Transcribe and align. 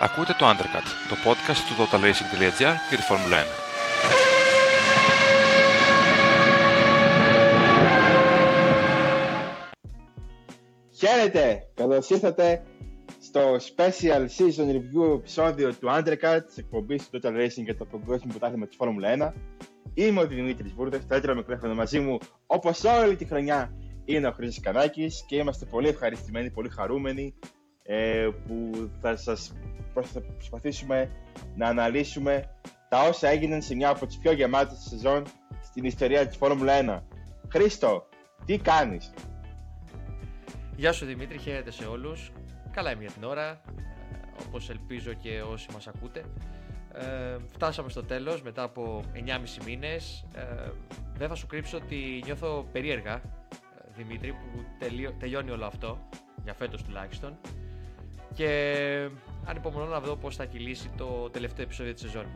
Ακούτε 0.00 0.34
το 0.38 0.46
Undercut, 0.46 0.86
το 1.08 1.16
podcast 1.24 1.56
του 1.68 1.74
totalracing.gr 1.78 2.74
και 2.90 2.96
τη 2.96 3.02
Φόρμουλα 3.02 3.36
1. 3.42 3.46
Χαίρετε! 10.96 11.70
Καλώς 11.74 12.10
ήρθατε 12.10 12.62
στο 13.20 13.56
special 13.56 14.26
season 14.38 14.70
review 14.70 15.14
επεισόδιο 15.14 15.74
του 15.74 15.88
Undercut 15.88 16.40
της 16.46 16.56
εκπομπής 16.56 17.08
του 17.08 17.20
Total 17.22 17.32
Racing 17.32 17.64
για 17.64 17.76
το 17.76 17.84
παγκόσμιο 17.84 18.28
πρωτάθλημα 18.28 18.66
της 18.66 18.76
Φόρμουλα 18.76 19.08
1. 19.18 19.32
Είμαι 19.94 20.20
ο 20.20 20.26
Δημήτρης 20.26 20.72
Βούρδας, 20.72 21.06
το 21.06 21.14
έτρεμα 21.14 21.36
μικρόφωνο 21.36 21.74
μαζί 21.74 22.00
μου 22.00 22.18
όπως 22.46 22.84
όλη 22.84 23.16
τη 23.16 23.24
χρονιά 23.24 23.72
είναι 24.04 24.26
ο 24.26 24.32
Χρήστος 24.32 24.64
Κανάκης 24.64 25.24
και 25.26 25.36
είμαστε 25.36 25.66
πολύ 25.66 25.88
ευχαριστημένοι, 25.88 26.50
πολύ 26.50 26.68
χαρούμενοι 26.68 27.34
ε, 27.82 28.28
που 28.46 28.88
θα 29.00 29.16
σας 29.16 29.52
θα 29.92 30.20
προσπαθήσουμε 30.20 31.10
να 31.56 31.68
αναλύσουμε 31.68 32.50
τα 32.88 33.08
όσα 33.08 33.28
έγιναν 33.28 33.62
σε 33.62 33.74
μια 33.74 33.88
από 33.88 34.06
τις 34.06 34.18
πιο 34.18 34.32
γεμάτες 34.32 34.78
σεζόν 34.78 35.26
στην 35.62 35.84
ιστορία 35.84 36.26
της 36.26 36.36
Φόρμουλα 36.36 37.02
1. 37.02 37.02
Χρήστο, 37.48 38.08
τι 38.44 38.58
κάνεις; 38.58 39.12
Γεια 40.78 40.92
σου 40.92 41.06
Δημήτρη, 41.06 41.38
χαίρετε 41.38 41.70
σε 41.70 41.84
όλους. 41.84 42.32
Καλά 42.70 42.90
είμαι 42.90 43.02
για 43.02 43.10
την 43.10 43.24
ώρα, 43.24 43.48
ε, 43.50 43.60
όπως 44.46 44.70
ελπίζω 44.70 45.12
και 45.12 45.42
όσοι 45.42 45.68
μας 45.72 45.86
ακούτε. 45.86 46.24
Ε, 46.92 47.36
φτάσαμε 47.46 47.88
στο 47.88 48.04
τέλος 48.04 48.42
μετά 48.42 48.62
από 48.62 49.02
9,5 49.12 49.64
μήνες. 49.64 50.24
Ε, 50.34 50.70
δεν 51.14 51.28
θα 51.28 51.34
σου 51.34 51.46
κρύψω 51.46 51.76
ότι 51.76 52.22
νιώθω 52.24 52.68
περίεργα, 52.72 53.14
ε, 53.14 53.20
Δημήτρη, 53.96 54.32
που 54.32 54.64
τελειώνει 55.18 55.50
όλο 55.50 55.66
αυτό, 55.66 56.08
για 56.44 56.54
φέτος 56.54 56.82
τουλάχιστον. 56.82 57.38
Και 58.34 59.10
ανυπομονώ 59.44 59.84
να 59.84 60.00
δω 60.00 60.16
πώς 60.16 60.36
θα 60.36 60.44
κυλήσει 60.44 60.90
το 60.96 61.30
τελευταίο 61.30 61.64
επεισόδιο 61.64 61.92
της 61.92 62.02
σεζόν. 62.02 62.26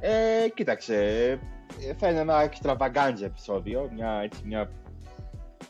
Ε, 0.00 0.48
κοίταξε, 0.54 0.96
ε, 1.88 1.94
θα 1.94 2.08
είναι 2.08 2.20
ένα 2.20 2.50
extravaganza 2.50 3.22
επεισόδιο, 3.22 3.90
μια, 3.94 4.20
έτσι, 4.22 4.42
μια... 4.44 4.70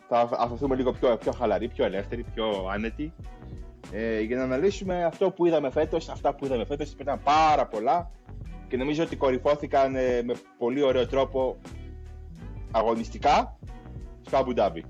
θα 0.09 0.29
αφαιθούμε 0.39 0.77
λίγο 0.77 0.93
πιο, 0.93 1.17
πιο 1.17 1.33
χαλαροί, 1.33 1.69
πιο 1.69 1.85
ελεύθεροι, 1.85 2.25
πιο 2.35 2.69
άνετοι 2.73 3.13
ε, 3.93 4.21
για 4.21 4.37
να 4.37 4.43
αναλύσουμε 4.43 5.05
αυτό 5.05 5.31
που 5.31 5.47
είδαμε 5.47 5.71
φέτος, 5.71 6.09
αυτά 6.09 6.35
που 6.35 6.45
είδαμε 6.45 6.65
φέτος 6.65 6.93
ήταν 7.01 7.21
πάρα 7.25 7.67
πολλά 7.67 8.11
και 8.69 8.77
νομίζω 8.77 9.03
ότι 9.03 9.17
κορυφώθηκαν 9.17 9.97
ε, 9.97 10.23
με 10.23 10.35
πολύ 10.59 10.83
ωραίο 10.83 11.07
τρόπο 11.07 11.57
αγωνιστικά 12.71 13.59
στο 14.27 14.45
Abu 14.47 14.59
Dhabi. 14.59 14.81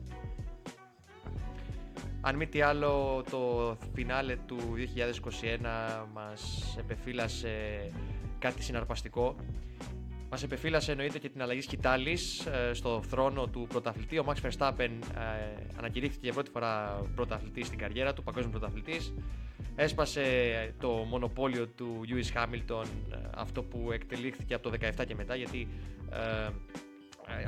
Αν 2.25 2.37
μη 2.37 2.47
τι 2.47 2.61
άλλο, 2.61 3.23
το 3.31 3.77
φινάλε 3.95 4.37
του 4.47 4.59
2021 6.03 6.07
μας 6.13 6.75
επεφύλασε 6.79 7.51
κάτι 8.39 8.63
συναρπαστικό. 8.63 9.37
Μας 10.31 10.43
επεφύλασε 10.43 10.91
εννοείται 10.91 11.19
και 11.19 11.29
την 11.29 11.43
αλλαγή 11.43 11.61
σκητάλης 11.61 12.47
ε, 12.47 12.73
στο 12.75 13.03
θρόνο 13.09 13.47
του 13.47 13.67
πρωταθλητή. 13.69 14.19
Ο 14.19 14.25
Max 14.27 14.49
Verstappen 14.49 14.91
ε, 15.15 15.63
ανακηρύχθηκε 15.79 16.21
για 16.25 16.33
πρώτη 16.33 16.51
φορά 16.51 17.03
πρωταθλητής 17.15 17.67
στην 17.67 17.79
καριέρα 17.79 18.13
του, 18.13 18.23
παγκόσμιος 18.23 18.59
πρωταθλητής. 18.59 19.15
Έσπασε 19.77 20.23
το 20.81 20.89
μονοπόλιο 20.89 21.67
του 21.67 22.01
Lewis 22.09 22.39
Hamilton, 22.39 22.85
ε, 23.13 23.17
αυτό 23.35 23.63
που 23.63 23.93
εκτελήχθηκε 23.93 24.55
από 24.55 24.71
το 24.71 24.77
17 25.01 25.05
και 25.07 25.15
μετά, 25.15 25.35
γιατί 25.35 25.69
ε, 26.11 26.51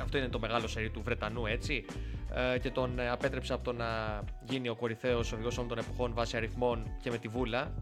αυτό 0.01 0.17
είναι 0.17 0.27
το 0.27 0.39
μεγάλο 0.39 0.67
σερί 0.67 0.89
του 0.89 1.01
Βρετανού 1.03 1.45
έτσι. 1.45 1.85
Ε, 2.53 2.59
και 2.59 2.71
τον 2.71 2.99
ε, 2.99 3.09
απέτρεψε 3.09 3.53
από 3.53 3.63
το 3.63 3.73
να 3.73 4.21
γίνει 4.49 4.69
ο 4.69 4.75
κορυφαίος 4.75 5.31
οδηγός 5.31 5.57
όλων 5.57 5.69
των 5.69 5.77
εποχών 5.77 6.13
βάσει 6.13 6.37
αριθμών 6.37 6.97
και 7.01 7.11
με 7.11 7.17
τη 7.17 7.27
βούλα 7.27 7.73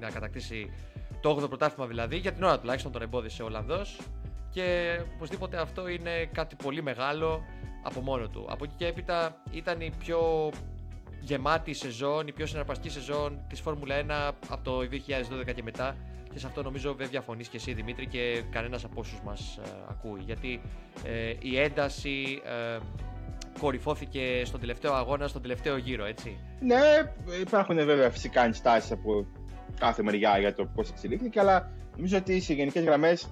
να 0.00 0.10
κατακτήσει 0.10 0.72
το 1.20 1.38
8ο 1.42 1.48
πρωτάθλημα 1.48 1.86
δηλαδή 1.86 2.16
για 2.16 2.32
την 2.32 2.42
ώρα 2.42 2.58
τουλάχιστον 2.58 2.92
τον 2.92 3.02
εμπόδισε 3.02 3.42
ο 3.42 3.46
Ολλανδός. 3.46 4.00
Και 4.50 4.98
οπωσδήποτε 5.14 5.56
αυτό 5.56 5.88
είναι 5.88 6.24
κάτι 6.32 6.56
πολύ 6.56 6.82
μεγάλο 6.82 7.44
από 7.82 8.00
μόνο 8.00 8.28
του. 8.28 8.46
Από 8.48 8.64
εκεί 8.64 8.74
και 8.76 8.86
έπειτα 8.86 9.42
ήταν 9.50 9.80
η 9.80 9.92
πιο 9.98 10.50
γεμάτη 11.20 11.72
σεζόν, 11.72 12.26
η 12.26 12.32
πιο 12.32 12.46
συναρπαστική 12.46 12.90
σεζόν 12.90 13.40
της 13.48 13.60
Φόρμουλα 13.60 14.00
1 14.00 14.32
από 14.48 14.64
το 14.64 14.78
2012 14.78 15.54
και 15.54 15.62
μετά 15.62 15.96
και 16.32 16.38
σε 16.38 16.46
αυτό 16.46 16.62
νομίζω 16.62 16.94
δεν 16.94 17.08
διαφωνείς 17.08 17.48
και 17.48 17.56
εσύ 17.56 17.72
Δημήτρη 17.72 18.06
και 18.06 18.42
κανένας 18.50 18.84
από 18.84 19.00
όσους 19.00 19.20
μας 19.24 19.56
ε, 19.56 19.68
ακούει 19.90 20.20
γιατί 20.24 20.60
ε, 21.04 21.34
η 21.40 21.58
ένταση 21.60 22.42
ε, 22.44 22.78
κορυφώθηκε 23.60 24.42
στον 24.44 24.60
τελευταίο 24.60 24.92
αγώνα, 24.92 25.28
στον 25.28 25.42
τελευταίο 25.42 25.76
γύρο, 25.76 26.04
έτσι. 26.04 26.38
Ναι, 26.60 26.80
υπάρχουν 27.40 27.76
βέβαια 27.76 28.10
φυσικά 28.10 28.44
ενστάσεις 28.44 28.90
από 28.92 29.26
κάθε 29.78 30.02
μεριά 30.02 30.38
για 30.38 30.54
το 30.54 30.64
πώς 30.74 30.90
εξελίχθηκε, 30.90 31.40
αλλά 31.40 31.70
νομίζω 31.96 32.16
ότι 32.16 32.40
σε 32.40 32.54
γενικές 32.54 32.84
γραμμές 32.84 33.28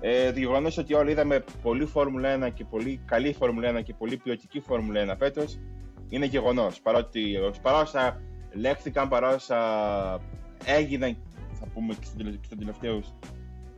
ε, 0.00 0.32
το 0.32 0.38
γεγονός 0.38 0.78
ότι 0.78 0.94
όλοι 0.94 1.10
είδαμε 1.10 1.44
πολύ 1.62 1.84
Φόρμουλα 1.84 2.48
1 2.48 2.52
και 2.54 2.64
πολύ 2.64 3.00
καλή 3.06 3.32
Φόρμουλα 3.32 3.78
1 3.78 3.82
και 3.82 3.94
πολύ 3.94 4.16
ποιοτική 4.16 4.60
Φόρμουλα 4.60 5.14
1 5.14 5.16
φέτος 5.18 5.58
είναι 6.08 6.26
γεγονός. 6.26 6.80
Παρότι 6.80 7.38
παρά 7.62 7.80
όσα 7.80 8.20
λέχθηκαν, 8.52 9.08
παρά 9.08 9.34
όσα 9.34 9.58
έγιναν 10.64 11.16
θα 11.60 11.66
πούμε 11.74 11.94
και 11.94 12.06
στους 12.42 12.58
τελευταίους 12.58 13.14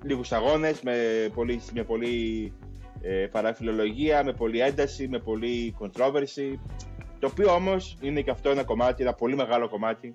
λίγους 0.04 0.32
αγώνες 0.32 0.82
με 0.82 1.28
πολύ, 1.34 1.60
με 1.74 1.84
πολύ 1.84 2.52
ε, 3.00 3.26
παραφιλολογία, 3.26 4.24
με 4.24 4.32
πολύ 4.32 4.60
ένταση, 4.60 5.08
με 5.08 5.18
πολύ 5.18 5.76
controversy 5.80 6.58
το 7.22 7.28
οποίο 7.32 7.54
όμως 7.54 7.98
είναι 8.00 8.20
και 8.20 8.30
αυτό 8.30 8.50
ένα 8.50 8.64
κομμάτι, 8.64 9.02
ένα 9.02 9.14
πολύ 9.14 9.36
μεγάλο 9.36 9.68
κομμάτι 9.68 10.14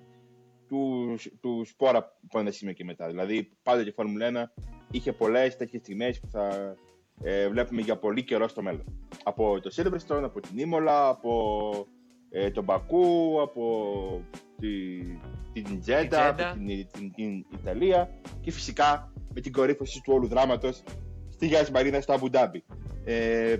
του, 0.68 1.14
του 1.40 1.62
σπόρα 1.64 2.16
από 2.24 2.38
ένα 2.38 2.50
σημείο 2.50 2.74
και 2.74 2.84
μετά. 2.84 3.06
Δηλαδή 3.06 3.50
πάντα 3.62 3.82
και 3.82 3.88
η 3.88 3.92
Φόρμουλα 3.92 4.52
1 4.56 4.62
είχε 4.90 5.12
πολλές 5.12 5.56
τέτοιες 5.56 5.82
στιγμές 5.82 6.20
που 6.20 6.28
θα 6.28 6.74
ε, 7.22 7.48
βλέπουμε 7.48 7.80
για 7.80 7.98
πολύ 7.98 8.24
καιρό 8.24 8.48
στο 8.48 8.62
μέλλον. 8.62 9.08
Από 9.24 9.60
το 9.60 9.70
Silverstone, 9.76 10.22
από 10.22 10.40
την 10.40 10.58
Ήμολα, 10.58 11.08
από 11.08 11.86
ε, 12.30 12.50
τον 12.50 12.64
Μπακού, 12.64 13.40
από 13.42 14.24
τη, 14.60 15.62
την 15.62 15.80
Τζέντα, 15.80 16.34
την, 16.34 16.86
την, 16.92 17.12
την, 17.12 17.44
Ιταλία 17.60 18.10
και 18.40 18.50
φυσικά 18.50 19.12
με 19.34 19.40
την 19.40 19.52
κορύφωση 19.52 20.00
του 20.00 20.12
όλου 20.14 20.26
δράματος 20.26 20.82
στη 21.30 21.46
Γιάννη 21.46 21.70
Μαρίνας 21.70 22.02
στο 22.02 22.12
Αμπουντάμπι. 22.12 22.64
Ε, 23.04 23.56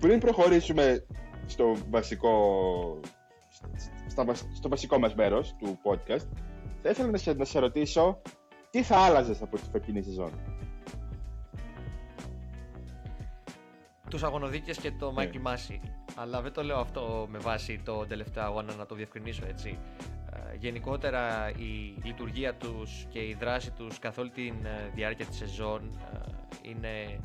πριν 0.00 0.20
προχωρήσουμε 0.20 1.06
στο 1.46 1.76
βασικό, 1.90 2.32
στο 4.54 4.68
βασικό 4.68 4.98
μας 4.98 5.14
μέρος 5.14 5.54
του 5.58 5.78
podcast, 5.82 6.26
θα 6.82 6.90
ήθελα 6.90 7.10
να 7.10 7.16
σε, 7.16 7.32
να 7.32 7.44
σε 7.44 7.58
ρωτήσω 7.58 8.22
τι 8.70 8.82
θα 8.82 8.96
άλλαζες 8.96 9.42
από 9.42 9.56
τη 9.56 9.62
φετινή 9.72 10.02
σεζόν; 10.02 10.30
Τους 14.10 14.22
αγωνοδίκες 14.22 14.78
και 14.78 14.90
το 14.90 15.12
Μάικλ 15.12 15.36
ναι. 15.36 15.42
Μάση. 15.42 15.80
Αλλά 16.16 16.40
δεν 16.40 16.52
το 16.52 16.62
λέω 16.64 16.78
αυτό 16.78 17.26
με 17.30 17.38
βάση 17.38 17.80
το 17.84 18.06
τελευταίο 18.06 18.44
αγώνα 18.44 18.74
να 18.74 18.86
το 18.86 18.94
διευκρινίσω 18.94 19.46
έτσι. 19.46 19.78
Ε, 20.32 20.56
γενικότερα 20.56 21.50
η 21.50 21.94
λειτουργία 22.04 22.54
τους 22.54 23.06
και 23.08 23.18
η 23.18 23.36
δράση 23.40 23.70
τους 23.70 23.98
καθ' 23.98 24.18
όλη 24.18 24.30
τη 24.30 24.46
ε, 24.46 24.90
διάρκεια 24.94 25.26
της 25.26 25.36
σεζόν 25.36 25.98
ε, 26.12 26.18
είναι, 26.62 27.20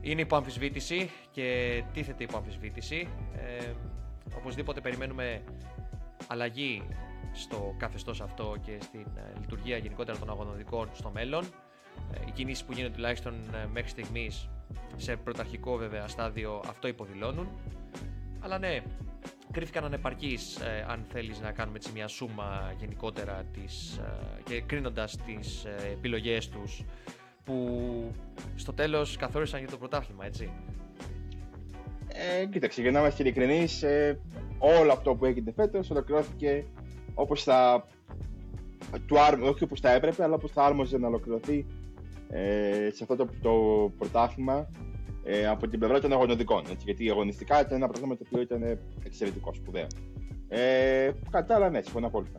είναι 0.00 0.20
υπό 0.20 0.36
αμφισβήτηση 0.36 1.10
και 1.30 1.82
τίθεται 1.92 2.22
υπό 2.22 2.36
αμφισβήτηση. 2.36 3.08
Ε, 3.36 3.72
οπωσδήποτε 4.36 4.80
περιμένουμε 4.80 5.42
αλλαγή 6.26 6.82
στο 7.32 7.74
καθεστώς 7.78 8.20
αυτό 8.20 8.56
και 8.62 8.78
στην 8.80 9.06
λειτουργία 9.40 9.76
γενικότερα 9.76 10.18
των 10.18 10.30
αγωνοδικών 10.30 10.88
στο 10.92 11.10
μέλλον. 11.10 11.44
Οι 12.26 12.30
κινήσεις 12.30 12.64
που 12.64 12.72
γίνονται 12.72 12.94
τουλάχιστον 12.94 13.34
μέχρι 13.72 13.90
στιγμής 13.90 14.48
σε 14.96 15.16
πρωταρχικό 15.16 15.76
βέβαια 15.76 16.08
στάδιο 16.08 16.62
αυτό 16.68 16.88
υποδηλώνουν. 16.88 17.48
Αλλά 18.40 18.58
ναι, 18.58 18.82
κρίθηκαν 19.50 19.84
ανεπαρκείς 19.84 20.56
ε, 20.56 20.86
αν 20.88 21.04
θέλεις 21.08 21.40
να 21.40 21.52
κάνουμε 21.52 21.76
έτσι 21.76 21.90
μια 21.94 22.08
σούμα 22.08 22.74
γενικότερα 22.78 23.44
τις, 23.52 23.96
ε, 23.96 24.42
και 24.44 24.60
κρίνοντας 24.60 25.16
τις 25.26 25.64
ε, 25.64 25.88
επιλογές 25.92 26.48
τους 26.48 26.84
που 27.44 28.10
στο 28.56 28.72
τέλος 28.72 29.16
καθόρισαν 29.16 29.60
για 29.60 29.68
το 29.68 29.76
πρωτάθλημα, 29.76 30.26
έτσι. 30.26 30.50
Ε, 32.12 32.46
κοίταξε, 32.46 32.82
για 32.82 32.90
να 32.90 33.00
είμαστε 33.00 33.22
ειλικρινείς, 33.22 33.82
ε, 33.82 34.20
όλο 34.58 34.92
αυτό 34.92 35.14
που 35.14 35.24
έγινε 35.24 35.52
φέτος 35.52 35.90
ολοκληρώθηκε 35.90 36.64
όπως 37.14 37.42
θα, 37.42 37.86
του, 39.06 39.16
όχι 39.42 39.64
όπως 39.64 39.80
θα 39.80 39.90
έπρεπε, 39.90 40.22
αλλά 40.22 40.34
όπως 40.34 40.50
θα 40.50 40.64
άρμοζε 40.64 40.98
να 40.98 41.06
ολοκληρωθεί 41.06 41.66
ε, 42.30 42.90
σε 42.92 43.02
αυτό 43.02 43.16
το, 43.16 43.28
το 43.42 43.52
πρωτάθλημα 43.98 44.68
ε, 45.24 45.46
από 45.46 45.68
την 45.68 45.78
πλευρά 45.78 46.00
των 46.00 46.12
αγωνιστικών. 46.12 46.62
Έτσι, 46.70 46.84
γιατί 46.84 47.10
αγωνιστικά 47.10 47.60
ήταν 47.60 47.76
ένα 47.76 47.88
πράγμα 47.88 48.16
το 48.16 48.24
οποίο 48.26 48.40
ήταν 48.40 48.78
εξαιρετικό, 49.04 49.54
σπουδαίο. 49.54 49.86
Ε, 50.48 51.10
κατά 51.30 51.54
άλλα, 51.54 51.70
ναι, 51.70 51.80
συμφωνώ 51.80 52.06
απόλυτα. 52.06 52.38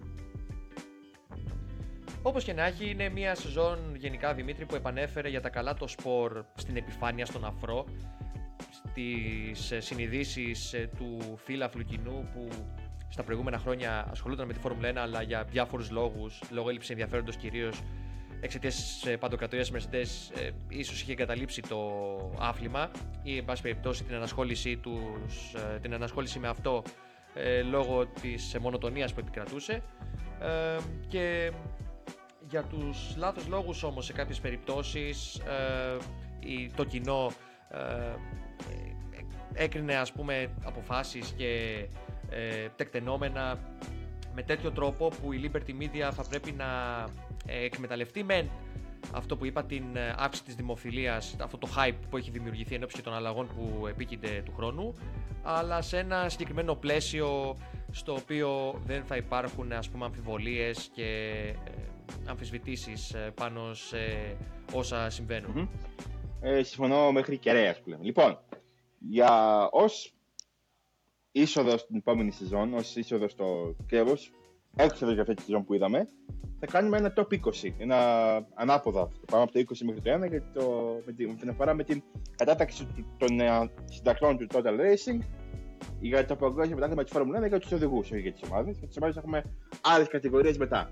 Όπως 2.22 2.44
και 2.44 2.54
να 2.54 2.66
έχει, 2.66 2.90
είναι 2.90 3.10
μια 3.10 3.36
σεζόν 3.36 3.96
γενικά 3.98 4.34
Δημήτρη 4.34 4.66
που 4.66 4.76
επανέφερε 4.76 5.30
για 5.30 5.42
τα 5.42 5.50
καλά 5.50 5.74
το 5.74 5.88
σπορ 5.88 6.44
στην 6.56 6.78
επιφάνεια 6.78 7.26
στον 7.26 7.46
αφρό, 7.46 7.86
στις 8.72 9.86
συνειδήσεις 9.86 10.74
ε, 10.74 10.90
του 10.98 11.38
φύλαφλου 11.38 11.84
κοινού 11.84 12.30
που 12.34 12.48
στα 13.10 13.24
προηγούμενα 13.24 13.58
χρόνια 13.58 14.08
ασχολούνταν 14.12 14.48
με 14.48 14.54
τη 14.54 14.60
Φόρμουλα 14.60 14.92
1, 14.92 14.96
αλλά 14.96 15.22
για 15.22 15.44
διάφορους 15.44 15.92
λόγους, 15.92 16.42
λόγω 16.50 16.70
έλλειψης 16.70 16.90
ενδιαφέροντος 16.90 17.36
κυρίως 17.36 17.82
εξαιτίας 18.42 19.02
τη 19.04 19.18
παντοκρατορίας 19.18 19.72
Mercedes, 19.72 20.40
ε, 20.40 20.50
ίσως 20.68 21.02
είχε 21.02 21.12
εγκαταλείψει 21.12 21.62
το 21.62 21.80
άθλημα 22.40 22.92
ή, 23.24 23.38
εν 23.38 23.46
πάση 23.46 23.62
περιπτώσει, 23.62 24.04
την 24.04 24.16
ανασχόλησή, 24.16 24.78
τους, 24.78 25.54
ε, 25.54 25.80
την 25.80 25.94
ανασχόληση 25.94 26.40
με 26.40 26.48
αυτό 26.48 26.84
ε, 27.34 27.62
λόγω 27.62 28.06
της 28.06 28.58
μονοτονίας 28.62 29.14
που 29.14 29.20
επικρατούσε. 29.20 29.84
Ε, 30.42 30.78
και 31.08 31.52
για 32.50 32.64
τους 32.64 33.16
λάθος 33.18 33.48
λόγους 33.48 33.84
όμως 33.84 34.06
σε 34.06 34.14
κάποιες 34.14 34.40
περιπτώσεις 34.40 35.36
ε, 35.36 35.98
το 36.76 36.84
κοινό 36.84 37.32
ε, 37.70 38.16
έκρινε 39.54 39.96
ας 39.96 40.12
πούμε 40.12 40.52
αποφάσεις 40.64 41.34
και 41.38 41.86
ε, 42.30 42.68
τεκτενόμενα 42.76 43.60
με 44.36 44.44
τέτοιο 44.44 44.72
τρόπο 44.72 45.08
που 45.08 45.34
η 45.34 45.52
Liberty 45.52 45.72
Media 45.82 46.12
θα 46.12 46.24
πρέπει 46.30 46.52
να 46.52 46.66
ε, 47.06 47.21
εκμεταλλευτεί 47.46 48.24
με 48.24 48.50
αυτό 49.14 49.38
που 49.38 49.46
είπα 49.46 49.64
την 49.64 49.96
ε, 49.96 50.16
αύξηση 50.18 50.46
της 50.46 50.56
δημοφιλίας, 50.56 51.36
αυτό 51.42 51.58
το 51.58 51.68
hype 51.78 51.96
που 52.10 52.18
έχει 52.18 52.32
δημιουργηθεί 52.32 52.76
εν 52.76 52.88
των 53.04 53.14
αλλαγών 53.14 53.48
που 53.48 53.88
επίκυνται 53.88 54.42
του 54.46 54.54
χρόνου 54.56 54.94
αλλά 55.44 55.82
σε 55.82 55.98
ένα 55.98 56.30
συγκεκριμένο 56.30 56.76
πλαίσιο 56.76 57.56
στο 57.92 58.14
οποίο 58.14 58.82
δεν 58.86 59.04
θα 59.04 59.16
υπάρχουν 59.16 59.72
ας 59.72 59.90
πούμε 59.90 60.06
αμφιβολίες 60.06 60.90
και 60.94 61.32
αμφισβητήσεις 62.26 63.16
πάνω 63.36 63.74
σε 63.74 63.98
όσα 64.74 65.10
Ε, 66.42 66.64
συμφωνώ 66.64 67.12
μέχρι 67.12 67.38
κεραία 67.38 67.76
που 67.84 67.90
λέμε. 67.90 68.04
Λοιπόν, 68.04 68.40
για 69.00 69.68
ως 69.72 70.14
είσοδος 71.32 71.82
στην 71.82 71.96
επόμενη 71.96 72.32
σεζόν, 72.32 72.74
ως 72.74 72.96
είσοδος 72.96 73.32
στο 73.32 73.76
τέλος, 73.88 74.32
έξοδος 74.76 75.14
για 75.14 75.22
αυτή 75.22 75.34
τη 75.34 75.42
σεζόν 75.42 75.66
που 75.66 75.74
είδαμε, 75.74 76.08
θα 76.64 76.72
κάνουμε 76.72 76.98
ένα 76.98 77.14
top 77.16 77.34
20, 77.34 77.74
ένα 77.78 77.98
ανάποδα. 78.54 79.10
Πάμε 79.32 79.44
από 79.44 79.52
το 79.52 79.60
20 79.60 79.78
μέχρι 79.86 80.02
το 80.02 80.26
1 80.26 80.30
γιατί 80.30 80.52
το, 80.54 80.96
με 81.06 81.12
την, 81.12 81.38
την 81.38 81.50
αφορά 81.50 81.74
με 81.74 81.84
την 81.84 82.04
κατάταξη 82.36 82.88
των 83.18 83.30
uh, 83.42 83.70
συντακτών 83.86 84.38
του 84.38 84.48
Total 84.54 84.80
Racing 84.80 85.20
για 86.00 86.26
το 86.26 86.36
παγκόσμιο 86.36 86.70
πρωτάθλημα 86.70 87.04
της 87.04 87.12
Φόρμουλας 87.12 87.44
1 87.44 87.48
για 87.48 87.60
τους 87.60 87.72
οδηγούς, 87.72 88.12
όχι 88.12 88.22
για 88.22 88.32
τις 88.32 88.42
ομάδες. 88.50 88.78
Για 88.78 88.88
τις 88.88 88.98
ομάδες 88.98 89.18
έχουμε 89.18 89.44
άλλες 89.82 90.08
κατηγορίες 90.08 90.58
μετά. 90.58 90.92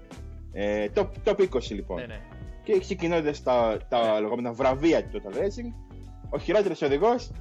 Ε, 0.52 0.88
top, 0.96 1.08
top 1.24 1.50
20 1.50 1.62
λοιπόν. 1.70 2.00
Ναι, 2.00 2.06
ναι. 2.06 2.22
Και 2.64 2.80
ξεκινώντας 2.80 3.44
τα, 3.44 3.78
τα 3.90 4.14
ναι. 4.14 4.20
λεγόμενα 4.20 4.52
βραβεία 4.52 5.08
του 5.08 5.22
Total 5.22 5.38
Racing, 5.38 5.74
ο 6.30 6.38
χειρότερος 6.38 6.82
οδηγός 6.82 7.32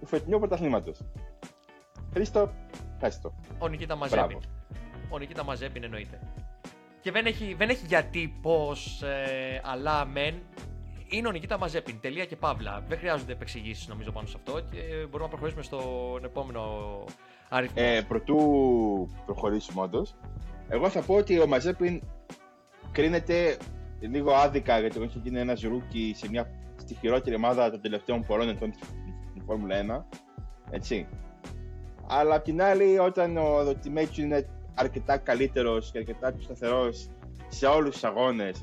του 0.00 0.06
φετινού 0.06 0.38
πρωταθλήματος. 0.38 1.04
Χρήστο, 2.12 2.52
το. 3.22 3.32
Ο 3.58 3.68
Νικήτα 3.68 3.96
Μαζέπιν. 3.96 4.38
Ο 5.10 5.18
Νικήτα 5.18 5.44
Μαζέπιν 5.44 5.84
εννοείται. 5.84 6.20
Και 7.00 7.10
δεν 7.10 7.26
έχει, 7.26 7.54
δεν 7.58 7.68
έχει 7.68 7.86
γιατί, 7.86 8.38
πώς, 8.42 9.02
ε, 9.02 9.60
αλλά 9.64 10.04
μεν. 10.04 10.34
Είναι 11.10 11.28
ο 11.28 11.30
Νικήτα 11.30 11.58
Μαζέπιν. 11.58 12.00
Τελεία 12.00 12.24
και 12.24 12.36
παύλα. 12.36 12.84
Δεν 12.88 12.98
χρειάζονται 12.98 13.32
επεξηγήσεις 13.32 13.88
νομίζω 13.88 14.10
πάνω 14.10 14.26
σε 14.26 14.34
αυτό 14.36 14.60
και 14.70 14.78
μπορούμε 15.00 15.22
να 15.22 15.28
προχωρήσουμε 15.28 15.62
στον 15.62 16.24
επόμενο 16.24 16.60
αριθμό. 17.48 17.82
Ε, 17.84 18.00
προτού 18.08 18.36
προχωρήσουμε 19.24 19.82
όντως, 19.82 20.14
εγώ 20.68 20.88
θα 20.88 21.00
πω 21.00 21.14
ότι 21.14 21.40
ο 21.40 21.46
Μαζέπιν 21.46 22.02
κρίνεται 22.92 23.56
λίγο 24.00 24.32
άδικα 24.32 24.78
γιατί 24.80 25.02
έχει 25.02 25.18
γίνει 25.18 25.38
ένας 25.38 25.62
rookie 25.62 26.14
σε 26.16 26.28
μια 26.28 26.50
στη 26.76 26.94
χειρότερη 26.94 27.36
ομάδα 27.36 27.70
των 27.70 27.80
τελευταίων 27.80 28.24
πολλών 28.26 28.48
ετών 28.48 28.72
στην 29.30 29.42
Φόρμουλα 29.46 30.06
1. 30.10 30.16
Έτσι. 30.70 31.06
Αλλά 32.08 32.34
απ' 32.34 32.44
την 32.44 32.62
άλλη, 32.62 32.98
όταν 32.98 33.36
ο 33.36 33.58
teammate 33.60 34.16
είναι 34.18 34.46
αρκετά 34.78 35.16
καλύτερος 35.16 35.90
και 35.90 35.98
αρκετά 35.98 36.32
πιο 36.32 36.42
σταθερός 36.42 37.08
σε 37.48 37.66
όλους 37.66 37.92
τους 37.92 38.04
αγώνες, 38.04 38.62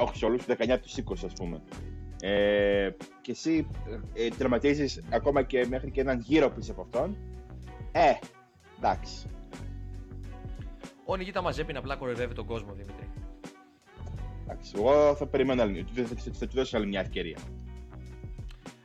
όχι 0.00 0.16
σε 0.16 0.24
όλους, 0.24 0.44
του 0.44 0.56
19 0.58 0.78
τους 0.80 0.96
20 0.96 1.24
ας 1.24 1.32
πούμε. 1.32 1.62
Ε, 2.22 2.90
και 3.20 3.30
εσύ 3.30 3.66
ε, 4.14 4.28
τερματίζεις 4.28 5.02
ακόμα 5.10 5.42
και 5.42 5.66
μέχρι 5.66 5.90
και 5.90 6.00
έναν 6.00 6.18
γύρο 6.18 6.50
πίσω 6.50 6.72
από 6.72 6.82
αυτόν. 6.82 7.16
Ε, 7.92 8.12
εντάξει. 8.78 9.26
Ο 11.04 11.16
Νικήτα 11.16 11.42
Μαζέπιν 11.42 11.76
απλά 11.76 11.96
κοροϊδεύει 11.96 12.34
τον 12.34 12.46
κόσμο, 12.46 12.72
Δημήτρη. 12.72 13.10
Εντάξει, 14.42 14.72
εγώ 14.76 15.14
θα 15.14 15.26
περιμένω 15.26 15.62
άλλη, 15.62 15.86
θα 16.32 16.46
του 16.46 16.54
δώσω 16.54 16.76
άλλη 16.76 16.86
μια 16.86 17.00
ευκαιρία. 17.00 17.38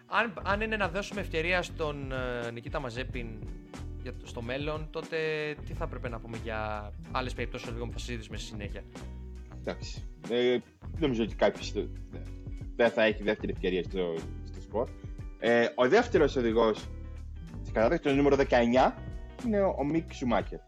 Αν, 0.08 0.34
αν 0.44 0.62
είναι 0.62 0.78
να 0.78 0.88
δώσουμε 0.88 1.22
ευκαιρία 1.22 1.62
στον 1.62 2.12
uh, 2.12 2.52
Νικήτα 2.54 2.80
Μαζέπιν 2.80 3.28
για 4.10 4.18
το, 4.20 4.28
στο 4.28 4.42
μέλλον, 4.42 4.88
τότε 4.92 5.18
τι 5.66 5.74
θα 5.74 5.84
έπρεπε 5.84 6.10
να 6.10 6.20
πούμε 6.20 6.38
για 6.44 6.92
άλλες 7.12 7.34
περιπτώσεις 7.34 7.68
οδηγών 7.68 7.88
που 7.88 7.94
θα 7.94 8.00
συζητήσουμε 8.00 8.38
στη 8.38 8.48
συνέχεια; 8.48 8.84
Εντάξει. 9.60 10.04
Ε, 10.30 10.58
δεν 10.82 11.00
νομίζω 11.00 11.24
ότι 11.24 11.36
κάποιος 11.36 11.74
δεν 12.76 12.90
θα 12.90 13.04
έχει 13.04 13.24
δεύτερη 13.24 13.52
ευκαιρία 13.52 13.84
στο, 13.84 14.16
στο 14.44 14.62
σπορ. 14.62 14.90
Ε, 15.40 15.68
ο 15.76 15.88
δεύτερος 15.88 16.36
οδηγός 16.36 16.88
της 17.62 17.72
κατάταξη, 17.72 18.04
το 18.04 18.16
νούμερο 18.16 18.36
19, 18.50 18.92
είναι 19.46 19.62
ο 19.62 19.84
Μικ 19.84 20.14
Σουμάκερ. 20.14 20.60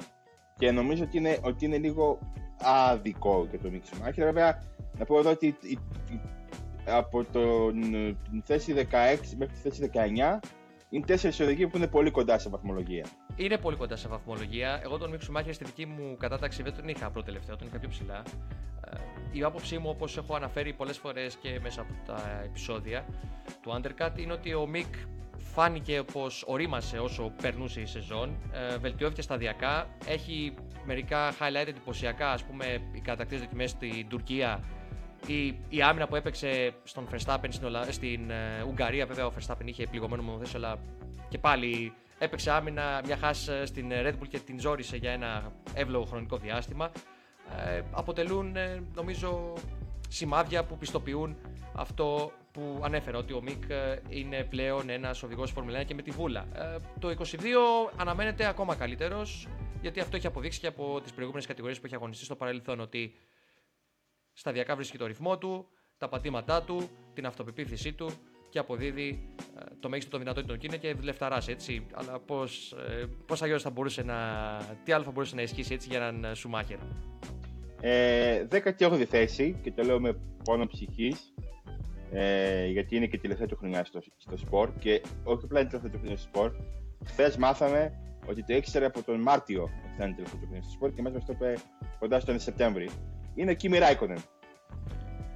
Και 0.57 0.71
νομίζω 0.71 1.03
ότι 1.03 1.17
είναι, 1.17 1.39
ότι 1.41 1.65
είναι 1.65 1.77
λίγο 1.77 2.19
άδικο 2.61 3.47
για 3.49 3.59
τον 3.59 3.71
Μικ 3.71 3.85
Σουμάκερ. 3.85 4.25
Βέβαια, 4.25 4.63
να 4.97 5.05
πω 5.05 5.19
εδώ 5.19 5.29
ότι 5.29 5.57
από 6.85 7.23
τον, 7.23 7.81
την 8.29 8.41
θέση 8.45 8.73
16 8.75 8.83
μέχρι 9.37 9.53
τη 9.53 9.69
θέση 9.69 9.89
19 9.93 10.39
είναι 10.89 11.05
τέσσερις 11.05 11.39
οδηγοί 11.39 11.67
που 11.67 11.77
είναι 11.77 11.87
πολύ 11.87 12.11
κοντά 12.11 12.39
σε 12.39 12.49
βαθμολογία. 12.49 13.05
Είναι 13.39 13.57
πολύ 13.57 13.75
κοντά 13.75 13.95
σε 13.95 14.07
βαθμολογία. 14.07 14.79
Εγώ 14.83 14.97
τον 14.97 15.09
Μίξου 15.09 15.31
Μάχερ 15.31 15.53
στη 15.53 15.63
δική 15.63 15.85
μου 15.85 16.17
κατάταξη 16.19 16.63
δεν 16.63 16.75
τον 16.75 16.87
είχα 16.87 17.09
πρώτο 17.09 17.25
τελευταίο, 17.25 17.55
τον 17.55 17.67
είχα 17.67 17.79
πιο 17.79 17.89
ψηλά. 17.89 18.23
Ε, 18.85 18.97
η 19.31 19.43
άποψή 19.43 19.77
μου, 19.77 19.89
όπως 19.89 20.17
έχω 20.17 20.35
αναφέρει 20.35 20.73
πολλές 20.73 20.97
φορές 20.97 21.35
και 21.35 21.59
μέσα 21.61 21.81
από 21.81 21.93
τα 22.05 22.41
επεισόδια 22.43 23.05
του 23.61 23.71
Undercut, 23.81 24.19
είναι 24.19 24.33
ότι 24.33 24.53
ο 24.53 24.67
Μικ 24.67 24.95
φάνηκε 25.37 26.03
πω 26.13 26.27
ορίμασε 26.45 26.97
όσο 26.97 27.33
περνούσε 27.41 27.81
η 27.81 27.85
σεζόν. 27.85 28.37
Ε, 28.51 28.77
βελτιώθηκε 28.77 29.21
σταδιακά. 29.21 29.87
Έχει 30.05 30.53
μερικά 30.85 31.31
highlight 31.31 31.67
εντυπωσιακά, 31.67 32.31
ας 32.31 32.43
πούμε, 32.43 32.65
οι 32.91 32.99
κατακτήσει 32.99 33.41
δοκιμές 33.41 33.69
στην 33.69 34.07
Τουρκία 34.09 34.59
η, 35.25 35.47
η 35.69 35.81
άμυνα 35.81 36.07
που 36.07 36.15
έπαιξε 36.15 36.73
στον 36.83 37.07
Verstappen 37.11 37.47
στην, 37.49 37.67
στην 37.89 38.29
uh, 38.29 38.67
Ουγγαρία, 38.67 39.05
βέβαια 39.05 39.25
ο 39.25 39.33
Verstappen 39.39 39.65
είχε 39.65 39.87
πληγωμένο 39.87 40.23
μονοθέσιο, 40.23 40.59
αλλά 40.59 40.77
και 41.29 41.37
πάλι 41.37 41.93
έπαιξε 42.19 42.51
άμυνα 42.51 43.01
μια 43.05 43.17
χάση 43.17 43.51
ε, 43.51 43.65
στην 43.65 43.89
Red 43.91 44.13
Bull 44.13 44.27
και 44.27 44.39
την 44.39 44.59
ζόρισε 44.59 44.97
για 44.97 45.11
ένα 45.11 45.53
εύλογο 45.73 46.05
χρονικό 46.05 46.37
διάστημα. 46.37 46.91
Ε, 47.67 47.81
αποτελούν, 47.91 48.55
ε, 48.55 48.83
νομίζω, 48.95 49.53
σημάδια 50.07 50.63
που 50.63 50.77
πιστοποιούν 50.77 51.37
αυτό 51.75 52.31
που 52.51 52.79
ανέφερα, 52.83 53.17
ότι 53.17 53.33
ο 53.33 53.41
Μικ 53.41 53.63
είναι 54.09 54.43
πλέον 54.43 54.89
ένας 54.89 55.23
οδηγός 55.23 55.51
Φόρμουλα 55.51 55.81
1 55.81 55.85
και 55.85 55.93
με 55.93 56.01
τη 56.01 56.11
βούλα. 56.11 56.47
Ε, 56.53 56.75
το 56.99 57.09
22 57.09 57.25
αναμένεται 57.97 58.45
ακόμα 58.47 58.75
καλύτερος, 58.75 59.47
γιατί 59.81 59.99
αυτό 59.99 60.15
έχει 60.15 60.27
αποδείξει 60.27 60.59
και 60.59 60.67
από 60.67 61.01
τις 61.01 61.11
προηγούμενες 61.11 61.47
κατηγορίες 61.47 61.79
που 61.79 61.85
έχει 61.85 61.95
αγωνιστεί 61.95 62.25
στο 62.25 62.35
παρελθόν, 62.35 62.79
ότι 62.79 63.15
σταδιακά 64.33 64.75
βρίσκει 64.75 64.97
το 64.97 65.05
ρυθμό 65.05 65.37
του, 65.37 65.67
τα 65.97 66.09
πατήματά 66.09 66.63
του, 66.63 66.89
την 67.13 67.25
αυτοπεποίθησή 67.25 67.93
του 67.93 68.11
και 68.49 68.59
αποδίδει 68.59 69.29
ε, 69.59 69.63
το 69.79 69.89
μέγιστο 69.89 70.11
των 70.11 70.19
δυνατότητων 70.19 70.59
του 70.59 70.65
είναι 70.65 70.77
και 70.77 70.93
δουλευταρά 70.93 71.41
έτσι. 71.47 71.85
Αλλά 71.93 72.19
πώς 72.19 72.71
ε, 72.71 73.05
πώς 73.25 73.41
αλλιώς 73.41 73.61
θα 73.61 73.69
μπορούσε 73.69 74.03
να. 74.03 74.15
Τι 74.83 74.91
άλλο 74.91 75.03
θα 75.03 75.11
μπορούσε 75.11 75.35
να 75.35 75.41
ισχύσει 75.41 75.73
έτσι 75.73 75.87
για 75.89 76.07
έναν 76.07 76.35
Σουμάχερ; 76.35 76.77
Ε, 77.81 78.47
18η 78.51 79.03
θέση 79.03 79.59
και 79.61 79.71
το 79.71 79.83
λέω 79.83 79.99
με 79.99 80.19
πόνο 80.43 80.65
ψυχής. 80.65 81.33
Ε, 82.11 82.65
γιατί 82.65 82.95
είναι 82.95 83.05
και 83.05 83.17
τελευταία 83.17 83.47
του 83.47 83.57
χρονιά 83.57 83.85
στο, 83.85 83.99
στο 84.17 84.37
σπορ 84.37 84.69
και 84.79 85.01
όχι 85.23 85.45
απλά 85.45 85.59
είναι 85.59 85.69
τελευταία 85.69 85.91
του 85.91 85.99
χρονιά 85.99 86.17
στο 86.17 86.27
σπορ. 86.27 86.51
Χθες 87.05 87.37
μάθαμε 87.37 87.99
ότι 88.27 88.43
το 88.43 88.53
ήξερε 88.53 88.85
από 88.85 89.03
τον 89.03 89.21
Μάρτιο 89.21 89.63
ότι 89.63 89.95
θα 89.97 90.05
είναι 90.05 90.15
τελευταία 90.15 90.39
του 90.39 90.45
χρονιά 90.45 90.61
στο 90.61 90.71
σπορ 90.71 90.93
και 90.93 91.01
μέσα 91.01 91.19
στο 91.19 91.31
είπε 91.31 91.55
κοντά 91.99 92.19
στον 92.19 92.39
Σεπτέμβρη 92.39 92.89
είναι 93.35 93.51
ο 93.51 93.53
Κίμι 93.53 93.77
Ράικονεν. 93.77 94.17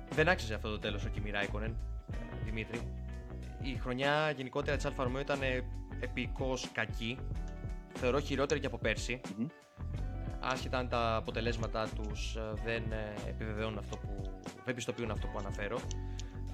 Δεν 0.10 0.30
άξιζε 0.30 0.54
αυτό 0.54 0.70
το 0.70 0.80
τέλος 0.80 1.06
ο 1.06 1.10
Κίμι 1.10 1.30
Ράικονεν, 1.30 1.78
Δημήτρη; 2.44 2.80
Η 3.64 3.78
χρονιά 3.78 4.32
γενικότερα 4.36 4.76
της 4.76 4.86
Alfa 4.86 5.04
Romeo 5.04 5.22
ήταν 5.22 5.40
επικώς 6.00 6.70
κακή. 6.74 7.18
Θεωρώ 7.94 8.20
χειρότερη 8.20 8.60
και 8.60 8.66
από 8.66 8.78
πέρσι. 8.78 9.22
Mm-hmm. 9.24 9.48
Άσχετα 10.40 10.78
αν 10.78 10.90
τα 10.90 11.16
αποτελέσματα 11.16 11.88
τους 11.96 12.36
ε, 12.36 12.42
δεν 12.64 12.92
ε, 12.92 13.14
επιβεβαιώνουν 13.30 13.78
αυτό 13.78 13.98
που. 13.98 14.42
δεν 14.66 14.76
πιστοποιούν 14.76 15.12
αυτό 15.12 15.28
που 15.28 15.38
αναφέρω. 15.40 15.80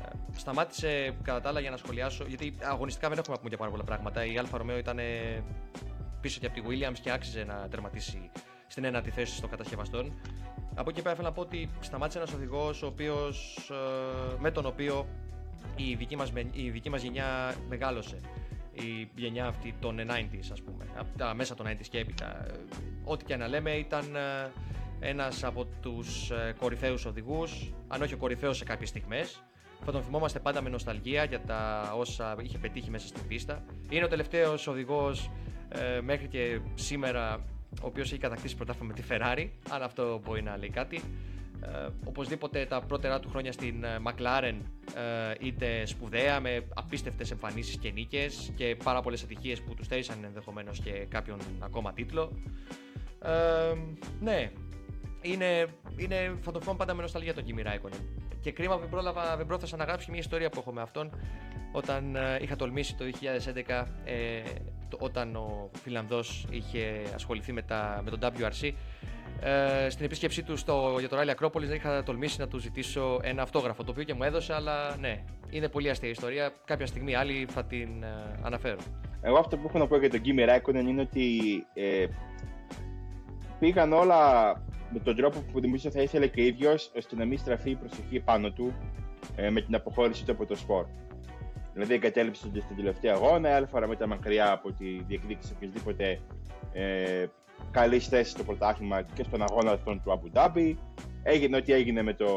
Ε, 0.04 0.38
σταμάτησε 0.38 1.16
κατά 1.24 1.42
τα 1.42 1.50
άλλα 1.50 1.60
για 1.60 1.70
να 1.70 1.78
σχολιάσω, 1.78 2.26
γιατί 2.28 2.56
αγωνιστικά 2.62 3.10
δεν 3.10 3.18
έχουμε 3.18 3.34
να 3.34 3.42
πούμε 3.42 3.50
για 3.50 3.58
πάρα 3.58 3.72
πολλά 3.72 3.84
πράγματα. 3.84 4.26
Η 4.26 4.38
Alfa 4.38 4.58
Romeo 4.58 4.78
ήταν 4.78 5.00
πίσω 6.22 6.40
και 6.40 6.46
από 6.46 6.56
τη 6.56 6.62
Williams 6.68 7.00
και 7.02 7.12
άξιζε 7.12 7.44
να 7.44 7.68
τερματίσει 7.70 8.32
στην 8.68 8.84
ένατη 8.84 9.10
θέση 9.10 9.42
των 9.42 9.50
κατασκευαστών. 9.50 10.20
Από 10.76 10.90
εκεί 10.90 11.02
πέρα 11.02 11.16
θέλω 11.16 11.28
να 11.28 11.34
πω 11.34 11.42
ότι 11.42 11.70
σταμάτησε 11.80 12.18
ένας 12.18 12.34
οδηγός 12.34 12.84
με 14.40 14.52
τον 14.52 14.66
οποίο 14.66 15.08
η 15.76 15.96
δική, 15.96 16.16
μας, 16.16 16.32
η 16.52 16.70
δική 16.70 16.90
μας 16.90 17.02
γενιά 17.02 17.56
μεγάλωσε. 17.70 18.20
η 18.74 19.10
γενιά 19.16 19.46
αυτή 19.46 19.76
των 19.80 19.98
90s 20.00 20.48
ας 20.52 20.62
πούμε, 20.62 20.86
από 20.96 21.18
τα 21.18 21.34
μέσα 21.34 21.56
των 21.56 21.66
90s 21.68 21.88
και 21.90 21.98
έπειτα. 21.98 22.46
Ε, 22.48 22.52
Ό,τι 23.04 23.26
και 23.26 23.36
να 23.36 23.48
λέμε 23.48 23.72
ήταν 23.72 24.16
ε, 24.16 24.52
ένας 25.00 25.44
από 25.44 25.66
τους 25.82 26.32
ε, 26.32 26.56
κορυφαίους 26.60 27.06
οδηγούς, 27.06 27.74
αν 27.88 28.02
όχι 28.02 28.14
ο 28.14 28.18
κορυφαίος 28.18 28.58
σε 28.58 28.64
κάποιες 28.64 28.90
στιγμές. 28.90 29.44
Θα 29.86 29.92
τον 29.92 30.04
θυμόμαστε 30.04 30.40
πάντα 30.40 30.62
με 30.62 30.70
νοσταλγία 30.70 31.24
για 31.24 31.42
τα 31.42 31.94
όσα 31.98 32.36
είχε 32.42 32.58
πετύχει 32.58 32.90
μέσα 32.90 33.08
στην 33.08 33.28
πίστα. 33.28 33.64
Είναι 33.90 34.04
ο 34.04 34.08
τελευταίος 34.08 34.68
οδηγός 34.68 35.32
ε, 35.70 36.02
μέχρι 36.02 36.28
και 36.28 36.60
σήμερα 36.76 37.34
ο 37.82 37.86
οποίος 37.86 38.12
έχει 38.12 38.22
κατακτήσει 38.22 38.56
πρωτάθλημα 38.56 38.94
με 38.96 39.02
τη 39.02 39.08
Ferrari, 39.10 39.50
αν 39.70 39.82
αυτό 39.82 40.22
μπορεί 40.24 40.42
να 40.42 40.58
λέει 40.58 40.70
κάτι. 40.70 41.02
Ε, 41.62 41.88
οπωσδήποτε 42.06 42.66
τα 42.66 42.82
πρώτερα 42.82 43.20
του 43.20 43.30
χρόνια 43.30 43.52
στην 43.52 43.84
ε, 43.84 43.98
McLaren 44.04 44.56
ε, 44.96 45.34
είτε 45.40 45.86
σπουδαία 45.86 46.40
με 46.40 46.64
απίστευτες 46.76 47.32
εμφανίσεις 47.32 47.78
και 47.78 47.92
νίκες 47.92 48.52
και 48.56 48.78
πάρα 48.84 49.02
πολλές 49.02 49.24
ατυχίες 49.24 49.62
που 49.62 49.74
τους 49.74 49.86
στέρισαν 49.86 50.24
ενδεχομένως 50.24 50.80
και 50.80 50.92
κάποιον 50.92 51.40
ακόμα 51.60 51.94
τίτλο. 51.94 52.32
Ε, 53.22 53.74
ναι, 54.20 54.52
είναι, 55.22 55.66
είναι, 55.96 56.38
θα 56.42 56.52
το 56.52 56.60
πάντα 56.78 56.94
με 56.94 57.02
νοσταλγία 57.02 57.34
τον 57.34 57.44
Kimi 57.48 57.68
Raikkonen. 57.68 58.02
Και 58.42 58.52
κρίμα 58.52 58.74
που 58.74 58.80
δεν, 58.80 58.90
πρόλαβα, 58.90 59.38
δεν 59.38 59.46
πρόθεσα 59.46 59.78
να 59.78 59.84
γράψω 59.84 60.12
μια 60.12 60.20
ιστορία 60.20 60.50
που 60.50 60.60
έχω 60.60 60.74
με 60.74 60.82
αυτόν 60.82 61.12
όταν 61.72 62.16
ε, 62.16 62.40
είχα 62.42 62.56
τολμήσει 62.56 62.96
το 62.96 63.06
2011 63.68 63.86
ε, 64.04 64.42
όταν 65.00 65.36
ο 65.36 65.70
Φιλανδός 65.82 66.46
είχε 66.50 67.02
ασχοληθεί 67.14 67.52
με, 67.52 67.62
τα, 67.62 68.02
με 68.04 68.10
τον 68.10 68.20
WRC 68.22 68.72
ε, 69.42 69.90
στην 69.90 70.06
επίσκεψή 70.06 70.44
του 70.44 70.58
στο, 70.58 70.96
για 71.00 71.10
το 71.10 71.18
Rally 71.20 71.36
Acropolis 71.36 71.74
είχα 71.74 72.04
τολμήσει 72.04 72.40
να 72.40 72.48
του 72.48 72.58
ζητήσω 72.58 73.20
ένα 73.24 73.42
αυτόγραφο 73.42 73.84
το 73.84 73.92
οποίο 73.92 74.04
και 74.04 74.14
μου 74.14 74.24
έδωσε 74.24 74.54
αλλά 74.54 74.98
ναι, 74.98 75.24
είναι 75.50 75.70
πολύ 75.70 75.90
αστεία 75.90 76.10
ιστορία 76.10 76.54
κάποια 76.66 76.86
στιγμή 76.86 77.16
άλλη 77.16 77.48
θα 77.50 77.64
την 77.66 78.04
ε, 78.04 78.40
αναφέρω. 78.42 78.80
Εγώ 79.22 79.38
αυτό 79.38 79.58
που 79.58 79.68
έχω 79.68 79.78
να 79.78 79.88
πω 79.88 79.98
για 79.98 80.10
τον 80.10 80.22
Kimi 80.26 80.50
Raikkonen 80.50 80.88
είναι 80.88 81.02
ότι 81.02 81.40
ε, 81.74 82.06
πήγαν 83.60 83.94
όλα 83.94 84.52
με 84.94 85.00
τον 85.00 85.16
τρόπο 85.16 85.44
που 85.52 85.60
νομίζω 85.60 85.92
θα 85.92 86.02
ήθελε 86.02 86.28
και 86.28 86.42
ο 86.42 86.44
ίδιος 86.44 86.92
ώστε 86.98 87.16
να 87.16 87.26
μην 87.26 87.38
στραφεί 87.38 87.70
η 87.70 87.76
προσοχή 87.76 88.20
πάνω 88.20 88.52
του 88.52 88.74
ε, 89.36 89.50
με 89.50 89.62
την 89.62 89.76
αποχώρηση 89.76 90.26
του 90.26 90.32
από 90.32 90.46
το 90.46 90.56
σπορ. 90.56 90.86
Δηλαδή 91.74 91.94
εγκατέλειψε 91.94 92.48
τον 92.48 92.62
στην 92.62 92.76
τελευταία 92.76 93.14
αγώνα, 93.14 93.56
άλλη 93.56 93.66
φορά 93.66 93.88
μετά 93.88 94.08
μακριά 94.08 94.52
από 94.52 94.72
τη 94.72 94.86
διεκδίκηση 95.08 95.54
οποιασδήποτε 95.56 96.20
ε, 96.74 97.26
καλή 97.72 98.00
θέση 98.00 98.30
στο 98.30 98.44
πρωτάθλημα 98.44 99.02
και 99.02 99.24
στον 99.24 99.42
αγώνα 99.42 99.72
αυτόν 99.72 100.02
του 100.04 100.20
Abu 100.20 100.38
Dhabi. 100.38 100.74
Έγινε 101.24 101.58
ό,τι 101.58 101.74
έγινε 101.74 102.02
με 102.02 102.14
το 102.14 102.28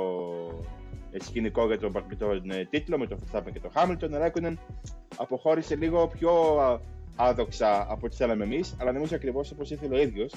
ε, 1.10 1.22
σκηνικό 1.22 1.66
για 1.66 1.78
τον, 1.78 1.92
τον 2.18 2.50
ε, 2.50 2.64
τίτλο, 2.70 2.98
με 2.98 3.06
τον 3.06 3.18
Verstappen 3.18 3.52
και 3.52 3.60
τον 3.60 3.70
Hamilton. 3.74 4.10
Ο 4.10 4.24
Raikkonen 4.24 4.54
αποχώρησε 5.16 5.76
λίγο 5.76 6.06
πιο 6.06 6.32
άδοξα 7.16 7.86
από 7.90 8.06
ό,τι 8.06 8.16
θέλαμε 8.16 8.44
εμείς, 8.44 8.76
αλλά 8.80 8.92
νομίζω 8.92 9.14
ακριβώς 9.14 9.50
όπως 9.50 9.70
ήθελε 9.70 9.96
ο 9.96 10.00
ίδιος. 10.00 10.32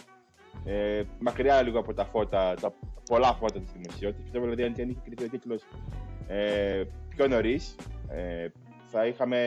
Ε, 0.65 1.04
μακριά 1.20 1.62
λίγο 1.62 1.80
από 1.80 1.94
τα 1.94 2.06
φώτα, 2.06 2.54
τα 2.62 2.74
πολλά 3.06 3.34
φώτα 3.34 3.60
της 3.60 3.72
δημοσιότητας. 3.72 4.22
Πιστεύω 4.24 4.44
δηλαδή 4.44 4.63
αν 4.63 4.89
είχε 4.89 5.00
κρυφτεί 5.04 5.24
ο 5.24 5.30
τίτλος 5.30 5.63
ε, 6.27 6.84
πιο 7.10 7.27
νωρίς, 7.27 7.75
ε, 8.10 8.48
θα 8.88 9.06
είχαμε 9.06 9.39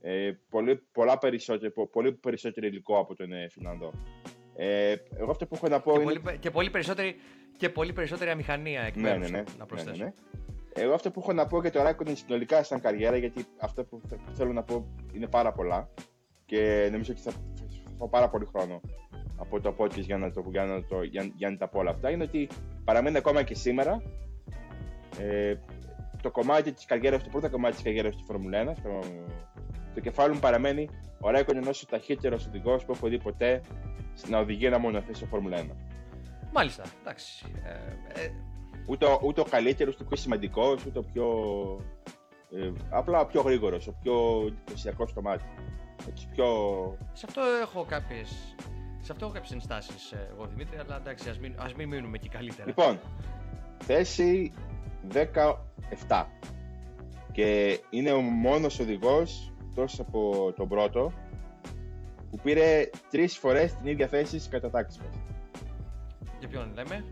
ε, 0.00 0.32
πολύ, 0.48 0.82
πολλά 0.92 1.18
περισσότερο, 1.18 1.86
πολύ 1.86 2.12
περισσότερο 2.12 2.66
υλικό 2.66 2.98
από 2.98 3.14
τον 3.14 3.32
ε, 3.32 3.48
Φιλανδό. 3.50 3.92
Ε, 4.56 4.94
εγώ 5.16 5.30
αυτό 5.30 5.46
που 5.46 5.54
έχω 5.54 5.68
να 5.68 5.80
πω 5.80 5.92
και 5.92 6.02
είναι... 6.02 6.18
Πολύ, 6.20 6.38
και, 6.38 6.50
πολύ 6.50 6.70
περισσότερη, 6.70 7.16
και 7.56 7.68
πολύ 7.68 7.92
περισσότερη 7.92 8.30
αμηχανία 8.30 8.82
εκ 8.82 8.96
ναι, 8.96 9.16
ναι, 9.16 9.28
ναι, 9.28 9.42
να 9.58 9.66
προσθέσω. 9.66 9.96
Ναι, 9.96 10.04
ναι, 10.04 10.04
ναι. 10.04 10.82
Εγώ 10.82 10.94
αυτό 10.94 11.10
που 11.10 11.20
έχω 11.20 11.32
να 11.32 11.46
πω 11.46 11.60
για 11.60 11.70
το 11.70 11.80
Raikkonen 11.86 12.12
συνολικά 12.14 12.62
σαν 12.62 12.80
καριέρα, 12.80 13.16
γιατί 13.16 13.46
αυτό 13.60 13.84
που 13.84 14.00
θέλω 14.32 14.52
να 14.52 14.62
πω 14.62 14.86
είναι 15.12 15.26
πάρα 15.26 15.52
πολλά 15.52 15.88
και 16.46 16.88
νομίζω 16.92 17.12
ότι 17.12 17.20
θα 17.20 17.32
φάω 17.98 18.08
πάρα 18.08 18.28
πολύ 18.28 18.46
χρόνο 18.46 18.80
από 19.36 19.60
το 19.60 19.74
podcast 19.78 20.00
για 20.00 20.18
να, 20.18 20.30
το, 20.30 20.44
για, 20.50 20.64
να 20.64 20.84
το, 20.84 21.02
για, 21.02 21.32
για 21.34 21.50
να 21.50 21.56
τα 21.56 21.68
πω 21.68 21.78
όλα 21.78 21.90
αυτά, 21.90 22.10
είναι 22.10 22.22
ότι 22.22 22.48
παραμένει 22.84 23.16
ακόμα 23.16 23.42
και 23.42 23.54
σήμερα 23.54 24.02
ε, 25.18 25.54
το 26.22 26.30
κομμάτι 26.30 26.72
της 26.72 26.84
καριέρας, 26.84 27.22
το 27.22 27.28
πρώτο 27.30 27.50
κομμάτι 27.50 27.74
της 27.74 27.84
καριέρας 27.84 28.16
του 28.16 28.24
Φόρμουλα 28.24 28.74
1, 28.74 28.74
στο, 29.92 30.00
στο 30.00 30.00
κεφάλι 30.00 30.34
μου 30.34 30.40
παραμένει 30.40 30.88
ο 31.20 31.28
Raikkonen 31.28 31.54
ενός 31.54 31.82
ο 31.82 31.86
ταχύτερος 31.86 32.46
οδηγός 32.46 32.84
που 32.84 32.92
έχω 32.92 33.08
δει 33.08 33.18
ποτέ 33.18 33.60
να 34.28 34.38
οδηγεί 34.38 34.66
ένα 34.66 34.78
μονοθέσιο 34.78 35.14
στο 35.14 35.26
Φόρμουλα 35.26 35.58
1. 35.58 35.66
Μάλιστα, 36.52 36.84
εντάξει. 37.00 37.44
Ε, 37.64 38.22
ε... 38.22 38.30
Ούτε, 38.86 39.06
ούτε 39.22 39.40
ο 39.40 39.44
καλύτερος, 39.44 39.94
ούτε 39.94 40.02
ο 40.02 40.06
πιο 40.06 40.16
σημαντικός, 40.16 40.84
ούτε 40.84 40.98
ο 40.98 41.02
πιο. 41.12 41.26
Ε, 42.50 42.72
απλά 42.90 43.20
ο 43.20 43.26
πιο 43.26 43.40
γρήγορος, 43.40 43.86
ο 43.86 43.94
πιο 44.02 44.44
εντυπωσιακός 44.46 45.10
στο 45.10 45.22
μάτι. 45.22 45.44
Έτσι, 46.08 46.28
πιο... 46.34 46.46
Σε 47.12 47.26
αυτό 47.28 47.40
έχω 47.62 47.84
κάποιες. 47.88 48.54
Σε 49.00 49.12
αυτό 49.12 49.24
έχω 49.24 49.34
κάποιες 49.34 49.52
ενστάσεις 49.52 50.12
ε, 50.12 50.28
εγώ 50.32 50.46
Δημήτρη, 50.46 50.78
αλλά 50.78 50.96
εντάξει, 50.96 51.28
ας 51.28 51.38
μην, 51.38 51.54
ας 51.58 51.74
μην 51.74 51.88
μείνουμε 51.88 52.16
εκεί 52.16 52.28
καλύτερα. 52.28 52.66
Λοιπόν, 52.66 52.98
θέση 53.78 54.52
17. 56.08 56.24
Και 57.32 57.80
είναι 57.90 58.10
ο 58.10 58.20
μόνος 58.20 58.80
οδηγός 58.80 59.51
τόσο 59.74 60.02
από 60.02 60.52
τον 60.56 60.68
πρώτο 60.68 61.12
που 62.30 62.38
πήρε 62.42 62.90
τρεις 63.10 63.38
φορές 63.38 63.74
την 63.74 63.86
ίδια 63.86 64.08
θέση 64.08 64.38
στις 64.38 64.48
κατατάξεις 64.48 65.00
μας. 65.00 65.14
Για 66.38 66.48
ποιον 66.48 66.72
λέμε, 66.74 67.04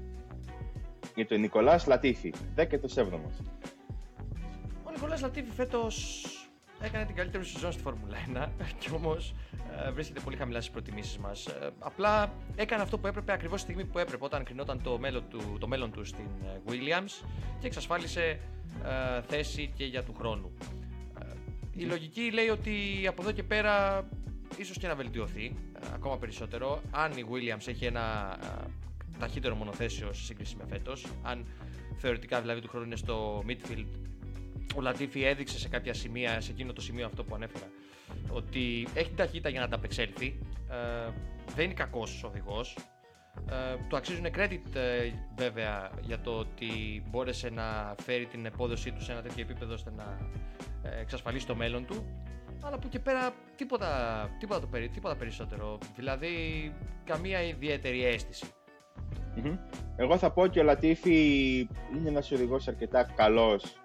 Για 1.14 1.26
τον 1.26 1.40
Νικολάς 1.40 1.86
Λατίφη, 1.86 2.34
17ο. 2.56 3.20
Ο 4.84 4.90
Νικολάς 4.90 5.20
Λατίφη 5.20 5.50
φέτος 5.50 6.24
έκανε 6.80 7.04
την 7.04 7.14
καλύτερη 7.14 7.44
σεζόν 7.44 7.72
στη 7.72 7.82
Φόρμουλα 7.82 8.16
1 8.34 8.48
και 8.78 8.90
όμως 8.94 9.34
ε, 9.86 9.90
βρίσκεται 9.90 10.20
πολύ 10.20 10.36
χαμηλά 10.36 10.60
στις 10.60 10.72
προτιμήσεις 10.72 11.18
μας. 11.18 11.46
Ε, 11.46 11.70
απλά 11.78 12.32
έκανε 12.56 12.82
αυτό 12.82 12.98
που 12.98 13.06
έπρεπε 13.06 13.32
ακριβώς 13.32 13.64
τη 13.64 13.70
στιγμή 13.70 13.84
που 13.84 13.98
έπρεπε, 13.98 14.24
όταν 14.24 14.44
κρινόταν 14.44 14.82
το 14.82 14.98
μέλλον 14.98 15.24
του, 15.28 15.56
το 15.60 15.68
μέλλον 15.68 15.90
του 15.90 16.04
στην 16.04 16.26
ε, 16.44 16.70
Williams 16.70 17.26
και 17.60 17.66
εξασφάλισε 17.66 18.40
ε, 18.84 19.20
θέση 19.22 19.72
και 19.76 19.84
για 19.84 20.02
του 20.02 20.14
χρόνου. 20.18 20.52
Ε, 21.80 21.84
η 21.84 21.86
λογική 21.86 22.30
λέει 22.32 22.48
ότι 22.48 23.06
από 23.08 23.22
εδώ 23.22 23.32
και 23.32 23.42
πέρα 23.42 24.04
ίσως 24.56 24.78
και 24.78 24.86
να 24.86 24.94
βελτιωθεί 24.94 25.56
ε, 25.82 25.86
ακόμα 25.94 26.18
περισσότερο. 26.18 26.82
Αν 26.90 27.12
η 27.12 27.24
Williams 27.30 27.68
έχει 27.68 27.84
ένα 27.84 28.36
ε, 28.42 29.18
ταχύτερο 29.18 29.54
μονοθέσιο 29.54 30.12
σε 30.12 30.24
σύγκριση 30.24 30.56
με 30.56 30.64
φέτος 30.68 31.06
αν 31.22 31.46
θεωρητικά 31.96 32.40
δηλαδή 32.40 32.60
του 32.60 32.68
χρόνου 32.68 32.86
είναι 32.86 32.96
στο 32.96 33.44
midfield 33.46 33.86
ο 34.76 34.80
Λατίφη 34.80 35.22
έδειξε 35.22 35.58
σε 35.58 35.68
κάποια 35.68 35.94
σημεία, 35.94 36.40
σε 36.40 36.50
εκείνο 36.50 36.72
το 36.72 36.80
σημείο 36.80 37.06
αυτό 37.06 37.24
που 37.24 37.34
ανέφερα 37.34 37.70
ότι 38.30 38.88
έχει 38.94 39.08
την 39.08 39.16
ταχύτητα 39.16 39.48
για 39.48 39.58
να 39.58 39.64
ανταπεξέλθει. 39.64 40.38
Ε, 40.70 41.10
δεν 41.54 41.64
είναι 41.64 41.74
κακός 41.74 42.24
οδηγός 42.24 42.76
ε, 43.50 43.76
του 43.88 43.96
αξίζουν 43.96 44.26
credit 44.26 44.74
ε, 44.74 45.10
βέβαια 45.36 45.90
για 46.00 46.20
το 46.20 46.30
ότι 46.30 47.02
μπόρεσε 47.10 47.50
να 47.50 47.94
φέρει 48.02 48.26
την 48.26 48.46
επόδοσή 48.46 48.92
του 48.92 49.02
σε 49.02 49.12
ένα 49.12 49.22
τέτοιο 49.22 49.42
επίπεδο 49.42 49.74
ώστε 49.74 49.90
να 49.96 50.18
εξασφαλίσει 51.00 51.46
το 51.46 51.54
μέλλον 51.54 51.86
του 51.86 52.04
αλλά 52.62 52.74
από 52.74 52.86
εκεί 52.86 52.98
πέρα 52.98 53.32
τίποτα, 53.56 54.28
τίποτα, 54.38 54.60
το 54.60 54.66
περί, 54.66 54.88
τίποτα 54.88 55.16
περισσότερο. 55.16 55.78
Δηλαδή, 55.96 56.28
καμία 57.04 57.42
ιδιαίτερη 57.42 58.04
αίσθηση. 58.04 58.46
Mm-hmm. 59.36 59.58
Εγώ 59.96 60.18
θα 60.18 60.30
πω 60.30 60.42
ότι 60.42 60.60
ο 60.60 60.62
Λατίφη 60.62 61.58
είναι 61.96 62.08
ένας 62.08 62.32
οδηγός 62.32 62.68
αρκετά 62.68 63.02
καλός 63.16 63.76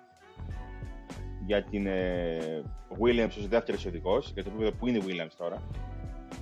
για 1.45 1.63
την 1.63 1.87
ε, 1.87 2.63
Williams 2.99 3.27
ως 3.37 3.47
δεύτερος 3.47 3.85
οδηγός, 3.85 4.31
για 4.33 4.43
το 4.43 4.49
επίπεδο 4.49 4.71
που 4.71 4.87
είναι 4.87 4.97
η 4.97 5.03
Williams 5.05 5.33
τώρα. 5.37 5.61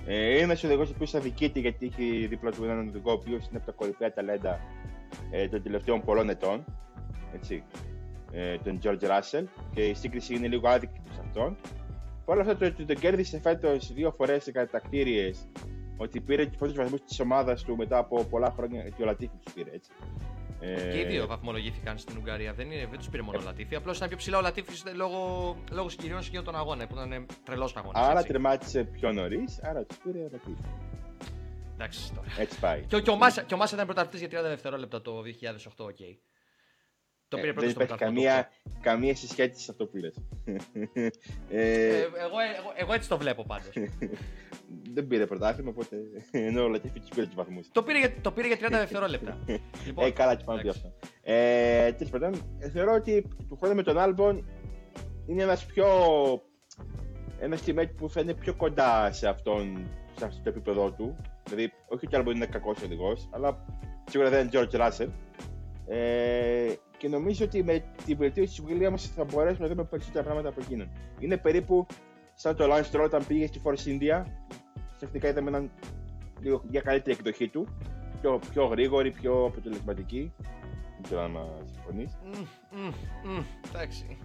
Ε, 0.06 0.30
είναι 0.30 0.40
ένας 0.40 0.64
οδηγός 0.64 0.88
ο 0.88 0.92
οποίος 0.94 1.14
αδικείται 1.14 1.60
γιατί 1.60 1.86
έχει 1.86 2.26
δίπλα 2.26 2.50
του 2.50 2.64
έναν 2.64 2.88
οδηγό 2.88 3.10
ο 3.10 3.14
οποίος 3.14 3.46
είναι 3.48 3.56
από 3.56 3.66
τα 3.66 3.72
κορυφαία 3.72 4.12
ταλέντα 4.12 4.60
ε, 5.30 5.48
των 5.48 5.62
τελευταίων 5.62 6.02
πολλών 6.02 6.28
ετών. 6.28 6.64
Έτσι, 7.34 7.62
ε, 8.32 8.56
τον 8.58 8.78
George 8.82 9.04
Russell 9.04 9.44
και 9.74 9.82
η 9.84 9.94
σύγκριση 9.94 10.34
είναι 10.34 10.48
λίγο 10.48 10.68
άδικη 10.68 11.00
σε 11.12 11.20
αυτόν. 11.26 11.56
Παρ' 12.24 12.38
όλα 12.38 12.50
αυτά 12.52 12.72
το, 12.72 12.84
το, 12.84 12.94
κέρδισε 12.94 13.40
φέτος 13.40 13.92
δύο 13.92 14.14
φορές 14.16 14.42
σε 14.42 14.52
κατακτήριες 14.52 15.48
ότι 15.96 16.20
πήρε 16.20 16.46
του 16.46 16.58
πρώτους 16.58 16.76
βαθμούς 16.76 17.02
της 17.02 17.20
ομάδας 17.20 17.62
του 17.62 17.76
μετά 17.76 17.98
από 17.98 18.24
πολλά 18.24 18.50
χρόνια 18.56 18.82
και 18.82 19.02
ο 19.02 19.04
Λατίφη 19.04 19.36
τους 19.42 19.52
πήρε 19.52 19.70
έτσι. 19.72 19.90
Και 20.60 21.00
οι 21.00 21.04
δύο 21.04 21.26
βαθμολογήθηκαν 21.26 21.98
στην 21.98 22.16
Ουγγαρία. 22.16 22.52
Δεν, 22.52 22.70
είναι, 22.70 22.86
δεν 22.86 22.98
τους 22.98 23.08
πήρε 23.08 23.22
μόνο 23.22 23.38
ο 23.38 23.42
Λατίφη. 23.44 23.74
Απλώς 23.74 23.96
ήταν 23.96 24.08
πιο 24.08 24.16
ψηλά 24.16 24.38
ο 24.38 24.40
Λατίφη 24.40 24.90
λόγω, 24.94 25.56
λόγω 25.70 25.88
συγκυριών 25.88 26.22
σε 26.22 26.42
τον 26.42 26.56
αγώνα 26.56 26.86
που 26.86 26.94
ήταν 26.94 27.26
τρελός 27.44 27.76
αγώνας. 27.76 28.02
Άρα 28.02 28.18
έτσι. 28.18 28.32
τερμάτισε 28.32 28.84
πιο 28.84 29.12
νωρίς, 29.12 29.60
άρα 29.62 29.84
τους 29.84 29.98
πήρε 29.98 30.18
ο 30.18 30.28
Λατίφι. 30.32 30.68
Εντάξει 31.74 32.12
τώρα. 32.14 32.26
Έτσι 32.38 32.58
πάει. 32.60 32.80
Και, 32.80 33.00
και, 33.00 33.10
ο 33.10 33.16
Μάσα, 33.16 33.42
και 33.42 33.54
ο 33.54 33.56
Μάσα 33.56 33.74
ήταν 33.74 33.86
πρωταθλητής 33.86 34.28
για 34.28 34.40
30 34.40 34.42
δευτερόλεπτα 34.42 35.02
το 35.02 35.20
2008, 35.20 35.68
OK. 35.76 35.96
Okay. 35.98 36.16
Το 37.28 37.36
πήρε 37.36 37.50
ε, 37.50 37.52
δεν 37.52 37.70
υπάρχει 37.70 37.94
καμία, 37.94 38.50
καμία 38.80 39.14
συσχέτιση 39.16 39.64
σε 39.64 39.70
αυτό 39.70 39.86
που 39.86 39.96
λες. 39.96 40.14
ε, 40.94 41.08
ε, 41.48 42.00
εγώ, 42.00 42.38
εγώ, 42.58 42.72
εγώ, 42.76 42.92
έτσι 42.92 43.08
το 43.08 43.18
βλέπω 43.18 43.44
πάντως. 43.44 43.72
δεν 44.92 45.06
πήρε 45.06 45.26
πρωτάθλημα, 45.26 45.70
οπότε 45.70 45.96
ενώ 46.48 46.62
ο 46.62 46.68
Λατίφι 46.68 47.00
του 47.00 47.08
πήρε 47.14 47.26
τους 47.26 47.34
βαθμούς. 47.34 47.68
Το, 47.72 47.82
πήρε, 47.82 48.14
το 48.20 48.32
πήρε 48.32 48.46
για 48.46 48.56
30 48.56 48.70
δευτερόλεπτα. 48.70 49.38
λοιπόν, 49.86 50.06
ε, 50.06 50.10
καλά, 50.10 50.34
και 50.34 50.44
πάνω 50.44 50.60
από 50.60 50.68
αυτό. 50.68 50.92
Ε, 51.22 51.92
Τέλος 51.92 52.10
πάντων, 52.10 52.34
θεωρώ 52.72 52.94
ότι 52.94 53.28
του 53.48 53.56
χρόνου 53.56 53.74
με 53.74 53.82
τον 53.82 53.98
Άλμπον 53.98 54.44
είναι 55.26 55.42
ένας 55.42 55.66
πιο 55.66 55.86
ένας 57.38 57.62
teammate 57.66 57.90
που 57.96 58.10
θα 58.10 58.20
είναι 58.20 58.34
πιο 58.34 58.54
κοντά 58.54 59.12
σε 59.12 59.28
αυτόν, 59.28 59.86
σε 60.16 60.24
αυτό 60.24 60.42
το 60.42 60.48
επίπεδο 60.48 60.90
του. 60.90 61.16
Δηλαδή, 61.44 61.72
όχι 61.88 62.06
ότι 62.06 62.14
άλλο 62.14 62.24
μπορεί 62.24 62.38
να 62.38 62.44
είναι 62.44 62.52
κακός 62.52 62.82
οδηγός, 62.82 63.28
αλλά 63.32 63.64
σίγουρα 64.10 64.30
δεν 64.30 64.40
είναι 64.40 64.50
George 64.52 64.80
Russell. 64.80 65.08
Ε, 65.86 66.72
και 66.96 67.08
νομίζω 67.08 67.44
ότι 67.44 67.62
με 67.62 67.84
την 68.04 68.16
βελτίωση 68.16 68.62
της 68.62 68.64
Williams 68.68 69.12
θα 69.14 69.24
μπορέσουμε 69.24 69.66
να 69.66 69.74
δούμε 69.74 69.84
περισσότερα 69.84 70.24
πράγματα 70.24 70.48
από 70.48 70.60
εκείνον. 70.60 70.90
Είναι 71.18 71.36
περίπου 71.36 71.86
σαν 72.34 72.56
το 72.56 72.64
Lance 72.70 72.90
Stroll 72.92 73.04
όταν 73.04 73.26
πήγε 73.26 73.46
στη 73.46 73.60
Force 73.64 73.86
India. 73.86 74.24
Ξαφνικά 74.96 75.28
είδαμε 75.28 75.48
έναν 75.48 75.70
λίγο 76.40 76.62
μια 76.70 76.80
καλύτερη 76.80 77.16
εκδοχή 77.18 77.48
του. 77.48 77.68
Πιο, 78.20 78.40
πιο 78.50 78.64
γρήγορη, 78.64 79.10
πιο 79.10 79.44
αποτελεσματική. 79.44 80.32
Δεν 80.94 81.02
ξέρω 81.02 81.20
αν 81.22 81.38
συμφωνείς. 81.72 82.18
Εντάξει. 83.68 84.18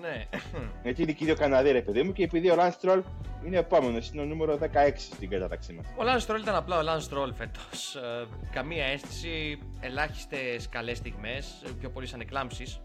Ναι. 0.00 0.24
Γιατί 0.82 1.02
είναι 1.02 1.12
και 1.12 1.24
οι 1.24 1.26
δύο 1.26 1.36
Καναδί, 1.36 1.70
ρε 1.70 1.82
παιδί 1.82 2.02
μου, 2.02 2.12
και 2.12 2.22
επειδή 2.22 2.50
ο 2.50 2.56
Lance 2.58 2.72
Stroll 2.80 3.02
είναι 3.46 3.58
επόμενος, 3.58 4.10
είναι 4.10 4.22
ο 4.22 4.24
νούμερο 4.24 4.58
16 4.60 4.66
στην 4.96 5.28
κατάταξή 5.28 5.72
μας. 5.72 5.86
Ο 5.86 6.02
Lance 6.02 6.26
Stroll 6.26 6.40
ήταν 6.40 6.54
απλά 6.54 6.78
ο 6.78 6.82
Lance 6.84 7.08
Stroll 7.08 7.32
φέτος. 7.34 7.94
Ε, 7.94 8.26
καμία 8.52 8.84
αίσθηση, 8.84 9.58
ελάχιστες 9.80 10.68
καλές 10.68 10.96
στιγμές, 10.96 11.62
πιο 11.78 11.90
πολύ 11.90 12.06
σαν 12.06 12.20
εκλάμψει. 12.20 12.80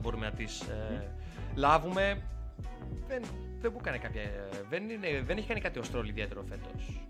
Μπορούμε 0.00 0.26
να 0.26 0.32
τις 0.32 0.60
ε, 0.60 1.10
λάβουμε. 1.54 2.22
Δεν, 3.06 3.22
δεν 3.60 3.70
μου 3.72 3.78
έκανε 3.80 3.98
κάποια. 3.98 4.22
Δεν, 4.68 4.90
είναι, 4.90 5.22
δεν 5.24 5.36
έχει 5.36 5.46
κάνει 5.46 5.60
κάτι 5.60 5.78
ο 5.78 5.82
Stroll 5.92 6.06
ιδιαίτερο 6.06 6.44
φέτος. 6.48 7.00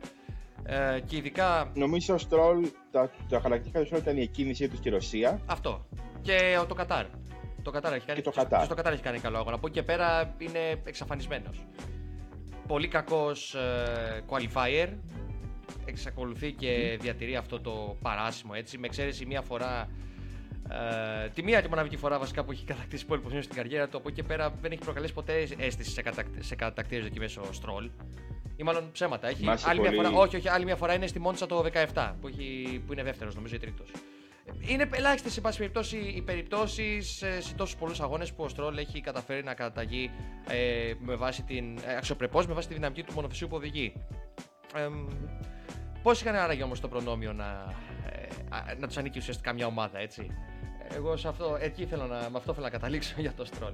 Ε, 0.64 1.00
και 1.00 1.16
ειδικά. 1.16 1.70
Νομίζω 1.74 2.14
ο 2.14 2.18
Stroll, 2.30 2.70
τα, 2.90 3.10
τα 3.28 3.40
χαρακτηριστικά 3.40 3.80
του 3.84 3.94
Stroll 3.94 4.00
ήταν 4.00 4.16
η 4.16 4.20
εκκίνησή 4.20 4.68
του 4.68 4.76
στη 4.76 4.88
Ρωσία. 4.88 5.40
Αυτό. 5.46 5.86
Και 6.22 6.58
το 6.68 6.74
Κατάρ. 6.74 7.06
Το 7.62 7.70
Κατάρ 7.70 7.92
έχει 7.92 8.06
κάνει, 8.06 8.18
και 8.18 8.24
το 8.24 8.30
Κατάρ. 8.30 8.58
Και 8.58 8.64
στο 8.64 8.74
Κατάρ 8.74 8.92
έχει 8.92 9.02
κάνει 9.02 9.18
καλό 9.18 9.38
αγώνα. 9.38 9.56
Από 9.56 9.66
εκεί 9.66 9.76
και 9.76 9.82
πέρα 9.82 10.34
είναι 10.38 10.80
εξαφανισμένος. 10.84 11.66
Πολύ 12.66 12.88
κακός 12.88 13.54
ε, 13.54 14.22
qualifier. 14.28 14.88
Εξακολουθεί 15.84 16.52
και 16.52 16.98
διατηρεί 17.00 17.36
αυτό 17.36 17.60
το 17.60 17.96
παράσημο 18.02 18.52
έτσι. 18.54 18.78
Με 18.78 18.86
εξαίρεση 18.86 19.26
μία 19.26 19.40
φορά. 19.42 19.88
Ε, 20.70 21.28
τη 21.28 21.42
μία 21.42 21.61
και 21.61 21.68
μοναδική 21.68 21.96
φορά 21.96 22.18
βασικά 22.18 22.44
που 22.44 22.52
έχει 22.52 22.64
κατακτήσει 22.64 23.06
πόλη 23.06 23.23
position 23.26 23.42
στην 23.42 23.56
καριέρα 23.56 23.88
του. 23.88 23.96
Από 23.96 24.08
εκεί 24.08 24.20
και 24.20 24.26
πέρα 24.26 24.50
δεν 24.61 24.73
έχει 24.73 24.80
προκαλέσει 24.80 25.12
ποτέ 25.12 25.49
αίσθηση 25.58 25.90
σε, 25.90 26.02
κατακ, 26.02 26.26
σε 26.38 26.54
κατακτήρε 26.54 27.02
δοκιμέ 27.02 27.25
ο 27.25 27.52
Στρόλ. 27.52 27.90
Ή 28.56 28.62
μάλλον 28.62 28.92
ψέματα. 28.92 29.28
Έχει 29.28 29.49
άλλη 29.49 29.80
πολύ... 29.80 29.80
μια 29.80 29.92
φορά, 29.92 30.23
όχι, 30.23 30.37
όχι, 30.37 30.49
άλλη 30.49 30.64
μια 30.64 30.76
φορά 30.76 30.94
είναι 30.94 31.06
στη 31.06 31.18
Μόντσα 31.18 31.46
το 31.46 31.64
17 31.94 32.12
που, 32.20 32.28
έχει, 32.28 32.82
που 32.87 32.92
είναι 32.92 33.02
δεύτερος, 33.02 33.35
νομίζω, 33.35 33.54
ή 33.54 33.58
τρίτος. 33.58 33.90
Είναι 34.61 34.88
ελάχιστες, 34.92 35.32
σε 35.32 35.40
πάση 35.40 35.58
περιπτώσει, 35.58 35.96
οι 35.96 36.23
περιπτώσεις 36.23 37.25
σε 37.38 37.54
τόσους 37.56 37.76
πολλούς 37.76 38.00
αγώνες 38.00 38.32
που 38.32 38.44
ο 38.44 38.49
Στρόλ 38.49 38.76
έχει 38.76 39.00
καταφέρει 39.00 39.44
να 39.44 39.54
καταταγεί 39.54 40.11
ε, 40.49 40.92
με 40.99 41.14
βάση 41.14 41.42
την. 41.42 41.78
Ε, 41.87 41.96
αξιοπρεπώς 41.96 42.46
με 42.46 42.54
βάση 42.54 42.68
τη 42.68 42.75
δυναμική 42.75 43.02
του 43.02 43.12
μονοθεσίου 43.12 43.49
που 43.49 43.56
οδηγεί. 43.56 43.92
Ε, 44.75 44.88
Πώς 46.06 46.20
είχαν 46.20 46.35
άραγε 46.35 46.62
όμως 46.62 46.80
το 46.80 46.88
προνόμιο 46.88 47.32
να, 47.32 47.75
ε, 48.70 48.75
να 48.78 48.87
τους 48.87 48.96
ανήκει 48.96 49.18
ουσιαστικά 49.18 49.52
μια 49.52 49.66
ομάδα, 49.66 49.99
έτσι; 49.99 50.26
Εγώ 50.95 51.16
σε 51.16 51.28
αυτό, 51.28 51.57
εκεί 51.61 51.87
θέλω 51.87 52.07
να, 52.07 52.16
με 52.16 52.37
αυτό 52.37 52.52
θέλω 52.52 52.64
να 52.64 52.71
καταλήξω 52.71 53.14
για 53.25 53.33
το 53.33 53.45
Στρόλ. 53.45 53.73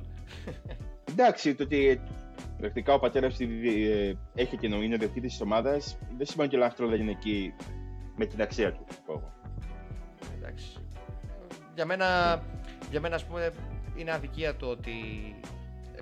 Εντάξει, 1.10 1.54
το 1.54 1.62
ότι 1.62 2.00
πρακτικά 2.58 2.94
ο 2.94 2.98
πατέρας 2.98 3.40
ε, 3.40 4.16
έχει 4.34 4.56
και 4.56 4.66
είναι 4.66 4.96
δεκτήτη 4.96 5.26
της 5.26 5.40
ομάδας 5.40 5.98
δεν 6.16 6.26
σημαίνει 6.26 6.48
ότι 6.48 6.56
ο 6.56 6.58
Λάστρο 6.58 6.88
δεν 6.88 7.00
είναι 7.00 7.10
εκεί 7.10 7.54
με 8.16 8.26
την 8.26 8.42
αξία 8.42 8.72
του. 8.72 8.86
Για 11.74 11.86
μένα, 11.86 12.42
για 12.90 13.00
μένα 13.00 13.14
ας 13.14 13.24
πούμε, 13.24 13.52
είναι 13.96 14.12
αδικία 14.12 14.56
το 14.56 14.66
ότι 14.66 14.92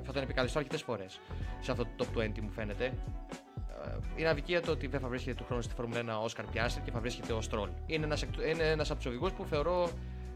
θα 0.04 0.12
τον 0.12 0.22
επικαλεστώ 0.22 0.58
αρκετές 0.58 0.82
φορές 0.82 1.20
σε 1.60 1.70
αυτό 1.70 1.86
το 1.96 2.06
top 2.14 2.18
20 2.18 2.28
μου 2.42 2.50
φαίνεται. 2.50 2.84
Ε, 2.84 3.98
είναι 4.16 4.28
αδικία 4.28 4.60
το 4.60 4.70
ότι 4.70 4.86
δεν 4.86 5.00
θα 5.00 5.08
βρίσκεται 5.08 5.36
του 5.36 5.44
χρόνου 5.44 5.62
στη 5.62 5.74
Φόρμουλα 5.74 6.00
1 6.00 6.20
ο 6.20 6.24
Όσκαρ 6.24 6.44
Πιάστρη 6.44 6.82
και 6.82 6.90
θα 6.90 7.00
βρίσκεται 7.00 7.32
ο 7.32 7.40
Στρόλ. 7.40 7.68
Είναι 7.86 8.04
ένας 8.04 8.22
είναι 8.22 8.62
ένας 8.62 8.90
από 8.90 8.98
τους 8.98 9.08
οδηγούς 9.08 9.32
που 9.32 9.44
θεωρώ 9.44 9.90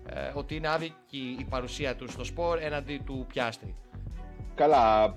ε, 0.08 0.30
ότι 0.34 0.54
είναι 0.56 0.68
άδικη 0.68 1.36
η 1.38 1.44
παρουσία 1.44 1.96
τους 1.96 2.12
στο 2.12 2.24
σπορ 2.24 2.58
έναντι 2.58 3.00
του 3.04 3.26
Πιάστρη. 3.28 3.74
Καλά. 4.54 5.16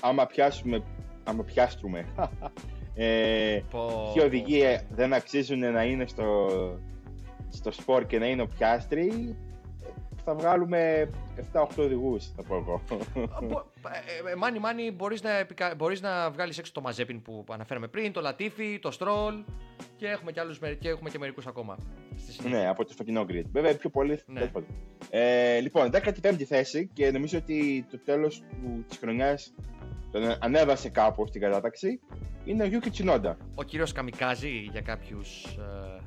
Άμα 0.00 0.26
πιάσουμε. 0.26 0.82
Άμα 1.24 1.42
πιάστρουμε. 1.42 2.06
ε, 2.94 3.60
ποιοι 4.14 4.22
οδηγοί 4.24 4.62
δεν 4.90 5.12
αξίζουν 5.12 5.72
να 5.72 5.84
είναι 5.84 6.06
στο, 6.06 6.48
στο 7.48 7.72
σπορ 7.72 8.06
και 8.06 8.18
να 8.18 8.26
είναι 8.26 8.42
ο 8.42 8.46
πιάστρι, 8.46 9.36
θα 10.24 10.34
βγάλουμε 10.34 11.10
7-8 11.52 11.66
οδηγούς, 11.76 12.32
θα 12.36 12.42
πω 12.42 12.54
εγώ. 12.56 12.82
Μάνι, 14.38 14.58
μάνι, 14.58 14.90
μπορείς 14.90 15.22
να, 15.22 15.30
μπορείς 15.76 16.00
να 16.00 16.30
βγάλεις 16.30 16.58
έξω 16.58 16.72
το 16.72 16.80
Μαζέπιν 16.80 17.22
που 17.22 17.44
αναφέραμε 17.50 17.88
πριν, 17.88 18.12
το 18.12 18.20
Λατίφι, 18.20 18.78
το 18.78 18.90
Στρόλ 18.90 19.44
και 19.96 20.06
έχουμε 20.06 20.32
και, 20.32 20.40
άλλους, 20.40 20.58
και, 20.78 20.88
έχουμε 20.88 21.10
και 21.10 21.18
μερικούς 21.18 21.46
ακόμα. 21.46 21.76
Ναι, 22.48 22.68
από 22.68 22.84
το 22.84 22.92
φωτεινό 22.96 23.26
grid. 23.28 23.44
Βέβαια, 23.52 23.76
πιο 23.76 23.90
πολύ. 23.90 24.20
Ναι. 24.26 24.50
Ε, 25.10 25.60
λοιπόν, 25.60 25.90
15η 25.92 26.42
θέση 26.42 26.90
και 26.92 27.10
νομίζω 27.10 27.38
ότι 27.38 27.86
το 27.90 27.98
τέλος 27.98 28.42
της 28.88 28.98
χρονιάς 28.98 29.54
τον 30.10 30.36
ανέβασε 30.40 30.88
κάπου 30.88 31.26
στην 31.26 31.40
κατάταξη 31.40 32.00
είναι 32.44 32.62
ο 32.62 32.66
Γιούκη 32.66 32.90
Τσινόντα. 32.90 33.36
Ο 33.54 33.62
κύριος 33.62 33.92
Καμικάζη 33.92 34.68
για 34.72 34.80
κάποιους 34.80 35.44
ε, 35.44 36.00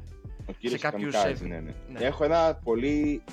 ο 0.45 0.51
κύριος 0.51 0.79
σε 0.79 0.87
κάποιους... 0.87 1.41
ναι, 1.41 1.47
ναι. 1.47 1.59
ναι. 1.59 1.99
Έχω, 1.99 2.23
ένα 2.23 2.59
πολύ, 2.63 3.23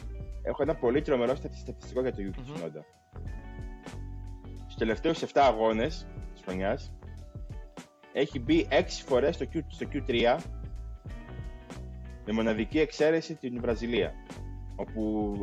έχω 0.42 0.62
ένα 0.62 0.74
πολύ 0.74 1.02
τρομερό 1.02 1.34
στατιστικό 1.34 2.00
για 2.00 2.12
το 2.12 2.18
Yuki 2.20 2.38
mm-hmm. 2.38 2.64
Tsunoda. 2.64 2.82
Στους 4.62 4.74
τελευταίους 4.76 5.18
7 5.18 5.26
αγώνες 5.34 6.06
της 6.32 6.42
χρονιάς 6.44 6.92
έχει 8.12 8.38
μπει 8.38 8.66
6 8.70 8.82
φορές 9.06 9.34
στο, 9.34 9.46
Q, 9.54 9.58
στο 9.68 9.86
Q3 9.92 10.36
με 12.30 12.36
μοναδική 12.36 12.78
εξαίρεση 12.78 13.34
την 13.34 13.60
Βραζιλία 13.60 14.12
όπου 14.76 15.34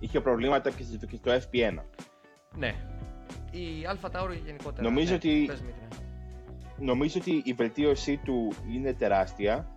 είχε 0.00 0.20
προβλήματα 0.20 0.70
και 0.70 0.82
στο 0.82 1.32
FP1. 1.32 1.78
Ναι. 2.56 2.74
Η 3.50 3.86
Αλφα 3.86 4.10
Tauri 4.12 4.36
γενικότερα. 4.44 4.88
Νομίζω, 4.88 5.10
ναι, 5.10 5.16
ότι, 5.16 5.50
νομίζω 6.78 7.18
ότι 7.20 7.42
η 7.44 7.52
βελτίωσή 7.52 8.16
του 8.16 8.52
είναι 8.72 8.92
τεράστια 8.92 9.76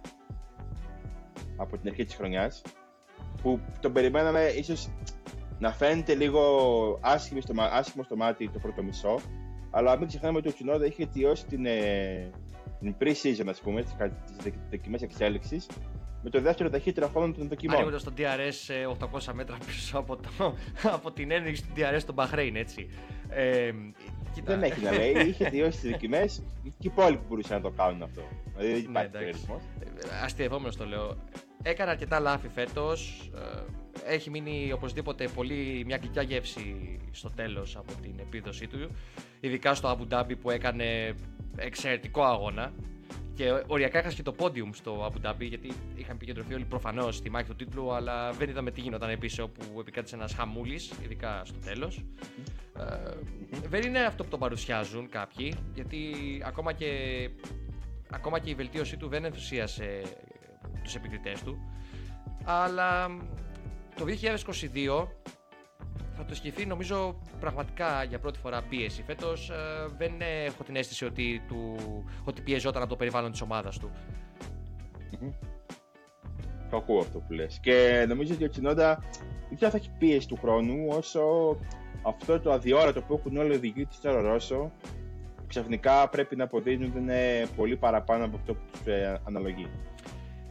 από 1.57 1.77
την 1.77 1.89
αρχή 1.89 2.03
της 2.03 2.15
χρονιάς 2.15 2.61
που 3.41 3.59
τον 3.79 3.93
περιμέναμε 3.93 4.43
ίσως 4.43 4.89
να 5.59 5.71
φαίνεται 5.71 6.15
λίγο 6.15 6.41
άσχημο 7.01 7.41
στο, 7.41 7.53
άσχημο 7.57 8.03
στο 8.03 8.15
μάτι 8.15 8.49
το 8.49 8.59
πρώτο 8.59 8.83
μισό 8.83 9.19
αλλά 9.71 9.97
μην 9.97 10.07
ξεχνάμε 10.07 10.37
ότι 10.37 10.47
ο 10.47 10.53
Τσινόδα 10.53 10.85
είχε 10.85 11.03
αιτιώσει 11.03 11.45
την, 11.45 11.65
ε, 11.65 12.29
την 12.79 12.95
pre-season 12.99 13.45
ας 13.47 13.59
πούμε, 13.59 13.81
τις, 13.81 13.95
τις 14.43 14.53
δοκιμές 14.69 15.01
εξέλιξης 15.01 15.67
με 16.23 16.29
το 16.29 16.41
δεύτερο 16.41 16.69
ταχύτερο 16.69 17.07
χρόνο 17.07 17.33
των 17.33 17.47
δοκιμών. 17.47 17.75
Ανοίγοντα 17.75 18.03
το 18.03 18.13
DRS 18.17 18.97
800 19.29 19.33
μέτρα 19.33 19.57
πίσω 19.65 19.97
από, 19.97 20.15
το, 20.15 20.55
από 20.95 21.11
την 21.11 21.31
ένδειξη 21.31 21.63
του 21.63 21.69
DRS 21.75 21.99
στον 21.99 22.15
Μπαχρέιν, 22.15 22.55
έτσι. 22.55 22.89
Ε, 23.29 23.71
κοίτα. 24.33 24.55
Δεν 24.57 24.63
έχει 24.63 24.81
να 24.81 24.91
λέει, 24.91 25.11
είχε 25.11 25.43
τελειώσει 25.43 25.79
τις 25.79 25.91
δοκιμές 25.91 26.43
και 26.63 26.69
οι 26.69 26.91
υπόλοιποι 26.91 27.23
μπορούσαν 27.27 27.61
να 27.61 27.69
το 27.69 27.75
κάνουν 27.77 28.03
αυτό. 28.03 28.21
Δηλαδή 28.57 28.73
δεν 28.73 28.89
υπάρχει 28.89 29.11
ναι, 29.17 29.29
Αστειευόμενος 30.23 30.75
το 30.75 30.85
λέω. 30.85 31.17
Έκανε 31.63 31.91
αρκετά 31.91 32.19
λάθη 32.19 32.47
φέτος. 32.49 33.31
Ε, 34.05 34.13
έχει 34.13 34.29
μείνει 34.29 34.71
οπωσδήποτε 34.71 35.27
πολύ 35.27 35.83
μια 35.85 35.97
γλυκιά 35.97 36.21
γεύση 36.21 36.97
στο 37.11 37.29
τέλος 37.35 37.75
από 37.75 37.93
την 38.01 38.19
επίδοσή 38.19 38.67
του. 38.67 38.91
Ειδικά 39.39 39.75
στο 39.75 39.97
Abu 39.97 40.13
Dhabi 40.13 40.33
που 40.41 40.49
έκανε 40.49 41.15
εξαιρετικό 41.55 42.23
αγώνα. 42.23 42.73
Και 43.33 43.63
οριακά 43.67 43.97
έχασε 43.99 44.15
και 44.15 44.23
το 44.23 44.35
podium 44.39 44.69
στο 44.71 45.11
Abu 45.11 45.27
Dhabi 45.27 45.47
γιατί 45.47 45.73
είχαν 45.95 46.15
επικεντρωθεί 46.15 46.53
όλοι 46.53 46.65
προφανώς 46.65 47.15
στη 47.15 47.29
μάχη 47.29 47.47
του 47.47 47.55
τίτλου, 47.55 47.93
αλλά 47.93 48.31
δεν 48.31 48.49
είδαμε 48.49 48.71
τι 48.71 48.81
γινόταν 48.81 49.19
πίσω 49.19 49.47
που 49.47 49.79
επικράτησε 49.79 50.15
ένας 50.15 50.33
χαμούλης, 50.33 50.91
ειδικά 51.03 51.41
στο 51.45 51.59
τέλος. 51.59 52.03
Ε, 52.77 53.13
δεν 53.67 53.81
είναι 53.81 53.99
αυτό 53.99 54.23
που 54.23 54.29
τον 54.29 54.39
παρουσιάζουν 54.39 55.09
κάποιοι, 55.09 55.53
γιατί 55.73 56.13
ακόμα 56.45 56.73
και, 56.73 56.89
ακόμα 58.09 58.39
και 58.39 58.49
η 58.49 58.55
βελτίωσή 58.55 58.97
του 58.97 59.07
δεν 59.07 59.25
ενθουσίασε 59.25 60.01
τους 60.83 60.95
επικριτές 60.95 61.43
του. 61.43 61.57
Αλλά 62.43 63.07
το 63.95 64.05
2022 64.05 65.07
θα 66.21 66.27
το 66.27 66.35
σκεφτεί 66.35 66.65
νομίζω 66.65 67.15
πραγματικά 67.39 68.03
για 68.03 68.19
πρώτη 68.19 68.39
φορά 68.39 68.61
πίεση. 68.69 69.03
Φέτος 69.03 69.49
ε, 69.49 69.55
δεν 69.97 70.11
έχω 70.45 70.63
την 70.63 70.75
αίσθηση 70.75 71.05
ότι, 71.05 71.41
του, 71.47 71.75
ότι 72.23 72.41
πιεζόταν 72.41 72.81
από 72.81 72.91
το 72.91 72.97
περιβάλλον 72.97 73.31
της 73.31 73.41
ομάδας 73.41 73.79
του. 73.79 73.91
Το 76.69 76.77
ακούω 76.77 76.99
αυτό 76.99 77.19
που 77.19 77.33
λες. 77.33 77.59
Και 77.61 78.05
νομίζω 78.07 78.33
ότι 78.33 78.43
ο 78.43 78.49
Τσινόντα 78.49 79.03
δεν 79.49 79.69
θα 79.69 79.77
έχει 79.77 79.91
πίεση 79.99 80.27
του 80.27 80.37
χρόνου 80.41 80.85
όσο 80.89 81.21
αυτό 82.01 82.39
το 82.39 82.51
αδιόρατο 82.51 83.01
που 83.01 83.13
έχουν 83.13 83.37
όλοι 83.37 83.53
οι 83.53 83.55
οδηγοί 83.55 83.85
της 83.85 83.99
Τόρο 83.99 84.21
Ρώσο 84.21 84.71
ξαφνικά 85.47 86.09
πρέπει 86.09 86.35
να 86.35 86.43
αποδίδουν 86.43 87.09
πολύ 87.55 87.77
παραπάνω 87.77 88.25
από 88.25 88.35
αυτό 88.35 88.53
που 88.53 88.61
τους 88.71 88.93
ε, 88.93 89.21
αναλογεί. 89.27 89.67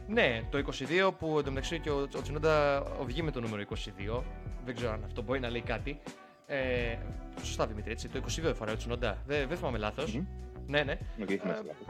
Ναι, 0.07 0.41
το 0.49 0.63
22 1.07 1.11
που 1.19 1.39
εντωμεταξύ 1.39 1.79
και 1.79 1.89
ο, 1.89 2.07
ο 2.17 2.21
Τσουνόντα 2.21 2.81
οδηγεί 3.01 3.21
με 3.21 3.31
το 3.31 3.41
νούμερο 3.41 3.63
22. 3.69 4.21
Δεν 4.65 4.75
ξέρω 4.75 4.91
αν 4.91 5.03
αυτό 5.03 5.21
μπορεί 5.21 5.39
να 5.39 5.49
λέει 5.49 5.61
κάτι. 5.61 5.99
Ε, 6.47 6.97
σωστά 7.43 7.67
Δημήτρη, 7.67 7.91
έτσι. 7.91 8.09
Το 8.09 8.21
22 8.49 8.53
φορά 8.55 8.71
ο 8.71 8.75
Τσουνόντα. 8.75 9.17
Δεν, 9.25 9.47
δεν 9.47 9.57
θυμάμαι 9.57 9.77
λάθος. 9.77 10.13
Μμμ. 10.13 10.25
Ναι, 10.67 10.83
ναι. 10.83 10.97
Οκ, 11.21 11.27
θυμάσαι 11.27 11.61
Ε, 11.61 11.65
λάθος. 11.65 11.87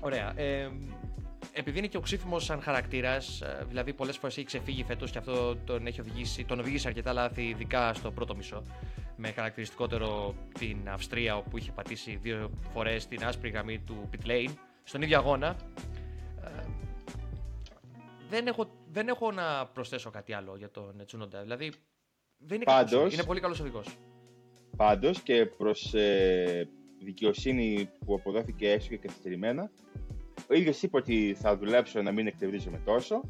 Ωραία. 0.00 0.32
Ε, 0.40 0.70
επειδή 1.52 1.78
είναι 1.78 1.86
και 1.86 1.96
οξύθυμο 1.96 2.38
σαν 2.38 2.62
χαρακτήρας, 2.62 3.42
δηλαδή 3.68 3.92
πολλές 3.92 4.16
φορές 4.16 4.36
έχει 4.36 4.46
ξεφύγει 4.46 4.84
φέτος 4.84 5.10
και 5.10 5.18
αυτό 5.18 5.56
τον 5.56 5.86
έχει 5.86 6.00
οδηγήσει, 6.00 6.44
τον 6.44 6.60
οδηγήσει 6.60 6.86
αρκετά 6.88 7.12
λάθη, 7.12 7.42
ειδικά 7.42 7.94
στο 7.94 8.10
πρώτο 8.10 8.36
μισό. 8.36 8.62
Με 9.16 9.30
χαρακτηριστικότερο 9.30 10.34
την 10.58 10.88
Αυστρία, 10.88 11.36
όπου 11.36 11.58
είχε 11.58 11.72
πατήσει 11.72 12.18
δύο 12.22 12.50
φορές 12.72 13.06
την 13.06 13.24
άσπρη 13.24 13.50
γραμμή 13.50 13.78
του 13.78 14.08
pit 14.12 14.26
lane, 14.28 14.54
στον 14.82 15.02
ίδιο 15.02 15.18
αγώνα. 15.18 15.56
Ε, 16.44 16.64
δεν, 18.28 18.46
έχω, 18.46 18.70
δεν 18.92 19.08
έχω 19.08 19.32
να 19.32 19.66
προσθέσω 19.66 20.10
κάτι 20.10 20.32
άλλο 20.32 20.56
για 20.56 20.70
τον 20.70 21.02
Τσούνοντα. 21.06 21.40
Δηλαδή, 21.42 21.72
δεν 22.46 22.56
είναι 22.56 22.64
Πάντως- 22.64 22.90
κακός, 22.92 23.12
είναι 23.12 23.22
πολύ 23.24 23.40
καλός 23.40 23.60
οδηγό. 23.60 23.82
Πάντως 24.76 25.20
και 25.20 25.46
προς 25.46 25.94
ε, 25.94 26.68
δικαιοσύνη 27.04 27.88
που 28.04 28.14
αποδόθηκε 28.14 28.70
έστω 28.70 28.88
και 28.88 28.96
καθυστερημένα, 28.98 29.70
ο 30.50 30.54
ίδιος 30.54 30.82
είπε 30.82 30.96
ότι 30.96 31.36
θα 31.40 31.56
δουλέψω 31.56 32.02
να 32.02 32.12
μην 32.12 32.26
εκτευρίζομαι 32.26 32.78
τόσο 32.84 33.20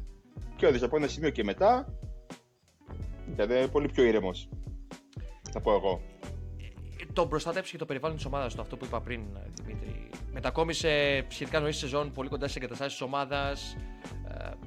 και 0.55 0.67
όντως 0.67 0.83
από 0.83 0.95
ένα 0.97 1.07
σημείο 1.07 1.29
και 1.29 1.43
μετά 1.43 1.97
ήταν 3.31 3.69
πολύ 3.71 3.87
πιο 3.87 4.03
ήρεμος. 4.03 4.49
Θα 5.51 5.59
πω 5.61 5.73
εγώ. 5.73 6.01
Το 7.13 7.27
προστάτεψε 7.27 7.71
και 7.71 7.77
το 7.77 7.85
περιβάλλον 7.85 8.15
της 8.17 8.25
ομάδας 8.25 8.55
του, 8.55 8.61
αυτό 8.61 8.77
που 8.77 8.85
είπα 8.85 9.01
πριν, 9.01 9.21
Δημήτρη. 9.63 10.09
Μετακόμισε 10.31 11.25
σχετικά 11.27 11.59
νωρίς 11.59 11.77
σεζόν 11.77 12.11
πολύ 12.11 12.29
κοντά 12.29 12.45
στις 12.47 12.55
εγκαταστάσεις 12.61 12.93
της 12.93 13.01
ομάδας. 13.01 13.77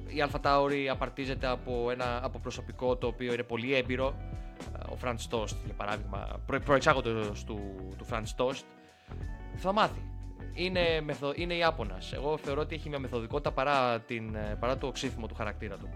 Η 0.07 0.21
Αλφα 0.21 0.39
Τάουρι 0.39 0.89
απαρτίζεται 0.89 1.47
από 1.47 1.91
ένα 1.91 2.19
από 2.23 2.39
προσωπικό 2.39 2.97
το 2.97 3.07
οποίο 3.07 3.33
είναι 3.33 3.43
πολύ 3.43 3.75
έμπειρο. 3.75 4.15
Ε, 4.89 4.93
Ο 4.93 4.95
Φραντς 4.95 5.27
Τόστ, 5.27 5.55
για 5.65 5.73
παράδειγμα, 5.73 6.27
προ, 6.45 6.59
προεξάγοντος 6.59 7.43
του, 7.43 7.59
του 7.97 8.05
Φραντς 8.05 8.35
Τόστ. 8.35 8.65
Θα 9.55 9.71
μάθει. 9.71 10.01
Είναι, 10.53 11.01
μεθο, 11.01 11.31
είναι 11.35 11.53
Ιάπωνας. 11.53 12.13
Εγώ 12.13 12.37
θεωρώ 12.37 12.61
ότι 12.61 12.75
έχει 12.75 12.89
μια 12.89 12.99
μεθοδικότητα 12.99 13.51
παρά, 13.51 13.99
την, 13.99 14.35
ε, 14.35 14.55
παρά 14.59 14.77
το 14.77 14.87
οξύθυμο 14.87 15.27
του 15.27 15.35
χαρακτήρα 15.35 15.75
του. 15.75 15.89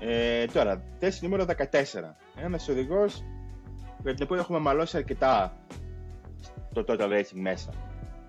Ε, 0.00 0.44
τώρα, 0.46 0.82
θέση 0.98 1.24
νούμερο 1.24 1.44
14. 1.44 2.16
Ένας 2.36 2.68
οδηγός 2.68 3.22
για 4.02 4.14
την 4.14 4.24
οποία 4.24 4.38
έχουμε 4.38 4.58
μαλώσει 4.58 4.96
αρκετά 4.96 5.56
στο 6.70 6.84
Total 6.88 7.08
Racing 7.12 7.34
μέσα. 7.40 7.70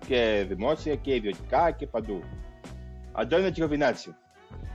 Και 0.06 0.44
δημόσια 0.48 0.94
και 0.94 1.14
ιδιωτικά 1.14 1.70
και 1.70 1.86
παντού. 1.86 2.22
Αντώνιο 3.12 3.50
Τζιοβινάτσι. 3.52 4.14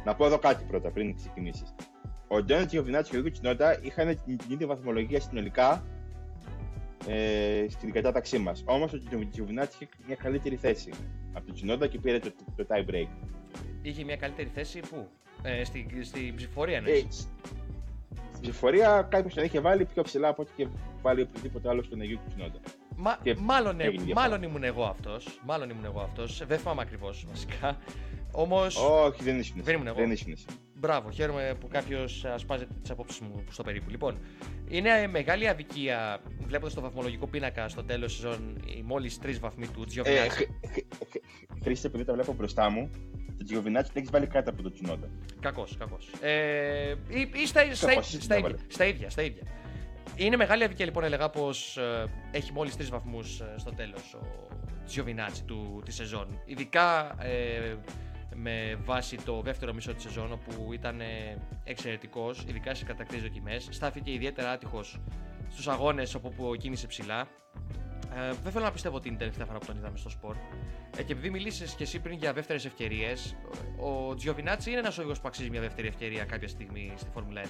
Να 0.05 0.15
πω 0.15 0.25
εδώ 0.25 0.37
κάτι 0.37 0.63
πρώτα 0.63 0.89
πριν 0.91 1.15
ξεκινήσεις. 1.15 1.75
Ο 2.31 2.35
Αντώνιο 2.35 2.65
Τζιοβινάτσι 2.65 3.11
και 3.11 3.17
ο 3.17 3.19
Γιώργο 3.19 3.39
Τσινότα 3.39 3.79
είχαν 3.83 4.07
την, 4.25 4.37
την 4.37 4.51
ίδια 4.51 4.67
βαθμολογία 4.67 5.19
συνολικά 5.19 5.83
ε, 7.07 7.65
στην 7.69 7.91
κατάταξή 7.91 8.37
μας. 8.37 8.63
Όμως 8.65 8.93
ο 8.93 8.97
Τζιοβινάτσι 9.31 9.77
είχε 9.83 9.89
μια 10.07 10.15
καλύτερη 10.15 10.55
θέση 10.55 10.89
από 11.33 11.45
τον 11.45 11.55
Τσινότα 11.55 11.87
και 11.87 11.99
πήρε 11.99 12.19
το, 12.19 12.31
το, 12.31 12.63
το 12.63 12.67
tie 12.69 12.89
break. 12.91 13.07
Είχε 13.81 14.03
μια 14.03 14.15
καλύτερη 14.15 14.49
θέση 14.53 14.79
πού; 14.79 15.07
Ε, 15.41 15.63
στην, 15.63 15.85
στην 16.03 16.35
ψηφορία 16.35 16.75
Ε, 16.75 16.77
εννοείς; 16.77 17.29
στην 18.29 18.41
ψηφορία 18.41 19.07
κάποιος 19.09 19.33
τον 19.33 19.43
είχε 19.43 19.59
βάλει 19.59 19.85
πιο 19.85 20.03
ψηλά 20.03 20.27
από 20.27 20.41
ό,τι 20.41 20.51
είχε 20.57 20.71
βάλει 21.01 21.21
οποιοδήποτε 21.21 21.69
άλλο 21.69 21.83
στον 21.83 22.01
Αγίου 22.01 22.15
του 22.15 22.23
Τσινόντα. 22.27 22.59
Μα, 22.95 23.17
Και 23.23 23.35
μάλλον, 23.39 23.79
ε, 23.79 23.83
έγινε 23.83 24.03
διαφορά. 24.03 24.27
μάλλον 24.27 24.43
ήμουν 24.43 24.63
εγώ 24.63 24.83
αυτός. 24.83 25.39
Μάλλον 25.45 25.69
ήμουν 25.69 25.85
εγώ 25.85 25.99
αυτός. 26.01 26.43
Δεν 26.47 26.57
θυμάμαι 26.59 26.81
ακριβώς 26.81 27.25
βασικά. 27.29 27.77
Όμω, 28.31 28.61
Όχι, 29.05 29.23
δεν 29.23 29.39
ήσουν. 29.39 29.61
Δεν 29.63 29.75
ήμουν 29.75 29.87
εγώ. 29.87 29.95
Δεν 29.97 30.11
ήσουν 30.11 30.31
εσύ. 30.31 30.45
Μπράβο, 30.79 31.11
χαίρομαι 31.11 31.55
που 31.59 31.67
κάποιος 31.67 32.25
ασπάζεται 32.25 32.73
τις 32.81 32.91
απόψεις 32.91 33.19
μου 33.19 33.43
στο 33.51 33.63
περίπου. 33.63 33.89
Λοιπόν, 33.89 34.17
είναι 34.67 35.07
μεγάλη 35.07 35.47
αδικία 35.47 36.19
βλέποντας 36.47 36.73
το 36.73 36.81
βαθμολογικό 36.81 37.27
πίνακα 37.27 37.69
στο 37.69 37.83
τέλος 37.83 38.13
σεζόν 38.13 38.57
οι 38.65 38.81
μόλις 38.81 39.19
τρεις 39.19 39.39
βαθμοί 39.39 39.67
του 39.67 39.81
Ε, 39.81 39.85
Τζιοβινάτση. 39.85 40.29
χ- 40.29 40.71
χ- 40.71 41.07
χ- 41.11 41.61
Χρήστε, 41.63 41.87
επειδή 41.87 42.03
τα 42.05 42.13
βλέπω 42.13 42.33
μπροστά 42.33 42.69
μου, 42.69 42.89
το 43.37 43.43
Τζιοβινάτσι 43.45 43.91
τον 43.93 44.01
έχει 44.01 44.11
βάλει 44.11 44.27
κάτω 44.27 44.49
από 44.49 44.61
τον 44.61 44.73
Τσινόντα. 44.73 45.07
Κακός, 45.39 45.77
κακός. 45.79 46.09
Ε, 46.21 46.95
ή, 47.09 47.29
ή 47.35 47.45
στα, 47.47 47.73
στα, 47.73 47.87
Κακός, 47.87 48.07
στα, 48.09 48.17
δεν 48.17 48.23
ίδια, 48.23 48.35
έβαλε. 48.37 48.55
στα 48.67 48.85
ίδια, 48.85 49.09
στα 49.09 49.21
ίδια. 49.21 49.43
Είναι 50.15 50.35
μεγάλη 50.35 50.63
αδικία 50.63 50.85
λοιπόν, 50.85 51.03
έλεγα 51.03 51.29
πως 51.29 51.79
έχει 52.31 52.51
μόλις 52.53 52.75
τρεις 52.75 52.89
βαθμούς 52.89 53.41
στο 53.57 53.71
τέλος 53.73 54.13
ο 54.13 54.47
Τζιοβινάτσι 54.85 55.43
του 55.43 55.81
της 55.85 55.95
σεζόν. 55.95 56.41
Ειδικά 56.45 57.15
ε, 57.23 57.75
με 58.35 58.77
βάση 58.83 59.17
το 59.17 59.41
δεύτερο 59.41 59.73
μισό 59.73 59.93
της 59.93 60.03
σεζόν, 60.03 60.31
όπου 60.31 60.73
ήταν 60.73 61.01
εξαιρετικός, 61.63 62.43
ειδικά 62.47 62.73
στις 62.75 62.87
κατακτήσεις 62.87 63.23
δοκιμές. 63.23 63.67
Στάθηκε 63.71 64.11
ιδιαίτερα 64.11 64.51
άτυχος 64.51 64.99
στους 65.49 65.67
αγώνες 65.67 66.15
όπου 66.15 66.55
κίνησε 66.57 66.87
ψηλά. 66.87 67.27
Ε, 68.15 68.33
δεν 68.43 68.51
θέλω 68.51 68.65
να 68.65 68.71
πιστεύω 68.71 68.95
ότι 68.95 69.07
είναι 69.07 69.15
η 69.17 69.19
τελευταία 69.19 69.45
φορά 69.45 69.57
που 69.57 69.65
τον 69.65 69.77
είδαμε 69.77 69.97
στο 69.97 70.09
σπορ. 70.09 70.35
Ε, 70.97 71.03
και 71.03 71.11
επειδή 71.13 71.29
μίλησες 71.29 71.75
και 71.75 71.83
εσύ 71.83 71.99
πριν 71.99 72.17
για 72.17 72.33
δεύτερες 72.33 72.65
ευκαιρίες, 72.65 73.35
ο 73.77 74.15
Τζιοβινάτσι 74.15 74.69
είναι 74.69 74.79
ένας 74.79 74.97
οδηγός 74.97 75.19
που 75.19 75.27
αξίζει 75.27 75.49
μια 75.49 75.61
δεύτερη 75.61 75.87
ευκαιρία 75.87 76.23
κάποια 76.25 76.47
στιγμή 76.47 76.93
στη 76.95 77.09
Φόρμουλα 77.13 77.41
1. 77.41 77.45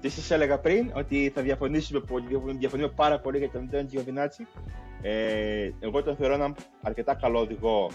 Τι 0.00 0.08
σας 0.08 0.34
έλεγα 0.34 0.58
πριν, 0.58 0.90
ότι 0.94 1.30
θα 1.34 1.42
διαφωνήσουμε, 1.42 2.00
πολύ- 2.00 2.56
διαφωνούμε 2.58 2.88
πάρα 2.88 3.20
πολύ 3.20 3.38
για 3.38 3.50
τον 3.50 3.62
Αντώνιο 3.62 3.86
Τζιοβινάτσι. 3.86 4.46
Ε, 5.02 5.70
εγώ 5.80 6.02
τον 6.02 6.16
θεωρώ 6.16 6.34
έναν 6.34 6.54
αρκετά 6.82 7.14
καλό 7.14 7.38
οδηγό 7.40 7.90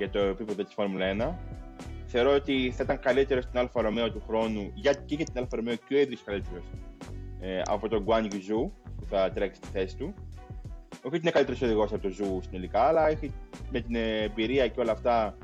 για 0.00 0.10
το 0.10 0.18
επίπεδο 0.18 0.64
της 0.64 0.74
Φόρμουλα 0.74 1.06
1. 1.18 1.34
Θεωρώ 2.06 2.34
ότι 2.34 2.72
θα 2.76 2.82
ήταν 2.82 2.98
καλύτερος 3.00 3.44
στην 3.44 3.58
Alfa 3.58 3.82
Romeo 3.82 4.12
του 4.12 4.22
χρόνου 4.26 4.70
για, 4.74 4.92
και 4.92 5.14
για 5.14 5.24
την 5.24 5.38
Alfa 5.38 5.56
Romeo 5.56 5.74
και 5.74 5.94
ο 5.94 5.98
ίδιος 5.98 6.22
καλύτερος 6.24 6.64
ε, 7.40 7.62
από 7.64 7.88
τον 7.88 8.04
Guan 8.06 8.22
Yu 8.22 8.34
Zhou 8.34 8.70
που 8.96 9.04
θα 9.08 9.30
τρέξει 9.32 9.60
στη 9.62 9.68
θέση 9.72 9.96
του. 9.96 10.14
Όχι 10.92 11.06
ότι 11.06 11.18
είναι 11.20 11.30
καλύτερος 11.30 11.62
οδηγός 11.62 11.92
από 11.92 12.02
τον 12.02 12.10
Ζου 12.10 12.40
συνολικά, 12.42 12.80
αλλά 12.80 13.08
έχει 13.08 13.32
με 13.70 13.80
την 13.80 13.94
εμπειρία 13.94 14.68
και 14.68 14.80
όλα 14.80 14.92
αυτά 14.92 15.36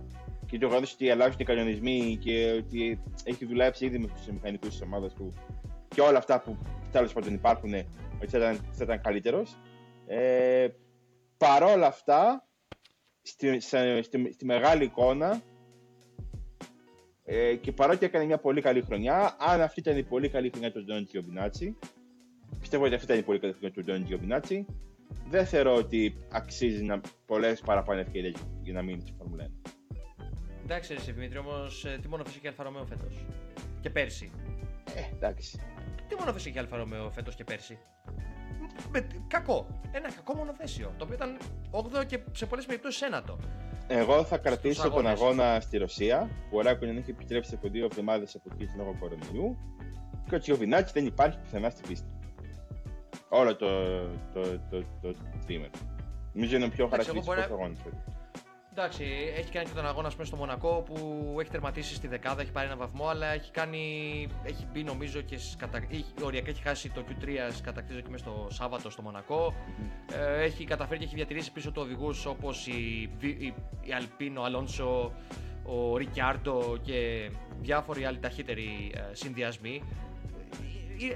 και 0.46 0.58
το 0.58 0.66
γεγονός 0.66 0.92
ότι 0.92 1.10
αλλάζουν 1.10 1.36
οι 1.38 1.44
κανονισμοί 1.44 2.18
και 2.20 2.62
ότι 2.64 3.02
έχει 3.24 3.46
δουλέψει 3.46 3.84
ήδη 3.84 3.98
με 3.98 4.06
τους 4.06 4.26
μηχανικούς 4.26 4.68
της 4.68 4.82
ομάδας 4.82 5.14
του 5.14 5.32
και 5.88 6.00
όλα 6.00 6.18
αυτά 6.18 6.40
που 6.40 6.58
τέλος 6.92 7.12
πάντων 7.12 7.34
υπάρχουν, 7.34 7.74
ότι 8.16 8.26
θα 8.26 8.38
ήταν, 8.38 8.56
θα 8.72 8.84
ήταν 8.84 9.00
καλύτερος. 9.00 9.56
Ε, 10.06 10.68
παρόλα 11.36 11.86
αυτά, 11.86 12.46
στη, 13.26 13.60
σε- 13.60 14.02
στη, 14.02 14.32
στη 14.32 14.44
μεγάλη 14.44 14.84
εικόνα 14.84 15.42
ε, 17.24 17.54
και 17.54 17.72
παρότι 17.72 18.04
έκανε 18.04 18.24
μια 18.24 18.38
πολύ 18.38 18.60
καλή 18.60 18.82
χρονιά, 18.82 19.36
αν 19.38 19.60
αυτή 19.60 19.80
ήταν 19.80 19.96
η 19.96 20.02
πολύ 20.02 20.28
καλή 20.28 20.50
χρονιά 20.50 20.72
του 20.72 20.84
Ντόνι 20.84 21.04
Τζιοβινάτσι, 21.04 21.76
πιστεύω 22.60 22.84
ότι 22.84 22.94
αυτή 22.94 23.06
ήταν 23.06 23.18
η 23.18 23.22
πολύ 23.22 23.38
καλή 23.38 23.52
χρονιά 23.52 23.70
του 23.70 23.82
Ντόνι 23.84 24.04
Τζιοβινάτσι, 24.04 24.66
δεν 25.30 25.46
θεωρώ 25.46 25.74
ότι 25.74 26.16
αξίζει 26.30 26.82
να, 26.84 27.00
πολλές 27.26 27.60
παραπάνω 27.60 28.00
ευκαιρίες 28.00 28.34
για 28.62 28.72
να 28.72 28.82
μείνει 28.82 29.00
στη 29.00 29.12
Φόρμουλα 29.18 29.50
1. 29.66 29.70
Εντάξει, 30.62 30.94
ρε 30.94 31.12
Δημήτρη, 31.12 31.38
όμως 31.38 31.86
τι 32.02 32.08
μονοθέσιο 32.08 32.26
είχε 32.26 32.46
Alfa 32.46 32.62
Romeo 32.62 32.84
φέτος; 32.84 33.24
Και 33.80 33.90
πέρσι. 33.90 34.30
Ε, 34.94 35.14
εντάξει. 35.14 35.60
Τι 36.08 36.14
μονοθέσιο 36.14 36.34
είχε 36.34 36.58
Alfa 36.58 36.76
Romeo 36.76 37.10
φέτος 37.10 37.34
και 37.34 37.44
πέρσι; 37.44 37.78
Με, 38.90 39.06
κακό. 39.28 39.66
Ένα 39.92 40.12
κακό 40.12 40.34
μονοθέσιο. 40.34 40.92
Το 40.98 41.04
οποίο 41.04 41.14
ήταν 41.14 41.38
8ο 41.70 42.06
και 42.06 42.20
σε 42.32 42.46
πολλές 42.46 42.66
περιπτώσεις 42.66 43.02
ένατο. 43.02 43.38
Εγώ 43.86 44.24
θα 44.24 44.38
κρατήσω 44.38 44.82
τον 44.82 45.06
αγώνες. 45.06 45.20
αγώνα 45.20 45.60
στη 45.60 45.78
Ρωσία, 45.78 46.30
που 46.50 46.56
ο 46.56 46.60
Ράικονεν 46.60 46.96
έχει 46.96 47.10
επιστρέψει 47.10 47.54
από 47.54 47.68
δύο 47.68 47.84
εβδομάδες 47.84 48.34
από 48.34 48.56
λόγω 48.76 48.96
κορονοϊού. 49.00 49.56
Και 50.28 50.34
ο 50.34 50.38
Τσιοβινάκης 50.38 50.92
δεν 50.92 51.06
υπάρχει 51.06 51.38
πουθενά 51.38 51.70
στην 51.70 51.88
πίστη. 51.88 52.06
Όλο 53.28 53.56
το, 53.56 53.68
το, 54.32 54.40
το, 54.70 54.84
το, 55.00 55.12
το 55.12 55.16
τρίμερο. 55.46 55.70
Νομίζω 56.32 56.56
είναι 56.56 56.64
ο 56.64 56.68
πιο 56.68 56.84
Εντάξει, 56.84 57.10
εγώ 57.10 57.22
χαρακτηριστικός 57.22 57.48
μπορεί 57.48 57.62
αγώνας. 57.62 57.78
Εντάξει, 58.78 59.04
έχει 59.36 59.50
κάνει 59.50 59.66
και 59.66 59.74
τον 59.74 59.86
αγώνα 59.86 60.06
ας 60.06 60.14
πούμε, 60.14 60.26
στο 60.26 60.36
Μονακό 60.36 60.82
που 60.86 61.36
έχει 61.40 61.50
τερματίσει 61.50 61.94
στη 61.94 62.06
δεκάδα, 62.08 62.42
έχει 62.42 62.50
πάρει 62.52 62.66
ένα 62.66 62.76
βαθμό, 62.76 63.08
αλλά 63.08 63.26
έχει, 63.26 63.50
κάνει, 63.50 64.26
έχει 64.42 64.66
μπει 64.72 64.82
νομίζω 64.82 65.20
και 65.20 65.38
στις 65.38 65.56
κατα... 65.56 65.78
έχει, 65.90 66.04
οριακά 66.22 66.50
έχει 66.50 66.62
χάσει 66.62 66.90
το 66.90 67.04
Q3 67.08 67.28
στις 67.48 67.60
κατακτήσεις 67.60 68.00
δοκιμές 68.00 68.22
το 68.22 68.48
Σάββατο 68.50 68.90
στο 68.90 69.02
Μονακό. 69.02 69.54
Ε, 70.12 70.42
έχει 70.42 70.64
καταφέρει 70.64 70.98
και 70.98 71.04
έχει 71.04 71.14
διατηρήσει 71.14 71.52
πίσω 71.52 71.70
του 71.72 71.82
οδηγούς 71.84 72.26
όπως 72.26 72.66
η, 72.66 73.10
Βι- 73.18 73.42
η, 73.42 73.54
η 73.82 73.92
Αλπίνο, 73.92 74.40
ο 74.40 74.44
Αλόνσο, 74.44 75.12
ο 75.62 75.96
Ρικιάρντο 75.96 76.78
και 76.82 77.30
διάφοροι 77.60 78.04
άλλοι 78.04 78.18
ταχύτεροι 78.18 78.92
ε, 78.94 79.14
συνδυασμοί. 79.14 79.82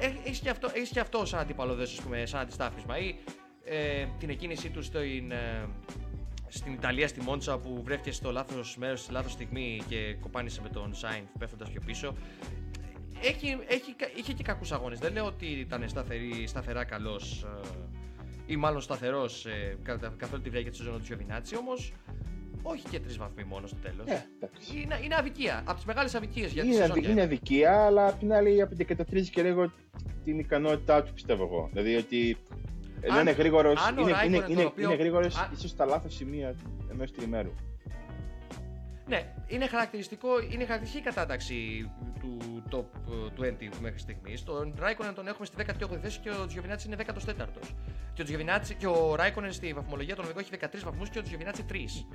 Ε, 0.00 0.06
ε, 0.06 0.12
Έχεις 0.24 0.38
και, 0.38 0.50
αυτό, 0.50 0.70
έχεις 0.74 0.90
και 0.90 1.00
αυτό 1.00 1.26
σαν 1.26 1.40
αντιπαλωδές, 1.40 1.92
ας 1.92 2.00
πούμε, 2.00 2.26
σαν 2.26 2.40
αντιστάθμισμα. 2.40 2.98
Ή 2.98 3.14
ε, 3.64 4.06
την 4.18 4.30
εκκίνησή 4.30 4.70
τους 4.70 4.86
στην, 4.86 5.30
ε, 5.30 5.68
στην 6.52 6.72
Ιταλία, 6.72 7.08
στη 7.08 7.20
Μόντσα, 7.22 7.58
που 7.58 7.82
βρέθηκε 7.84 8.12
στο 8.12 8.30
λάθος 8.32 8.76
μέρος, 8.76 9.00
στη 9.00 9.12
λάθος 9.12 9.32
στιγμή 9.32 9.82
και 9.88 10.16
κοπάνισε 10.20 10.60
με 10.62 10.68
τον 10.68 10.94
Σάινθ 10.94 11.28
πέφτοντας 11.38 11.70
πιο 11.70 11.80
πίσω. 11.86 12.14
Έχει, 13.22 13.58
έχει, 13.68 13.94
είχε 14.16 14.32
και 14.32 14.42
κακούς 14.42 14.72
αγώνες. 14.72 14.98
Δεν 14.98 15.12
λέω 15.12 15.24
ότι 15.26 15.46
ήταν 15.46 15.88
σταθερή, 15.88 16.46
σταθερά 16.46 16.84
καλός 16.84 17.42
ε, 17.42 17.68
ή 18.46 18.56
μάλλον 18.56 18.80
σταθερός 18.80 19.46
ε, 19.46 19.76
κατά- 19.82 20.14
καθ' 20.16 20.32
όλη 20.32 20.42
τη 20.42 20.48
διάρκεια 20.48 20.70
της 20.70 20.80
σεζόν 20.80 20.98
του 20.98 21.04
Γιωβινάτσι, 21.06 21.56
όμως 21.56 21.92
Όχι 22.62 22.88
και 22.90 23.00
τρεις 23.00 23.16
βαθμοί 23.16 23.44
μόνο 23.44 23.66
στο 23.66 23.76
τέλος. 23.76 24.06
Ε, 24.06 24.26
εντάξει. 24.40 24.80
είναι, 24.80 24.98
είναι 25.04 25.14
αδικία. 25.18 25.58
Από 25.64 25.74
τις 25.74 25.84
μεγάλες 25.84 26.14
αδικίες 26.14 26.52
για 26.52 26.62
τη 26.62 26.68
Είναι, 26.68 26.76
σεζόν. 26.76 26.98
αδι- 26.98 27.08
είναι 27.08 27.22
αδικία, 27.22 27.84
αλλά 27.84 28.06
απ' 28.08 28.18
την 28.18 28.32
άλλη 28.32 28.62
απεικατοπτρίζει 28.62 29.30
και 29.30 29.42
λίγο 29.42 29.72
την 30.24 30.38
ικανότητά 30.38 31.02
του, 31.02 31.12
πιστεύω 31.12 31.44
εγώ. 31.44 31.68
Δηλαδή 31.72 31.94
ότι 31.96 32.36
ενώ 33.00 33.14
Αν- 33.14 33.20
είναι 33.20 33.30
γρήγορος, 33.30 33.86
αν 33.86 33.98
ο 33.98 34.00
είναι, 34.00 34.12
Raikkonen, 34.12 34.26
είναι, 34.26 34.38
τον 34.40 34.50
είναι, 34.50 34.64
οποίο- 34.64 34.84
είναι 34.90 34.98
γρήγορος 34.98 35.36
αν- 35.36 35.50
ίσως 35.56 35.70
στα 35.70 35.84
λάθος 35.84 36.14
σημεία 36.14 36.54
ενός 36.90 37.12
τριημέρου. 37.12 37.50
Ναι, 39.06 39.32
είναι 39.46 39.66
χαρακτηριστικό, 39.66 40.28
είναι 40.40 40.64
χαρακτηριστική 40.64 40.98
η 40.98 41.02
κατάταξη 41.10 41.90
του 42.20 42.62
top 42.70 42.84
ε, 43.44 43.50
20 43.50 43.78
μέχρι 43.80 43.98
στιγμής. 43.98 44.42
Τον 44.42 44.74
Raikkonen 44.80 45.12
τον 45.14 45.26
έχουμε 45.28 45.46
στη 45.46 45.56
18η 45.58 45.98
θέση 46.02 46.18
και 46.18 46.30
ο 46.30 46.46
Giovinazzi 46.48 46.84
είναι 46.86 46.96
14ο. 46.96 47.60
Και 48.14 48.22
ο, 48.22 48.24
Giovinazzi, 48.28 48.74
και 48.78 48.86
ο 48.86 49.14
Raikkonen 49.18 49.48
στη 49.50 49.72
βαθμολογία 49.72 50.14
των 50.16 50.24
οδηγών 50.24 50.42
έχει 50.42 50.50
13 50.50 50.84
βαθμούς 50.84 51.08
και 51.10 51.18
ο 51.18 51.22
Giovinazzi 51.30 51.60
3. 51.72 52.06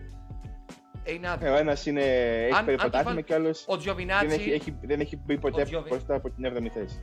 Ε, 1.04 1.12
είναι 1.13 1.30
άδικο. 1.30 1.52
Ε, 1.52 1.54
ο 1.54 1.58
ένας 1.58 1.86
είναι, 1.86 2.02
έχει 2.02 2.52
Αν- 2.54 2.58
αν 2.58 2.65
πάρει 2.65 2.76
του 2.78 2.82
πρωτάθλημα 2.82 3.13
βάλ- 3.13 3.24
και 3.24 3.34
ο 3.34 3.36
άλλος 3.36 3.65
Ο 3.67 3.76
δεν, 3.78 3.95
Giovinazzi, 3.95 4.30
έχει, 4.32 4.52
έχει, 4.52 4.76
δεν 4.82 5.00
έχει 5.00 5.17
μπει 5.26 5.38
ποτέ 5.38 5.62
Ο 5.62 5.65
Giovi- 5.65 5.88
μπροστά 5.89 6.15
από 6.15 6.30
την 6.30 6.45
7η 6.45 6.69
θέση. 6.74 7.00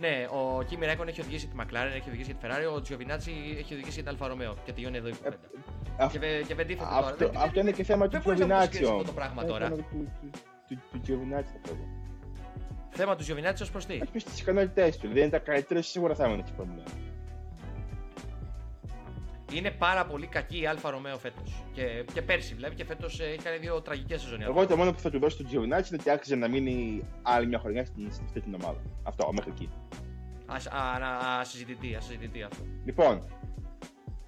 Ναι, 0.00 0.26
ο 0.30 0.58
Kimi 0.58 0.84
Raikkonen 0.90 1.06
έχει 1.08 1.20
οδηγήσει 1.20 1.46
τη 1.46 1.52
McLaren, 1.60 1.92
έχει 1.94 2.08
οδηγήσει 2.08 2.30
για 2.30 2.34
τη 2.34 2.46
Ferrari, 2.46 2.76
ο 2.76 2.82
Giovinazzi 2.88 3.30
έχει 3.58 3.72
οδηγήσει 3.74 4.00
για 4.00 4.12
την 4.12 4.18
Alfa 4.20 4.26
Romeo 4.30 4.54
και 4.64 4.72
τελειώνει 4.72 4.96
εδώ 4.96 5.08
η 5.08 5.12
κουβέντα. 5.16 5.36
αυ- 5.98 6.12
Και, 6.12 6.18
βε- 6.18 6.46
και 6.46 6.54
δεν 6.54 6.66
τίθεται 6.66 6.84
τώρα. 6.94 7.06
Αυτό, 7.06 7.28
Δεν- 7.28 7.36
αυτό 7.42 7.60
είναι 7.60 7.70
και 7.70 7.84
θέμα 7.84 8.06
δεν 8.06 8.20
του 8.20 8.24
μπορείς 8.24 8.40
να 8.40 8.46
το 8.46 8.54
Giovinazzi 8.54 8.60
συγκρίσεις 8.62 8.82
αυτό 8.88 8.94
όμως. 8.94 9.06
το 9.06 9.12
πράγμα 9.12 9.42
Είναι 9.42 9.50
τώρα. 9.50 9.64
θέμα 9.64 9.76
του, 9.76 9.84
του, 9.90 10.10
του, 10.68 10.78
του 10.92 11.00
Giovinazzi 11.06 11.50
θα 11.52 11.58
πω 11.62 11.70
εγώ. 11.74 11.86
Θέμα 12.90 13.16
του 13.16 13.24
Giovinazzi 13.24 13.60
ως 13.62 13.70
προς 13.70 13.86
τι; 13.86 13.94
Έχει 13.94 14.10
πει 14.12 14.18
στις 14.18 14.40
ικανότητές 14.40 14.96
του. 14.98 15.08
Δεν 15.08 15.16
είναι 15.16 15.28
τα 15.30 15.38
καλύτερα, 15.38 15.82
σίγουρα 15.82 16.14
θα 16.14 16.24
έμενε 16.24 16.42
στη 16.46 16.52
Φόρμουλα. 16.56 16.82
Είναι 19.54 19.70
πάρα 19.70 20.06
πολύ 20.06 20.26
κακή 20.26 20.56
η 20.58 20.68
Alfa 20.74 20.88
Romeo 20.90 21.18
φέτος. 21.18 21.62
Και, 21.72 22.04
και 22.12 22.22
πέρσι 22.22 22.54
βλέπει 22.54 22.74
και 22.74 22.84
φέτος 22.84 23.20
έχει 23.20 23.38
κάνει 23.38 23.56
δύο 23.58 23.82
τραγικές 23.82 24.20
σεζόν. 24.22 24.40
η 24.40 24.44
Alfa 24.44 24.48
Εγώ 24.48 24.66
το 24.66 24.76
μόνο 24.76 24.92
που 24.92 24.98
θα 25.00 25.10
του 25.10 25.18
δώσω 25.18 25.36
στον 25.36 25.46
Giovinazzi 25.46 25.86
είναι 25.88 25.98
ότι 26.00 26.10
άξιζε 26.10 26.36
να 26.36 26.48
μείνει 26.48 27.04
άλλη 27.22 27.46
μια 27.46 27.58
χρονιά 27.58 27.84
στην, 27.84 28.12
στην 28.12 28.24
αυτή 28.26 28.40
την 28.40 28.54
ομάδα. 28.54 28.80
Αυτό, 29.02 29.32
μέχρι 29.32 29.50
εκεί. 29.50 29.70
Ας, 30.46 30.66
α, 30.66 30.78
α, 30.80 31.38
ασυζητητή, 31.40 31.94
ασυζητητή 31.94 32.42
αυτό. 32.42 32.64
Λοιπόν, 32.84 33.28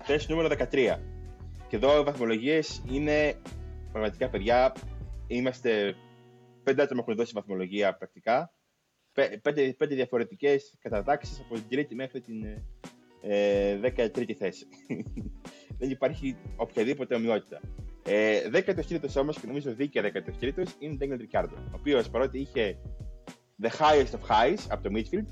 θέση 0.03 0.27
νούμερο 0.31 0.49
13. 0.49 0.99
Και 1.69 1.77
εδώ 1.77 2.01
οι 2.01 2.03
βαθμολογίες 2.05 2.83
είναι 2.91 3.35
πραγματικά 3.93 4.29
παιδιά. 4.29 4.73
Είμαστε 5.27 5.95
πέντε 6.63 6.83
άτομα 6.83 7.01
έχουν 7.03 7.15
δώσει 7.17 7.33
βαθμολογία 7.35 7.97
πρακτικά. 7.97 8.53
Πέ- 9.13 9.41
Πέντε, 9.41 9.73
πέντε 9.79 9.95
διαφορετικές 9.95 10.75
κατατάξεις 10.81 11.41
από 11.41 11.55
την 11.55 11.69
τρίτη 11.69 11.95
μέχρι 11.95 12.21
την 12.21 12.45
ε, 13.29 13.79
13η 13.83 14.33
θέση. 14.33 14.67
Δεν 15.79 15.91
υπάρχει 15.91 16.37
οποιαδήποτε 16.57 17.15
ομοιότητα. 17.15 17.61
Ε, 18.05 18.41
13ο 18.53 19.21
όμω 19.21 19.31
και 19.33 19.47
νομίζω 19.47 19.75
δίκαια 19.75 20.03
13ο 20.03 20.65
είναι 20.79 20.93
ο 20.93 20.97
Ντέγκλ 20.97 21.15
Ρικάρντο. 21.15 21.55
Ο 21.57 21.71
οποίος 21.79 22.09
παρότι 22.11 22.39
είχε 22.39 22.79
the 23.63 23.67
highest 23.67 24.11
of 24.19 24.31
highs 24.31 24.59
από 24.69 24.83
το 24.83 24.91
midfield, 24.95 25.27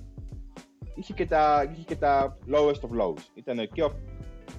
είχε 0.94 1.12
και 1.12 1.26
τα, 1.26 1.70
είχε 1.72 1.82
και 1.82 1.96
τα 1.96 2.38
lowest 2.52 2.80
of 2.80 3.00
lows. 3.00 3.20
Ήταν 3.34 3.68
και 3.72 3.82
ο, 3.82 3.92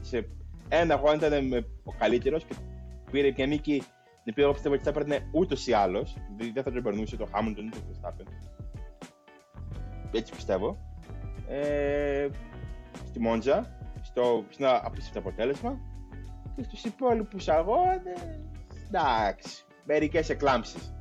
σε 0.02 0.30
ένα 0.70 0.94
αγώνα 0.94 1.28
ήταν 1.28 1.48
με- 1.48 1.66
ο 1.84 1.92
καλύτερος 1.98 2.44
και 2.44 2.56
πήρε 3.12 3.34
μια 3.38 3.46
νίκη 3.46 3.84
την 4.24 4.34
οποία 4.34 4.44
εγώ 4.44 4.54
πιστεύω 4.54 4.76
ότι 4.76 4.84
θα 4.84 4.90
έπαιρνε 4.90 5.30
ούτως 5.32 5.68
ή 5.68 5.74
άλλως. 5.74 6.16
Δηλαδή 6.36 6.52
δεν 6.54 6.64
θα 6.64 6.72
τον 6.72 6.84
περνούσε 6.84 7.16
το 7.18 7.28
Hamilton 7.34 7.66
ούτε 7.66 7.78
το 7.80 7.86
Verstappen. 7.92 8.26
Έτσι 10.12 10.34
πιστεύω. 10.34 10.78
Ε, 11.48 12.28
στη 13.16 13.24
Μόντζα, 13.24 13.78
στο, 14.02 14.46
σε 14.50 14.64
ένα 14.64 14.82
απίστευτο 14.84 15.20
αποτέλεσμα. 15.20 15.80
Και 16.56 16.64
στους 16.64 16.84
υπόλοιπους 16.84 17.48
αγώνες. 17.48 18.40
Εντάξει. 18.88 19.64
Μερικές 19.84 20.30
εκλάμψεις. 20.30 20.94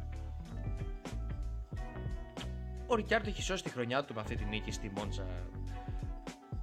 Ο 2.86 2.94
Ρικιάρντο 2.94 3.28
έχει 3.28 3.42
σώσει 3.42 3.62
τη 3.62 3.70
χρονιά 3.70 4.04
του 4.04 4.14
με 4.14 4.20
αυτή 4.20 4.34
τη 4.34 4.44
νίκη 4.44 4.70
στη 4.70 4.90
Μόντζα. 4.96 5.24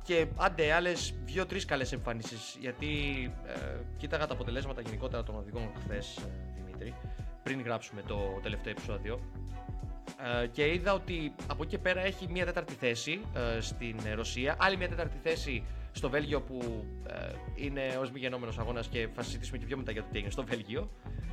Και 0.02 0.28
άντε 0.38 0.74
άλλες 0.74 1.14
δύο-τρεις 1.24 1.66
καλές 1.66 1.92
εμφανίσεις. 1.92 2.58
Γιατί 2.60 2.88
ε, 3.46 3.80
κοίταγα 3.98 4.28
τα 4.28 4.34
αποτελέσματα 4.34 4.82
γενικότερα 4.82 5.24
των 5.24 5.36
οδηγών 5.36 5.72
χθες, 5.84 6.20
Δημήτρη, 6.56 6.94
πριν 7.44 7.62
γράψουμε 7.62 8.02
το 8.02 8.40
τελευταίο 8.42 8.72
επεισόδιο. 8.72 9.20
Ε, 10.24 10.48
και 10.48 10.74
είδα 10.74 10.94
ότι 10.94 11.34
από 11.48 11.64
εκεί 11.64 11.72
και 11.72 11.78
πέρα 11.78 12.02
έχει 12.02 12.28
μια 12.30 12.46
τέταρτη 12.46 12.74
θέση 12.74 13.22
ε, 13.58 13.62
στην 13.62 13.98
Ρωσία, 14.16 14.56
άλλη 14.60 14.78
μια 14.78 14.90
τέταρτη 14.90 15.18
θέση 15.24 15.64
στο 15.92 16.10
Βέλγιο 16.10 16.42
που 16.42 16.86
ε, 17.08 17.32
είναι 17.56 17.98
ως 18.00 18.12
μη 18.12 18.20
γενόμενο 18.20 18.54
αγώνας 18.60 18.88
και 18.88 19.08
θα 19.16 19.24
συζητήσουμε 19.24 19.58
και 19.58 19.66
πιο 19.66 19.78
μετά 19.78 19.92
για 19.92 20.02
το 20.02 20.08
τι 20.12 20.16
έγινε 20.16 20.32
στο 20.32 20.44
Βέλγιο. 20.44 20.90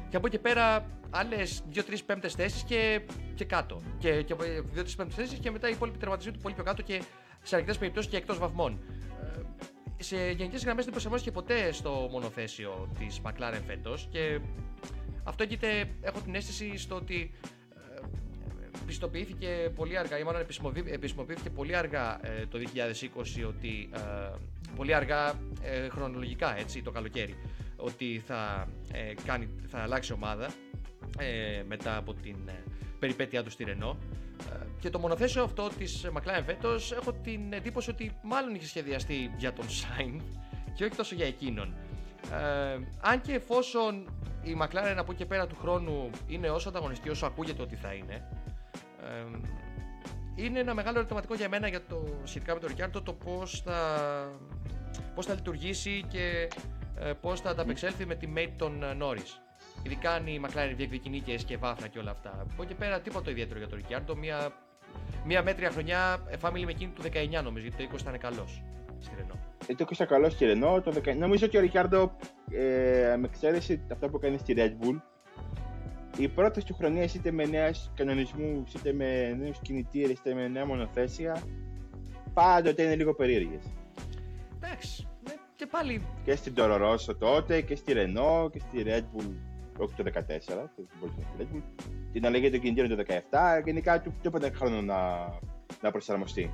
Και 0.08 0.16
από 0.16 0.26
εκεί 0.26 0.36
και 0.36 0.42
πέρα 0.42 0.86
άλλες 1.10 1.62
δύο-τρει 1.68 2.02
πέμπτες 2.02 2.34
θέσεις 2.34 2.62
και, 2.62 3.00
και 3.34 3.44
κάτω. 3.44 3.80
Και, 3.98 4.22
και 4.22 4.34
δύο-τρει 4.72 4.94
πέμπτες 4.96 5.16
θέσεις 5.16 5.38
και 5.38 5.50
μετά 5.50 5.68
οι 5.68 5.72
υπόλοιποι 5.72 5.98
τερματισμοί 5.98 6.32
του 6.32 6.38
πολύ 6.38 6.54
πιο 6.54 6.64
κάτω 6.64 6.82
και 6.82 7.02
σε 7.42 7.54
αρκετές 7.54 7.78
περιπτώσεις 7.78 8.10
και 8.10 8.16
εκτός 8.16 8.38
βαθμών. 8.38 8.80
Ε, 9.98 10.02
σε 10.02 10.30
γενικές 10.30 10.64
γραμμές 10.64 10.84
δεν 10.84 10.92
προσαρμόστηκε 10.92 11.32
ποτέ 11.32 11.72
στο 11.72 12.08
μονοθέσιο 12.10 12.88
της 12.98 13.20
McLaren 13.24 13.62
φέτος 13.66 14.08
και 14.10 14.40
αυτό 15.24 15.42
έγκυται, 15.42 15.88
έχω 16.00 16.20
την 16.20 16.34
αίσθηση 16.34 16.78
στο 16.78 16.94
ότι 16.94 17.30
ε, 17.42 17.57
πιστοποιήθηκε 18.88 19.72
πολύ 19.74 19.98
αργά 19.98 20.18
ή 20.18 20.22
μάλλον 20.22 20.40
επισημοποιη- 20.40 20.92
επισημοποιήθηκε 20.92 21.50
πολύ 21.50 21.76
αργά 21.76 22.26
ε, 22.26 22.46
το 22.46 22.58
2020 23.42 23.46
ότι 23.48 23.88
ε, 23.94 23.98
πολύ 24.76 24.94
αργά 24.94 25.28
ε, 25.62 25.88
χρονολογικά 25.88 26.58
έτσι 26.58 26.82
το 26.82 26.90
καλοκαίρι 26.90 27.34
ότι 27.76 28.22
θα, 28.26 28.68
ε, 28.92 29.14
κάνει, 29.24 29.48
θα 29.66 29.78
αλλάξει 29.78 30.12
ομάδα 30.12 30.46
ε, 31.18 31.62
μετά 31.66 31.96
από 31.96 32.14
την 32.14 32.36
ε, 32.46 32.62
περιπέτειά 32.98 33.42
του 33.42 33.50
στη 33.50 33.64
Ρενό. 33.64 33.96
Και 34.80 34.90
το 34.90 34.98
μονοθέσιο 34.98 35.42
αυτό 35.42 35.68
της 35.78 36.06
McLaren 36.12 36.42
φέτος 36.46 36.92
έχω 36.92 37.12
την 37.12 37.52
εντύπωση 37.52 37.90
ότι 37.90 38.12
μάλλον 38.22 38.54
είχε 38.54 38.66
σχεδιαστεί 38.66 39.34
για 39.36 39.52
τον 39.52 39.70
Σάιν 39.70 40.22
και 40.74 40.84
όχι 40.84 40.94
τόσο 40.96 41.14
για 41.14 41.26
εκείνον. 41.26 41.74
Ε, 42.32 42.78
αν 43.00 43.20
και 43.20 43.32
εφόσον 43.32 44.08
η 44.42 44.56
McLaren 44.62 44.96
από 44.96 45.12
εκεί 45.12 45.14
και 45.14 45.26
πέρα 45.26 45.46
του 45.46 45.56
χρόνου 45.60 46.10
είναι 46.26 46.50
όσο 46.50 46.68
ανταγωνιστική 46.68 47.10
όσο 47.10 47.26
ακούγεται 47.26 47.62
ότι 47.62 47.76
θα 47.76 47.92
είναι 47.92 48.28
ε, 49.02 49.38
είναι 50.34 50.58
ένα 50.58 50.74
μεγάλο 50.74 50.98
ερωτηματικό 50.98 51.34
για 51.34 51.48
μένα 51.48 51.68
για 51.68 51.84
το, 51.84 52.04
σχετικά 52.24 52.54
με 52.54 52.60
τον 52.60 52.68
Ρικάρντο 52.68 53.02
το 53.02 53.12
πώς 53.12 53.60
θα, 53.60 53.80
πώς 55.14 55.26
θα 55.26 55.34
λειτουργήσει 55.34 56.04
και 56.08 56.48
ε, 56.98 57.12
πώς 57.20 57.40
θα 57.40 57.50
ανταπεξέλθει 57.50 58.06
με 58.06 58.14
τη 58.14 58.28
mate 58.36 58.52
των 58.56 58.82
ε, 58.82 58.96
Norris. 59.00 59.40
Ειδικά 59.82 60.12
αν 60.12 60.26
η 60.26 60.40
McLaren 60.44 60.72
διεκδικεί 60.76 61.08
νίκες 61.08 61.44
και 61.44 61.56
βάθρα 61.56 61.86
και 61.88 61.98
όλα 61.98 62.10
αυτά. 62.10 62.30
Από 62.30 62.62
εκεί 62.62 62.72
και 62.72 62.78
πέρα 62.78 63.00
τίποτα 63.00 63.30
ιδιαίτερο 63.30 63.58
για 63.58 63.68
τον 63.68 63.78
Ρικάρντο. 63.78 64.16
Μια, 64.16 64.52
μια 65.24 65.42
μέτρια 65.42 65.70
χρονιά 65.70 66.26
ε, 66.28 66.36
family 66.42 66.64
με 66.64 66.70
εκείνη 66.70 66.92
του 66.92 67.02
19 67.02 67.42
νομίζω, 67.44 67.66
γιατί 67.66 67.86
το 67.86 67.96
20 67.96 68.00
ήταν 68.00 68.18
καλός 68.18 68.62
στη 69.00 69.10
Renault. 69.18 69.48
Ε, 69.66 69.74
το 69.74 69.84
20 69.98 70.04
καλός 70.08 70.34
και 70.34 70.46
Ρενό. 70.46 70.80
Το 70.80 70.92
19... 71.04 71.16
Νομίζω 71.16 71.46
ότι 71.46 71.56
ο 71.56 71.60
Ρικάρντο, 71.60 72.16
ε, 72.50 73.16
με 73.18 73.26
εξαίρεση 73.26 73.86
αυτό 73.92 74.08
που 74.08 74.18
κάνει 74.18 74.38
στη 74.38 74.54
Red 74.56 74.84
Bull, 74.84 75.00
οι 76.18 76.28
πρώτε 76.28 76.62
του 76.66 76.74
χρονιέ 76.74 77.04
είτε 77.14 77.30
με 77.30 77.44
νέου 77.44 77.70
κανονισμού, 77.94 78.64
είτε 78.76 78.92
με 78.92 79.36
νέους 79.40 79.58
κινητήρες, 79.62 80.18
είτε 80.18 80.34
με 80.34 80.48
νέα 80.48 80.66
μονοθέσια, 80.66 81.42
πάντοτε 82.34 82.82
είναι 82.82 82.96
λίγο 82.96 83.14
περίεργες. 83.14 83.62
Εντάξει, 84.56 85.08
ναι, 85.26 85.34
και 85.56 85.66
πάλι 85.66 86.02
Και 86.24 86.34
στην 86.34 86.54
Toro 86.56 86.80
Rosso 86.80 87.16
τότε 87.18 87.60
και 87.60 87.76
στη 87.76 87.92
Renault 87.96 88.50
και 88.52 88.58
στη 88.58 88.82
Red 88.86 89.00
Bull, 89.00 89.32
όχι 89.78 89.94
το 89.94 90.04
14, 90.04 90.68
το 90.76 91.08
Red 91.38 91.42
Bull, 91.42 91.62
την 92.12 92.26
αλλαγή 92.26 92.50
των 92.50 92.60
κινητήρων 92.60 92.96
το 92.96 93.04
17, 93.08 93.62
γενικά 93.64 94.00
του 94.00 94.14
του 94.22 94.28
έπαιρνε 94.28 94.50
χρόνο 94.50 94.82
να, 94.82 95.28
να 95.80 95.90
προσαρμοστεί. 95.90 96.50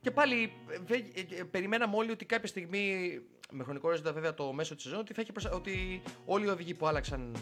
Και 0.00 0.10
πάλι 0.10 0.52
ε, 0.68 0.76
βε- 0.86 1.18
ε, 1.18 1.40
ε, 1.40 1.44
περιμέναμε 1.44 1.96
όλοι 1.96 2.10
ότι 2.10 2.24
κάποια 2.24 2.48
στιγμή, 2.48 3.20
με 3.56 3.64
χρονικό 3.64 3.88
ορίζοντα 3.88 4.12
βέβαια 4.12 4.34
το 4.34 4.52
μέσο 4.52 4.74
της 4.74 4.84
σεζόν, 4.84 4.98
ότι, 4.98 5.12
θα 5.14 5.22
είχε 5.22 5.32
προσα- 5.32 5.52
ότι 5.52 6.02
όλοι 6.24 6.44
οι 6.44 6.48
οδηγοί 6.48 6.74
που 6.74 6.86
άλλαξαν 6.86 7.36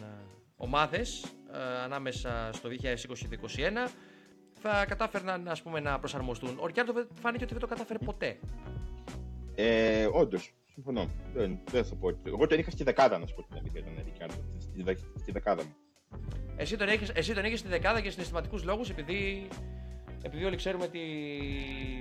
ομάδες 0.56 1.24
ανάμεσα 1.84 2.50
στο 2.52 2.68
2020-2021 2.68 3.90
θα 4.52 4.84
κατάφερναν 4.86 5.48
ας 5.48 5.62
πούμε, 5.62 5.80
να 5.80 5.98
προσαρμοστούν. 5.98 6.58
Ο 6.60 6.66
Ρικάρντο 6.66 6.92
δεν- 6.92 7.08
φάνηκε 7.20 7.44
ότι 7.44 7.52
δεν 7.52 7.62
το 7.62 7.68
κατάφερε 7.68 7.98
ποτέ. 8.04 8.38
Ε, 9.54 10.06
Όντως, 10.12 10.54
συμφωνώ. 10.72 11.06
Δεν, 11.34 11.58
δεν 11.70 11.84
θα 11.84 11.94
πω. 11.94 12.06
ότι- 12.06 12.20
Εγώ 12.24 12.46
τον 12.46 12.58
είχα 12.58 12.70
στη 12.70 12.84
δεκάδα, 12.84 13.18
να 13.18 13.26
σου 13.26 13.34
πω 13.34 13.42
την 13.42 13.56
αλήθεια, 13.58 13.82
τον 13.84 13.92
Ρικάρντο. 14.04 14.34
Στη, 14.58 14.82
δε- 14.82 14.94
στη 15.18 15.32
δεκάδα 15.32 15.62
μου. 15.64 15.74
Εσύ 16.56 16.76
τον 16.76 16.88
έχεις, 16.88 17.08
εσύ 17.10 17.34
τον 17.34 17.44
έχεις 17.44 17.58
στη 17.58 17.68
δεκάδα 17.68 17.98
για 17.98 18.10
συναισθηματικού 18.10 18.58
λόγους 18.64 18.90
επειδή, 18.90 19.48
επειδή 20.22 20.44
όλοι 20.44 20.56
ξέρουμε 20.56 20.88
τη, 20.88 20.98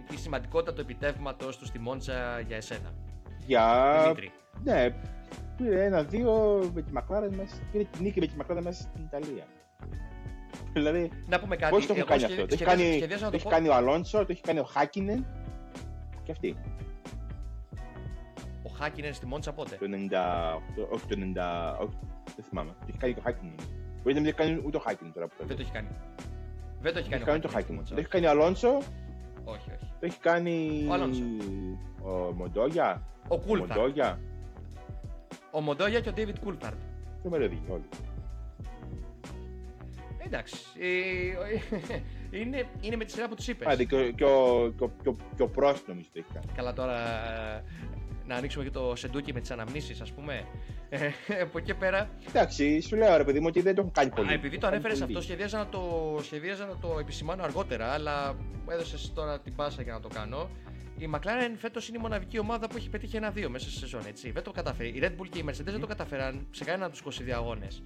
τη 0.08 0.18
σημαντικότητα 0.18 0.74
του 0.74 0.82
επιτεύγματος 0.82 1.58
του 1.58 1.66
στη 1.66 1.80
Μόντζα 1.80 2.40
για 2.40 2.56
εσένα. 2.56 2.94
Για. 3.52 4.00
Δημήτρη. 4.04 4.32
Ναι, 4.64 4.90
πήρε 5.58 5.84
ένα-δύο 5.86 6.32
με 6.74 6.82
τη 6.82 6.92
McLaren 6.96 7.30
μέσα. 7.36 7.56
Πήρε 7.72 7.84
την 7.84 8.02
νίκη 8.04 8.20
με 8.20 8.26
τη 8.28 8.34
McLaren 8.42 8.62
μέσα 8.64 8.82
στην 8.82 9.04
Ιταλία. 9.04 9.44
Δηλαδή, 10.74 11.10
Να 11.28 11.40
πούμε 11.40 11.56
κάτι. 11.56 11.72
πώς 11.74 11.86
το 11.86 11.94
έχουν 11.94 11.98
εγώ 11.98 12.08
κάνει 12.10 12.22
σχεδι- 12.22 12.40
αυτό. 12.42 12.48
Το 12.48 12.54
έχει 12.54 12.64
σχεδίασα- 12.64 12.78
κάνει, 12.84 12.96
σχεδίασα 12.98 13.20
να 13.26 13.26
το 13.26 13.30
το 13.32 13.36
έχει 13.36 13.44
πω- 13.44 13.52
κάνει 13.54 13.68
ο 13.68 13.74
Αλόνσο, 13.74 14.18
το 14.20 14.28
έχει 14.30 14.42
κάνει 14.42 14.60
ο 14.60 14.64
Χάκινεν 14.64 15.26
και 16.24 16.32
αυτή. 16.32 16.58
Ο 18.64 18.70
Χάκινεν 18.78 19.14
στη 19.14 19.26
Μόντσα 19.26 19.54
πότε; 19.54 19.76
Το 19.76 19.86
98, 19.86 20.62
όχι 20.92 21.06
το 21.08 21.16
90, 21.18 21.78
όχι, 21.82 21.98
δεν 22.36 22.46
θυμάμαι. 22.50 22.70
Το 22.80 22.86
έχει 22.88 22.98
κάνει 22.98 23.14
το 23.14 23.22
Χάκινεν. 23.22 23.56
Μπορεί 24.02 24.14
να 24.16 24.20
μην 24.22 24.26
έχει 24.30 24.34
κάνει 24.38 24.62
ούτε 24.66 24.78
ο 24.78 24.80
Χάκινεν 24.80 25.14
τώρα 25.14 25.28
που 25.28 25.34
το 25.38 25.46
Δεν 25.46 25.56
το 25.58 25.62
λέω. 25.64 25.72
έχει 25.72 25.72
κάνει. 25.78 25.88
Δεν 26.82 26.94
το 26.94 27.00
έχει 27.00 27.10
Το 27.10 27.12
κάνει. 27.12 27.22
έχει 27.22 27.32
κάνει 27.32 27.40
το 27.40 27.48
Χάκινεν 27.48 27.48
στη 27.48 27.56
Χάκινεν. 27.56 27.76
Μόντσα, 27.76 27.94
Το 27.96 28.00
έχει 28.00 28.10
κάνει 28.10 28.26
ο 28.26 28.30
Αλόνσο, 28.30 28.72
Όχι, 29.44 29.68
όχι. 29.76 29.81
Το 30.02 30.08
έχει 30.08 30.20
κάνει 30.20 30.86
Ο 30.90 30.94
Αλόνσο. 30.94 31.24
ο 32.04 32.10
Μοντόγια. 32.34 33.08
Ο 33.28 33.38
Κούλθαρτ. 33.40 33.70
Μοντόγια. 33.80 34.20
Ο 35.52 35.62
Μοντόγια 35.62 36.00
και 36.00 36.10
ο 36.10 36.14
David 36.16 36.36
Κούλθαρτ. 36.44 36.76
Το 37.24 37.30
μερίδι, 37.30 37.62
όλοι. 37.70 37.84
Εντάξει. 40.26 40.56
ε, 40.80 40.88
Είναι, 42.40 42.64
είναι 42.82 42.96
με 42.96 43.06
τη 43.06 43.12
σειρά 43.12 43.28
που 43.28 43.36
του 43.36 43.44
είπες. 43.48 43.68
Άντε, 43.68 43.84
και, 43.84 43.96
ο- 43.96 44.12
και, 44.12 44.24
ο- 44.26 44.72
και, 44.78 44.84
ο- 44.84 44.92
και, 45.04 45.10
ο- 45.10 45.16
και 45.36 45.42
ο 45.44 45.48
Πρόστ 45.48 45.88
νομίζω 45.88 46.08
το 46.14 46.20
έχει 46.20 46.34
κάνει. 46.34 46.46
Καλά 46.56 46.74
τώρα 46.74 46.98
ε, 47.58 47.64
να 48.32 48.38
ανοίξουμε 48.38 48.64
και 48.64 48.70
το 48.72 48.94
σεντούκι 48.96 49.34
με 49.34 49.40
τις 49.40 49.52
αναμνήσεις 49.52 50.02
ας 50.02 50.12
πούμε. 50.12 50.46
Ε, 50.90 50.98
από 51.42 51.58
εκεί 51.58 51.68
και 51.68 51.74
πέρα, 51.74 52.10
Εντάξει, 52.28 52.82
σου 52.82 52.96
λέω 52.96 53.18
ρε 53.18 53.24
παιδί 53.24 53.40
μου 53.40 53.46
ότι 53.50 53.62
δεν 53.62 53.76
το 53.76 53.82
έχουν 53.82 53.94
κάνει 53.94 54.10
πολύ. 54.10 54.30
α, 54.30 54.34
επειδή 54.34 54.56
το 54.56 54.62
Κάνει 54.62 54.74
ανέφερες 54.76 55.00
πολύ. 55.00 55.12
αυτό, 55.12 55.24
σχεδίαζα 55.26 55.58
να 55.58 55.68
το, 55.68 56.20
σχεδίαζα 56.24 56.66
να 56.66 56.78
το 56.78 56.98
επισημάνω 57.00 57.44
αργότερα, 57.44 57.88
αλλά 57.92 58.34
μου 58.34 58.72
έδωσες 58.72 59.12
τώρα 59.16 59.40
την 59.40 59.56
πάσα 59.56 59.82
για 59.82 59.94
να 59.94 60.00
το 60.00 60.08
κάνω. 60.14 60.50
Η 60.98 61.10
McLaren 61.14 61.54
φέτος 61.58 61.88
είναι 61.88 61.98
η 61.98 62.02
μοναδική 62.02 62.40
ομάδα 62.40 62.68
που 62.68 62.78
έχει 62.78 62.90
πετύχει 62.90 63.16
ένα-δύο 63.16 63.50
μέσα 63.50 63.70
στη 63.70 63.80
σεζόν. 63.80 64.02
Έτσι. 64.08 64.32
Δεν 64.32 64.44
το 64.44 64.52
καταφέρει. 64.52 64.90
Η 64.90 65.00
Red 65.04 65.22
Bull 65.22 65.28
και 65.30 65.40
η 65.40 65.46
Mercedes 65.50 65.64
δεν 65.64 65.80
το 65.80 65.88
καταφέραν 65.88 66.48
σε 66.52 66.64
κανένα 66.64 66.86
από 66.86 66.94
τους 67.04 67.20
22 67.20 67.30
αγώνες. 67.32 67.82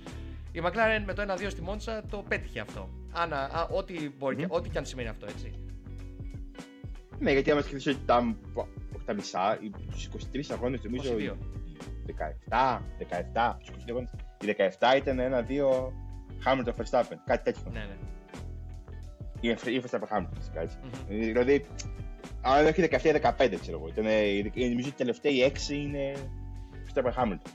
Η 0.51 0.61
McLaren 0.65 1.03
με 1.05 1.13
το 1.13 1.21
1-2 1.21 1.49
στη 1.49 1.61
Μόντσα 1.61 2.03
το 2.09 2.23
πέτυχε 2.27 2.59
αυτό. 2.59 2.89
Άνα, 3.11 3.37
α, 3.37 3.67
ό,τι, 3.71 4.09
μπορεί, 4.17 4.35
και- 4.35 4.41
Μμμ. 4.45 4.51
ό,τι 4.51 4.69
και 4.69 4.77
αν 4.77 4.85
σημαίνει 4.85 5.07
αυτό, 5.09 5.25
έτσι. 5.29 5.53
Ναι, 7.19 7.31
γιατί 7.31 7.51
άμα 7.51 7.61
σκεφτείς 7.61 7.87
ότι 7.87 7.97
τα, 8.05 8.35
όχι 8.55 8.67
τα 9.05 9.13
μισά, 9.13 9.59
τους 9.91 10.05
23 10.33 10.51
αγώνες 10.51 10.81
νομίζω 10.83 11.13
22. 11.13 11.19
οι 11.19 12.13
17, 12.49 12.81
17, 12.99 13.57
τους 13.59 13.69
22 13.69 13.89
αγώνες, 13.89 14.11
οι 14.41 14.45
17 14.45 14.95
ήταν 14.97 15.19
ένα-δύο 15.19 15.93
Hamilton 16.45 16.73
Verstappen, 16.81 17.15
κάτι 17.25 17.43
τέτοιο. 17.43 17.71
Ναι, 17.71 17.79
ναι. 17.79 17.95
Ή 19.39 19.55
Verstappen- 19.57 19.67
Ή 19.71 19.81
Verstappen 19.85 20.17
Hamilton, 20.17 20.29
φυσικά 20.37 20.61
έτσι. 20.61 20.77
Μμμ. 20.83 21.21
Ε, 21.21 21.25
Δηλαδή, 21.25 21.65
αν 22.41 22.65
όχι 22.65 22.81
17-15 22.81 23.57
ξέρω 23.59 23.77
εγώ, 23.77 23.87
ήταν, 23.87 24.05
ε, 24.05 24.21
οι- 24.23 24.43
νομίζω 24.69 24.77
ότι 24.77 24.87
οι 24.87 24.91
τελευταίοι 24.91 25.41
6 25.41 25.75
είναι 25.75 26.13
Verstappen 26.85 27.13
Hamilton. 27.23 27.51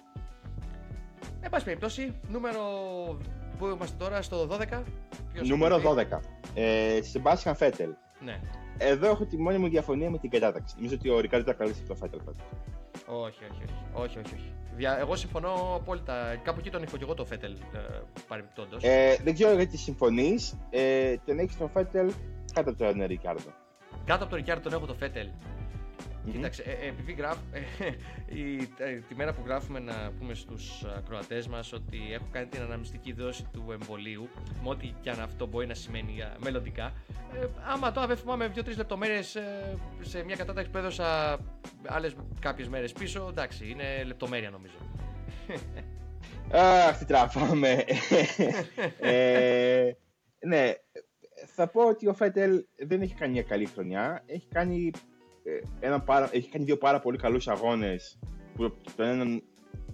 Εν 1.40 1.50
πάση 1.50 1.64
περιπτώσει, 1.64 2.14
νούμερο 2.28 2.60
που 3.58 3.66
είμαστε 3.66 3.96
τώρα 3.98 4.22
στο 4.22 4.46
12. 4.46 4.82
Ποιος 5.32 5.48
Νούμερο 5.48 5.74
ακολουθεί; 5.76 6.06
12, 6.08 6.20
ε, 6.54 6.98
Sebastian 7.12 7.52
Vettel. 7.58 7.92
Ναι. 8.24 8.40
Εδώ 8.82 9.06
έχω 9.10 9.24
τη 9.24 9.38
μόνη 9.38 9.58
μου 9.58 9.68
διαφωνία 9.68 10.10
με 10.10 10.18
την 10.18 10.30
κατάταξη. 10.30 10.74
Νομίζω 10.76 10.94
ότι 10.94 11.08
ο 11.08 11.20
Ρικάρντο 11.20 11.50
ήταν 11.50 11.56
καλύτερο 11.66 11.84
από 11.90 11.94
το 11.94 12.06
Vettel 12.06 12.20
φέτος. 12.24 12.36
Όχι, 13.06 13.38
όχι, 13.50 13.62
όχι. 13.64 13.74
όχι, 14.04 14.18
όχι, 14.18 14.34
όχι. 14.34 14.52
Δια- 14.76 14.98
Εγώ 14.98 15.16
συμφωνώ 15.16 15.74
απόλυτα. 15.74 16.36
Κάπου 16.42 16.58
εκεί 16.60 16.70
τον 16.70 16.82
έχω 16.82 16.96
και 16.96 17.02
εγώ 17.04 17.14
το 17.14 17.24
Φέτελ 17.24 17.52
ε, 17.52 17.78
παρεμπιπτόντως. 18.28 18.82
Ε, 18.84 19.16
δεν 19.24 19.34
ξέρω 19.34 19.54
γιατί 19.54 19.76
συμφωνείς. 19.76 20.58
Ε, 20.70 21.14
τον 21.26 21.38
έχεις 21.38 21.56
τον 21.56 21.70
Φέτελ 21.70 22.12
κάτω 22.54 22.70
από 22.70 22.78
τον 22.78 23.04
Ρικάρδο. 23.06 23.50
Κάτω 24.04 24.20
από 24.22 24.26
τον 24.30 24.38
Ρικιάρντο 24.38 24.62
τον 24.68 24.72
έχω 24.78 24.86
το 24.86 24.94
Φέτελ. 24.94 25.28
Κοίταξε, 26.32 26.62
ε, 26.62 26.70
ε, 26.70 26.88
επειδή 26.88 27.12
γράφ, 27.12 27.38
ε, 27.52 27.60
η, 28.38 28.68
ε, 28.78 28.94
τη 29.08 29.14
μέρα 29.14 29.32
που 29.32 29.42
γράφουμε 29.44 29.78
να 29.78 30.12
πούμε 30.18 30.34
στους 30.34 30.84
ακροατές 30.96 31.46
μας 31.48 31.72
ότι 31.72 31.98
έχω 32.12 32.26
κάνει 32.30 32.46
την 32.46 32.62
αναμνηστική 32.62 33.12
δόση 33.12 33.46
του 33.52 33.72
εμβολίου, 33.72 34.28
με 34.62 34.68
ό,τι 34.68 34.94
και 35.00 35.10
αν 35.10 35.20
αυτό 35.20 35.46
μπορεί 35.46 35.66
να 35.66 35.74
σημαίνει 35.74 36.22
α, 36.22 36.36
μελλοντικά, 36.38 36.92
ε, 37.34 37.46
άμα 37.72 37.92
τώρα 37.92 38.06
δεν 38.06 38.16
θυμάμαι 38.16 38.48
δύο-τρεις 38.48 38.76
λεπτομέρειες 38.76 39.34
ε, 39.34 39.76
σε 40.00 40.24
μια 40.24 40.36
κατάταξη 40.36 40.70
που 40.70 40.78
έδωσα 40.78 41.38
άλλες 41.86 42.16
κάποιες 42.40 42.68
μέρες 42.68 42.92
πίσω, 42.92 43.26
εντάξει, 43.30 43.70
είναι 43.70 44.04
λεπτομέρεια 44.04 44.50
νομίζω. 44.50 44.76
Αχ, 46.52 46.98
τι 46.98 47.04
τραβάμε. 47.04 47.84
ε, 49.00 49.92
ναι, 50.46 50.72
θα 51.46 51.66
πω 51.66 51.88
ότι 51.88 52.08
ο 52.08 52.14
Φέτελ 52.14 52.64
δεν 52.86 53.00
έχει 53.00 53.14
κάνει 53.14 53.32
μια 53.32 53.42
καλή 53.42 53.66
χρονιά. 53.66 54.22
Έχει 54.26 54.48
κάνει, 54.48 54.90
ε, 54.94 54.98
ένα 55.80 56.00
πάρα, 56.00 56.28
έχει 56.32 56.48
κάνει 56.48 56.64
δύο 56.64 56.76
πάρα 56.76 57.00
πολύ 57.00 57.18
καλούς 57.18 57.48
αγώνες 57.48 58.18
που 58.54 58.74
τον 58.96 59.06
έναν 59.06 59.42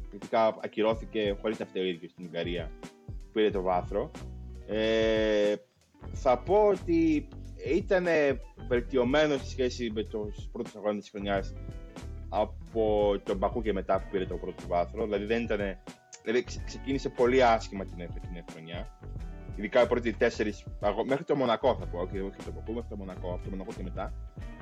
πρακτικά 0.09 0.59
ακυρώθηκε 0.65 1.37
χωρίς 1.41 1.59
να 1.59 1.67
φταίει 1.67 1.83
ο 1.83 1.87
ίδιος 1.87 2.11
στην 2.11 2.25
Ουγγαρία. 2.25 2.71
Πήρε 3.33 3.51
το 3.51 3.63
βάθρο. 3.63 4.11
Ε, 4.67 5.55
θα 6.13 6.39
πω 6.39 6.67
ότι 6.67 7.29
ήταν 7.75 8.07
βελτιωμένος 8.69 9.41
σε 9.41 9.47
σχέση 9.51 9.91
με 9.95 10.03
τους 10.05 10.49
πρώτους 10.53 10.77
αγώνες 10.77 11.01
της 11.01 11.11
χρονιάς 11.11 11.55
από 12.29 13.15
τον 13.25 13.37
Μπακού 13.37 13.63
και 13.63 13.73
μετά 13.73 13.99
που 14.01 14.07
πήρε 14.11 14.27
το 14.27 14.37
πρώτο 14.37 14.63
του 14.63 14.69
βάθρο. 14.69 15.05
Δηλαδή 15.05 15.25
δεν 15.25 15.43
ήταν 15.43 15.61
Δηλαδή 16.23 16.45
ξε- 16.45 16.65
ξεκίνησε 16.65 17.09
πολύ 17.09 17.45
άσχημα 17.45 17.85
την 17.85 17.97
φετινή 18.13 18.45
χρονιά. 18.51 18.99
Ειδικά 19.57 19.83
οι 19.83 19.87
πρώτοι 19.87 20.13
τέσσερις. 20.13 20.65
Μέχρι 21.07 21.25
το 21.25 21.37
Μονακό 21.37 21.77
θα 21.81 21.87
πω, 21.87 21.99
όχι 21.99 22.19
όχι 22.19 22.37
το 22.45 22.51
Πακού, 22.51 22.73
μέχρι 22.73 22.89
το 22.89 22.97
Μονακό, 22.97 23.33
από 23.33 23.45
το 23.45 23.51
Μονακό 23.51 23.73
και 23.77 23.83
μετά. 23.83 24.13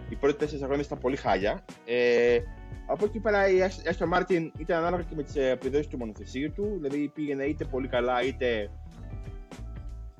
Οι 0.08 0.14
πρώτοι 0.14 0.38
τέσσερις 0.38 0.62
αγώνες 0.62 0.86
ήταν 0.86 0.98
πολύ 0.98 1.16
χάλια. 1.16 1.64
Ε, 1.84 2.38
από 2.86 3.04
εκεί 3.04 3.20
πέρα 3.20 3.48
η 3.48 3.62
Άστον 3.62 4.08
Μάρτιν 4.08 4.52
ήταν 4.58 4.78
ανάλογα 4.78 5.02
και 5.02 5.14
με 5.14 5.22
τις 5.22 5.36
επιδόσεις 5.36 5.86
του 5.86 5.98
μονοθεσίου 5.98 6.52
του. 6.52 6.78
Δηλαδή 6.80 7.08
πήγαινε 7.14 7.44
είτε 7.44 7.64
πολύ 7.64 7.88
καλά 7.88 8.22
είτε 8.22 8.70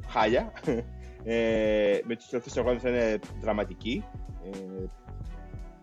χάλια. 0.06 0.52
Ε, 1.26 2.00
με 2.04 2.16
τους 2.16 2.28
τελευταίους 2.28 2.56
αγώνες 2.56 2.82
ήταν 2.82 3.20
δραματική. 3.40 4.04
Ε, 4.44 4.84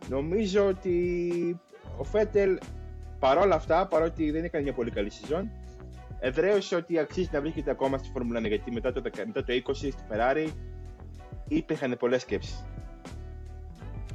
νομίζω 0.09 0.67
ότι 0.67 1.59
ο 1.97 2.03
Φέτελ 2.03 2.57
παρόλα 3.19 3.55
αυτά, 3.55 3.87
παρότι 3.87 4.31
δεν 4.31 4.43
έκανε 4.43 4.63
μια 4.63 4.73
πολύ 4.73 4.91
καλή 4.91 5.09
σεζόν, 5.09 5.51
εδραίωσε 6.21 6.75
ότι 6.75 6.99
αξίζει 6.99 7.29
να 7.31 7.41
βρίσκεται 7.41 7.71
ακόμα 7.71 7.97
στη 7.97 8.09
Φόρμουλα 8.13 8.39
1 8.39 8.47
γιατί 8.47 8.71
μετά 8.71 8.91
το, 8.93 9.01
10 9.05 9.09
μετά 9.25 9.43
το 9.43 9.53
20 9.65 9.75
στη 9.75 9.95
Ferrari 10.09 10.47
υπήρχαν 11.47 11.95
πολλές 11.99 12.21
σκέψεις. 12.21 12.65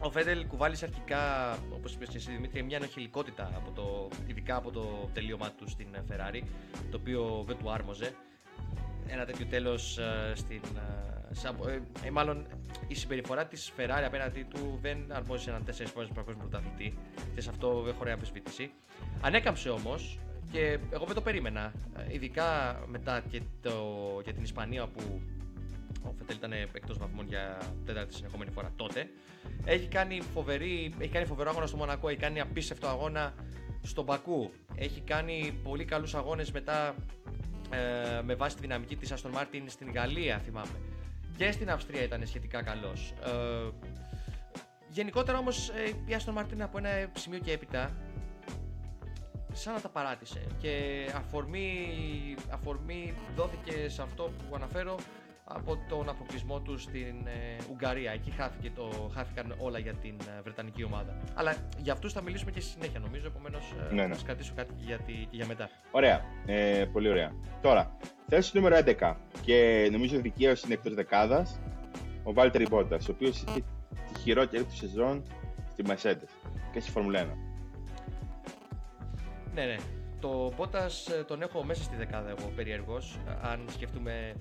Ο 0.01 0.11
Φέντελ 0.11 0.47
κουβάλισε 0.47 0.85
αρχικά, 0.85 1.53
όπως 1.75 1.95
είπες 1.95 2.09
και 2.09 2.17
εσύ 2.17 2.31
Δημήτρη, 2.31 2.63
μια 2.63 2.77
ενοχηλικότητα, 2.77 3.51
από 3.57 3.71
το, 3.71 4.09
ειδικά 4.27 4.57
από 4.57 4.71
το 4.71 5.11
τελείωμά 5.13 5.51
του 5.51 5.69
στην 5.69 5.87
ε, 5.95 6.05
Ferrari, 6.11 6.43
το 6.91 6.97
οποίο 7.01 7.45
δεν 7.47 7.57
του 7.57 7.71
άρμοζε. 7.71 8.15
Ένα 9.07 9.25
τέτοιο 9.25 9.47
τέλος 9.47 9.99
στην. 10.35 10.61
ε, 10.77 11.35
σαν- 11.35 11.57
ε, 12.03 12.07
ε, 12.07 12.11
μάλλον 12.11 12.47
η 12.89 12.95
συμπεριφορά 12.95 13.47
της 13.47 13.73
Ferrari 13.77 14.03
απέναντί 14.07 14.47
του 14.51 14.79
δεν 14.83 15.13
αρμόζει 15.13 15.49
έναν 15.49 15.65
τέσσερις 15.65 15.93
φορέ 15.93 16.07
παγκόσμιο 16.15 16.47
πρωταθλητή 16.49 16.99
και 17.35 17.41
σε 17.41 17.51
αυτό 17.51 17.81
δεν 17.83 17.95
χωράει 17.95 18.13
αμφισβήτηση. 18.13 18.71
Ανέκαμψε 19.21 19.69
όμως 19.69 20.19
και 20.57 20.79
εγώ 20.91 21.05
δεν 21.05 21.15
το 21.15 21.21
περίμενα. 21.21 21.73
ε, 21.97 22.15
Ειδικά 22.15 22.81
μετά 22.87 23.23
και, 23.31 23.43
το, 23.63 23.73
για 24.25 24.33
την 24.33 24.43
Ισπανία 24.43 24.87
που 24.87 25.21
ο 26.03 26.13
Φετέλ 26.19 26.37
ήταν 26.37 26.53
εκτός 26.53 26.99
βαθμών 26.99 27.27
για 27.29 27.59
τέταρτη 27.85 28.15
συνεχόμενη 28.15 28.51
φορά 28.51 28.73
τότε. 28.77 29.09
Έχει 29.65 29.89
κάνει, 29.89 30.21
φοβερή, 30.35 30.95
έχει 30.99 31.11
κάνει 31.11 31.27
φοβερό 31.27 31.51
αγώνα 31.51 31.67
στο 31.67 31.77
Μονακό, 31.77 32.09
έχει 32.09 32.19
κάνει 32.19 32.41
απίστευτο 32.41 32.87
αγώνα 32.87 33.35
στον 33.83 34.05
Μπακού. 34.05 34.51
Έχει 34.75 35.01
κάνει 35.01 35.59
πολύ 35.63 35.85
καλούς 35.85 36.15
αγώνες 36.15 36.51
μετά 36.51 36.95
ε, 37.71 38.23
με 38.23 38.35
βάση 38.35 38.55
τη 38.55 38.61
δυναμική 38.61 38.97
της 38.97 39.13
Aston 39.13 39.39
Martin 39.39 39.63
στην 39.67 39.93
Γαλλία 39.93 40.39
θυμάμαι. 40.39 40.79
Και 41.37 41.51
στην 41.51 41.71
Αυστρία 41.71 42.03
ήταν 42.03 42.27
σχετικά 42.27 42.63
καλός. 42.63 43.15
Ε, 43.25 43.71
γενικότερα 44.89 45.39
όμως 45.39 45.69
ε, 45.69 45.89
η 45.89 46.17
Aston 46.19 46.39
Martin 46.39 46.61
από 46.61 46.79
ένα 46.79 46.89
σημείο 47.13 47.39
και 47.39 47.53
έπειτα 47.53 47.97
σαν 49.57 49.75
να 49.75 49.81
τα 49.81 49.89
παράτησε 49.89 50.41
και 50.59 50.73
αφορμή, 51.17 51.89
αφορμή 52.51 53.15
δόθηκε 53.37 53.89
σε 53.89 54.03
αυτό 54.03 54.23
που 54.23 54.55
αναφέρω 54.55 54.97
από 55.49 55.79
τον 55.89 56.09
αποκλεισμό 56.09 56.61
του 56.61 56.79
στην 56.79 57.27
ε, 57.27 57.57
Ουγγαρία. 57.71 58.13
Εκεί 58.13 58.31
χάθηκε 58.31 58.71
το, 58.75 59.11
χάθηκαν 59.15 59.55
όλα 59.59 59.79
για 59.79 59.95
την 59.95 60.17
ε, 60.21 60.41
Βρετανική 60.43 60.85
ομάδα. 60.85 61.17
Αλλά 61.35 61.57
για 61.79 61.93
αυτούς 61.93 62.13
θα 62.13 62.23
μιλήσουμε 62.23 62.51
και 62.51 62.61
στη 62.61 62.71
συνέχεια 62.71 62.99
νομίζω, 63.01 63.27
επομένως 63.27 63.73
ε, 63.91 63.95
Ναι, 63.95 64.01
θα 64.03 64.09
ναι. 64.09 64.15
σας 64.15 64.23
κρατήσω 64.23 64.53
κάτι 64.57 64.73
και 64.75 64.83
για, 64.87 64.99
τη- 64.99 65.13
και 65.31 65.37
για 65.37 65.47
μετά. 65.47 65.69
Ωραία. 65.91 66.21
Ε, 66.47 66.85
πολύ 66.93 67.09
ωραία. 67.09 67.33
Τώρα, 67.63 67.97
θέση 68.29 68.51
νούμερο 68.57 68.77
11 68.77 69.15
και 69.43 69.89
νομίζω 69.93 70.21
δικαίω 70.21 70.55
είναι 70.65 70.75
εκτός 70.75 70.95
δεκάδας 70.95 71.61
ο 72.25 72.33
Βάλτερ 72.33 72.69
Μπόντα, 72.69 72.97
ο 72.97 73.11
οποίος 73.11 73.43
είχε 73.43 73.61
τη 74.13 74.21
χειρότερη 74.21 74.65
του 74.65 74.75
σεζόν 74.77 75.23
στη 75.73 75.85
Mercedes 75.87 76.29
και 76.73 76.81
στη 76.81 76.91
Φόρμουλα 76.91 77.21
1. 77.25 77.27
Ναι, 79.57 79.65
ναι. 79.65 79.77
Το 80.21 80.53
Bottas 80.59 81.13
ε, 81.19 81.23
τον 81.23 81.43
έχω 81.43 81.65
μέσα 81.65 81.83
στη 81.83 81.97
δεκάδα 81.97 82.29
εγώ 82.29 82.53
περίεργος, 82.57 83.19
ε, 83.29 83.49
αν 83.49 83.67
σκεφτούμε 83.71 84.35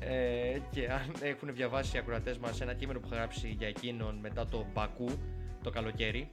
ε, 0.00 0.58
και 0.70 0.90
αν 0.90 1.14
έχουν 1.32 1.54
διαβάσει 1.54 1.96
οι 1.96 1.98
ακροατές 1.98 2.38
μας 2.38 2.60
ένα 2.60 2.74
κείμενο 2.74 3.00
που 3.00 3.06
είχα 3.06 3.16
γράψει 3.16 3.48
για 3.48 3.68
εκείνον 3.68 4.14
μετά 4.14 4.46
το 4.46 4.66
Μπακού 4.72 5.10
το 5.62 5.70
καλοκαίρι. 5.70 6.32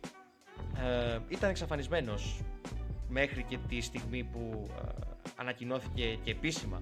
Ε, 0.84 1.20
ήταν 1.28 1.49
εξαφανισμένος 1.49 2.41
μέχρι 3.07 3.43
και 3.43 3.57
τη 3.68 3.82
στιγμή 3.82 4.24
που 4.24 4.68
ε, 4.68 4.91
ανακοινώθηκε 5.36 6.16
και 6.24 6.32
επίσημα 6.32 6.82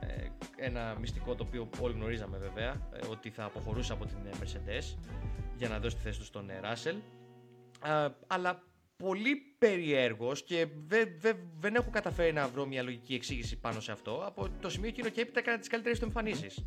ε, 0.00 0.26
ένα 0.56 0.96
μυστικό 1.00 1.34
το 1.34 1.44
οποίο 1.46 1.68
όλοι 1.80 1.94
γνωρίζαμε 1.94 2.38
βέβαια 2.38 2.70
ε, 2.70 3.06
ότι 3.10 3.30
θα 3.30 3.44
αποχωρούσε 3.44 3.92
από 3.92 4.06
την 4.06 4.16
ε, 4.26 4.30
Mercedes 4.40 4.96
για 5.56 5.68
να 5.68 5.78
δώσει 5.78 5.96
τη 5.96 6.02
θέση 6.02 6.18
του 6.18 6.24
στον 6.24 6.50
ε, 6.50 6.60
Russell. 6.62 6.96
Ε, 7.84 8.08
αλλά 8.26 8.62
πολύ 8.96 9.36
περίεργος 9.58 10.42
και 10.42 10.66
δεν 11.58 11.74
έχω 11.74 11.90
καταφέρει 11.90 12.32
να 12.32 12.48
βρω 12.48 12.66
μια 12.66 12.82
λογική 12.82 13.14
εξήγηση 13.14 13.58
πάνω 13.58 13.80
σε 13.80 13.92
αυτό. 13.92 14.22
Από 14.26 14.48
το 14.60 14.70
σημείο 14.70 14.88
εκείνο 14.88 15.08
και 15.08 15.20
έπειτα 15.20 15.40
έκανε 15.40 15.58
τις 15.58 15.68
καλύτερες 15.68 15.98
του 15.98 16.04
εμφανίσεις. 16.04 16.66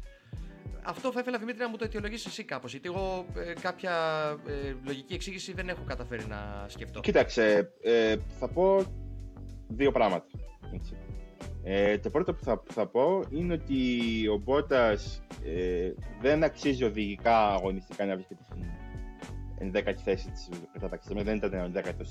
Αυτό 0.83 1.11
θα 1.11 1.19
ήθελα 1.19 1.37
Δημήτρη 1.37 1.61
να 1.61 1.69
μου 1.69 1.77
το 1.77 1.85
αιτιολογήσεις 1.85 2.25
εσύ 2.25 2.43
κάπως, 2.43 2.71
γιατί 2.71 2.87
εγώ 2.87 3.25
ε, 3.35 3.53
κάποια 3.61 3.95
ε, 4.47 4.73
λογική 4.85 5.13
εξήγηση 5.13 5.53
δεν 5.53 5.69
έχω 5.69 5.83
καταφέρει 5.87 6.25
να 6.25 6.65
σκεφτώ. 6.67 6.99
Κοίταξε, 6.99 7.71
ε, 7.81 8.15
θα 8.39 8.47
πω 8.47 8.85
δύο 9.67 9.91
πράγματα. 9.91 10.25
Έτσι. 10.73 10.95
Ε, 11.63 11.97
το 11.97 12.09
πρώτο 12.09 12.33
που 12.33 12.43
θα, 12.43 12.63
θα 12.71 12.87
πω 12.87 13.23
είναι 13.29 13.53
ότι 13.53 13.77
ο 14.27 14.37
Μπότας 14.37 15.21
ε, 15.45 15.91
δεν 16.21 16.43
αξίζει 16.43 16.83
οδηγικά 16.83 17.53
αγωνιστικά 17.53 18.05
να 18.05 18.13
βρίσκεται 18.13 18.43
στην 18.43 18.63
ενδέκατη 19.57 20.01
θέση 20.01 20.29
της 20.29 20.49
κατάταξης. 20.73 21.23
Δεν 21.23 21.35
ήταν 21.35 21.53
ο 21.53 21.63
ενδέκατο 21.63 22.03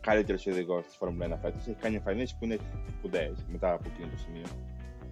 καλύτερος 0.00 0.46
οδηγός 0.46 0.86
της 0.86 0.96
Φόρμουλα 0.96 1.36
1 1.36 1.38
φέτος. 1.42 1.66
Έχει 1.66 1.76
κάνει 1.80 1.96
εμφανίσεις 1.96 2.36
που 2.36 2.44
είναι 2.44 2.58
σπουδαίες 2.98 3.46
μετά 3.48 3.72
από 3.72 3.88
εκείνο 3.92 4.08
το 4.08 4.16
σημείο. 4.16 4.46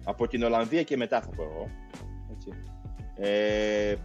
Από 0.03 0.27
την 0.27 0.43
Ολλανδία 0.43 0.83
και 0.83 0.97
μετά 0.97 1.21
θα 1.21 1.29
πω 1.29 1.43
εγώ. 1.43 1.69
Έτσι. 2.31 2.49
Ε, 3.15 3.95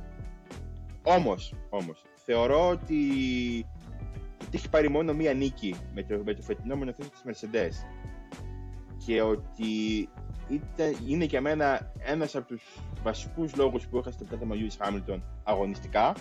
όμως, 1.02 1.54
όμως, 1.70 2.02
θεωρώ 2.14 2.68
ότι, 2.68 3.02
ότι 4.42 4.56
έχει 4.56 4.68
πάρει 4.68 4.88
μόνο 4.88 5.12
μία 5.14 5.34
νίκη 5.34 5.74
με 5.94 6.02
το, 6.02 6.20
με 6.24 6.34
το 6.34 6.42
φετινό 6.42 6.76
μονοθέσιο 6.76 7.10
της 7.10 7.22
Mercedes 7.24 7.86
και 9.06 9.22
ότι 9.22 10.08
είτε, 10.48 10.94
είναι 11.06 11.24
για 11.24 11.40
μένα 11.40 11.92
ένας 11.98 12.34
από 12.34 12.46
τους 12.46 12.62
βασικούς 13.02 13.56
λόγους 13.56 13.86
που 13.86 13.98
είχα 13.98 14.10
στο 14.10 14.24
πρωτάθλημα 14.24 14.54
Lewis 14.54 14.86
Hamilton 14.86 15.20
αγωνιστικά 15.42 16.14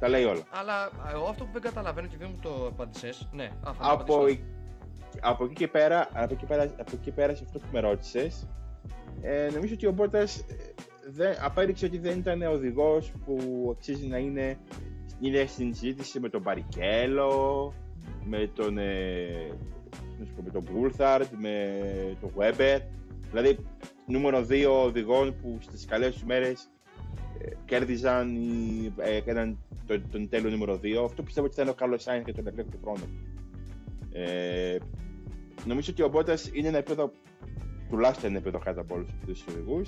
τα 0.00 0.08
λέει 0.08 0.24
όλα. 0.24 0.42
Αλλά 0.50 0.90
εγώ 1.14 1.24
αυτό 1.24 1.44
που 1.44 1.52
δεν 1.52 1.62
καταλαβαίνω 1.62 2.06
και 2.06 2.16
δεν 2.18 2.28
μου 2.30 2.38
το 2.42 2.66
απάντησε. 2.66 3.10
Ναι, 3.32 3.50
από, 3.60 4.26
από, 5.20 5.44
εκεί 5.44 5.54
και 5.54 5.68
πέρα, 5.68 6.08
από, 6.12 6.34
εκεί 6.34 6.46
πέρα, 6.46 6.62
από 6.62 6.90
εκεί 6.94 7.10
πέρα 7.10 7.34
σε 7.34 7.42
αυτό 7.44 7.58
που 7.58 7.66
με 7.72 7.80
ρώτησες, 7.80 8.48
ε, 9.20 9.48
νομίζω 9.52 9.74
ότι 9.74 9.86
ο 9.86 9.92
Μπότας 9.92 10.44
ε, 11.18 11.34
απέδειξε 11.42 11.86
ότι 11.86 11.98
δεν 11.98 12.18
ήταν 12.18 12.42
οδηγός 12.42 13.12
που 13.24 13.68
αξίζει 13.76 14.06
να 14.06 14.18
είναι, 14.18 14.58
είναι 15.20 15.44
στην 15.46 15.74
συζήτηση 15.74 16.20
με 16.20 16.28
τον 16.28 16.42
Παρικέλο, 16.42 17.74
με 18.24 18.50
τον, 18.54 18.78
ε, 18.78 19.50
με 20.44 20.50
τον 20.50 20.62
Γκούλθαρτ, 20.62 21.32
με 21.38 21.80
τον 22.20 22.30
Βέμπερ. 22.36 22.80
Δηλαδή, 23.30 23.58
νούμερο 24.06 24.42
δύο 24.42 24.82
οδηγών 24.82 25.36
που 25.42 25.58
στις 25.60 25.84
καλές 25.84 26.12
τους 26.12 26.24
μέρες 26.24 26.62
ε, 26.62 26.79
κέρδιζαν 27.64 28.36
ή 28.36 28.92
ε, 28.96 29.16
έκαναν 29.16 29.58
τον, 29.86 30.10
τον 30.10 30.28
τέλειο 30.28 30.50
νούμερο 30.50 30.80
2. 30.82 31.04
Αυτό 31.04 31.22
πιστεύω 31.22 31.46
ότι 31.46 31.54
θα 31.54 31.62
είναι 31.62 31.70
ο 31.70 31.74
καλός 31.74 32.02
Σάινς 32.02 32.24
και 32.24 32.32
τον 32.32 32.44
Leclerc 32.48 32.66
του 32.70 32.78
χρόνου. 32.82 33.04
Ε, 34.12 34.76
νομίζω 35.66 35.90
ότι 35.92 36.02
ο 36.02 36.08
Μπότας 36.08 36.50
είναι 36.52 36.68
ένα 36.68 36.78
επίπεδο, 36.78 37.12
τουλάχιστον 37.88 38.28
ένα 38.28 38.38
επίπεδο 38.38 38.64
κάτω 38.64 38.80
από 38.80 38.94
όλους 38.94 39.10
τους 39.26 39.44
οδηγού. 39.48 39.82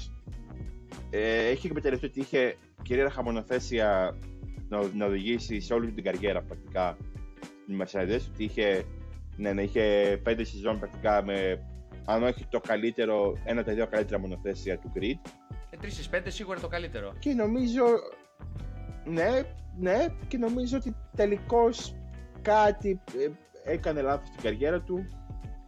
Ε, 1.10 1.48
έχει 1.48 1.66
εκμεταλλευτεί 1.66 2.06
ότι 2.06 2.20
είχε 2.20 2.56
κυρίαρχα 2.82 3.22
μονοθέσια 3.22 4.18
να, 4.68 4.80
να 4.94 5.06
οδηγήσει 5.06 5.60
σε 5.60 5.74
όλη 5.74 5.92
την 5.92 6.04
καριέρα 6.04 6.42
πρακτικά 6.42 6.96
στην 7.62 7.82
Mercedes. 7.82 8.20
Ότι 8.32 8.44
είχε, 8.44 8.84
ναι, 9.36 9.52
ναι, 9.52 9.62
είχε 9.62 10.20
πέντε 10.22 10.44
σεζόν 10.44 10.78
πρακτικά 10.78 11.24
με, 11.24 11.66
αν 12.04 12.22
όχι 12.22 12.46
το 12.50 12.60
καλύτερο, 12.60 13.36
ένα 13.44 13.60
από 13.60 13.68
τα 13.68 13.74
δύο 13.74 13.86
καλύτερα 13.86 14.20
μονοθέσια 14.20 14.78
του 14.78 14.92
grid. 14.96 15.30
Ε, 15.82 15.86
3 15.86 15.90
στις 15.90 16.08
5 16.12 16.20
σίγουρα 16.28 16.60
το 16.60 16.68
καλύτερο. 16.68 17.12
Και 17.18 17.32
νομίζω, 17.32 17.84
ναι, 19.04 19.42
ναι, 19.78 20.06
και 20.28 20.38
νομίζω 20.38 20.76
ότι 20.76 20.96
τελικώς 21.16 21.94
κάτι 22.42 23.00
ε, 23.18 23.28
έκανε 23.72 24.00
λάθος 24.00 24.28
στην 24.28 24.42
καριέρα 24.42 24.80
του 24.80 25.04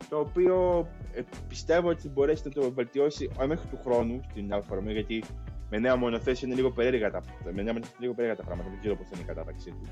το 0.09 0.19
οποίο 0.19 0.89
ε, 1.13 1.21
πιστεύω 1.49 1.89
ότι 1.89 2.09
μπορέσει 2.09 2.43
να 2.45 2.51
το 2.51 2.73
βελτιώσει 2.73 3.31
μέχρι 3.47 3.67
του 3.67 3.79
χρόνου 3.85 4.21
στην 4.31 4.53
Alfa 4.53 4.75
Romeo 4.75 4.93
γιατί 4.93 5.25
με 5.71 5.79
νέα 5.79 5.97
μονοθέσια 5.97 6.49
είναι 6.49 6.57
λίγο 6.57 6.71
περίεργα 6.71 7.11
τα, 7.11 7.23
με 7.45 7.63
νέα 7.63 7.73
είναι 7.73 7.87
λίγο 7.99 8.15
περίεργα 8.15 8.41
τα 8.41 8.45
πράγματα, 8.45 8.71
δεν 8.71 8.79
ξέρω 8.81 8.97
πώς 8.97 9.07
θα 9.09 9.13
είναι 9.15 9.25
η 9.25 9.27
κατάταξή 9.27 9.71
του. 9.71 9.89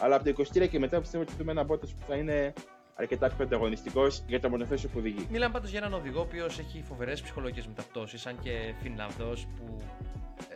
Αλλά 0.00 0.16
από 0.16 0.24
το 0.24 0.44
23 0.54 0.68
και 0.68 0.78
μετά 0.78 1.00
πιστεύω 1.00 1.22
ότι 1.22 1.32
θα 1.32 1.38
δούμε 1.38 1.52
ένα 1.52 1.64
Μπότα 1.64 1.86
που 1.86 2.04
θα 2.08 2.16
είναι 2.16 2.52
αρκετά 2.96 3.28
πιο 3.28 3.44
ανταγωνιστικό 3.44 4.06
για 4.26 4.40
το 4.40 4.48
μονοθέσιο 4.48 4.88
που 4.88 4.98
οδηγεί. 4.98 5.26
Μιλάμε 5.30 5.52
πάντως 5.52 5.70
για 5.70 5.78
έναν 5.78 5.94
οδηγό 5.94 6.18
ο 6.18 6.22
οποίος 6.22 6.58
έχει 6.58 6.82
φοβερές 6.88 7.22
ψυχολογικές 7.22 7.66
μεταπτώσεις, 7.66 8.20
σαν 8.20 8.38
και 8.42 8.74
Φινλανδό 8.82 9.32
που 9.56 9.82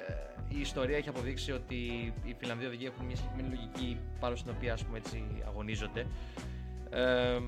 ε, 0.08 0.12
η 0.48 0.60
ιστορία 0.60 0.96
έχει 0.96 1.08
αποδείξει 1.08 1.52
ότι 1.52 1.74
οι 2.24 2.34
Φιλανδοί 2.38 2.66
οδηγοί 2.66 2.86
έχουν 2.86 3.06
μια 3.06 3.16
συγκεκριμένη 3.16 3.54
λογική 3.54 3.98
πάνω 4.20 4.36
στην 4.36 4.52
οποία 4.56 4.72
ας 4.72 4.84
πούμε, 4.84 4.98
έτσι, 4.98 5.24
αγωνίζονται. 5.46 6.06
Ε, 6.90 7.38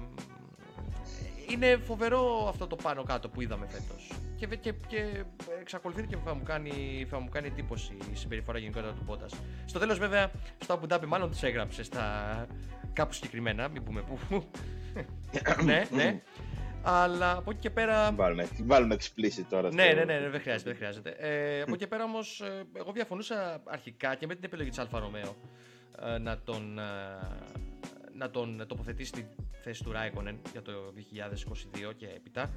είναι 1.50 1.76
φοβερό 1.76 2.46
αυτό 2.48 2.66
το 2.66 2.76
πάνω 2.76 3.02
κάτω 3.02 3.28
που 3.28 3.40
είδαμε 3.40 3.66
φέτος. 3.66 4.10
Και, 4.36 4.46
και, 4.46 4.74
και 4.86 5.24
εξακολουθεί 5.60 6.06
και 6.06 6.16
θα 6.24 6.34
μου, 6.34 6.42
κάνει, 6.42 7.06
θα 7.08 7.20
μου 7.20 7.28
κάνει 7.28 7.46
εντύπωση 7.46 7.96
η 8.12 8.16
συμπεριφορά 8.16 8.58
γενικότερα 8.58 8.92
του 8.92 9.02
Μπότας. 9.04 9.32
Στο 9.64 9.78
τέλος, 9.78 9.98
βέβαια, 9.98 10.30
στο 10.58 10.72
Αμπουντάμπι 10.72 11.06
μάλλον 11.06 11.30
του 11.30 11.46
έγραψε 11.46 11.82
στα 11.82 12.46
κάπου 12.92 13.12
συγκεκριμένα, 13.12 13.68
μην 13.68 13.82
πούμε 13.82 14.02
πού. 14.02 14.44
ναι, 15.64 15.84
ναι. 15.90 16.22
Αλλά 16.82 17.32
από 17.36 17.50
εκεί 17.50 17.60
και 17.60 17.70
πέρα. 17.70 18.12
Βάλουμε, 18.12 18.48
βάλουμε 18.64 18.96
explicit 19.00 19.44
τώρα. 19.48 19.72
Ναι, 19.72 19.84
ναι, 19.84 20.04
ναι, 20.04 20.18
ναι, 20.18 20.28
δεν 20.28 20.40
χρειάζεται. 20.40 20.70
Δεν 20.70 20.78
χρειάζεται. 20.78 21.10
Ε, 21.18 21.60
από 21.60 21.70
εκεί 21.70 21.78
και 21.78 21.86
πέρα 21.86 22.04
όμως, 22.04 22.40
ε, 22.40 22.62
εγώ 22.72 22.92
διαφωνούσα 22.92 23.62
αρχικά 23.64 24.14
και 24.14 24.26
με 24.26 24.34
την 24.34 24.44
επιλογή 24.44 24.68
της 24.68 24.78
Alfa 24.78 24.98
Romeo 24.98 25.36
ε, 26.04 26.18
να 26.18 26.38
τον, 26.38 26.78
ε, 26.78 26.82
να 28.12 28.30
τον 28.30 28.64
τοποθετήσει 28.68 29.08
στη 29.08 29.26
θέση 29.62 29.82
του 29.82 29.92
Ράικονεν 29.92 30.38
για 30.52 30.62
το 30.62 30.72
2022 31.90 31.92
και 31.96 32.06
έπειτα. 32.06 32.50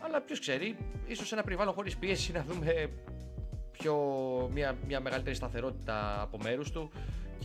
Αλλά 0.00 0.20
ποιος 0.20 0.40
ξέρει, 0.40 0.76
ίσως 1.06 1.32
ένα 1.32 1.42
περιβάλλον 1.42 1.74
χωρίς 1.74 1.96
πίεση 1.96 2.32
να 2.32 2.44
δούμε 2.48 2.90
πιο, 3.70 3.96
μια, 4.52 4.76
μια 4.86 5.00
μεγαλύτερη 5.00 5.36
σταθερότητα 5.36 6.20
από 6.20 6.38
μέρους 6.42 6.70
του 6.70 6.90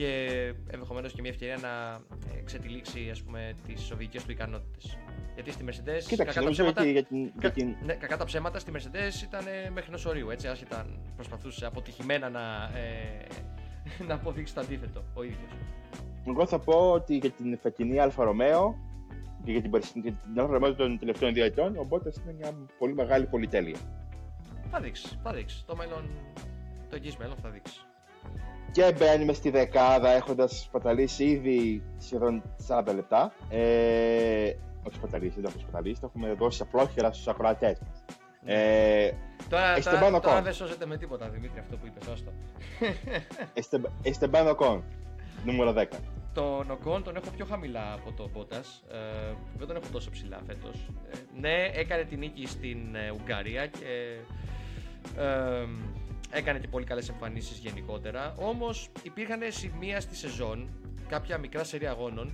και 0.01 0.53
ενδεχομένως 0.67 1.13
και 1.13 1.21
μια 1.21 1.29
ευκαιρία 1.29 1.57
να 1.61 1.99
ξετυλίξει 2.43 3.09
ας 3.11 3.21
πούμε, 3.21 3.53
τις 3.67 3.91
οδηγικές 3.91 4.23
του 4.23 4.31
ικανότητες. 4.31 4.97
Γιατί 5.33 5.51
στη 5.51 5.63
Mercedes, 5.67 6.03
Κοίταξε, 6.07 6.39
κακά, 6.39 6.41
τα 6.41 6.49
ψέματα, 6.49 6.85
για 6.85 7.03
την, 7.03 7.31
για 7.39 7.51
την... 7.51 7.75
Ναι, 7.85 7.93
κακά 7.93 8.17
τα 8.17 8.25
ψέματα, 8.25 8.59
στη 8.59 8.71
Mercedes 8.75 9.23
ήταν 9.23 9.43
μέχρι 9.73 9.85
ενός 9.87 10.05
ορίου, 10.05 10.29
έτσι, 10.29 10.47
άσχετα 10.47 10.85
προσπαθούσε 11.15 11.65
αποτυχημένα 11.65 12.29
να, 12.29 12.71
ε, 12.77 13.27
να 14.07 14.13
αποδείξει 14.13 14.53
το 14.53 14.61
αντίθετο 14.61 15.03
ο 15.13 15.23
ίδιος. 15.23 15.51
Εγώ 16.27 16.45
θα 16.45 16.59
πω 16.59 16.91
ότι 16.91 17.17
για 17.17 17.29
την 17.29 17.57
φετινή 17.57 17.99
Alfa 17.99 18.23
Romeo 18.23 18.77
και 19.43 19.51
για 19.51 19.61
την, 19.61 19.71
την 20.03 20.39
Alfa 20.39 20.53
Romeo 20.53 20.75
των 20.75 20.99
τελευταίων 20.99 21.33
δύο 21.33 21.45
ετών, 21.45 21.77
ο 21.77 21.83
Μπότας 21.83 22.15
είναι 22.15 22.33
μια 22.33 22.53
πολύ 22.77 22.93
μεγάλη 22.93 23.25
πολυτέλεια. 23.25 23.77
Θα 24.71 24.79
δείξει, 24.79 25.19
θα 25.23 25.33
δείξει. 25.33 25.65
Το 25.65 25.75
μέλλον, 25.75 26.09
το 26.89 26.95
εγγύς 26.95 27.17
μέλλον 27.17 27.35
θα 27.41 27.49
δείξει 27.49 27.85
και 28.72 28.93
μπαίνουμε 28.97 29.34
στη 29.34 29.49
δεκάδα 29.49 30.09
έχοντας 30.09 30.61
σπαταλήσει 30.61 31.24
ήδη 31.24 31.84
σχεδόν 31.97 32.43
40 32.67 32.84
λεπτά. 32.95 33.34
Ε, 33.49 34.53
όχι 34.88 34.95
σπαταλήσει, 34.95 35.36
δεν 35.36 35.45
έχουμε 35.45 35.61
σπαταλήσει, 35.61 36.01
το 36.01 36.11
έχουμε 36.15 36.34
δώσει 36.34 36.61
απλόχερα 36.61 37.11
στους 37.11 37.28
ακροατές 37.28 37.80
μας. 37.88 38.03
Ε, 38.45 39.11
τώρα, 39.49 39.80
τώρα, 39.80 40.19
τώρα 40.19 40.41
δεν 40.41 40.53
σώζεται 40.53 40.86
με 40.86 40.97
τίποτα, 40.97 41.30
Δημήτρη, 41.30 41.59
αυτό 41.59 41.78
που 41.78 41.86
είπες, 41.86 42.03
σώστο. 42.03 42.32
Εστεμπάν 44.03 44.47
Οκόν, 44.47 44.84
νούμερο 45.45 45.74
10. 45.78 45.86
Τον 46.34 46.72
Οκόν 46.72 47.03
τον 47.03 47.15
έχω 47.15 47.30
πιο 47.36 47.45
χαμηλά 47.45 47.93
από 47.93 48.11
το 48.11 48.30
Μπότα. 48.34 48.57
Ε, 48.91 49.34
δεν 49.57 49.67
τον 49.67 49.76
έχω 49.76 49.86
τόσο 49.91 50.09
ψηλά 50.09 50.41
φέτος. 50.47 50.88
Ε, 51.11 51.17
ναι, 51.39 51.69
έκανε 51.74 52.03
την 52.03 52.19
νίκη 52.19 52.47
στην 52.47 52.95
ε, 52.95 53.11
Ουγγαρία 53.11 53.67
και. 53.67 54.17
Ε, 55.17 55.65
έκανε 56.32 56.59
και 56.59 56.67
πολύ 56.67 56.86
καλές 56.86 57.09
εμφανίσεις 57.09 57.57
γενικότερα. 57.57 58.36
Όμως 58.38 58.89
υπήρχαν 59.03 59.39
σημεία 59.47 60.01
στη 60.01 60.15
σεζόν, 60.15 60.69
κάποια 61.09 61.38
μικρά 61.38 61.63
σερή 61.63 61.88
αγώνων, 61.88 62.32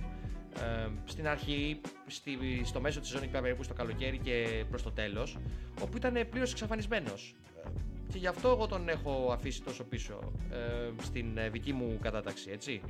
ε, 0.56 0.88
στην 1.04 1.28
αρχή, 1.28 1.80
στη, 2.06 2.38
στο 2.64 2.80
μέσο 2.80 3.00
της 3.00 3.08
σεζόν, 3.08 3.30
περίπου 3.30 3.62
στο 3.62 3.74
καλοκαίρι 3.74 4.18
και 4.18 4.64
προς 4.70 4.82
το 4.82 4.90
τέλος, 4.92 5.38
όπου 5.82 5.96
ήταν 5.96 6.26
πλήρως 6.30 6.50
εξαφανισμένος. 6.52 7.34
Ε, 7.64 7.68
και 8.12 8.18
γι' 8.18 8.26
αυτό 8.26 8.48
εγώ 8.48 8.66
τον 8.66 8.88
έχω 8.88 9.30
αφήσει 9.32 9.62
τόσο 9.62 9.84
πίσω 9.84 10.32
ε, 10.50 11.02
στην 11.02 11.38
ε, 11.38 11.48
δική 11.48 11.72
μου 11.72 11.98
κατάταξη, 12.02 12.50
έτσι. 12.50 12.80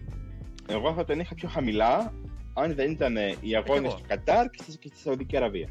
Εγώ 0.68 0.94
θα 0.94 1.04
τον 1.04 1.20
είχα 1.20 1.34
πιο 1.34 1.48
χαμηλά, 1.48 2.14
αν 2.54 2.74
δεν 2.74 2.90
ήταν 2.90 3.16
οι 3.40 3.56
αγώνες 3.56 3.94
του 3.94 4.02
Κατάρ 4.06 4.50
και 4.50 4.62
στη 4.62 4.92
Σαουδική 4.94 5.36
Αραβία. 5.36 5.68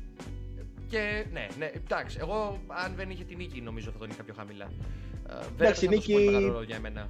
Και 0.88 1.26
ναι, 1.32 1.48
ναι, 1.58 1.72
εντάξει, 1.74 2.18
εγώ 2.22 2.60
αν 2.68 2.94
δεν 2.96 3.10
είχε 3.10 3.24
την 3.24 3.38
νίκη 3.38 3.62
νομίζω 3.62 3.92
θα 3.92 3.98
τον 3.98 4.10
είχα 4.10 4.24
πιο 4.24 4.34
χαμηλά. 4.34 4.68
Δεν 5.58 5.68
έπαιξε 5.68 5.86
τόσο 5.86 6.12
πολύ 6.12 6.26
μεγάλο 6.26 6.48
ρόλο 6.48 6.64
για 6.64 6.76
εμένα. 6.76 7.08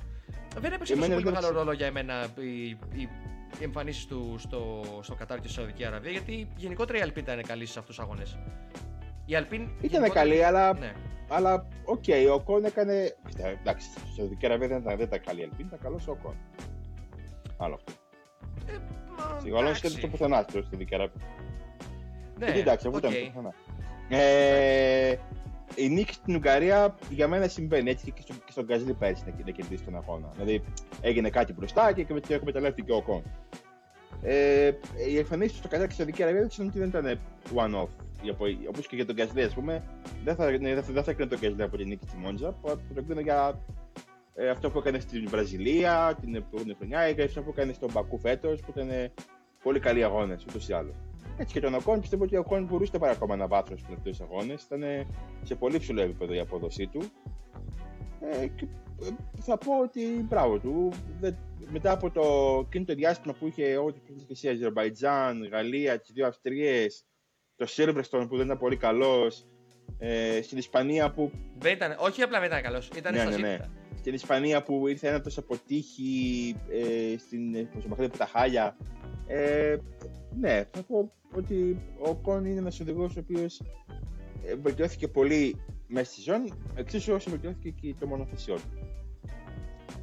Δεν 0.59 0.71
έπαιξε 0.73 0.95
τόσο 0.95 1.09
πολύ 1.09 1.23
μεγάλο 1.23 1.51
ρόλο 1.51 1.71
για 1.71 1.85
εμένα 1.85 2.27
οι, 2.39 2.67
οι, 2.69 3.09
οι 3.59 3.63
εμφανίσεις 3.63 4.05
του 4.05 4.35
στο, 4.37 4.83
στο 5.01 5.15
Κατάρ 5.15 5.39
και 5.39 5.47
στη 5.47 5.55
Σαουδική 5.55 5.85
Αραβία, 5.85 6.11
γιατί 6.11 6.47
γενικότερα 6.55 6.97
η 6.97 7.01
Alpine 7.01 7.23
ήταν 7.23 7.41
καλή 7.41 7.71
σε 7.71 7.79
αυτούς 7.79 7.95
τους 7.95 8.05
αγώνες. 8.05 8.37
Η 9.25 9.35
Alpine. 9.35 9.61
Ήταν 9.61 9.73
γενικότερα... 9.81 10.13
καλή, 10.13 10.43
αλλά. 10.43 10.73
Ναι. 10.73 10.93
Αλλά, 11.29 11.67
ok, 11.85 12.03
okay, 12.07 12.27
ο 12.33 12.39
Οκόν 12.41 12.65
έκανε. 12.65 13.15
Εντάξει, 13.59 13.87
στη 13.87 14.01
Σαουδική 14.15 14.45
Αραβία 14.45 14.67
δεν 14.67 14.77
ήταν, 14.77 14.97
δεν 14.97 15.05
ήταν 15.05 15.21
καλή 15.25 15.39
η 15.39 15.43
Alpine, 15.43 15.65
ήταν 15.65 15.79
καλός 15.83 16.07
ο 16.07 16.17
Οκόν. 16.23 16.35
Άλλο 17.57 17.73
αυτό. 17.73 17.91
Ε, 18.67 18.77
μα 19.17 19.37
Εντάξει, 19.47 19.51
ο 19.51 19.57
Αλόνσο 19.57 19.87
ήταν 19.87 20.01
το 20.01 20.07
πουθενά 20.07 20.45
στο 20.49 20.61
στην 20.61 20.77
Δικέρα. 20.77 21.11
Ναι, 22.37 22.45
Ε, 22.45 22.59
εντάξει, 22.59 22.87
αφού 22.87 22.97
οκ. 22.97 23.03
ήταν 23.03 23.11
το 23.13 23.29
πουθενά. 23.29 23.53
Ε, 24.09 25.17
η 25.75 25.89
νίκη 25.89 26.13
στην 26.13 26.35
Ουγγαρία 26.35 26.95
για 27.09 27.27
μένα 27.27 27.47
συμβαίνει 27.47 27.89
έτσι 27.89 28.11
και, 28.11 28.21
στο, 28.21 28.33
και 28.33 28.51
στον 28.51 28.65
Γκαζλί 28.65 28.93
πέρυσι 28.93 29.23
να, 29.25 29.43
να 29.45 29.51
κερδίσει 29.51 29.83
τον 29.83 29.95
αγώνα. 29.95 30.29
Δηλαδή 30.35 30.63
έγινε 31.01 31.29
κάτι 31.29 31.53
μπροστά 31.53 31.91
και, 31.91 32.03
και 32.03 32.33
εκμεταλλεύτηκε 32.33 32.91
ο 32.93 33.01
Κον. 33.01 33.23
Ε, 34.21 34.71
οι 35.09 35.17
εμφανίσεις 35.17 35.51
του 35.51 35.57
στο 35.57 35.67
Καζάκ 35.67 35.87
και 35.87 35.93
στη 35.93 36.01
Σαουδική 36.01 36.23
Αραβία 36.23 36.39
έδειξαν 36.41 36.67
ότι 36.67 36.79
δεν 36.79 36.87
ήταν 36.87 37.19
one-off. 37.55 37.89
Όπως 38.69 38.87
και 38.87 38.95
για 38.95 39.05
τον 39.05 39.15
Γκαζλί, 39.15 39.43
ας 39.43 39.53
πούμε, 39.53 39.83
δεν 40.23 40.35
θα, 40.35 40.51
ναι, 40.51 40.73
δεν 40.73 40.83
θα, 40.83 40.93
δεν 40.93 41.03
θα 41.03 41.13
κρίνω 41.13 41.29
τον 41.29 41.39
Γκαζλί 41.39 41.63
από 41.63 41.77
την 41.77 41.87
νίκη 41.87 42.07
στη 42.07 42.17
Μόντζα, 42.17 42.51
που 42.51 42.67
θα 42.67 42.79
τον 42.93 43.05
κρίνω 43.05 43.21
για 43.21 43.61
ε, 44.35 44.49
αυτό 44.49 44.69
που 44.69 44.77
έκανε 44.77 44.99
στην 44.99 45.27
Βραζιλία 45.29 46.17
την 46.21 46.35
επόμενη 46.35 46.73
χρονιά 46.77 47.09
ή 47.09 47.21
αυτό 47.21 47.41
που 47.41 47.49
έκανε 47.49 47.73
στον 47.73 47.91
Μπακού 47.91 48.19
φέτος, 48.19 48.61
που 48.61 48.71
ήταν 48.75 48.89
ε, 48.89 49.11
πολύ 49.63 49.79
καλοί 49.79 50.03
αγώνες 50.03 50.45
ούτως 50.49 50.69
ή 50.69 50.73
άλλως. 50.73 50.95
Έτσι 51.37 51.53
και 51.53 51.59
τον 51.59 51.73
Οκόν 51.73 51.99
πιστεύω 51.99 52.23
ότι 52.23 52.35
ο 52.35 52.39
Οκόν 52.39 52.65
μπορούσε 52.65 52.91
να 52.93 52.99
πάρει 52.99 53.11
ακόμα 53.11 53.33
ένα 53.33 53.47
βάθρο 53.47 53.77
στου 53.77 53.85
τελευταίους 53.85 54.21
αγώνες. 54.21 54.63
Ήταν 54.63 54.83
ε, 54.83 55.07
σε 55.43 55.55
πολύ 55.55 55.79
ψηλό 55.79 56.01
επίπεδο 56.01 56.33
η 56.33 56.39
απόδοσή 56.39 56.87
του. 56.87 57.01
Ε, 58.21 58.47
και, 58.47 58.67
ε, 59.01 59.09
θα 59.41 59.57
πω 59.57 59.79
ότι 59.79 60.01
μπράβο 60.29 60.59
του. 60.59 60.91
Δεν, 61.19 61.37
μετά 61.71 61.91
από 61.91 62.11
το 62.11 62.21
εκείνο 62.65 62.85
το 62.85 62.93
διάστημα 62.93 63.33
που 63.33 63.47
είχε 63.47 63.77
ό,τι 63.77 63.99
που 63.99 64.13
είχε 64.15 64.25
εσύ, 64.29 64.49
Αζερβαϊτζάν, 64.49 65.47
Γαλλία, 65.51 65.99
τις 65.99 66.11
δύο 66.13 66.27
Αυστρίε, 66.27 66.87
το 67.55 67.65
Σίλβερστον 67.65 68.27
που 68.27 68.35
δεν 68.35 68.45
ήταν 68.45 68.57
πολύ 68.57 68.77
καλός, 68.77 69.45
ε, 69.97 70.41
στην 70.41 70.57
Ισπανία 70.57 71.11
που 71.11 71.31
Δεν 71.57 71.73
ήταν, 71.73 71.95
όχι 71.99 72.21
απλά 72.21 72.39
δεν 72.39 72.47
ήταν 72.47 72.61
καλός, 72.61 72.89
ήταν 72.95 73.13
Ναι, 73.13 73.19
στα 73.19 73.29
ναι, 73.29 73.37
ναι. 73.37 73.47
ζήτητα. 73.47 73.71
στην 73.97 74.13
Ισπανία 74.13 74.63
που 74.63 74.87
ήρθε 74.87 75.07
ένας 75.07 75.21
τόσο 75.21 75.39
αποτύχει 75.39 76.55
ε, 76.69 77.17
στην, 77.17 77.67
στο 77.79 77.87
παιχνίδι 77.89 78.05
από 78.05 78.17
τα 78.17 78.25
Χάλια. 78.25 78.77
Ε, 79.27 79.77
ναι, 80.39 80.63
θα 80.71 80.83
πω 80.83 81.11
ότι 81.35 81.81
ο 81.99 82.15
Κον 82.15 82.45
είναι 82.45 82.59
ένας 82.59 82.79
οδηγός 82.79 83.15
ο 83.15 83.19
οποίος 83.19 83.61
ε, 84.45 84.55
βελτιώθηκε 84.55 85.07
πολύ 85.07 85.61
μέσα 85.87 86.11
στη 86.11 86.21
ζώνη, 86.21 86.51
εξίσου 86.75 87.13
όσο 87.13 87.29
βελτιώθηκε 87.29 87.69
και 87.69 87.95
το 87.99 88.07
μονοθεσιό 88.07 88.55
του. 88.55 88.87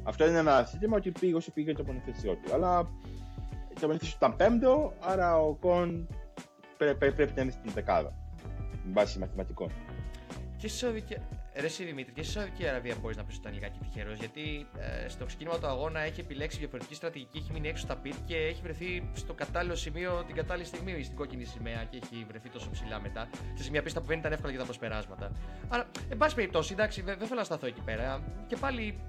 Αυτό 0.03 0.27
είναι 0.27 0.37
ένα 0.37 0.63
ζήτημα 0.63 0.97
ότι 0.97 1.11
πήγε 1.11 1.35
όσο 1.35 1.51
πήγε 1.51 1.73
το 1.73 1.83
μονοθεσιό 1.85 2.33
του. 2.33 2.53
Αλλά 2.53 2.83
το 3.79 3.87
μονοθεσιό 3.87 4.17
του 4.19 4.25
ήταν 4.25 4.35
πέμπτο, 4.35 4.93
άρα 4.99 5.37
ο 5.39 5.53
Κον 5.53 6.07
πρέ- 6.77 6.95
πρέ- 6.95 7.13
πρέπει 7.15 7.31
να 7.35 7.41
είναι 7.41 7.51
στην 7.51 7.71
δεκάδα. 7.71 8.15
Με 8.85 8.91
βάση 8.93 9.19
μαθηματικών. 9.19 9.69
Και 10.57 10.67
στη 10.67 10.77
Σαουδική... 10.77 11.15
Ρε 11.57 11.65
εσύ 11.65 11.83
Δημήτρη, 11.83 12.13
και 12.13 12.23
στη 12.23 12.31
Σαουδική 12.31 12.67
Αραβία 12.67 12.95
μπορείς 13.01 13.17
να 13.17 13.23
πεις 13.23 13.35
ότι 13.35 13.47
ήταν 13.47 13.53
λιγάκι 13.53 13.79
τυχερός. 13.79 14.19
Γιατί 14.19 14.67
ε, 15.03 15.09
στο 15.09 15.25
ξεκίνημα 15.25 15.59
του 15.59 15.67
αγώνα 15.67 15.99
έχει 15.99 16.19
επιλέξει 16.19 16.57
διαφορετική 16.57 16.95
στρατηγική, 16.95 17.37
έχει 17.37 17.51
μείνει 17.53 17.67
έξω 17.67 17.83
στα 17.83 17.95
πιτ 17.95 18.13
και 18.25 18.35
έχει 18.35 18.61
βρεθεί 18.61 19.09
στο 19.13 19.33
κατάλληλο 19.33 19.75
σημείο 19.75 20.23
την 20.27 20.35
κατάλληλη 20.35 20.67
στιγμή 20.67 21.03
στην 21.03 21.15
κόκκινη 21.15 21.43
σημαία 21.43 21.83
και 21.89 21.99
έχει 22.03 22.25
βρεθεί 22.27 22.49
τόσο 22.49 22.69
ψηλά 22.71 22.99
μετά. 23.01 23.29
Σε 23.53 23.71
μια 23.71 23.81
πίστα 23.81 23.99
που 24.01 24.05
δεν 24.07 24.19
ήταν 24.19 24.31
εύκολα 24.31 24.49
για 24.49 24.59
τα 24.59 24.65
προσπεράσματα. 24.65 25.31
Άρα, 25.67 25.87
εν 26.09 26.17
πάση 26.17 26.35
περιπτώσει, 26.35 26.73
εντάξει, 26.73 27.01
δεν, 27.01 27.17
δεν 27.17 27.27
θέλω 27.27 27.39
να 27.39 27.45
σταθώ 27.45 27.67
εκεί 27.67 27.81
πέρα. 27.85 28.23
Και 28.47 28.55
πάλι 28.55 28.99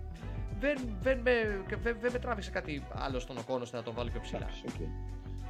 δεν, 0.61 0.97
δεν, 1.01 1.19
με, 1.19 1.65
δεν, 1.83 1.97
δεν 2.01 2.13
με 2.13 2.19
τράβηξε 2.19 2.51
κάτι 2.51 2.83
άλλο 2.93 3.19
στον 3.19 3.39
Οκόνο 3.39 3.63
ώστε 3.63 3.77
να 3.77 3.83
τον 3.83 3.95
βάλω 3.95 4.11
πιο 4.11 4.21
ψηλά. 4.21 4.39
Εντάξει, 4.39 4.63
οκ. 4.69 4.89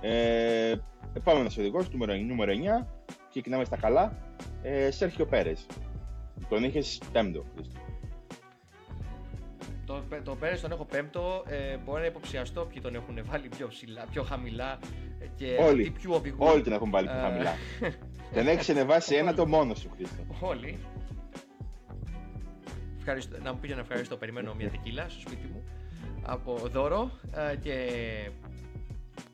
Ε, 0.01 0.75
επόμενος 1.15 1.59
οδηγός, 1.59 1.91
νούμερο, 1.91 2.15
νούμερο 2.15 2.53
9. 2.83 2.87
Ξεκινάμε 3.29 3.65
στα 3.65 3.77
καλά. 3.77 4.17
Ε, 4.63 4.91
Σέρχιο 4.91 5.27
Πέρες. 5.27 5.67
Τον 6.49 6.64
είχες 6.64 7.01
πέμπτο. 7.12 7.45
Χρήστο. 7.55 7.80
Το, 9.87 10.03
το 10.24 10.34
Πέρες 10.37 10.61
τον 10.61 10.70
έχω 10.72 10.84
πέμπτο. 10.84 11.43
Ε, 11.47 11.76
μπορεί 11.76 12.01
να 12.01 12.07
υποψιαστώ 12.07 12.64
ποιοι 12.64 12.80
τον 12.82 12.95
έχουν 12.95 13.18
βάλει 13.24 13.49
πιο, 13.49 13.68
ψηλά, 13.68 14.05
πιο 14.11 14.22
χαμηλά 14.22 14.78
ε, 15.18 15.26
και 15.37 15.57
Όλοι. 15.61 15.82
τι 15.84 15.91
ποιου 15.91 16.12
οδηγούν. 16.14 16.49
Όλοι 16.49 16.62
τον 16.62 16.72
έχουν 16.72 16.91
βάλει 16.91 17.07
πιο 17.07 17.16
Ε, 17.16 17.20
χαμηλά. 17.20 17.55
τον 18.34 18.47
έχεις 18.49 18.68
ανεβάσει 18.68 19.14
ένα 19.14 19.34
το 19.34 19.47
μόνο 19.47 19.74
σου, 19.74 19.91
Χρήστο. 19.95 20.22
Όλοι. 20.41 20.78
Ευχαριστώ, 22.99 23.37
να 23.43 23.53
μου 23.53 23.59
πει 23.59 23.68
να 23.68 23.80
ευχαριστώ. 23.80 24.16
Περιμένω 24.16 24.55
μια 24.55 24.70
τεκίλα 24.70 25.09
στο 25.09 25.20
σπίτι 25.20 25.47
μου 25.53 25.64
από 26.22 26.57
δώρο 26.72 27.11
ε, 27.53 27.57
και 27.57 27.91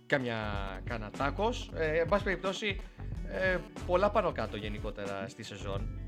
κάμια 0.07 0.37
κάνα 0.85 1.11
τάκος. 1.11 1.71
Ε, 1.75 1.99
εν 2.01 2.09
πάση 2.09 2.25
περιπτώσει, 2.25 2.81
ε, 3.29 3.59
πολλά 3.87 4.11
πάνω 4.11 4.33
κάτω 4.33 4.57
γενικότερα 4.57 5.29
στη 5.29 5.43
σεζόν 5.43 5.81
ε, 5.99 6.02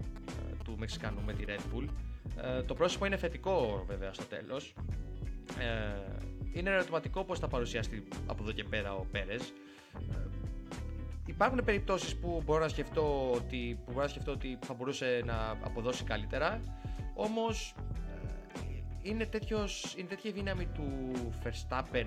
του 0.64 0.74
Μεξικανού 0.78 1.22
με 1.26 1.32
τη 1.32 1.44
Red 1.46 1.60
Bull. 1.74 1.88
Ε, 2.42 2.62
το 2.62 2.74
πρόσωπο 2.74 3.06
είναι 3.06 3.16
θετικό 3.16 3.84
βέβαια 3.86 4.12
στο 4.12 4.24
τέλος. 4.24 4.74
Ε, 5.58 6.24
είναι 6.52 6.70
ερωτηματικό 6.70 7.24
πώς 7.24 7.38
θα 7.38 7.48
παρουσιαστεί 7.48 8.08
από 8.26 8.42
εδώ 8.42 8.52
και 8.52 8.64
πέρα 8.64 8.94
ο 8.94 9.04
Πέρες. 9.10 9.52
Ε, 10.12 10.16
υπάρχουν 11.26 11.64
περιπτώσεις 11.64 12.16
που 12.16 12.42
μπορώ 12.44 12.60
να 12.60 12.68
σκεφτώ 12.68 13.30
ότι, 13.30 13.78
που 13.84 13.92
μπορώ 13.92 14.02
να 14.02 14.08
σκεφτώ 14.08 14.32
ότι 14.32 14.58
θα 14.60 14.74
μπορούσε 14.74 15.22
να 15.24 15.58
αποδώσει 15.62 16.04
καλύτερα. 16.04 16.60
Όμως 17.14 17.74
ε, 17.78 18.78
είναι, 19.02 19.26
τέτοιος, 19.26 19.94
είναι 19.96 20.08
τέτοια 20.08 20.30
η 20.30 20.32
δύναμη 20.32 20.66
του 20.66 21.12
Verstappen 21.44 22.06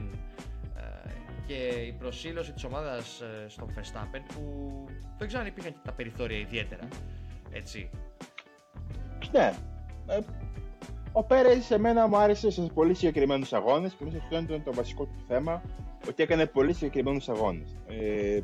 ε, 0.77 1.09
και 1.47 1.53
η 1.63 1.91
προσήλωση 1.91 2.51
της 2.51 2.63
ομάδας 2.63 3.21
ε, 3.21 3.45
στον 3.49 3.67
Verstappen 3.75 4.21
που 4.33 4.83
δεν 5.17 5.27
ξέρω 5.27 5.41
αν 5.41 5.47
υπήρχαν 5.47 5.71
και 5.71 5.79
τα 5.83 5.91
περιθώρια 5.91 6.37
ιδιαίτερα. 6.37 6.87
Έτσι. 7.51 7.89
Ναι. 9.31 9.53
Ε, 10.07 10.19
ο 11.11 11.23
Πέρες 11.23 11.65
σε 11.65 11.79
μένα 11.79 12.07
μου 12.07 12.17
άρεσε 12.17 12.51
σε 12.51 12.61
πολύ 12.73 12.93
συγκεκριμένους 12.93 13.53
αγώνες 13.53 13.93
και 13.93 14.05
μέσα 14.05 14.17
αυτό 14.17 14.37
ήταν 14.37 14.63
το 14.63 14.73
βασικό 14.73 15.03
του 15.03 15.23
θέμα 15.27 15.61
ότι 16.07 16.23
έκανε 16.23 16.45
πολύ 16.45 16.73
συγκεκριμένους 16.73 17.29
αγώνες. 17.29 17.77
Ε, 17.87 18.39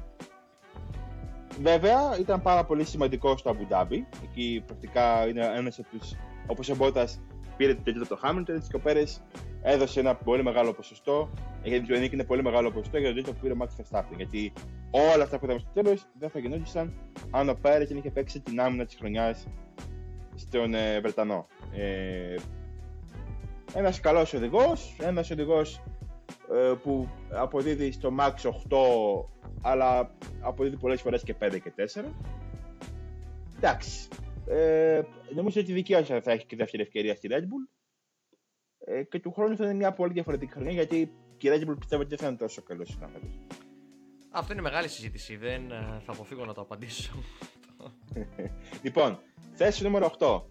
βέβαια 1.62 2.18
ήταν 2.20 2.42
πάρα 2.42 2.66
πολύ 2.66 2.84
σημαντικό 2.84 3.38
στο 3.38 3.50
Αμπου 3.50 3.66
Ντάμπι. 3.66 4.08
Εκεί 4.24 4.64
πρακτικά 4.66 5.28
είναι 5.28 5.52
ένας 5.56 5.80
από 5.80 5.88
τους. 5.98 6.16
Όπως 6.48 6.70
ο 6.70 6.76
Μπότας 6.76 7.22
πήρε 7.58 7.76
το 7.76 7.82
τέτοιο 7.82 8.08
το 8.08 8.16
Χάμιλτον, 8.16 8.56
έτσι 8.56 8.70
και 8.70 8.76
ο 8.76 8.80
Πέρες 8.80 9.24
έδωσε 9.62 10.00
ένα 10.00 10.16
πολύ 10.16 10.44
μεγάλο 10.44 10.74
ποσοστό. 10.74 11.30
Γιατί 11.64 11.88
το 11.88 12.00
νίκη 12.00 12.14
είναι 12.14 12.24
πολύ 12.24 12.44
μεγάλο 12.44 12.72
ποσοστό 12.72 12.98
για 12.98 13.08
το 13.08 13.14
τρίτο 13.14 13.34
που 13.34 13.40
πήρε 13.42 13.54
ο 13.54 13.58
Max 13.60 13.66
Verstappen. 13.66 14.16
Γιατί 14.16 14.54
όλα 14.92 15.24
αυτά 15.24 15.40
που 15.40 15.46
είδαμε 15.46 15.60
στο 15.60 15.70
τέλος 15.74 16.06
δεν 16.20 16.30
θα 16.30 16.40
γινόντουσαν 16.40 16.94
αν 17.32 17.50
ο 17.50 17.54
Πέρες 17.62 17.88
δεν 17.88 17.98
είχε 17.98 18.12
παίξει 18.12 18.40
την 18.40 18.62
άμυνα 18.62 18.86
της 18.86 18.96
χρονιάς 18.96 19.48
στον 20.36 20.74
ε, 20.74 21.00
Βρετανό. 21.00 21.48
Ε, 21.74 22.36
ένας 23.74 24.00
καλός 24.00 24.34
οδηγός, 24.34 24.96
ένας 25.00 25.32
οδηγός 25.32 25.84
ε, 26.52 26.74
που 26.84 27.08
αποδίδει 27.32 27.92
στο 27.92 28.16
max 28.20 28.34
8 28.34 28.52
αλλά 29.62 30.16
αποδίδει 30.42 30.78
πολλές 30.78 31.02
φορές 31.02 31.24
και 31.24 31.36
5 31.40 31.60
και 31.64 31.74
4. 31.94 32.04
Εντάξει. 33.58 34.08
Ε, 34.48 35.02
νομίζω 35.36 35.62
ότι 35.62 35.74
δικαίωσα 35.74 36.22
θα 36.22 36.32
έχει 36.32 36.46
και 36.46 36.56
δεύτερη 36.56 36.84
ευκαιρία 36.84 37.16
στη 37.16 37.28
Red 37.32 37.42
Bull. 37.42 37.74
Ε, 38.86 39.04
και 39.04 39.20
του 39.20 39.32
χρόνου 39.32 39.56
θα 39.56 39.64
είναι 39.64 39.74
μια 39.74 39.94
πολύ 39.94 40.14
διαφορετική 40.14 40.52
χρονιά 40.52 40.72
γιατί 40.72 41.12
και 41.38 41.50
η 41.50 41.52
Red 41.54 41.70
Bull 41.70 41.76
πιστεύω 41.80 42.02
ότι 42.02 42.10
δεν 42.10 42.18
θα 42.18 42.28
είναι 42.28 42.38
τόσο 42.38 42.62
καλός 42.62 42.90
συνάδελφο. 42.90 43.28
Αυτό 44.30 44.54
είναι 44.54 44.62
μεγάλη 44.62 44.88
συζήτηση, 44.88 45.36
δεν 45.36 45.72
ε, 45.72 46.02
θα 46.06 46.12
αποφύγω 46.12 46.46
να 46.46 46.54
το 46.54 46.62
απαντήσω. 46.62 47.12
Λοιπόν, 48.84 49.20
θέση 49.54 49.84
νούμερο 49.84 50.12
8. 50.20 50.42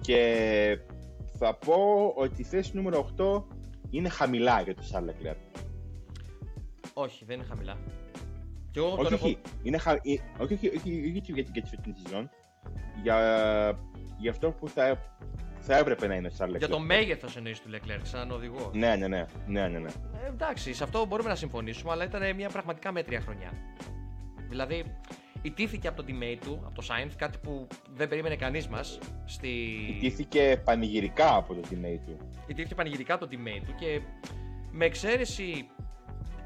Και 0.00 0.78
θα 1.38 1.54
πω 1.54 1.74
ότι 2.16 2.40
η 2.40 2.44
θέση 2.44 2.70
νούμερο 2.76 3.08
8 3.18 3.42
είναι 3.90 4.08
χαμηλά 4.08 4.60
για 4.60 4.74
τον 4.74 4.84
Charles 4.92 5.08
Leclerc. 5.10 5.36
όχι, 6.94 7.24
δεν 7.24 7.36
είναι 7.36 7.44
χαμηλά. 7.48 7.76
Και 8.70 8.78
εγώ 8.78 8.88
Όχι, 8.92 9.02
τον 9.02 9.12
όχι, 9.14 9.38
έχω... 9.44 9.56
είναι 9.62 9.78
χα... 9.78 9.92
ε, 9.92 9.98
όχι, 10.38 10.52
όχι, 10.54 10.68
όχι, 10.68 10.76
όχι 10.76 10.90
για, 11.10 11.22
την- 11.22 11.34
για 11.34 11.62
τη 11.62 11.68
φετινή 11.68 11.96
σεζόν. 12.02 12.30
Για, 13.02 13.16
για 14.18 14.30
αυτό 14.30 14.50
που 14.50 14.68
θα, 14.68 14.96
που 15.28 15.62
θα 15.62 15.76
έπρεπε 15.76 16.06
να 16.06 16.14
είναι 16.14 16.28
ο 16.28 16.30
Charles 16.38 16.50
Leclerc. 16.54 16.58
Για 16.58 16.68
το 16.68 16.78
μέγεθος 16.78 17.36
εννοείς 17.36 17.60
του 17.60 17.70
Leclerc, 17.72 18.00
σαν 18.02 18.30
οδηγό. 18.30 18.70
Ναι, 18.74 18.96
ναι, 18.96 19.08
ναι, 19.08 19.24
ναι, 19.46 19.68
ναι, 19.68 19.78
ναι. 19.78 19.88
Ε, 20.24 20.28
εντάξει, 20.28 20.72
σε 20.74 20.84
αυτό 20.84 21.06
μπορούμε 21.06 21.28
να 21.28 21.34
συμφωνήσουμε, 21.34 21.92
αλλά 21.92 22.04
ήταν 22.04 22.34
μια 22.36 22.48
πραγματικά 22.48 22.92
μέτρια 22.92 23.20
χρονιά. 23.20 23.50
Δηλαδή, 24.48 24.84
ιτήθηκε 25.42 25.88
από 25.88 26.02
τον 26.02 26.06
teammate 26.08 26.38
του, 26.40 26.62
από 26.66 26.74
το 26.74 26.86
Sainz, 26.88 27.10
κάτι 27.16 27.38
που 27.38 27.66
δεν 27.94 28.08
περίμενε 28.08 28.36
κανείς 28.36 28.68
μας. 28.68 28.98
Στη... 29.24 29.48
Ιτήθηκε 29.96 30.62
πανηγυρικά 30.64 31.34
από 31.36 31.54
το 31.54 31.60
teammate 31.70 32.00
του. 32.06 32.16
Ιτήθηκε 32.46 32.74
πανηγυρικά 32.74 33.14
από 33.14 33.26
τον 33.26 33.38
teammate 33.38 33.62
του 33.66 33.74
και 33.74 34.00
με 34.70 34.84
εξαίρεση 34.84 35.68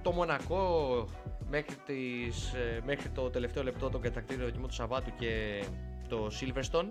το 0.03 0.13
Μονακό 0.13 1.05
μέχρι, 1.49 1.75
τις, 1.87 2.53
ε, 2.53 2.81
μέχρι 2.85 3.09
το 3.09 3.31
τελευταίο 3.31 3.63
λεπτό 3.63 3.91
των 3.91 4.01
κατακτήριων 4.01 4.47
δοκιμών 4.47 4.69
του 4.69 4.75
Σαββάτου 4.75 5.11
και 5.19 5.65
το 6.09 6.31
Silverstone 6.41 6.87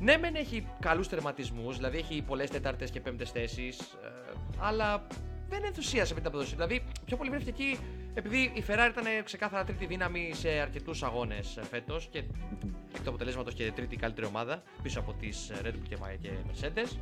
ναι, 0.00 0.16
μεν 0.16 0.34
έχει 0.34 0.66
καλούς 0.80 1.08
τερματισμούς, 1.08 1.76
δηλαδή 1.76 1.98
έχει 1.98 2.22
πολλές 2.22 2.50
τετάρτες 2.50 2.90
και 2.90 3.00
πέμπτες 3.00 3.30
θέσεις, 3.30 3.78
ε, 3.78 4.32
αλλά 4.58 5.06
δεν 5.48 5.64
ενθουσίασε 5.64 6.14
με 6.14 6.20
την 6.20 6.28
αποδοσή. 6.28 6.54
Δηλαδή, 6.54 6.84
πιο 7.04 7.16
πολύ 7.16 7.30
βρέθηκε 7.30 7.50
εκεί 7.50 7.78
επειδή 8.14 8.38
η 8.38 8.64
Ferrari 8.66 8.90
ήταν 8.90 9.04
ξεκάθαρα 9.24 9.64
τρίτη 9.64 9.86
δύναμη 9.86 10.30
σε 10.34 10.48
αρκετούς 10.48 11.02
αγώνες 11.02 11.56
ε, 11.56 11.62
φέτος 11.62 12.08
και 12.10 12.18
εκ 12.18 13.02
του 13.02 13.08
αποτελέσματος 13.08 13.54
και 13.54 13.72
τρίτη 13.72 13.96
καλύτερη 13.96 14.26
ομάδα 14.26 14.62
πίσω 14.82 15.00
από 15.00 15.12
τις 15.12 15.50
ε, 15.50 15.54
Red 15.64 15.68
Bull 15.68 15.88
και, 15.88 15.96
και 16.20 16.30
Mercedes. 16.50 16.96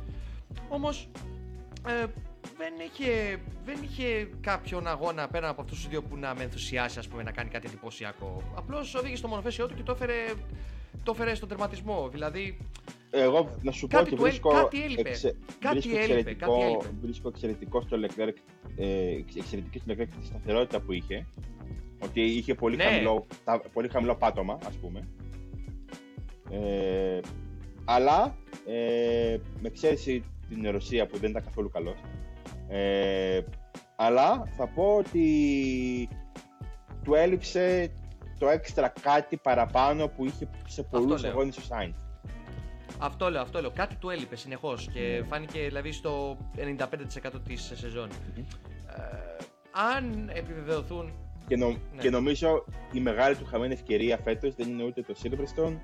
Όμως, 0.69 1.09
ε, 1.87 2.05
δεν 2.57 2.73
είχε, 2.87 3.39
δεν 3.65 3.77
είχε 3.83 4.29
κάποιον 4.41 4.87
αγώνα 4.87 5.27
πέρα 5.27 5.49
από 5.49 5.61
αυτούς 5.61 5.77
τους 5.77 5.87
δύο 5.87 6.03
που 6.03 6.17
να 6.17 6.35
με 6.35 6.43
ενθουσιάσει 6.43 6.99
ας 6.99 7.07
πούμε, 7.07 7.23
να 7.23 7.31
κάνει 7.31 7.49
κάτι 7.49 7.67
εντυπωσιακό. 7.67 8.53
Απλώς 8.55 8.95
οδήγησε 8.95 9.17
στο 9.17 9.27
μονοφέσιό 9.27 9.67
του 9.67 9.75
και 9.75 9.83
το 9.83 9.91
έφερε, 9.91 10.33
το 11.03 11.11
έφερε 11.15 11.35
στον 11.35 11.49
τερματισμό. 11.49 12.09
Δηλαδή. 12.09 12.57
Εγώ 13.15 13.49
να 13.61 13.71
σου 13.71 13.87
πω 13.87 13.97
Κάτι 13.97 14.07
ότι 14.07 14.15
του 14.15 14.25
έλ- 14.25 14.29
βρίσκω, 14.29 14.49
κάτι 14.49 14.83
έλειπε. 14.83 15.09
εξε- 15.09 15.35
Κάτι 15.59 15.73
βρίσκω, 15.79 15.97
έλειπε, 15.97 16.13
εξαιρετικό, 16.13 16.51
κάτι 16.51 16.65
έλειπε. 16.65 16.89
βρίσκω 17.01 17.27
εξαιρετικό 17.27 17.81
στο 17.81 17.97
Leclerc, 18.01 18.33
ε, 18.75 19.15
εξαιρετική 19.37 19.79
στο 19.79 19.93
Leclerc 19.93 20.07
τη 20.19 20.25
σταθερότητα 20.25 20.79
που 20.79 20.91
είχε. 20.91 21.25
Ότι 22.03 22.21
είχε 22.21 22.55
πολύ, 22.55 22.75
Ναι. 22.75 22.83
χαμηλό, 22.83 23.25
τα- 23.43 23.61
πολύ 23.73 23.87
χαμηλό 23.89 24.15
πάτωμα, 24.15 24.57
ας 24.67 24.75
πούμε. 24.75 25.07
Ε, 26.49 27.19
αλλά, 27.85 28.35
ε, 28.67 29.37
με 29.61 29.67
εξαίρεση 29.67 30.23
την 30.49 30.71
Ρωσία 30.71 31.05
που 31.07 31.17
δεν 31.17 31.29
ήταν 31.29 31.43
καθόλου 31.43 31.69
καλός, 31.69 31.97
ε, 32.67 33.39
αλλά 33.95 34.43
θα 34.57 34.67
πω 34.67 34.95
ότι 34.95 35.27
του 37.03 37.13
έλειψε 37.13 37.91
το 38.39 38.47
έξτρα 38.49 38.93
κάτι 39.01 39.37
παραπάνω 39.37 40.07
που 40.07 40.25
είχε 40.25 40.49
σε 40.67 40.83
πολλούς 40.83 41.21
λέω. 41.21 41.31
αγώνες 41.31 41.57
ο 41.57 41.61
Sainz. 41.69 41.93
Αυτό 43.05 43.29
λέω, 43.29 43.41
αυτό 43.41 43.61
λέω. 43.61 43.71
Κάτι 43.71 43.95
του 43.95 44.09
έλειπε 44.09 44.35
συνεχώς 44.35 44.89
και 44.93 44.99
Ναι. 44.99 45.25
φάνηκε 45.25 45.59
δηλαδή 45.59 45.91
στο 45.91 46.37
95% 46.55 47.39
της 47.47 47.71
σεζόν. 47.75 48.09
Μμμ. 48.35 48.43
Ε, 48.97 49.43
αν 49.71 50.29
επιβεβαιωθούν. 50.33 51.11
Και, 51.47 51.57
νο- 51.57 51.67
Ναι. 51.69 52.01
και 52.01 52.09
νομίζω 52.09 52.65
η 52.91 52.99
μεγάλη 52.99 53.35
του 53.35 53.45
χαμένη 53.45 53.73
ευκαιρία 53.73 54.17
φέτος 54.17 54.55
δεν 54.55 54.69
είναι 54.69 54.83
ούτε 54.83 55.01
το 55.01 55.13
Silverstone, 55.23 55.77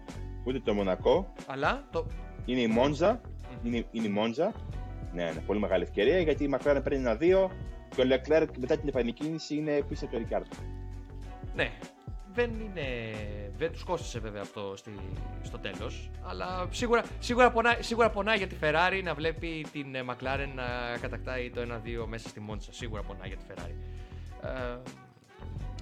ούτε 0.44 0.60
το 0.60 0.74
Μονακό. 0.74 1.34
Αλλά 1.48 1.88
το. 1.92 2.06
Είναι 2.46 2.60
η 2.62 2.68
Μόντζα. 2.68 3.22
Μμ. 3.64 3.68
Είναι, 3.68 3.86
είναι 3.92 4.08
η 4.08 4.12
Μόντζα. 4.12 4.52
Ναι, 5.14 5.24
είναι 5.24 5.44
πολύ 5.46 5.60
μεγάλη 5.60 5.84
ευκαιρία 5.84 6.20
γιατί 6.20 6.44
η 6.44 6.50
McLaren 6.54 6.80
παίρνει 6.84 6.98
ένα-δύο 7.00 7.52
και 7.96 8.02
ο 8.02 8.06
Leclerc 8.08 8.48
μετά 8.60 8.78
την 8.78 8.88
επανεκκίνηση 8.88 9.56
είναι 9.56 9.82
πίσω 9.88 10.06
από 10.06 10.18
το 10.18 10.24
Ricciardo. 10.30 10.58
Ναι, 11.56 11.72
δεν 12.34 12.50
είναι. 12.60 12.86
Δεν 13.58 13.72
τους 13.72 13.84
κόστησε 13.84 14.20
βέβαια 14.20 14.42
αυτό 14.42 14.74
στη, 14.76 14.92
στο 15.42 15.58
τέλος. 15.58 16.10
Αλλά 16.22 16.68
σίγουρα, 16.72 17.04
σίγουρα, 17.20 17.52
πονάει, 17.52 17.82
σίγουρα 17.82 18.10
πονάει 18.10 18.38
για 18.38 18.48
τη 18.48 18.56
Ferrari 18.62 19.02
να 19.04 19.14
βλέπει 19.14 19.66
την 19.72 19.96
ε, 19.96 20.04
McLaren 20.10 20.50
να 20.56 20.98
κατακτάει 21.02 21.50
το 21.50 21.62
1-2 21.62 22.06
μέσα 22.08 22.30
στη 22.30 22.40
Μόντσα. 22.40 22.74
Σίγουρα 22.74 23.02
πονάει 23.02 23.28
για 23.28 23.38
τη 23.38 23.44
Ferrari. 23.50 23.76
Ε, 24.44 24.78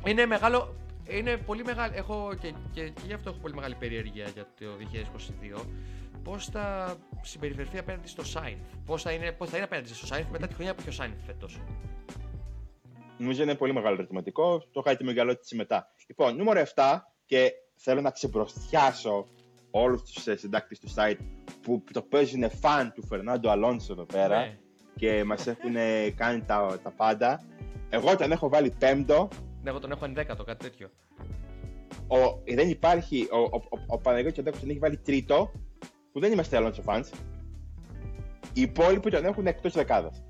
είναι 0.10 0.26
μεγάλο. 0.26 0.76
Είναι 1.10 1.38
πολύ 1.38 1.64
μεγάλο. 1.64 1.94
Έχω 1.96 2.34
και, 2.42 2.54
και, 2.72 2.90
και 2.90 3.02
γι' 3.06 3.14
αυτό 3.14 3.30
έχω 3.30 3.40
πολύ 3.40 3.54
μεγάλη 3.54 3.76
περιέργεια 3.76 4.28
για 4.34 4.44
το 4.60 4.66
2022. 5.58 5.66
Πώς 6.24 6.46
θα 6.46 6.96
συμπεριφερθεί 7.22 7.78
απέναντι 7.78 8.08
στο 8.08 8.24
Sainz; 8.34 8.78
Πώς 8.86 9.02
θα, 9.02 9.12
είναι, 9.12 9.32
πώς 9.32 9.50
θα 9.50 9.56
είναι 9.56 9.66
απέναντι 9.66 9.94
στο 9.94 10.16
Sainz 10.16 10.26
μετά 10.32 10.48
τη 10.48 10.54
χρονιά 10.54 10.76
που 10.76 10.84
έχει 10.88 11.02
ο 11.02 11.04
Sainz 11.04 11.18
φέτος; 11.26 11.60
Νομίζω 13.18 13.44
είναι 13.44 13.56
πολύ 13.56 13.74
μεγάλο 13.74 13.96
ερωτηματικό. 13.96 14.60
Το 14.72 14.80
είχα 14.80 14.92
έτοιμο 14.92 15.12
για 15.12 15.22
ερώτηση 15.22 15.56
μετά. 15.56 15.92
Λοιπόν, 16.08 16.36
νούμερο 16.36 16.64
7 16.76 16.98
και 17.26 17.52
θέλω 17.76 18.02
να 18.02 18.12
ξεπροστιάσω 18.12 19.28
όλους 19.72 20.02
τους 20.02 20.24
συντάκτες 20.24 20.80
του 20.80 20.88
site 20.96 21.18
που 21.62 21.84
το 21.92 22.02
παίζουν 22.02 22.50
φαν 22.50 22.92
του 22.94 23.06
Φερνάντο 23.06 23.50
Αλόνσο 23.50 23.94
εδώ 23.94 24.06
πέρα. 24.06 24.40
Ναι. 24.40 24.58
και 24.96 25.24
μας 25.24 25.48
έχουν 25.48 25.74
κάνει 26.16 26.42
τα, 26.42 26.80
τα 26.84 26.92
πάντα. 26.92 27.44
Εγώ 27.90 28.16
τον 28.16 28.32
έχω 28.32 28.50
βάλει 28.50 28.74
πέμπτο. 28.80 29.28
Ναι, 29.64 29.70
εγώ 29.70 29.80
τον 29.80 29.92
έχω 29.92 30.06
ενδέκατο, 30.06 30.44
κάτι 30.44 30.64
τέτοιο. 30.64 30.90
Ο, 32.08 32.42
δεν 32.56 32.70
υπάρχει. 32.70 33.28
Ο, 33.32 33.38
ο, 33.38 33.62
ο, 33.70 33.80
ο 33.88 33.98
Παναγιώτης 33.98 34.40
Αντέκος 34.40 34.60
τον 34.60 34.70
έχει 34.70 34.80
βάλει 34.80 34.98
τρίτο, 34.98 35.52
που 36.12 36.20
δεν 36.20 36.32
είμαστε 36.32 36.58
Alonso 36.62 36.94
fans. 36.94 37.06
Οι 38.54 38.62
υπόλοιποι 38.62 39.12
τον 39.12 39.26
έχουν 39.26 39.48
εκτός 39.48 39.74
δεκάδας. 39.74 40.24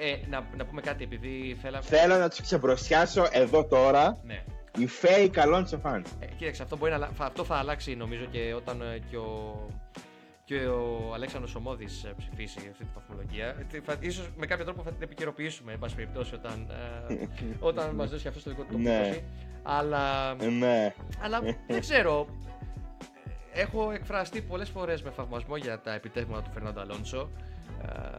Ε, 0.00 0.26
να, 0.28 0.46
να 0.56 0.64
πούμε 0.64 0.80
κάτι, 0.80 1.04
επειδή 1.04 1.56
θέλαμε. 1.62 1.84
Θέλω 1.84 2.16
να 2.16 2.28
τους 2.28 2.40
ξεμπροσιάσω 2.40 3.26
εδώ 3.32 3.64
τώρα 3.64 4.18
Ναι. 4.24 4.42
οι 4.78 4.88
fake 5.02 5.34
Alonso 5.44 5.80
fans. 5.82 6.02
Ε, 6.20 6.26
κοίταξε, 6.36 6.62
αυτό, 6.62 6.76
μπορεί 6.76 6.90
να, 6.90 6.96
αλλα- 6.96 7.10
θα- 7.14 7.24
αυτό 7.24 7.44
θα 7.44 7.54
αλλάξει 7.56 7.94
νομίζω 7.94 8.24
και 8.24 8.54
όταν 8.56 8.80
ε, 8.80 8.98
και 9.10 9.16
ο, 9.16 9.66
και 10.44 10.54
ο 10.66 11.10
Αλέξανδρος 11.14 11.54
Ομόδης 11.54 12.04
ε, 12.04 12.14
ψηφίσει 12.16 12.58
αυτή 12.58 12.84
την 12.84 12.88
βαθμολογία. 12.94 13.46
Ε, 13.46 13.80
θα- 13.84 13.96
Ίσως 14.00 14.28
με 14.36 14.46
κάποιο 14.46 14.64
τρόπο 14.64 14.82
θα 14.82 14.90
την 14.92 15.02
επικαιροποιήσουμε, 15.02 15.72
εν 15.72 15.78
πάση 15.78 15.94
περιπτώσει, 15.94 16.34
όταν, 16.34 16.70
ε, 17.08 17.14
όταν 17.68 17.94
μας 17.94 18.10
δώσει 18.10 18.28
αυτό 18.28 18.42
το 18.42 18.50
δικό 18.50 18.62
του 18.62 18.78
Ναι. 18.78 18.90
τοποθέτηση. 18.92 19.24
Αλλά, 19.62 20.36
Ε, 20.40 20.46
ναι. 20.48 20.94
αλλά 21.22 21.40
δεν 21.66 21.80
ξέρω. 21.80 22.26
Ε, 23.52 23.60
Έχω 23.60 23.90
εκφραστεί 23.90 24.40
πολλές 24.42 24.68
φορές 24.68 25.02
με 25.02 25.10
θαυμασμό 25.10 25.56
για 25.56 25.80
τα 25.80 25.92
επιτεύγματα 25.94 26.42
του 26.42 26.50
Φερνάντο 26.52 26.80
Αλόνσο. 26.80 27.30
Ε, 27.82 28.18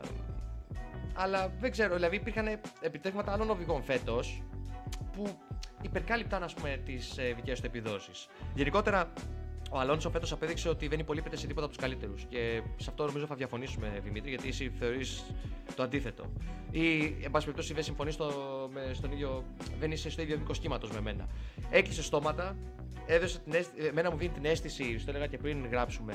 αλλά 1.17 1.51
δεν 1.59 1.71
ξέρω, 1.71 1.95
δηλαδή 1.95 2.15
υπήρχαν 2.15 2.59
επιτεύγματα 2.81 3.31
άλλων 3.31 3.49
οδηγών 3.49 3.83
φέτος 3.83 4.43
που 5.11 5.37
υπερκάλυπταν 5.81 6.43
ας 6.43 6.53
πούμε 6.53 6.81
τις 6.85 7.17
ε, 7.17 7.33
δικές 7.35 7.59
του 7.59 7.65
επιδόσεις. 7.65 8.27
Γενικότερα 8.53 9.13
ο 9.71 9.79
Αλόνσο 9.79 10.09
φέτος 10.09 10.31
απέδειξε 10.31 10.69
ότι 10.69 10.87
δεν 10.87 10.99
υπολείπεται 10.99 11.35
σε 11.37 11.47
τίποτα 11.47 11.65
από 11.65 11.73
τους 11.75 11.83
καλύτερους 11.83 12.25
και 12.29 12.61
σε 12.77 12.89
αυτό 12.89 13.05
νομίζω 13.05 13.25
θα 13.25 13.35
διαφωνήσουμε 13.35 13.99
Δημήτρη 14.03 14.29
γιατί 14.29 14.47
εσύ 14.47 14.69
θεωρείς 14.79 15.23
το 15.75 15.83
αντίθετο. 15.83 16.31
Ή 16.71 17.03
εν 17.23 17.31
πάση 17.31 17.45
περιπτώσει 17.45 17.73
δεν 17.73 17.83
συμφωνείς 17.83 18.13
στο, 18.13 18.31
με, 18.73 18.91
στον 18.93 19.11
ίδιο, 19.11 19.43
δεν 19.79 19.91
είσαι 19.91 20.09
στο 20.09 20.21
ίδιο 20.21 20.37
δικό 20.37 20.53
σχήματος 20.53 20.91
με 20.91 21.01
μένα. 21.01 21.27
Έκλεισε 21.71 22.03
στόματα, 22.03 22.55
έδωσε 23.05 23.39
την 23.39 23.53
αίσθηση, 23.53 23.87
εμένα 23.87 24.11
μου 24.11 24.17
δίνει 24.17 24.31
την 24.31 24.45
αίσθηση, 24.45 24.97
στο 24.99 25.09
έλεγα 25.09 25.27
και 25.27 25.37
πριν 25.37 25.67
γράψουμε 25.71 26.13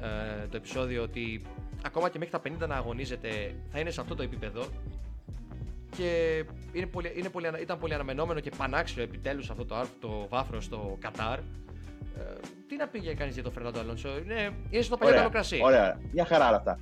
ε, 0.00 0.46
το 0.46 0.56
επεισόδιο 0.56 1.02
ότι 1.02 1.42
ακόμα 1.84 2.08
και 2.10 2.18
μέχρι 2.18 2.40
τα 2.58 2.64
50 2.64 2.68
να 2.68 2.74
αγωνίζεται 2.76 3.54
θα 3.70 3.78
είναι 3.78 3.90
σε 3.90 4.00
αυτό 4.00 4.14
το 4.14 4.22
επίπεδο 4.22 4.64
και 5.96 6.44
είναι 6.72 6.86
πολύ, 6.86 7.12
είναι 7.16 7.28
πολύ, 7.28 7.46
ανα- 7.46 7.60
ήταν 7.60 7.78
πολύ 7.78 7.94
αναμενόμενο 7.94 8.40
και 8.40 8.50
πανάξιο 8.56 9.02
επιτέλους 9.02 9.50
αυτό 9.50 9.64
το, 9.64 9.74
άρθρο- 9.74 10.00
το 10.00 10.26
βάφρο 10.28 10.60
στο 10.60 10.96
Κατάρ. 11.00 11.38
Ε, 12.18 12.20
τι 12.68 12.76
να 12.76 12.88
πήγε 12.88 13.14
κανείς 13.14 13.34
για 13.34 13.42
τον 13.42 13.52
Φερνάντο 13.52 13.80
Αλόνσο, 13.80 14.08
είναι, 14.18 14.54
είναι 14.70 14.82
στο 14.82 14.96
παλιό 14.96 15.14
καλό 15.16 15.30
κρασί. 15.30 15.60
ωραία. 15.62 16.00
Μια 16.12 16.24
χαρά 16.24 16.48
όλα 16.48 16.56
αυτά. 16.56 16.78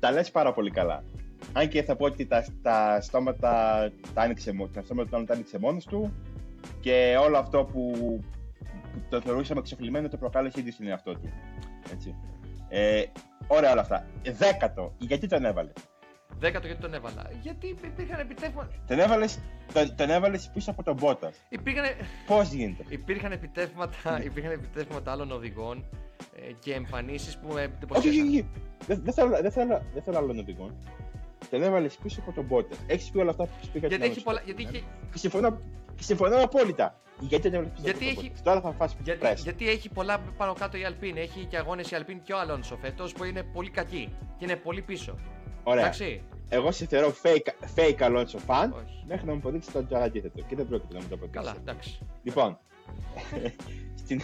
Τα 0.00 0.10
λες 0.12 0.30
πάρα 0.30 0.52
πολύ 0.52 0.70
καλά. 0.70 1.04
Αν 1.52 1.68
και 1.68 1.82
θα 1.82 1.96
πω 1.96 2.04
ότι 2.04 2.26
τα, 2.26 2.44
τα 2.62 3.00
στόματα 3.00 3.50
τα 4.14 4.22
άνοιξε, 4.22 4.52
μό- 4.52 4.72
τα 4.72 4.82
στόματα 4.82 5.08
του 5.08 5.16
άλλου 5.16 5.24
τα 5.24 5.32
άνοιξε 5.34 5.58
μόνος 5.58 5.84
του 5.84 6.12
και 6.80 7.16
όλο 7.20 7.38
αυτό 7.38 7.64
που, 7.64 7.90
που 8.92 9.02
το 9.08 9.20
θεωρούσαμε 9.20 9.60
εξοφλημένο 9.60 10.08
το 10.08 10.16
προκάλεσε 10.16 10.60
ήδη 10.60 10.70
στον 10.70 10.86
εαυτό 10.86 11.12
του. 11.12 11.32
Έτσι. 11.92 12.14
Ε, 12.68 13.02
ωραία 13.46 13.72
όλα 13.72 13.80
αυτά. 13.80 14.06
Δέκατο. 14.22 14.94
Γιατί 14.98 15.26
τον 15.26 15.44
έβαλε; 15.44 15.72
Δέκατο 16.40 16.66
γιατί 16.66 16.82
τον 16.82 16.94
έβαλα. 16.94 17.30
Γιατί 17.42 17.66
υπήρχαν 17.66 18.20
επιτεύγματα. 18.20 18.70
Τον 18.86 18.98
έβαλες, 18.98 19.38
τον, 19.72 19.96
τον 19.96 20.10
έβαλες 20.10 20.50
πίσω 20.54 20.70
από 20.70 20.82
τον 20.82 20.94
Μπότα. 20.94 21.32
Υπήρχαν, 21.48 21.84
Πώς 22.26 22.52
γίνεται; 22.52 22.84
υπήρχαν, 22.88 23.32
επιτεύγματα, 23.32 24.22
υπήρχαν 24.24 24.52
επιτεύγματα 24.52 25.12
άλλων 25.12 25.32
οδηγών 25.32 25.84
ε, 26.36 26.52
και 26.58 26.74
εμφανίσεις 26.74 27.38
που 27.38 27.52
με 27.52 27.52
Όχι, 27.54 28.08
όχι, 28.08 28.18
εντυπωσίασαν. 28.18 28.28
όχι. 28.28 28.46
Δεν 28.86 29.00
δεν 29.04 29.12
θέλω, 29.14 29.30
δεν 29.42 29.52
θέλω, 29.52 29.82
δεν 29.94 30.02
θέλω 30.02 30.18
άλλον 30.18 30.38
οδηγό. 30.38 30.70
Τον 31.50 31.62
έβαλες 31.62 31.96
πίσω 32.02 32.20
από 32.20 32.32
τον 32.32 32.44
Μπότα. 32.44 32.76
Έχεις 32.86 33.10
πει 33.10 33.18
όλα 33.18 33.30
αυτά 33.30 33.44
που 33.44 33.52
σου 33.64 33.70
πήγα 33.72 33.86
Γιατί 33.88 34.04
έχει 34.04 34.22
πολλά. 34.22 34.42
Γιατί, 34.44 34.62
έχει, 34.62 34.84
Και 35.12 35.18
συμφωνώ, 35.18 35.58
και 35.96 36.02
συμφωνώ 36.02 36.36
απόλυτα. 36.42 37.00
Γιατί 37.20 37.50
τον 37.50 37.52
έβαλες 37.54 37.72
πίσω 37.72 37.82
Γιατί 37.84 38.04
από 38.06 38.14
τον 38.14 38.24
έχει- 38.24 38.32
Bottas. 38.36 38.42
Τώρα 38.44 38.60
θα 38.60 38.72
φας 38.72 38.96
γιατί, 39.04 39.20
πρέσβη. 39.20 39.42
γιατί 39.42 39.68
έχει 39.68 39.88
πολλά 39.88 40.18
πάνω 40.36 40.52
κάτω 40.52 40.76
η 40.78 40.84
Αλπίν. 40.84 41.16
Έχει 41.16 41.44
και 41.44 41.56
αγώνες 41.56 41.90
η 41.90 41.94
Αλπίν 41.94 42.22
και 42.22 42.32
ο 42.32 42.38
Αλόνσο 42.38 42.76
φέτος 42.76 43.12
που 43.12 43.24
είναι 43.24 43.42
πολύ 43.42 43.70
κακή 43.70 44.12
και 44.38 44.44
είναι 44.44 44.56
πολύ 44.56 44.82
πίσω. 44.82 45.14
Ωραία. 45.62 45.84
Εντάξει. 45.84 46.22
Εγώ 46.48 46.72
σε 46.72 46.86
θεωρώ 46.86 47.14
fake, 47.22 47.76
fake 47.76 47.98
Alonso 47.98 48.38
fan 48.46 48.70
Όχι. 48.72 49.04
μέχρι 49.06 49.26
να 49.26 49.32
μου 49.32 49.38
αποδείξει 49.38 49.70
το 49.72 49.96
αντίθετο. 49.96 50.42
Και 50.48 50.56
δεν 50.56 50.68
πρόκειται 50.68 50.94
να 50.94 51.00
μου 51.00 51.08
το 51.08 51.14
αποδείξει. 51.14 51.38
Καλά, 51.38 51.56
εντάξει. 51.60 51.98
Λοιπόν, 52.22 52.58
στην, 54.02 54.20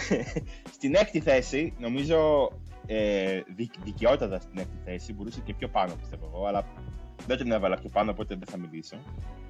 στην 0.73 0.95
έκτη 0.95 1.21
θέση, 1.21 1.75
νομίζω 1.79 2.51
ε, 2.87 3.41
δικ, 3.57 3.73
δικαιότατα 3.85 4.41
στην 4.41 4.59
έκτη 4.59 4.77
θέση, 4.85 5.13
μπορούσε 5.13 5.41
και 5.45 5.55
πιο 5.55 5.69
πάνω 5.69 5.95
πιστεύω 5.95 6.31
εγώ, 6.35 6.47
αλλά 6.47 6.67
δεν 7.27 7.37
τον 7.39 7.53
έβαλα 7.53 7.77
πιο 7.77 7.89
πάνω, 7.89 8.11
οπότε 8.11 8.35
δεν 8.35 8.47
θα 8.47 8.59
μιλήσω. 8.59 8.97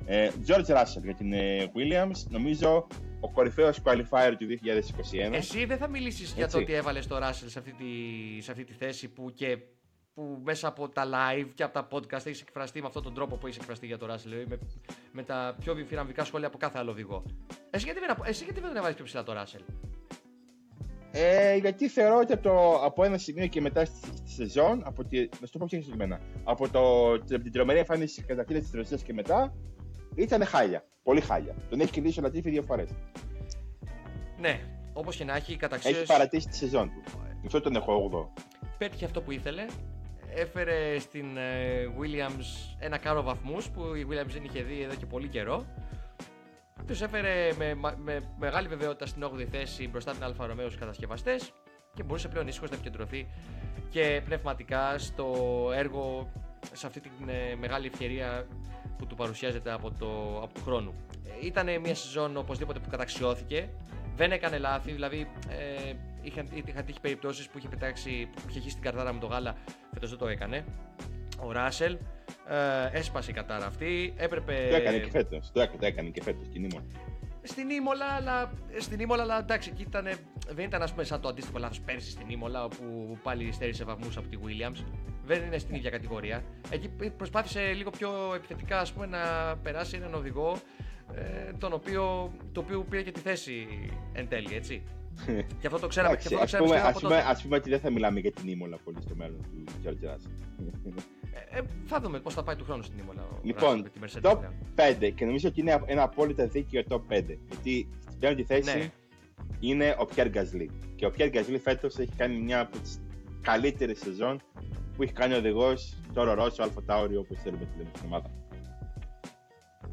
Ε, 0.07 0.31
George 0.47 0.77
Russell 0.77 1.03
για 1.03 1.15
την 1.15 1.33
ε, 1.33 1.73
Williams, 1.75 2.29
νομίζω 2.29 2.87
ο 3.21 3.31
κορυφαίος 3.31 3.81
qualifier 3.85 4.33
του 4.39 4.47
2021. 5.31 5.33
Εσύ 5.33 5.65
δεν 5.65 5.79
θα 5.79 5.89
μιλήσεις 5.89 6.33
για 6.33 6.37
το 6.37 6.43
Έτσι. 6.43 6.57
ότι 6.57 6.73
έβαλες 6.73 7.07
το 7.07 7.19
Ράσελ 7.19 7.49
σε 7.49 7.59
αυτή, 7.59 7.73
τη, 7.73 7.85
σε 8.43 8.51
αυτή 8.51 8.65
τη 8.65 8.73
θέση 8.73 9.09
που 9.09 9.33
και 9.35 9.59
που 10.17 10.41
μέσα 10.45 10.69
από 10.69 10.89
τα 10.89 11.05
live 11.07 11.47
και 11.55 11.63
από 11.63 11.73
τα 11.73 11.89
podcast 11.91 12.27
έχεις 12.27 12.41
εκφραστεί 12.41 12.81
με 12.81 12.87
αυτόν 12.87 13.03
τον 13.03 13.15
τρόπο 13.15 13.37
που 13.37 13.47
έχεις 13.47 13.59
εκφραστεί 13.59 13.87
για 13.87 13.99
το 13.99 14.07
Ράσελ. 14.07 14.33
Με, 14.49 14.59
με 15.13 15.23
τα 15.23 15.57
πιο 15.61 15.75
διφυραμβικά 15.75 16.25
σχόλια 16.25 16.47
από 16.47 16.59
κάθε 16.59 16.79
άλλο 16.79 16.91
οδηγό. 16.91 17.23
Εσύ 17.71 17.85
γιατί 17.85 18.01
δεν, 18.01 18.11
απο- 18.11 18.25
εσύ 18.27 18.45
γιατί 18.45 18.61
δεν 18.61 18.69
τον 18.69 18.77
έβαλες 18.79 18.97
πιο 18.97 19.05
ψηλά 19.05 19.23
το 19.23 19.33
Ράσελ. 19.33 19.61
Ε, 21.11 21.57
γιατί 21.57 21.89
θεωρώ 21.89 22.19
ότι 22.19 22.33
από, 22.33 22.43
το, 22.43 22.85
από 22.85 23.05
ένα 23.05 23.19
σημείο 23.19 23.47
και 23.47 23.61
μετά 23.61 23.85
στη, 23.85 24.07
στη 24.17 24.31
σεζόν, 24.31 24.83
από 24.85 25.05
τη, 25.05 25.19
να 25.41 25.47
σου 25.47 25.53
το 25.53 25.59
πω 25.59 25.67
πιο 25.69 25.79
συγκεκριμένα, 25.81 26.21
από 26.45 26.69
το, 26.69 27.13
από 27.13 27.27
την 27.43 27.53
τρομερή 27.53 27.79
εμφάνιση 27.79 28.23
κατά 28.23 28.45
της 28.45 28.71
τη 28.71 28.77
Ρωσίας 28.77 29.03
και 29.03 29.13
μετά, 29.13 29.55
ήταν 30.15 30.45
χάλια. 30.45 30.85
Πολύ 31.03 31.21
χάλια. 31.21 31.55
Τον 31.71 31.81
έχει 31.81 31.91
κερδίσει 31.91 32.19
ο 32.19 32.23
Λατίφη 32.23 32.51
δύο 32.51 32.63
φορές. 32.63 32.89
Ναι, 34.39 34.61
όπως 34.93 35.17
και 35.17 35.25
να 35.25 35.37
έχει, 35.37 35.57
κατά 35.57 35.77
Έχει 35.77 35.89
αξίως, 35.89 36.07
παρατήσει 36.07 36.49
τη 36.49 36.57
σεζόν 36.57 36.89
του. 36.91 37.03
Γι' 37.41 37.47
αυτό 37.47 37.61
τον 37.61 37.77
έχω 37.77 38.11
8. 38.37 38.43
πέτυχε 38.79 39.05
αυτό 39.05 39.23
που 39.23 39.31
ήθελε. 39.33 39.67
Έφερε 40.35 40.99
στην 40.99 41.37
ε, 41.37 41.89
Williams 42.01 42.75
ένα 42.79 42.99
κάρο 42.99 43.23
βαθμούς 43.23 43.71
που 43.71 43.95
η 43.95 44.07
Williams 44.11 44.31
δεν 44.33 44.45
είχε 44.45 44.63
δει 44.63 44.83
εδώ 44.83 44.95
και 44.95 45.07
πολύ 45.07 45.29
καιρό. 45.29 45.67
Τους 46.87 47.01
έφερε 47.01 47.53
με, 47.59 47.75
με, 47.75 47.95
με 47.97 48.21
μεγάλη 48.39 48.69
βεβαιότητα 48.69 49.07
στην 49.07 49.25
8η 49.25 49.45
θέση 49.51 49.89
μπροστά 49.89 50.13
την 50.13 50.25
Αλφα 50.25 50.47
Ρωμαίου 50.47 50.67
στους 50.67 50.81
κατασκευαστές 50.81 51.53
και 51.95 52.03
μπορούσε 52.03 52.29
πλέον 52.29 52.49
ήσυχος 52.49 52.71
να 52.71 52.77
επικεντρωθεί 52.77 53.27
και 53.91 54.23
πνευματικά 54.25 54.99
στο 54.99 55.35
έργο, 55.75 56.33
σε 56.73 56.87
αυτή 56.87 57.01
τη 57.01 57.09
ε, 57.27 57.55
μεγάλη 57.55 57.87
ευκαιρία 57.87 58.47
που 58.99 59.07
του 59.07 59.15
παρουσιάζεται 59.15 59.73
από 59.73 59.91
το, 59.91 60.41
από 60.43 60.55
το 60.55 60.61
χρόνο. 60.61 60.95
Ε, 61.25 61.47
ήταν 61.47 61.81
μια 61.81 61.95
σεζόν 61.95 62.37
οπωσδήποτε 62.37 62.79
που 62.79 62.91
καταξιώθηκε, 62.91 63.69
δεν 64.17 64.33
έκανε 64.33 64.59
λάθη, 64.59 64.93
δηλαδή 64.93 65.29
ε, 65.49 65.93
είχαν, 66.23 66.49
είχαν 66.65 66.85
τύχει 66.85 67.01
περιπτώσεις 67.01 67.49
που 67.49 67.59
είχε 67.59 67.69
πετάξει, 67.69 68.29
που 68.35 68.43
είχε 68.49 68.61
χύσει 68.61 68.75
την 68.75 68.85
καρτάρα 68.85 69.13
με 69.13 69.21
το 69.21 69.27
γάλα, 69.27 69.55
φέτος 69.93 70.11
δεν 70.11 70.19
το 70.19 70.29
έκανε. 70.29 70.65
Ο 71.41 71.53
Ράσελ 71.53 71.97
ε, 72.49 72.99
έσπασε 72.99 73.31
η 73.31 73.35
κατάρα 73.35 73.67
αυτή. 73.67 74.15
Έπρεπε... 74.17 74.67
Το 74.71 74.77
έκανε 74.77 74.99
και 74.99 75.11
φέτος. 75.11 75.51
Το 75.53 75.61
έκανε 75.81 76.09
και 76.09 76.23
φέτος 76.23 76.47
στην 76.47 76.65
Ήμολα. 76.65 76.85
Στην 77.43 77.71
Ήμολα, 77.71 78.07
αλλά, 78.07 78.53
στην 78.79 79.01
Ήμολα, 79.01 79.23
αλλά 79.23 79.39
εντάξει, 79.39 79.71
εκεί 79.73 79.83
ήταν, 79.83 80.09
δεν 80.49 80.65
ήταν 80.65 80.83
ας 80.83 80.91
πούμε, 80.91 81.05
σαν 81.05 81.21
το 81.21 81.29
αντίστοιχο 81.29 81.59
λάθος 81.59 81.81
πέρσι 81.81 82.11
στην 82.11 82.29
Ήμολα, 82.29 82.65
όπου 82.65 83.19
πάλι 83.23 83.53
στέρισε 83.53 83.85
βαθμούς 83.85 84.17
από 84.17 84.29
τη 84.29 84.39
Williams. 84.45 84.85
Δεν 85.25 85.43
είναι 85.43 85.59
στην 85.59 85.75
ίδια 85.75 85.91
κατηγορία. 85.91 86.45
Εκεί 86.71 86.89
προσπάθησε 87.17 87.73
λίγο 87.73 87.91
πιο 87.91 88.11
επιθετικά 88.35 88.79
ας 88.81 88.93
πούμε, 88.93 89.07
να 89.07 89.19
περάσει 89.63 89.97
έναν 89.97 90.15
οδηγό 90.15 90.53
ε, 90.53 90.96
τον 91.59 91.73
οποίο, 91.73 92.33
το 92.53 92.61
οποίο 92.61 92.85
πήρε 92.91 93.03
και 93.03 93.13
τη 93.13 93.21
θέση 93.21 93.67
εν 94.13 94.29
τέλει, 94.29 94.55
έτσι. 94.55 94.83
και 95.61 95.67
αυτό 95.67 95.79
το 95.79 95.87
ξέραμε, 95.87 96.17
και 96.17 96.23
αυτό 96.23 96.39
το 96.39 96.45
ξέραμε 96.45 96.75
ας, 96.75 96.81
πούμε, 96.81 96.89
ας, 96.89 97.01
πούμε, 97.01 97.17
ας 97.17 97.43
πούμε 97.43 97.57
ότι 97.57 97.71
δεν 97.71 97.81
θα 97.81 97.91
μιλάμε 97.91 98.21
για 98.21 98.33
την 98.33 98.49
Ήμολα 98.49 98.79
πολύ 98.85 99.01
στο 99.01 99.15
μέλλον 99.15 99.41
του 99.43 99.65
George 99.85 100.07
Russell. 100.07 100.31
Ε, 101.33 101.59
ε, 101.59 101.63
θα 101.85 102.01
δούμε 102.01 102.21
πώς 102.21 102.35
θα 102.35 102.43
πάει 102.43 102.57
του 102.57 102.65
χρόνου 102.65 102.83
στην 102.83 102.99
Ήμολα. 102.99 103.29
Λοιπόν, 103.43 103.91
top 104.23 104.39
5 105.01 105.13
και 105.15 105.25
νομίζω 105.25 105.49
ότι 105.49 105.61
είναι 105.61 105.83
ένα 105.87 106.03
απόλυτα 106.03 106.47
δίκαιο 106.47 106.83
top 106.89 107.01
5. 107.13 107.25
Γιατί 107.49 107.89
στην 108.01 108.19
πέμπτη 108.19 108.45
θέση 108.45 108.79
ναι. 108.79 108.91
είναι 109.61 109.97
ο 109.99 110.05
Πιέρ 110.05 110.29
Γκαζλί. 110.29 110.71
Και 110.95 111.07
ο 111.07 111.11
Πιέρ 111.11 111.29
Γκαζλί 111.29 111.59
φέτος 111.59 111.99
έχει 111.99 112.13
κάνει 112.17 112.41
μια 112.41 112.61
από 112.61 112.79
τις 112.79 113.01
καλύτερες 113.43 113.99
σεζόν 113.99 114.41
που 114.97 115.03
έχει 115.03 115.13
κάνει 115.13 115.35
ο 115.35 115.37
οδηγός 115.37 115.97
τώρα 116.13 116.35
Ρώσο, 116.35 116.63
Αλφα 116.63 116.83
Τάουριο, 116.83 117.21
όπως 117.21 117.39
θέλουμε 117.43 117.65
τη 117.65 117.79
λέμε 117.79 117.91
στην 117.95 118.07
ομάδα. 118.07 118.31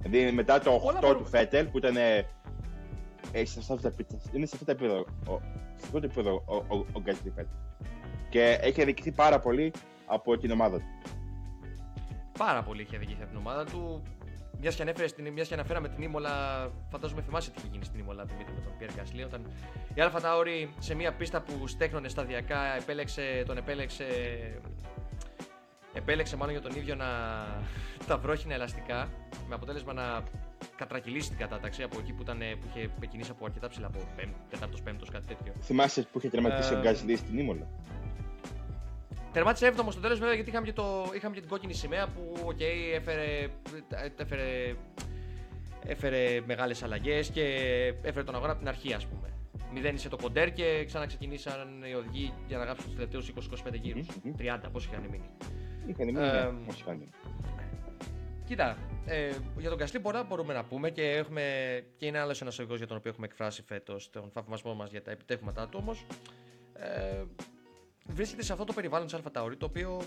Δηλαδή 0.03 0.31
μετά 0.31 0.59
το 0.59 0.81
8 1.01 1.15
του 1.17 1.25
Φέτελ 1.25 1.67
που 1.67 1.77
ήταν. 1.77 1.97
Ε, 1.97 3.45
σε 3.45 3.59
αυτά 3.59 3.75
τα, 3.75 3.91
είναι 4.31 4.45
σε 4.45 4.51
αυτό 4.53 4.65
το 4.65 4.71
επίπεδο, 4.71 5.05
σε 5.75 5.83
αυτό 5.83 5.99
το 5.99 6.05
επίπεδο 6.05 6.43
ο, 6.45 6.55
ο, 6.55 6.85
ο 6.93 7.01
Γκάζι 7.01 7.31
φέτος. 7.35 7.53
Και 8.29 8.57
έχει 8.61 8.81
αδικηθεί 8.81 9.11
πάρα 9.11 9.39
πολύ 9.39 9.73
από 10.05 10.37
την 10.37 10.51
ομάδα 10.51 10.77
του. 10.77 10.85
Πάρα 12.37 12.63
πολύ 12.63 12.81
έχει 12.81 12.95
αδικηθεί 12.95 13.21
από 13.21 13.29
την 13.29 13.39
ομάδα 13.39 13.65
του. 13.65 14.01
Μιας 14.59 14.75
και, 14.75 14.81
ανέφερες, 14.81 15.15
μιας 15.33 15.47
και 15.47 15.53
αναφέραμε 15.53 15.89
την 15.89 16.03
Ήμολα, 16.03 16.31
φαντάζομαι 16.89 17.21
θυμάσαι 17.21 17.51
τι 17.51 17.55
είχε 17.59 17.67
γίνει 17.71 17.85
στην 17.85 17.99
Ήμολα 17.99 18.23
Δημήτρη 18.25 18.53
με 18.53 18.61
τον 18.61 18.71
Πιέρ 18.77 18.89
Γκάσλι. 18.93 19.23
Όταν 19.23 19.45
η 19.93 20.01
Αλφα 20.01 20.21
Τάουρι 20.21 20.73
σε 20.79 20.95
μια 20.95 21.13
πίστα 21.13 21.41
που 21.41 21.67
στέκνωνε 21.67 22.07
σταδιακά 22.07 22.75
επέλεξε, 22.75 23.43
τον 23.45 23.57
επέλεξε 23.57 24.05
επέλεξε 25.93 26.35
μάλλον 26.35 26.53
για 26.53 26.61
τον 26.61 26.75
ίδιο 26.75 26.95
να 26.95 27.05
τα 28.07 28.17
βρόχινα 28.17 28.53
ελαστικά 28.53 29.09
με 29.47 29.55
αποτέλεσμα 29.55 29.93
να 29.93 30.23
κατρακυλήσει 30.75 31.29
την 31.29 31.37
κατάταξη 31.37 31.83
από 31.83 31.99
εκεί 31.99 32.13
που, 32.13 32.21
ήταν, 32.21 32.37
που 32.37 32.67
είχε 32.69 32.89
ξεκινήσει 32.99 33.31
από 33.31 33.45
αρκετά 33.45 33.67
ψηλά, 33.67 33.87
από 33.87 33.99
4ο-5ο, 34.51 35.07
κάτι 35.11 35.27
τέτοιο. 35.27 35.53
Θυμάσαι 35.61 36.01
που 36.11 36.17
είχε 36.17 36.29
τερματίσει 36.29 36.73
ε, 36.73 36.75
ο 36.75 36.81
Γκάζι 36.81 37.15
στην 37.15 37.37
Ήμολα; 37.37 37.67
Τερμάτισε 39.33 39.73
7ο 39.75 39.91
στο 39.91 40.01
τέλος, 40.01 40.19
βέβαια, 40.19 40.33
γιατί 40.33 40.49
είχαμε 40.49 40.65
και, 40.65 40.73
το, 40.73 41.11
είχαμε 41.15 41.33
και 41.33 41.39
την 41.39 41.49
κόκκινη 41.49 41.73
σημαία 41.73 42.07
που 42.07 42.33
okay, 42.47 42.95
έφερε, 42.95 43.47
έφερε, 44.17 44.75
έφερε 45.85 46.41
μεγάλες 46.45 46.83
αλλαγές 46.83 47.29
και 47.29 47.41
έφερε 48.01 48.23
τον 48.23 48.35
αγώνα 48.35 48.51
από 48.51 48.59
την 48.59 48.69
αρχή, 48.69 48.93
ας 48.93 49.05
πούμε. 49.05 49.27
Μηδένισε 49.73 50.09
το 50.09 50.17
κοντέρ 50.17 50.51
και 50.51 50.83
ξαναξεκινήσαν 50.85 51.83
οι 51.89 51.93
οδηγοί 51.93 52.33
για 52.47 52.57
να 52.57 52.63
γράψουν 52.63 52.85
τους 52.85 52.95
τελευταίους 52.95 53.31
20-25 53.67 53.73
γύρους. 53.81 54.07
30, 54.37 54.69
πόσοι 54.71 54.89
είχαν 54.91 55.01
μείνει. 55.11 55.29
Είχαν 55.87 56.05
μείνει, 56.05 56.19
ε, 56.19 56.31
ναι, 56.31 56.73
είχαν 56.77 56.97
μείνει. 56.97 57.11
Κοίτα, 58.45 58.77
ε, 59.05 59.31
για 59.57 59.69
τον 59.69 59.77
Καστλή 59.77 59.99
πολλά 59.99 60.23
μπορούμε 60.23 60.53
να 60.53 60.63
πούμε 60.63 60.89
και, 60.89 61.11
έχουμε, 61.11 61.41
και 61.97 62.05
είναι 62.05 62.19
άλλος 62.19 62.41
ένας 62.41 62.59
οδηγό 62.59 62.75
για 62.75 62.87
τον 62.87 62.97
οποίο 62.97 63.11
έχουμε 63.11 63.25
εκφράσει 63.25 63.63
φέτος 63.63 64.09
τον 64.09 64.29
θαυμασμό 64.33 64.73
μας 64.73 64.91
για 64.91 65.01
τα 65.01 65.11
επιτεύγματά 65.11 65.67
του 65.67 65.77
όμως. 65.81 66.05
Ε, 66.73 67.23
βρίσκεται 68.05 68.43
σε 68.43 68.51
αυτό 68.51 68.65
το 68.65 68.73
περιβάλλον 68.73 69.05
της 69.05 69.15
ΑΛΦΑ 69.15 69.31
το 69.31 69.65
οποίο 69.65 70.01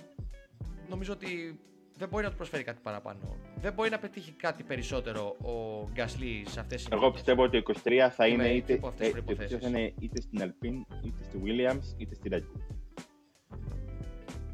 νομίζω 0.89 1.13
ότι 1.13 1.61
δεν 1.99 2.09
μπορεί 2.09 2.25
να 2.25 2.31
του 2.31 2.37
προσφέρει 2.37 2.63
κάτι 2.63 2.81
παραπάνω. 2.83 3.37
Δεν 3.61 3.73
μπορεί 3.73 3.91
να 3.91 3.99
πετύχει 3.99 4.33
κάτι 4.33 4.63
περισσότερο 4.63 5.37
ο 5.43 5.85
Γκάσλι 5.93 6.45
σε 6.49 6.61
αυτές 6.61 6.85
τις 6.85 6.93
Εγώ 6.93 7.11
πιστεύω 7.11 7.43
ότι 7.43 7.63
το 7.63 7.73
23 7.85 8.09
θα 8.11 8.27
είναι, 8.27 8.49
είτε, 8.49 8.73
ε, 8.73 9.59
θα 9.59 9.69
είναι 9.69 9.93
είτε 10.01 10.21
στην 10.21 10.41
Alpine, 10.43 11.05
είτε 11.05 11.23
στη 11.23 11.41
Williams, 11.45 12.01
είτε 12.01 12.15
στη 12.15 12.29
Red 12.33 12.37
Bull. 12.37 12.77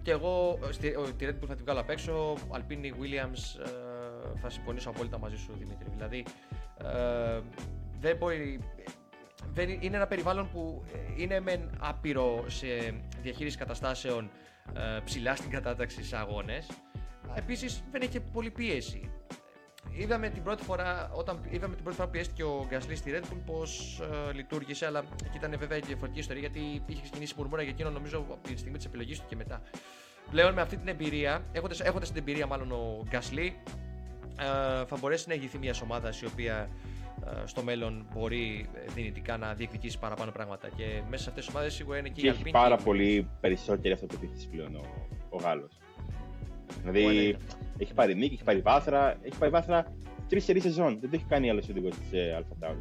Και 0.02 0.10
εγώ 0.10 0.58
στη, 0.70 0.94
τη 1.16 1.26
Red 1.28 1.42
Bull 1.42 1.46
θα 1.46 1.54
την 1.54 1.64
βγάλω 1.64 1.80
απ' 1.80 1.90
έξω. 1.90 2.34
Alpine 2.50 2.84
Williams 2.84 3.60
ε, 3.64 4.38
θα 4.40 4.50
συμφωνήσω 4.50 4.90
απόλυτα 4.90 5.18
μαζί 5.18 5.36
σου 5.36 5.52
Δημήτρη. 5.58 5.86
Δηλαδή 5.96 6.24
ε, 6.84 7.40
δεν 8.00 8.16
μπορεί. 8.16 8.60
Δεν, 9.52 9.68
είναι 9.68 9.96
ένα 9.96 10.06
περιβάλλον 10.06 10.50
που 10.50 10.84
είναι 11.16 11.40
μεν 11.40 11.70
άπειρο 11.80 12.44
σε 12.46 12.66
διαχείριση 13.22 13.56
καταστάσεων 13.56 14.30
ε, 14.76 15.00
ψηλά 15.04 15.36
στην 15.36 15.50
κατάταξη 15.50 16.04
σε 16.04 16.16
αγώνες 16.16 16.66
Επίσης 17.34 17.82
δεν 17.90 18.02
έχει 18.02 18.20
πολύ 18.20 18.50
πίεση. 18.50 19.10
Είδαμε 19.96 20.28
την 20.28 20.42
πρώτη 20.42 20.62
φορά, 20.62 21.10
όταν 21.14 21.40
είδαμε 21.50 21.74
την 21.74 21.82
πρώτη 21.82 21.96
φορά 21.96 22.08
που 22.08 22.14
πιέστηκε 22.14 22.42
ο 22.42 22.66
Γκάσλι 22.68 22.96
στη 22.96 23.12
Red 23.14 23.32
Bull 23.32 23.38
πώς 23.46 24.00
ε, 24.28 24.32
λειτουργήσε, 24.32 24.86
αλλά 24.86 25.04
εκεί 25.24 25.36
ήταν 25.36 25.54
βέβαια 25.58 25.78
η 25.78 25.80
διαφορετική 25.80 26.20
ιστορία 26.20 26.40
γιατί 26.40 26.82
είχε 26.86 27.02
ξεκινήσει 27.02 27.34
μουρμούρα 27.36 27.62
για 27.62 27.70
εκείνο 27.70 27.90
νομίζω 27.90 28.18
από 28.18 28.48
τη 28.48 28.56
στιγμή 28.56 28.76
της 28.76 28.86
επιλογής 28.86 29.20
του 29.20 29.24
και 29.28 29.36
μετά. 29.36 29.62
Πλέον 30.30 30.52
με 30.52 30.60
αυτή 30.60 30.76
την 30.76 30.88
εμπειρία, 30.88 31.44
έχοντας 31.82 32.08
την 32.08 32.16
εμπειρία 32.16 32.46
μάλλον 32.46 32.72
ο 32.72 33.04
Γκάσλι, 33.08 33.56
ε, 34.38 34.84
θα 34.86 34.96
μπορέσει 35.00 35.28
να 35.28 35.34
ηγηθεί 35.34 35.58
μιας 35.58 35.80
ομάδας 35.80 36.20
η 36.20 36.26
οποία 36.26 36.68
ε, 37.26 37.46
στο 37.46 37.62
μέλλον 37.62 38.06
μπορεί 38.14 38.68
δυνητικά 38.94 39.36
να 39.36 39.54
διεκδικήσει 39.54 39.98
παραπάνω 39.98 40.30
πράγματα. 40.30 40.68
Και 40.76 41.02
μέσα 41.10 41.22
σε 41.22 41.28
αυτές 41.28 41.44
τις 41.44 41.54
ομάδες 41.54 41.74
σίγουρα 41.74 41.98
είναι 41.98 42.08
και, 42.08 42.20
και 42.20 42.26
η 42.26 42.30
Έχει 42.30 42.50
πάρα 42.50 42.76
πολύ 42.76 43.28
περισσότερη 43.40 43.94
αυτοπεποίθηση 43.94 44.48
πλέον 44.48 44.74
ο, 44.74 45.08
ο 45.28 45.36
Γάλλος. 45.36 45.81
Δηλαδή 46.80 47.36
έχει 47.78 47.94
πάρει 47.94 48.14
νίκη, 48.14 48.34
έχει 48.34 48.44
πάρει 48.44 48.60
βάθρα. 48.60 49.16
Έχει 49.22 49.38
πάρει 49.38 49.50
βάθρα 49.50 49.92
τρεις 50.28 50.44
σερή 50.44 50.60
σεζόν. 50.60 50.98
Δεν 51.00 51.10
το 51.10 51.16
έχει 51.16 51.24
κάνει 51.28 51.50
άλλος 51.50 51.68
οδηγό 51.68 51.88
της 51.88 52.12
ε, 52.12 52.34
Αλφα 52.34 52.54
Τάουρ. 52.60 52.76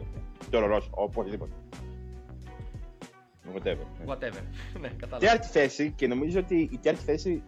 Τώρα 0.50 0.68
Ρώσο, 0.68 0.90
οπωσδήποτε. 0.92 1.52
Whatever. 3.56 3.86
Ναι. 4.06 4.14
Whatever. 4.14 4.44
ναι, 4.82 4.90
κατάλαβα. 4.90 5.18
Τέταρτη 5.18 5.48
θέση 5.48 5.92
και 5.96 6.08
νομίζω 6.08 6.40
ότι 6.40 6.70
η 6.72 6.78
τέταρτη 6.82 7.04
θέση 7.04 7.44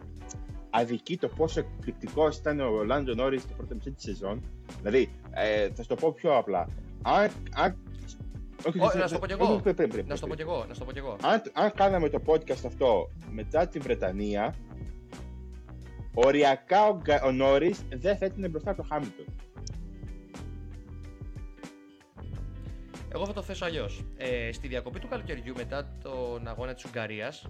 αδικεί 0.70 1.16
το 1.18 1.28
πόσο 1.28 1.60
εκπληκτικός 1.60 2.36
ήταν 2.36 2.60
ο 2.60 2.84
Λάντζο 2.84 3.14
Νόρις 3.14 3.42
στο 3.42 3.54
πρώτο 3.54 3.74
μισή 3.74 3.90
της 3.90 4.04
σεζόν. 4.04 4.42
Δηλαδή, 4.78 5.10
ε, 5.30 5.68
θα 5.74 5.82
σου 5.82 5.88
το 5.88 5.94
πω 5.94 6.12
πιο 6.12 6.36
απλά. 6.36 6.68
Αν, 7.02 7.30
αν 7.54 7.76
όχι, 8.66 8.80
Όχι, 8.80 8.98
να 8.98 9.06
σου 9.06 9.12
το 9.12 9.18
πω 9.18 9.26
κι 9.26 9.32
εγώ. 9.32 9.62
Να 10.06 10.14
σου 10.14 10.20
το 10.20 10.26
πω 10.26 10.34
κι 10.34 10.42
εγώ. 10.42 10.64
Να 10.68 10.74
σου 10.74 10.80
το 10.80 10.86
πω 10.86 10.92
κι 10.92 10.98
εγώ. 10.98 11.16
Αν, 11.22 11.42
αν 11.52 11.72
κάναμε 11.74 12.08
το 12.08 12.20
podcast 12.26 12.64
αυτό 12.66 13.10
μετά 13.30 13.68
την 13.68 13.82
Βρετανία, 13.82 14.54
Οριακά 16.14 16.86
ο, 16.86 17.00
ο 17.24 17.30
Νόρις 17.30 17.84
δεν 17.88 18.16
θα 18.16 18.26
ήταν 18.26 18.50
μπροστά 18.50 18.70
από 18.70 18.82
το 18.82 18.88
Χάμιλτον. 18.88 19.26
Εγώ 23.14 23.26
θα 23.26 23.32
το 23.32 23.42
θέσω 23.42 23.64
αλλιώς. 23.64 24.04
Ε, 24.16 24.52
στη 24.52 24.68
διακοπή 24.68 24.98
του 24.98 25.08
καλοκαιριού 25.08 25.54
μετά 25.56 25.88
τον 26.02 26.48
αγώνα 26.48 26.74
της 26.74 26.84
Ουγγαρίας, 26.84 27.46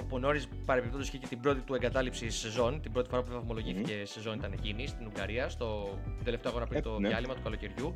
όπου 0.00 0.16
ο 0.16 0.18
Νόρις 0.18 0.48
παρεμπιπτόντως 0.64 1.08
είχε 1.08 1.18
και 1.18 1.26
την 1.26 1.40
πρώτη 1.40 1.60
του 1.60 1.74
εγκατάλειψη 1.74 2.30
σεζόν, 2.30 2.80
την 2.80 2.92
πρώτη 2.92 3.08
φορά 3.08 3.22
που 3.22 3.32
βαθμολογήθηκε 3.32 4.02
mm. 4.02 4.06
σεζόν 4.06 4.38
ήταν 4.38 4.52
εκείνη 4.52 4.86
στην 4.86 5.06
Ουγγαρία, 5.06 5.48
στο 5.48 5.98
τελευταίο 6.24 6.50
αγώνα 6.50 6.66
πριν 6.66 6.78
ε, 6.78 6.82
το 6.82 6.98
ναι. 6.98 7.08
διάλειμμα 7.08 7.34
του 7.34 7.42
καλοκαιριού. 7.42 7.94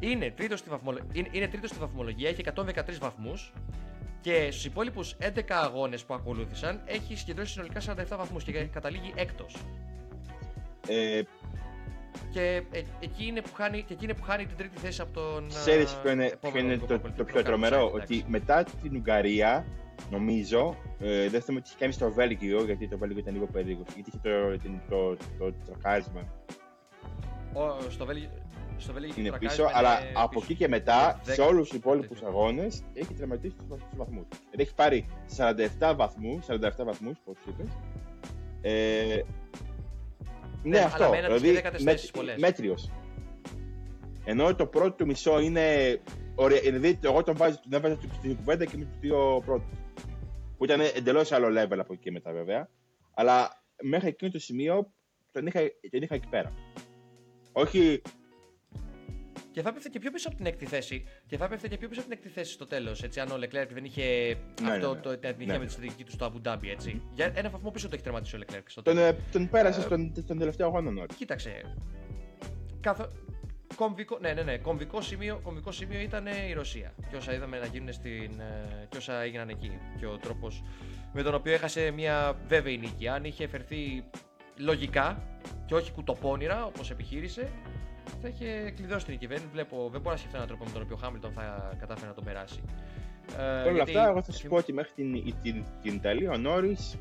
Είναι 0.00 0.30
τρίτος 0.30 0.58
στη, 0.58 0.68
βαθμολο... 0.68 0.98
είναι, 1.12 1.28
είναι 1.32 1.48
τρίτος 1.48 1.70
στη 1.70 1.78
βαθμολογία, 1.78 2.28
έχει 2.28 2.42
113 2.54 2.98
βαθμούς 3.00 3.52
και 4.20 4.48
στους 4.50 4.64
υπόλοιπους 4.64 5.16
11 5.20 5.40
αγώνες 5.48 6.04
που 6.04 6.14
ακολούθησαν 6.14 6.82
έχει 6.84 7.16
συγκεντρώσει 7.16 7.52
συνολικά 7.52 7.80
47 7.80 8.16
βαθμούς 8.16 8.44
και 8.44 8.52
καταλήγει 8.52 9.12
έκτος. 9.16 9.56
Ε, 10.88 11.22
και 12.30 12.62
ε, 12.70 12.82
εκεί, 13.00 13.26
είναι 13.26 13.40
που 13.40 13.54
χάνει, 13.54 13.82
και 13.82 13.92
εκεί 13.92 14.04
είναι 14.04 14.14
που 14.14 14.22
χάνει 14.22 14.46
την 14.46 14.56
τρίτη 14.56 14.78
θέση 14.78 15.00
από 15.00 15.12
τον. 15.12 15.48
Ξέρεις 15.48 15.96
ποιο 16.02 16.10
είναι, 16.10 16.38
ποιο 16.40 16.60
είναι 16.60 16.76
το, 16.78 16.86
το, 16.86 17.10
το, 17.16 17.24
πιο 17.24 17.42
τρομερό, 17.42 17.90
ότι 17.94 18.24
μετά 18.28 18.64
την 18.82 18.96
Ουγγαρία, 18.96 19.66
νομίζω, 20.10 20.76
ε, 20.98 21.28
δεν 21.28 21.40
θυμάμαι 21.42 21.60
τι 21.60 21.68
είχε 21.68 21.78
κάνει 21.78 21.92
στο 21.92 22.12
Βέλγιο, 22.12 22.64
γιατί 22.64 22.88
το 22.88 22.98
Βέλγιο 22.98 23.18
ήταν 23.18 23.34
λίγο 23.34 23.46
περίεργο. 23.46 23.82
Γιατί 23.94 24.10
είχε 24.10 24.20
το, 24.22 24.68
το, 24.88 25.16
το, 25.38 25.44
το, 25.44 25.54
τρακάρισμα. 25.66 26.20
στο 27.88 28.04
Βέλγιο, 28.06 28.28
στο 28.28 28.45
είναι 29.16 29.38
πίσω, 29.38 29.70
αλλά 29.72 29.98
από 30.14 30.40
εκεί 30.42 30.54
και 30.54 30.68
μετά, 30.68 31.20
σε 31.22 31.40
όλους 31.40 31.68
τους 31.68 31.78
υπόλοιπους 31.78 32.22
αγώνες, 32.22 32.82
έχει 32.94 33.14
τερματίσει 33.14 33.56
του 33.56 33.78
βαθμούς. 33.96 34.24
Δηλαδή 34.50 34.56
έχει 34.62 34.74
πάρει 34.74 35.06
47 35.36 35.94
βαθμούς, 35.96 36.44
47 36.46 36.84
βαθμούς, 36.84 37.16
πώς 37.24 37.36
είπες, 37.48 37.68
Ε, 38.60 39.22
ναι, 40.62 40.70
Ναι, 40.70 40.78
αλλά 40.78 40.86
αυτό. 40.86 41.08
με 41.10 41.16
ένα 41.16 41.28
της 41.28 41.40
Δηλαδή, 41.40 41.60
και 41.62 41.68
10 41.68 41.82
με- 41.82 41.90
θέσεις 41.90 42.10
πολλές. 42.10 42.36
μέτριος. 42.38 42.90
Ενώ 44.24 44.54
το 44.54 44.66
πρώτο 44.66 44.90
του 44.92 45.06
μισό 45.06 45.40
είναι. 45.40 45.98
Ωραία, 46.34 46.60
δηλαδή, 46.60 46.98
εγώ 47.02 47.22
τον, 47.22 47.36
βάζω, 47.36 47.60
τον 47.62 47.72
έβαζα 47.72 47.98
στην 48.18 48.36
κουβέντα 48.36 48.64
και 48.64 48.76
με 48.76 48.84
του 48.84 48.96
δύο 49.00 49.42
πρώτους. 49.46 49.78
Που 50.56 50.64
ήταν 50.64 50.80
εντελώς 50.80 51.32
άλλο 51.32 51.46
level 51.62 51.78
από 51.78 51.92
εκεί 51.92 52.02
και 52.02 52.10
μετά, 52.10 52.32
βέβαια. 52.32 52.68
Αλλά 53.14 53.62
μέχρι 53.82 54.08
εκείνο 54.08 54.30
το 54.30 54.38
σημείο 54.38 54.92
τον 55.32 55.46
είχα, 55.46 55.60
τον 55.90 56.02
είχα 56.02 56.14
εκεί 56.14 56.28
πέρα. 56.28 56.52
Όχι. 57.52 58.02
Και 59.56 59.62
θα 59.62 59.68
έπεφτε 59.68 59.88
και 59.88 59.98
πιο 59.98 60.10
πίσω 60.10 60.28
από 60.28 60.36
την 60.36 60.46
έκτη 60.46 60.66
θέση. 60.66 61.04
Και 61.26 61.36
θα 61.36 61.44
έπεφτε 61.44 61.68
και 61.68 61.76
πιο 61.76 61.88
πίσω 61.88 62.00
από 62.00 62.08
την 62.10 62.18
έκτη 62.18 62.32
θέση 62.32 62.52
στο 62.52 62.66
τέλος. 62.66 63.02
Αν 63.02 63.28
ο 63.30 63.34
Leclerc 63.34 63.68
δεν 63.72 63.84
είχε 63.84 64.36
Ναι, 64.62 64.70
αυτό 64.70 64.88
ναι, 64.88 64.94
ναι. 64.94 65.00
το, 65.00 65.16
την 65.18 65.28
ατυχία 65.28 65.52
Ναι. 65.52 65.58
με 65.58 65.64
τη 65.64 65.70
στρατηγική 65.72 66.04
του 66.04 66.10
στο 66.10 66.24
Αμπου 66.24 66.40
Ντάμπι, 66.40 66.70
έτσι. 66.70 67.02
Για 67.14 67.32
ένα 67.34 67.50
βαθμό 67.50 67.70
πίσω 67.70 67.88
το 67.88 67.94
έχει 67.94 68.02
τερματίσει 68.04 68.36
ο 68.36 68.38
Leclerc. 68.42 68.62
Στο 68.66 68.82
Τον, 68.82 68.94
τέλος. 68.94 69.08
ε, 69.10 69.16
τον 69.32 69.48
πέρασε 69.48 69.80
στον, 69.80 70.12
στον 70.24 70.38
τελευταίο 70.38 70.66
αγώνα 70.66 70.90
νωρί. 70.90 71.14
Κοίταξε. 71.16 71.74
Καθο... 72.80 73.08
Κομβικό, 73.76 74.18
ναι, 74.20 74.32
ναι, 74.32 74.42
ναι. 74.42 74.56
Κομβικό 74.58 75.00
σημείο, 75.00 75.40
κομβικό 75.42 75.72
σημείο 75.72 76.00
ήταν 76.00 76.26
η 76.26 76.52
Ρωσία. 76.52 76.94
Και 77.10 77.16
όσα 77.16 77.34
είδαμε 77.34 77.58
να 77.58 77.66
γίνουν 77.66 77.92
στην. 77.92 78.40
ε, 78.40 78.86
και 78.88 78.96
όσα 78.96 79.20
έγιναν 79.22 79.48
εκεί. 79.48 79.78
Και 79.98 80.06
ο 80.06 80.16
τρόπος 80.16 80.62
με 81.12 81.22
τον 81.22 81.34
οποίο 81.34 81.52
έχασε 81.52 81.90
μια 81.90 82.36
βέβαιη 82.48 82.78
νίκη. 82.78 83.08
Αν 83.08 83.24
είχε 83.24 83.46
φερθεί 83.46 84.04
λογικά 84.56 85.22
και 85.66 85.74
όχι 85.74 85.92
κουτοπώνυρα 85.92 86.64
όπως 86.64 86.90
επιχείρησε, 86.90 87.50
θα 88.22 88.28
είχε 88.28 88.70
κλειδώσει 88.76 89.04
την 89.04 89.14
νίκη. 89.14 89.26
Δεν, 89.26 89.42
βλέπω, 89.52 89.88
δεν 89.92 90.00
μπορώ 90.00 90.10
να 90.14 90.16
σκεφτώ 90.16 90.36
έναν 90.36 90.48
τρόπο 90.48 90.64
με 90.64 90.70
τον 90.70 90.82
οποίο 90.82 90.96
ο 90.96 90.98
Χάμιλτον 90.98 91.32
θα 91.32 91.72
κατάφερε 91.78 92.06
να 92.06 92.14
τον 92.14 92.24
περάσει. 92.24 92.60
Ε, 93.32 93.36
Παρ' 93.36 93.62
όλα 93.66 93.72
γιατί- 93.72 93.96
αυτά, 93.96 94.08
εγώ 94.08 94.22
θα 94.22 94.32
σου 94.32 94.48
πω 94.48 94.56
ότι 94.56 94.72
μέχρι 94.72 94.92
την, 94.94 95.34
την, 95.42 95.64
την 95.82 95.94
Ιταλία 95.94 96.30
ο 96.30 96.36
Νόρις 96.36 96.96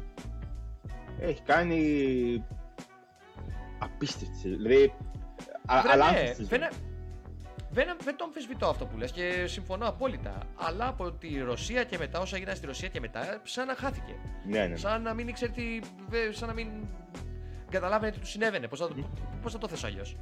έχει 1.20 1.42
κάνει 1.42 2.44
απίστευτη. 3.80 4.36
σεζόν. 4.38 4.58
Δηλαδή. 4.58 4.94
α- 5.66 5.82
Βρε, 5.82 5.92
αλλά 5.92 6.12
ναι, 6.12 6.18
άνθη 6.20 6.34
σεζόν. 6.34 6.48
δεν, 6.48 6.70
δεν, 7.70 7.98
δεν 8.04 8.16
το 8.18 8.24
αμφισβητώ 8.24 8.68
αυτό 8.68 8.86
που 8.86 8.98
λες 8.98 9.12
και 9.12 9.44
συμφωνώ 9.48 9.88
απόλυτα. 9.88 10.38
Αλλά 10.56 10.88
από 10.88 11.12
τη 11.12 11.40
Ρωσία 11.40 11.84
και 11.84 11.98
μετά, 11.98 12.20
όσα 12.20 12.36
έγιναν 12.36 12.56
στη 12.56 12.66
Ρωσία 12.66 12.88
και 12.88 13.00
μετά, 13.00 13.40
σαν 13.44 13.68
να 13.68 13.76
χάθηκε. 13.76 14.14
Ναι, 14.48 14.60
ναι. 14.60 14.68
ναι. 14.68 14.76
Σαν 14.76 15.02
να 15.02 15.14
μην 15.14 15.28
ήξερε 15.28 15.52
τι. 15.52 15.80
βε- 16.10 16.34
σαν 16.34 16.48
να 16.48 16.54
μην 16.54 16.68
καταλάβαινε 17.70 18.12
τι 18.12 18.20
του 18.20 18.28
συνέβαινε. 18.28 18.68
Πώς 18.68 18.80
θα, 18.80 18.88
το- 18.88 18.96
πώς 19.42 19.52
θα 19.52 19.58
το 19.58 19.68
θες 19.68 19.84
αλλιώς; 19.84 20.16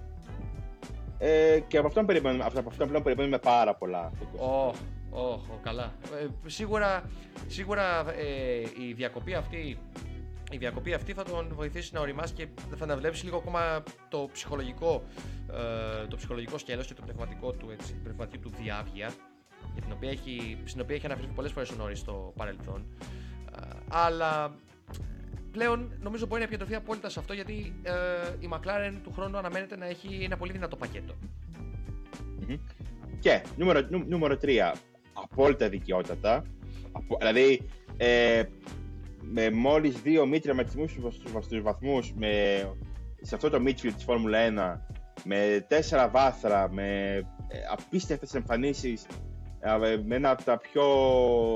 Ε, 1.17 1.59
και 1.67 1.77
από 1.77 1.87
αυτόν 1.87 2.05
περιμένουμε, 2.05 2.43
από 2.43 2.69
αυτόν 2.69 2.87
πλέον 2.87 3.03
περιμένουμε 3.03 3.37
πάρα 3.37 3.75
πολλά. 3.75 4.11
Ωχ, 4.37 4.75
ωχ, 5.09 5.41
καλά. 5.61 5.93
Ε, 6.21 6.27
σίγουρα 6.45 7.09
σίγουρα 7.47 8.13
ε, 8.13 8.59
η 8.87 8.93
διακοπή 8.93 9.33
αυτή. 9.33 9.77
Η 10.51 10.57
διακοπή 10.57 10.93
αυτή 10.93 11.13
θα 11.13 11.23
τον 11.23 11.51
βοηθήσει 11.53 11.93
να 11.93 11.99
οριμάσει 11.99 12.33
και 12.33 12.47
θα 12.75 12.83
αναβλέψει 12.83 13.25
λίγο 13.25 13.37
ακόμα 13.37 13.83
το 14.09 14.29
ψυχολογικό, 14.33 15.03
ε, 16.03 16.07
το 16.07 16.15
ψυχολογικό 16.15 16.57
σκέλος 16.57 16.87
και 16.87 16.93
το 16.93 17.01
πνευματικό 17.01 17.51
του, 17.51 17.69
έτσι, 17.71 17.93
την 17.93 18.03
πνευματική 18.03 18.37
του 18.37 18.51
διάβγεια, 18.61 19.13
για 19.73 19.81
την 19.81 19.91
οποία 19.91 20.09
έχει, 20.09 20.57
στην 20.65 20.81
οποία 20.81 20.95
έχει 20.95 21.05
αναφερθεί 21.05 21.31
πολλές 21.31 21.51
φορές 21.51 21.69
ο 21.69 21.75
Νόρις 21.75 21.99
στο 21.99 22.33
παρελθόν. 22.35 22.85
Ε, 23.61 23.67
αλλά 23.87 24.55
πλέον 25.53 25.91
νομίζω 26.01 26.25
μπορεί 26.25 26.39
να 26.39 26.45
επικεντρωθεί 26.45 26.75
απόλυτα 26.75 27.09
σε 27.09 27.19
αυτό 27.19 27.33
γιατί 27.33 27.73
ε, 27.83 27.91
η 28.39 28.49
McLaren 28.53 28.99
του 29.03 29.11
χρόνου 29.13 29.37
αναμένεται 29.37 29.77
να 29.77 29.85
έχει 29.85 30.23
ένα 30.23 30.37
πολύ 30.37 30.51
δυνατό 30.51 30.75
πακέτο. 30.75 31.13
Μμμ. 32.47 32.55
Και 33.19 33.41
νούμερο, 33.57 33.81
νου, 33.89 34.03
νούμερο 34.07 34.37
3. 34.41 34.73
Απόλυτα 35.13 35.69
δικαιότατα. 35.69 36.43
Απο, 36.91 37.17
δηλαδή, 37.19 37.69
ε, 37.97 38.43
με 39.21 39.51
μόλις 39.51 40.01
δύο 40.01 40.25
μη 40.25 40.39
τερματισμού 40.39 40.87
στους 40.87 41.61
βαθμούς 41.61 42.13
σε 43.21 43.35
αυτό 43.35 43.49
το 43.49 43.63
Midfield 43.65 43.93
της 43.95 44.03
Φόρμουλα 44.03 44.39
1, 44.39 44.93
με 45.23 45.65
τέσσερα 45.67 46.09
βάθρα, 46.09 46.71
με 46.71 47.15
ε, 47.47 47.57
απίστευτες 47.71 48.33
εμφανίσεις, 48.33 49.05
με 50.05 50.15
ένα 50.15 50.29
από 50.29 50.43
τα 50.43 50.57
πιο, 50.57 50.83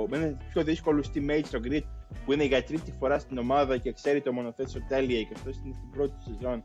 με 0.10 0.18
ένα 0.18 0.26
από 0.26 0.38
τους 0.38 0.48
πιο 0.48 0.64
δύσκολους 0.64 1.08
teammates 1.14 1.46
στο 1.46 1.60
grid 1.64 1.84
που 2.26 2.34
είναι 2.34 2.44
για 2.44 2.64
τρίτη 2.64 2.92
φορά 2.92 3.20
στην 3.20 3.38
ομάδα 3.38 3.78
και 3.78 3.92
ξέρει 3.92 4.22
το 4.22 4.34
μονοθέσιο 4.34 4.82
τέλεια 4.88 5.22
και 5.22 5.34
αυτός 5.36 5.56
είναι 5.66 5.74
στην 5.74 5.90
πρώτη 5.92 6.12
του 6.12 6.34
σεζόν 6.34 6.62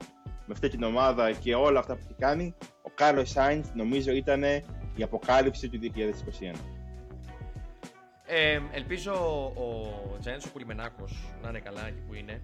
με 0.47 0.53
αυτή 0.53 0.69
την 0.69 0.83
ομάδα 0.83 1.33
και 1.33 1.55
όλα 1.55 1.79
αυτά 1.79 1.95
που 1.95 2.01
έχει 2.05 2.15
κάνει, 2.19 2.55
ο 2.83 2.91
Κάρλος 2.95 3.31
Σάινθ 3.31 3.75
νομίζω 3.75 4.13
ήταν 4.13 4.43
η 4.97 5.03
αποκάλυψη 5.03 5.69
του 5.69 5.79
2021. 5.83 6.57
Ε, 8.27 8.61
ελπίζω 8.73 9.13
ο 9.57 10.19
Τζένσο 10.21 10.49
Πουλιμενάκος 10.49 11.35
να 11.43 11.49
είναι 11.49 11.59
καλά 11.59 11.87
εκεί 11.87 12.01
που 12.09 12.15
είναι, 12.15 12.43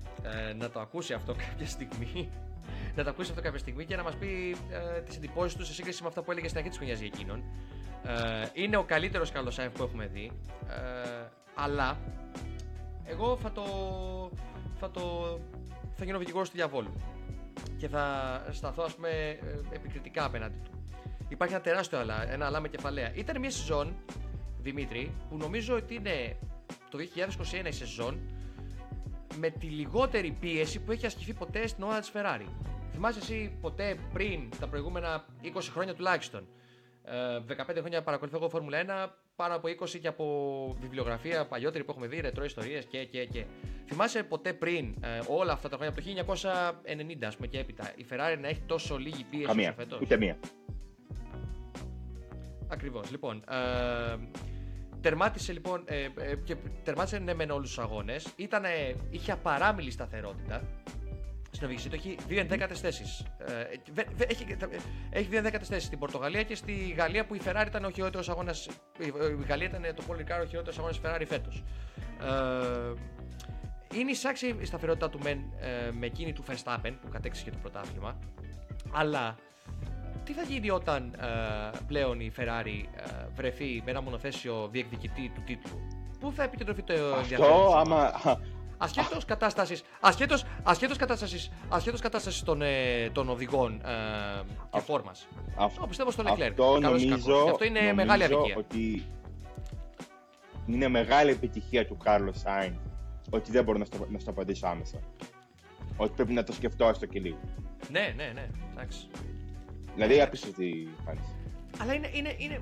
ε, 0.49 0.53
να 0.53 0.70
το 0.70 0.80
ακούσει 0.80 1.12
αυτό 1.12 1.34
κάποια 1.34 1.66
στιγμή. 1.66 2.30
να 2.96 3.05
το 3.05 3.11
ακούσει 3.11 3.30
αυτό 3.30 3.42
κάποια 3.42 3.59
στιγμή 3.59 3.84
και 3.84 3.96
να 3.96 4.03
μας 4.03 4.16
πει 4.16 4.57
ε, 4.96 5.01
τις 5.01 5.16
εντυπώσεις 5.16 5.57
του 5.57 5.64
σε 5.64 5.72
σύγκριση 5.72 6.03
με 6.03 6.09
αυτά 6.09 6.22
που 6.22 6.30
έλεγε 6.30 6.46
στην 6.46 6.59
αρχή 6.59 6.68
της 6.68 6.78
χρονιάς 6.78 6.99
για 6.99 7.11
εκείνον. 7.14 7.42
Ε, 8.05 8.49
είναι 8.53 8.76
ο 8.76 8.84
καλύτερος 8.84 9.30
Κάρλος 9.30 9.55
Σάινθ 9.55 9.76
που 9.76 9.82
έχουμε 9.82 10.07
δει. 10.07 10.32
Ε, 10.68 11.28
αλλά 11.55 11.99
εγώ 13.09 13.36
θα 13.36 13.52
το. 13.52 13.64
θα 14.78 14.90
το. 14.90 15.00
θα 15.94 16.04
γίνω 16.04 16.18
δικηγόρος 16.18 16.50
του 16.50 16.56
διαβόλου. 16.56 16.92
Και 17.78 17.88
θα 17.88 18.44
σταθώ, 18.50 18.82
ας 18.82 18.94
πούμε, 18.94 19.09
ε, 19.09 19.38
επικριτικά 19.74 20.24
απέναντι 20.24 20.59
του. 20.64 20.70
Υπάρχει 21.28 21.54
ένα 21.54 21.62
τεράστιο 21.62 21.98
αλλά, 21.98 22.30
ένα 22.32 22.46
αλλά 22.46 22.61
με 22.61 22.68
κεφαλαία. 22.68 23.14
Ήταν 23.14 23.38
μια 23.38 23.50
σεζόν 23.50 23.96
Δημήτρη, 24.61 25.14
που 25.28 25.36
νομίζω 25.36 25.76
ότι 25.76 25.94
είναι 25.94 26.36
το 26.90 26.98
2021 27.62 27.66
η 27.66 27.72
σεζόν 27.72 28.20
με 29.36 29.50
τη 29.50 29.66
λιγότερη 29.66 30.36
πίεση 30.40 30.80
που 30.80 30.92
έχει 30.92 31.06
ασκηθεί 31.06 31.32
ποτέ 31.32 31.66
στην 31.66 31.82
ομάδα 31.84 32.00
της 32.00 32.11
Ferrari. 32.14 32.46
Θυμάσαι 32.92 33.18
εσύ 33.18 33.59
ποτέ 33.61 33.98
πριν 34.12 34.50
τα 34.61 34.68
προηγούμενα 34.68 35.24
20 35.42 35.48
χρόνια 35.72 35.94
τουλάχιστον, 35.94 36.48
ε, 37.04 37.40
15 37.40 37.78
χρόνια 37.78 38.02
παρακολουθώ 38.02 38.36
εγώ 38.36 38.48
Φόρμουλα 38.48 38.78
1, 38.78 39.09
πάνω 39.39 39.55
από 39.55 39.68
20 39.68 39.99
και 40.01 40.09
από 40.09 40.76
βιβλιογραφία 40.80 41.47
παλιότερη 41.47 41.84
που 41.84 41.91
έχουμε 41.91 42.07
δει, 42.07 42.20
ρετρό 42.20 42.45
ιστορίες 42.45 42.84
και, 42.84 43.05
και, 43.05 43.24
και. 43.24 43.45
Θυμάσαι 43.86 44.22
ποτέ 44.22 44.53
πριν 44.53 44.95
ε, 45.01 45.20
όλα 45.28 45.53
αυτά 45.53 45.68
τα 45.68 45.76
χρόνια, 45.76 45.95
από 46.20 46.32
το 46.32 46.49
1990 47.20 47.24
ας 47.24 47.34
πούμε 47.36 47.47
και 47.47 47.59
έπειτα, 47.59 47.93
η 47.97 48.07
Ferrari 48.11 48.39
να 48.41 48.49
έχει 48.49 48.62
τόσο 48.66 48.97
λίγη 48.97 49.24
πίεση 49.30 49.47
Καμία. 49.47 49.68
όσο 49.68 49.76
φέτος; 49.76 50.01
Ούτε 50.01 50.16
μία. 50.16 50.39
Ακριβώς. 52.68 53.11
Λοιπόν, 53.11 53.45
ε, 53.51 54.16
τερμάτισε 55.01 55.53
λοιπόν 55.53 55.82
ε, 55.84 56.03
ε, 56.03 56.36
και 56.45 56.57
τερμάτισε 56.84 57.18
ναι 57.18 57.34
μεν 57.34 57.51
όλους 57.51 57.68
τους 57.68 57.78
αγώνες. 57.78 58.34
Είχε 59.11 59.32
απαράμιλη 59.32 59.91
σταθερότητα. 59.91 60.62
Στην 61.59 61.70
οδήγησή 61.70 61.88
του 61.88 61.94
έχει 61.94 62.18
δύο 62.28 62.40
ενδέκατε 62.40 62.74
θέσεις. 62.74 63.24
Ε, 63.38 64.24
έχει, 64.28 64.56
έχει 65.11 65.28
δύο 65.28 65.38
ενδέκατε 65.38 65.64
θέσεις 65.64 65.84
στην 65.84 65.98
Πορτογαλία 65.98 66.42
και 66.42 66.54
στη 66.54 66.94
Γαλλία 66.96 67.26
που 67.26 67.34
η 67.34 67.40
Ferrari 67.44 67.64
ήταν 67.66 67.84
ο 67.84 67.90
χειρότερος 67.90 68.28
αγώνας. 68.28 68.68
Η 68.98 69.44
Γαλλία 69.48 69.66
ήταν 69.66 69.82
το 69.94 70.02
Paul 70.09 70.14
Ricard 70.14 70.42
ο 70.42 70.46
χειρότερος 70.46 70.78
αγώνας 70.78 71.00
Ferrari 71.04 71.24
φέτος. 71.26 71.64
Ε, 72.20 73.98
είναι 73.98 74.11
εισάξει 74.11 74.56
η 74.61 74.64
σταθερότητά 74.64 75.11
του 75.11 75.18
μεν 75.22 75.38
ε, 75.61 75.90
με 75.90 76.06
εκείνη 76.06 76.32
του 76.32 76.44
Verstappen 76.48 76.92
που 77.02 77.09
κατέξυσε 77.11 77.44
και 77.44 77.50
το 77.50 77.59
πρωτάθλημα. 77.61 78.18
Αλλά 78.92 79.36
τι 80.24 80.32
θα 80.32 80.42
γίνει 80.42 80.70
όταν 80.70 81.14
ε, 81.20 81.78
πλέον 81.86 82.20
η 82.20 82.32
Ferrari 82.36 82.84
ε, 82.96 83.26
βρεθεί 83.34 83.82
με 83.84 83.90
ένα 83.90 84.02
μονοθέσιο 84.02 84.68
διεκδικητή 84.72 85.32
του 85.34 85.42
τίτλου; 85.46 85.78
Πού 86.20 86.32
θα 86.32 86.42
επικεντρωθεί 86.42 86.82
το 86.82 86.92
ενδιαφέρον 86.92 87.52
Αυτό 87.52 87.66
της 87.66 87.74
άμα. 87.74 88.38
Ασχέτως 88.79 89.24
κατάστασης, 89.24 89.83
ασχέτως, 90.01 90.45
ασχέτως 90.62 90.97
κατάστασης, 90.97 91.51
ασχέτως 91.68 92.01
κατάστασης 92.01 92.43
των, 92.43 92.62
ε, 92.62 93.11
των 93.12 93.29
οδηγών 93.29 93.72
ε, 93.74 93.79
και 93.81 94.55
Αυτό- 94.70 94.93
φόρμας. 94.93 95.29
αυτό- 95.57 95.74
Εγώ 95.76 95.87
πιστεύω 95.87 96.11
στο 96.11 96.22
Leclerc. 96.26 96.49
Αυτό 96.51 96.79
καλός 96.81 97.03
ή 97.03 97.07
νομίζω, 97.07 97.26
κακός. 97.26 97.45
Και 97.45 97.51
αυτό 97.51 97.64
είναι 97.64 97.79
νομίζω 97.81 97.95
μεγάλη 97.95 98.24
αδικία. 98.24 98.57
ότι 98.57 99.07
είναι 100.66 100.89
μεγάλη 100.89 101.31
επιτυχία 101.31 101.87
του 101.87 101.97
Κάρλος 101.97 102.39
Σάιν 102.39 102.74
ότι 103.31 103.51
δεν 103.51 103.64
μπορώ 103.64 103.79
να 103.79 103.85
στο, 103.85 104.07
να 104.11 104.18
στο 104.18 104.31
απαντήσω 104.31 104.66
άμεσα. 104.66 104.99
Ότι 105.97 106.12
πρέπει 106.16 106.33
να 106.33 106.45
το 106.45 106.53
σκεφτώ 106.53 106.89
έστω 106.89 107.07
και 107.07 107.20
λίγο. 107.20 107.39
Ναι, 107.91 108.12
ναι, 108.16 108.31
ναι. 108.35 108.47
Εντάξει. 108.72 109.07
Δηλαδή, 109.95 110.20
απίστευτη 110.20 110.89
εμφάνιση. 110.99 111.35
Αλλά 111.79 111.95
είναι, 111.95 112.11
είναι, 112.12 112.35
είναι... 112.39 112.61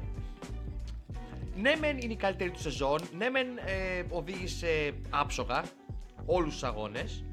Ναι, 1.56 1.76
μεν 1.80 1.98
είναι 1.98 2.12
η 2.12 2.16
καλύτερη 2.16 2.50
του 2.50 2.60
σεζόν. 2.60 3.00
Ναι, 3.16 3.28
μεν 3.28 3.46
ε, 3.64 4.02
οδήγησε 4.10 4.92
άψογα 5.10 5.62
όλους 6.26 6.52
τους 6.52 6.62
αγώνες. 6.62 7.24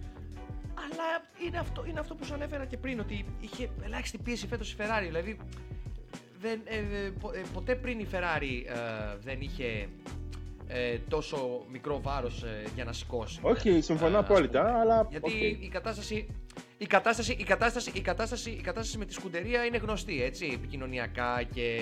Αλλά 0.76 1.26
είναι 1.48 1.58
αυτό, 1.58 1.86
είναι 1.88 2.00
αυτό 2.00 2.16
που 2.16 2.26
σου 2.26 2.34
ανέφερα 2.34 2.66
και 2.66 2.78
πριν, 2.78 3.00
ότι 3.00 3.26
είχε 3.40 3.70
ελάχιστη 3.84 4.18
πίεση 4.18 4.48
φέτος 4.48 4.72
η 4.72 4.76
Ferrari. 4.80 5.04
Δηλαδή, 5.06 5.38
δεν, 6.40 6.62
ε, 6.66 6.78
ε, 6.78 7.10
πο- 7.20 7.32
ε, 7.34 7.42
ποτέ 7.54 7.76
πριν 7.76 8.00
η 8.00 8.08
Ferrari 8.12 8.66
ε, 8.68 9.18
δεν 9.24 9.42
είχε 9.42 9.88
ε, 10.68 10.98
τόσο 10.98 11.66
μικρό 11.72 12.02
βάρος 12.02 12.46
για 12.76 12.84
να 12.84 12.94
σηκώσει. 12.94 13.40
Όχι, 13.42 13.82
συμφωνώ 13.82 14.16
Ε, 14.16 14.20
ας 14.20 14.30
απόλυτα, 14.30 14.64
πούμε. 14.66 14.80
αλλά. 14.80 15.08
Γιατί 15.10 15.56
οκ. 15.58 15.64
η 15.64 15.70
κατάσταση. 15.72 16.28
Η 16.78 16.86
κατάσταση, 16.86 17.32
η, 17.40 17.44
κατάσταση, 17.44 17.92
η, 17.94 18.02
κατάσταση, 18.02 18.50
η 18.50 18.62
κατάσταση 18.62 18.98
με 18.98 19.06
τη 19.06 19.14
Scuderia 19.14 19.66
είναι 19.66 19.78
γνωστή, 19.78 20.24
έτσι, 20.24 20.52
επικοινωνιακά 20.54 21.44
και 21.54 21.80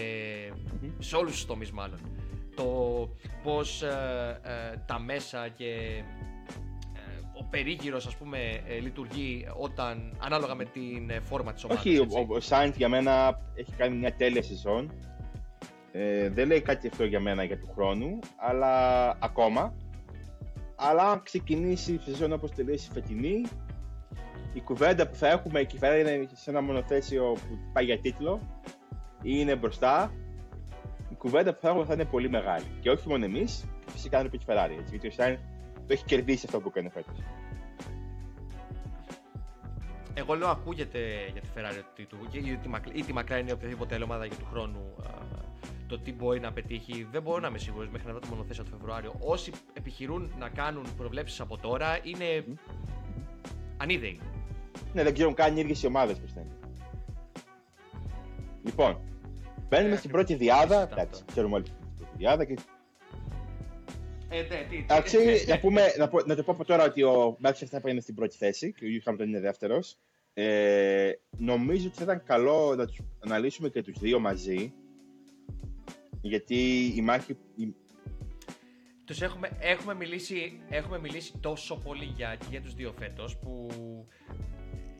Μμμ. 0.81 0.89
σε 0.99 1.15
όλους 1.15 1.31
τους 1.31 1.45
τομείς 1.45 1.71
μάλλον. 1.71 1.99
Το 2.55 2.65
πώς 3.43 3.81
ε, 3.81 4.39
ε, 4.73 4.77
τα 4.85 4.99
μέσα 4.99 5.47
και 5.47 5.65
ε, 5.65 6.03
ο 6.03 6.30
περίγυρος 7.51 8.05
ας 8.07 8.15
πούμε 8.15 8.37
ε, 8.67 8.79
λειτουργεί 8.79 9.47
όταν, 9.57 10.17
ανάλογα 10.23 10.55
με 10.55 10.65
την 10.65 11.09
ε, 11.09 11.19
φόρμα 11.19 11.53
της 11.53 11.63
ομάδας. 11.63 11.85
Όχι, 11.85 11.99
ο, 11.99 12.03
έτσι. 12.03 12.17
ο, 12.17 12.35
ο 12.35 12.39
Σάινθ 12.39 12.77
για 12.77 12.89
μένα 12.89 13.39
έχει 13.55 13.71
κάνει 13.77 13.95
μια 13.95 14.15
τέλεια 14.15 14.43
σεζόν. 14.43 14.91
Ε, 15.91 16.29
δεν 16.29 16.47
λέει 16.47 16.61
κάτι 16.61 16.87
αυτό 16.87 17.03
για 17.03 17.19
μένα 17.19 17.43
για 17.43 17.59
του 17.59 17.69
χρόνου, 17.73 18.19
αλλά 18.37 19.07
ακόμα. 19.19 19.73
Αλλά 20.75 21.11
αν 21.11 21.21
ξεκινήσει 21.23 21.93
η 21.93 21.99
σεζόν 22.03 22.33
όπως 22.33 22.51
τελείωσε 22.51 22.87
η 22.91 22.93
φετινή, 22.93 23.41
η 24.53 24.61
κουβέντα 24.61 25.07
που 25.07 25.15
θα 25.15 25.29
έχουμε 25.29 25.63
και 25.63 25.75
η 25.75 25.79
Ferrari 25.81 26.15
είναι 26.15 26.29
σε 26.33 26.49
ένα 26.49 26.61
μονοθέσιο 26.61 27.31
που 27.31 27.57
πάει 27.73 27.85
για 27.85 27.99
τίτλο 27.99 28.39
ή 29.21 29.29
είναι 29.33 29.55
μπροστά, 29.55 30.13
η 31.09 31.15
κουβέντα 31.15 31.53
που 31.53 31.59
θα 31.61 31.69
έχουμε 31.69 31.85
θα 31.85 31.93
είναι 31.93 32.05
πολύ 32.05 32.29
μεγάλη. 32.29 32.65
Και 32.79 32.89
όχι 32.89 33.07
μόνο 33.07 33.25
εμείς, 33.25 33.65
φυσικά 33.87 34.19
είναι 34.19 34.29
και 34.29 34.37
η 34.37 34.45
Ferrari. 34.47 34.79
Έτσι, 34.79 34.89
γιατί 34.89 35.07
ο 35.07 35.11
Σάινθ 35.11 35.39
το 35.73 35.93
έχει 35.93 36.03
κερδίσει 36.03 36.45
αυτό 36.45 36.59
που 36.59 36.67
έκανε 36.67 36.89
φέτος. 36.89 37.17
Εγώ 40.13 40.33
λέω 40.35 40.47
ακούγεται 40.49 40.99
για 41.31 41.41
τη 41.41 41.47
Ferrari 41.55 41.83
ότι 41.91 42.05
του, 42.05 42.17
ή, 42.31 42.57
τη, 42.57 42.69
Μακ- 42.69 42.97
ή 42.97 43.03
τη 43.03 43.13
McLaren 43.17 43.43
ή 43.47 43.51
οποιαδήποτε 43.51 43.95
άλλη 43.95 44.03
ομάδα 44.03 44.25
για 44.25 44.35
του 44.37 44.45
χρόνου 44.51 44.79
α, 45.03 45.09
το 45.87 45.99
τι 45.99 46.13
μπορεί 46.13 46.39
να 46.39 46.51
πετύχει. 46.53 47.07
Δεν 47.11 47.21
μπορώ 47.21 47.39
να 47.39 47.47
είμαι 47.47 47.57
σίγουρος 47.57 47.89
μέχρι 47.89 48.07
να 48.07 48.13
δω 48.13 48.19
το 48.19 48.27
μονοθέσιο 48.29 48.63
το 48.63 48.69
Φεβρουάριο. 48.71 49.15
Όσοι 49.19 49.51
επιχειρούν 49.73 50.31
να 50.39 50.49
κάνουν 50.49 50.85
προβλέψεις 50.97 51.39
από 51.39 51.57
τώρα 51.57 51.99
είναι 52.03 52.45
ανίδεοι. 53.77 54.19
Ναι, 54.93 55.03
δεν 55.03 55.13
ξέρουν 55.13 55.33
καν 55.33 55.57
οι 55.57 55.59
ίδιες 55.61 55.83
οι 55.83 55.87
ομάδες 55.87 56.17
πώ 56.19 56.27
θα 56.27 56.41
είναι. 56.41 56.55
Λοιπόν, 58.65 58.97
μπαίνουμε 59.69 59.93
Ε, 59.93 59.97
στην 59.97 60.09
ακριβώς. 60.09 60.11
πρώτη 60.11 60.33
διάδα. 60.35 60.61
Συζητάμε 60.75 61.01
Εντάξει, 61.01 61.19
τώρα. 61.19 61.31
ξέρουμε 61.31 61.55
όλοι 61.55 61.63
την 61.63 61.73
πρώτη 61.97 62.17
διάδα. 62.17 62.45
Και... 62.45 62.57
Ε, 64.33 64.41
ναι, 64.41 64.65
τι, 64.69 64.75
Εντάξει, 64.77 65.17
να, 65.47 65.59
πούμε, 65.59 65.81
να, 65.97 66.07
πω, 66.07 66.19
να 66.25 66.35
το 66.35 66.43
πω 66.43 66.51
από 66.51 66.65
τώρα 66.65 66.83
ότι 66.83 67.03
ο 67.03 67.37
Max 67.43 67.51
Verstappen 67.51 67.87
είναι 67.89 68.01
στην 68.01 68.15
πρώτη 68.15 68.35
θέση 68.37 68.73
και 68.73 68.85
ο 68.85 68.87
Lewis 68.87 69.11
Hamilton 69.13 69.25
είναι 69.27 69.39
δεύτερος. 69.39 69.97
Ε, 70.33 71.11
νομίζω 71.37 71.87
ότι 71.87 71.97
θα 71.97 72.03
ήταν 72.03 72.23
καλό 72.23 72.75
να 72.75 72.85
τους 72.85 72.97
αναλύσουμε 73.19 73.69
και 73.69 73.81
τους 73.83 73.99
δύο 73.99 74.19
μαζί. 74.19 74.73
Γιατί 76.21 76.85
η 76.95 77.01
μάχη. 77.01 77.37
η- 77.55 77.73
Τους 79.05 79.21
έχουμε, 79.21 79.49
έχουμε, 79.59 79.93
μιλήσει, 79.95 80.59
έχουμε 80.69 80.99
μιλήσει 80.99 81.33
τόσο 81.39 81.75
πολύ 81.75 82.05
για, 82.05 82.35
και 82.39 82.45
για 82.49 82.61
τους 82.61 82.73
δύο 82.73 82.93
φέτος 82.99 83.37
που 83.37 83.67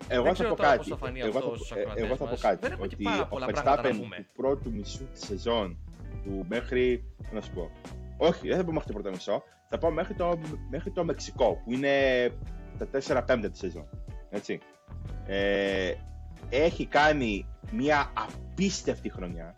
Εγώ 0.07 0.23
Δεν 0.23 0.23
θα 0.23 0.32
ξέρω 0.34 0.49
πω 0.49 0.55
τώρα 0.55 0.67
κάτι. 0.69 0.77
πώς 0.77 0.88
θα 0.88 1.05
φανεί 1.05 1.19
εγώ, 1.19 1.38
αυτός 1.38 1.49
θα, 1.49 1.55
στους 1.55 1.69
πω- 1.69 1.75
ε, 1.77 1.79
ακροατές 1.82 2.03
εγώ 2.05 2.15
θα 2.15 2.23
πω 2.23 2.29
μας. 2.29 2.41
κάτι. 2.41 2.57
Δεν 2.61 2.71
έχουμε 2.71 2.88
και 2.88 2.95
ότι 2.95 3.03
πάρα 3.03 3.21
ο 3.23 3.27
πολλά 3.27 3.45
πράγματα 3.45 3.82
να 3.82 3.89
Verstappen 3.89 3.99
πούμε. 4.01 4.15
του 4.17 4.25
πρώτου 4.41 4.71
μισού 4.73 5.05
της 5.13 5.25
σεζόν 5.25 5.77
του 6.23 6.45
μέχρι. 6.49 7.03
Να 7.34 7.41
σου 7.41 7.51
πω. 7.53 7.71
Όχι, 8.24 8.47
δεν 8.47 8.57
θα 8.57 8.63
πω 8.63 8.72
μέχρι 8.72 8.88
το 8.88 8.93
πρώτο 8.93 9.09
μισό. 9.09 9.43
Θα 9.65 9.78
πω 9.78 9.91
μέχρι 9.91 10.13
το, 10.13 10.39
μέχρι 10.69 10.91
το 10.91 11.05
Μεξικό 11.05 11.61
που 11.63 11.72
είναι 11.72 11.89
τα 12.78 12.88
4 13.22 13.24
πέμπτα 13.26 13.49
της 13.49 13.59
σεζόν. 13.59 13.86
Έτσι. 14.30 14.59
Ε, 15.28 15.93
έχει 16.49 16.86
κάνει 16.86 17.45
μια 17.72 18.11
απίστευτη 18.13 19.09
χρονιά. 19.09 19.53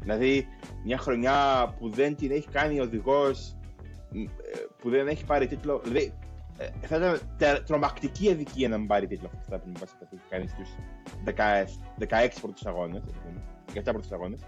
Δηλαδή, 0.00 0.46
μια 0.84 0.98
χρονιά 0.98 1.68
που 1.78 1.88
δεν 1.90 2.16
την 2.16 2.30
έχει 2.30 2.48
κάνει 2.48 2.80
οδηγός 2.80 3.56
που 4.78 4.90
δεν 4.90 5.08
έχει 5.08 5.24
πάρει 5.24 5.46
τίτλο. 5.46 5.80
Δηλαδή, 5.84 6.12
ε, 6.58 6.86
θα 6.86 6.96
ήταν 6.96 7.20
τε- 7.38 7.62
τρομακτική 7.64 8.30
αδικία 8.30 8.68
να 8.68 8.78
μην 8.78 8.86
πάρει 8.86 9.06
τίτλο 9.06 9.26
αυτό 9.26 9.38
που 9.38 9.78
θα 9.78 9.84
αυτό 9.84 10.04
που 10.04 10.16
έχει 10.16 10.28
κάνει 10.28 10.46
στους 10.48 10.68
16 11.98 12.40
πρώτους 12.40 12.66
αγώνες. 12.66 13.02
17 13.74 13.82
πρώτους 13.82 14.12
αγώνες. 14.12 14.40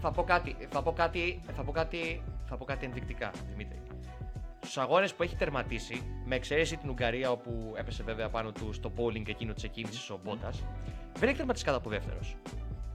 Θα 0.00 0.10
πω 0.10 0.22
κάτι, 0.22 0.56
θα 0.70 0.82
πω 0.82 0.92
κάτι, 0.92 1.40
θα 1.56 1.62
πω 1.62 1.72
κάτι, 1.72 2.22
θα 2.46 2.56
πω 2.56 2.64
κάτι 2.64 2.84
ενδεικτικά, 2.84 3.30
Δημήτρη. 3.48 3.82
Στους 4.60 4.78
αγώνες 4.78 5.14
που 5.14 5.22
έχει 5.22 5.36
τερματίσει, 5.36 6.02
με 6.24 6.34
εξαίρεση 6.34 6.76
την 6.76 6.90
Ουγγαρία 6.90 7.30
όπου 7.30 7.74
έπεσε 7.76 8.02
βέβαια 8.02 8.28
πάνω 8.28 8.52
του 8.52 8.72
στο 8.72 8.92
bowling 8.96 9.28
εκείνο 9.28 9.52
της 9.52 9.64
εκκίνησης 9.64 10.10
ο 10.10 10.20
Μπότας, 10.24 10.62
δεν 11.18 11.28
έχει 11.28 11.36
τερματίσει 11.36 11.64
κάτω 11.64 11.76
από 11.76 11.88
δεύτερος. 11.88 12.36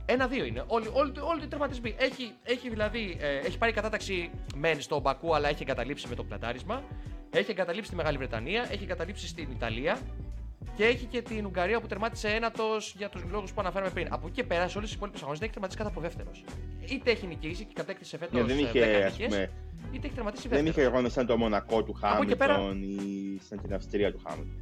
Ένα-δύο 0.06 0.46
είναι. 0.46 0.64
Όλοι, 0.68 0.88
όλοι, 0.94 1.20
όλοι 1.20 1.44
οι 1.44 1.48
τερματισμοί. 1.48 1.96
Έχει, 1.98 2.34
έχει 2.44 2.70
δηλαδή 2.70 3.18
ε, 3.20 3.38
έχει 3.38 3.58
πάρει 3.58 3.72
κατάταξη 3.72 4.30
μεν 4.56 4.82
στο 4.82 5.00
Μπακού, 5.00 5.36
αλλά 5.36 5.50
έχει 5.50 5.62
εγκαταλείψει 5.62 6.08
με 6.08 6.16
το 6.16 6.24
πλατάρισμα. 6.24 6.84
Έχει 7.30 7.52
εγκαταλείψει 7.52 7.90
τη 7.90 7.96
Μεγάλη 7.96 8.18
Βρετανία, 8.18 8.68
έχει 8.72 8.84
εγκαταλείψει 8.84 9.28
στην 9.28 9.52
Ιταλία 9.52 10.00
και 10.76 10.86
έχει 10.86 11.06
και 11.06 11.22
την 11.22 11.46
Ουγγαρία 11.46 11.82
που 11.82 11.88
τερμάτισε 11.88 12.28
ένατος 12.28 12.94
για 12.98 13.10
τους 13.10 13.24
λόγους 13.32 13.54
που 13.54 13.62
αναφέραμε 13.62 13.92
πριν. 13.92 14.08
Από 14.10 14.28
εκεί 14.28 14.36
και 14.36 14.44
πέρα, 14.44 14.68
σε 14.68 14.78
όλες 14.78 14.90
τις 14.90 14.98
υπόλοιπες 14.98 15.22
αγώνες 15.22 15.40
δεν 15.40 15.48
έχει 15.50 15.58
τερματίσει 15.60 15.84
κάτω 15.84 16.00
από 16.00 16.02
δεύτερος. 16.08 16.44
Είτε 16.92 17.12
έχει 17.12 17.28
νικήσει 17.28 17.64
και 17.66 17.74
κατέκτησε 17.74 18.18
φέτος 18.18 18.42
Ναι, 18.42 18.48
δεν 18.48 18.58
είχε, 18.58 19.04
ας 19.06 19.14
πούμε, 19.16 19.52
είτε 19.92 20.06
έχει 20.08 20.16
τερματίσει 20.16 20.48
δεν 20.48 20.58
δεύτερος. 20.64 20.78
είχε 20.78 20.86
αγώνε 20.96 21.10
σαν 21.10 21.26
το 21.26 21.38
Μονακό 21.38 21.84
του 21.84 21.98
Από 22.02 22.18
εκεί 22.22 22.26
και 22.32 22.36
πέρα- 22.36 22.54
Χάμιλτον 22.54 22.82
ή 22.84 23.38
σαν 23.50 23.62
την 23.62 23.74
Αυστρία 23.74 24.12
του 24.12 24.22
Χάμιλτον. 24.28 24.60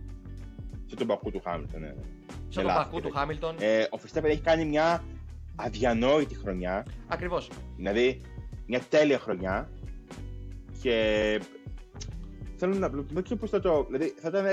Σαν 0.88 0.98
τον 0.98 1.08
Πακού 1.08 1.32
του 1.32 1.42
Χάμιλτον, 1.44 1.82
ναι. 1.82 1.88
ναι. 1.88 1.94
Σαν 2.50 2.64
τον 2.64 2.66
λάθη 2.66 2.78
Μπακού 2.80 2.96
και 2.96 3.02
του 3.02 3.02
τέτοια. 3.08 3.20
Χάμιλτον. 3.20 3.56
Ε, 3.60 3.86
ο 3.90 3.98
Φιστέπερ 3.98 4.30
έχει 4.30 4.42
κάνει 4.42 4.66
μια 4.66 5.04
αδιανόητη 5.56 6.36
χρονιά. 6.36 6.86
Ακριβώς. 7.08 7.50
Δηλαδή, 7.78 8.22
μια 8.68 8.80
τέλεια 8.90 9.20
χρονιά. 9.20 9.70
Και 10.82 11.40
θέλω 12.58 12.76
να 12.76 12.90
δεν 12.90 13.24
ξέρω 13.24 13.40
πώς 13.40 13.50
θα 13.50 13.60
το. 13.60 13.84
Δηλαδή, 13.90 14.14
θα 14.22 14.28
ήταν. 14.30 14.46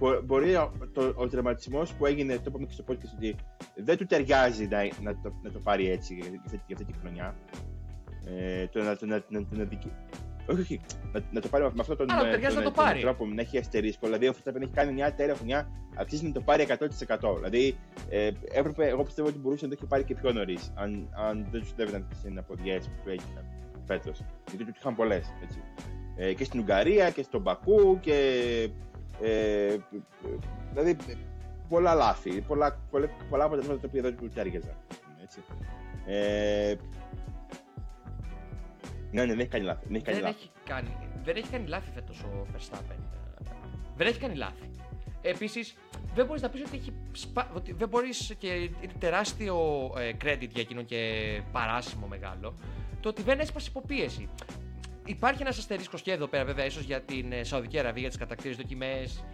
Μπο- 0.00 0.20
Μπορεί 0.24 0.54
ο, 0.54 0.72
το, 0.92 1.12
ο 1.16 1.28
τερματισμό 1.28 1.82
που 1.98 2.06
έγινε, 2.06 2.34
το 2.36 2.42
είπαμε 2.46 2.66
και 2.66 2.72
στο 2.72 2.84
podcast, 2.88 3.12
ότι 3.16 3.34
δεν 3.74 3.96
του 3.96 4.06
ταιριάζει 4.06 4.66
να, 4.66 4.82
να, 5.02 5.20
το, 5.22 5.32
να 5.42 5.50
το 5.50 5.58
πάρει 5.58 5.90
έτσι 5.90 6.14
για, 6.14 6.26
για, 6.28 6.40
αυτή, 6.44 6.60
για 6.66 6.76
αυτή 6.80 6.92
τη 6.92 6.98
χρονιά. 7.00 7.34
Ε, 8.26 8.66
το 8.66 8.82
να, 8.82 8.96
το, 8.96 9.06
να, 9.06 9.22
να, 9.28 9.44
να, 9.50 9.64
δικη- 9.64 9.92
όχι, 10.50 10.60
όχι. 10.60 10.80
Να, 11.12 11.20
να 11.32 11.40
το 11.40 11.48
πάρει 11.48 11.64
με 11.64 11.70
αυτόν 11.80 11.96
τον, 11.96 12.10
Αλλά 12.10 12.28
ε, 12.28 12.30
ταιριάζει 12.30 12.54
τον, 12.54 12.64
να 12.64 12.70
το 12.70 12.76
τον 12.76 12.84
πάρει. 12.84 13.00
τρόπο, 13.00 13.26
να 13.26 13.40
έχει 13.40 13.58
αστερίσκο. 13.58 14.06
Δηλαδή, 14.06 14.28
ο 14.28 14.32
Verstappen 14.32 14.60
έχει 14.62 14.72
κάνει 14.72 14.92
μια 14.92 15.14
τέλεια 15.14 15.34
χρονιά, 15.34 15.68
αξίζει 15.96 16.26
να 16.26 16.32
το 16.32 16.40
πάρει 16.40 16.66
100%. 16.68 17.34
Δηλαδή, 17.36 17.76
ε, 18.08 18.30
έπρεπε, 18.52 18.86
εγώ 18.88 19.02
πιστεύω 19.02 19.28
ότι 19.28 19.38
μπορούσε 19.38 19.64
να 19.64 19.70
το 19.70 19.76
έχει 19.80 19.88
πάρει 19.88 20.04
και 20.04 20.14
πιο 20.14 20.32
νωρίς, 20.32 20.72
αν, 20.76 21.08
αν 21.28 21.46
δεν 21.50 21.60
του 21.60 21.68
έβαιναν 21.76 22.06
τι 22.08 22.28
αναποδιέ 22.28 22.78
που 22.78 22.90
του 23.04 23.10
έγιναν 23.10 23.44
φέτος. 23.86 24.24
Γιατί 24.48 24.64
του 24.64 24.72
είχαν 24.78 24.94
πολλές. 24.96 25.32
Ε, 26.16 26.34
και 26.34 26.44
στην 26.44 26.60
Ουγγαρία 26.60 27.10
και 27.10 27.22
στον 27.22 27.40
Μπακού 27.42 28.00
και. 28.00 28.14
Ε, 29.22 29.76
δηλαδή, 30.72 30.96
πολλά 31.68 31.94
λάθη. 31.94 32.40
Πολλά, 32.40 32.78
πολλά, 32.90 33.08
πολλά 33.30 33.44
αποτελέσματα 33.44 33.80
τα 33.80 33.86
οποία 33.88 34.02
δεν 34.02 34.16
του 34.16 34.28
τέριαζαν. 34.28 34.76
Έτσι. 35.22 35.40
Ε, 36.06 36.74
ναι, 39.12 39.24
ναι, 39.24 39.26
δεν 39.26 39.38
έχει 39.38 39.48
κάνει 39.48 39.64
λάθη. 39.64 39.86
Δεν 39.86 39.94
έχει 39.94 40.04
κάνει 40.04 40.16
Δεν 40.18 40.26
λάθη. 40.26 40.38
έχει, 40.40 40.50
κάνει, 40.64 40.96
δεν 41.24 41.36
έχει 41.36 41.48
κάνει 41.48 41.66
λάθη 41.66 41.90
φέτος 41.94 42.22
ο 42.22 42.46
Verstappen. 42.56 42.96
Δεν 43.96 44.06
έχει 44.06 44.18
κάνει 44.18 44.34
λάθη. 44.34 44.70
Επίσης, 45.22 45.74
δεν 46.14 46.26
μπορείς 46.26 46.42
να 46.42 46.48
πεις 46.48 46.62
ότι 46.66 46.76
έχει. 46.76 46.92
Σπα... 47.12 47.50
Ότι 47.54 47.72
δεν 47.72 47.88
μπορείς 47.88 48.34
και 48.38 48.46
είναι 48.46 48.92
τεράστιο 48.98 49.56
ε, 49.98 50.10
credit 50.24 50.48
για 50.48 50.62
εκείνον 50.62 50.84
και 50.84 51.42
παράσημο 51.52 52.06
μεγάλο 52.06 52.54
το 53.00 53.08
ότι 53.08 53.22
δεν 53.22 53.40
έσπασε 53.40 53.68
υποπίεση. 53.70 54.28
Υπάρχει 55.10 55.42
ένας 55.42 55.58
αστερίσκος 55.58 56.02
και 56.02 56.12
εδώ 56.12 56.26
πέρα, 56.26 56.44
βέβαια, 56.44 56.64
ίσως 56.64 56.82
για 56.82 57.00
την 57.00 57.32
ε, 57.32 57.44
Σαουδική 57.44 57.78
Αραβία, 57.78 58.00
για 58.00 58.08
τις 58.08 58.18
κατακτήρες 58.18 58.56
δοκιμές. 58.56 59.24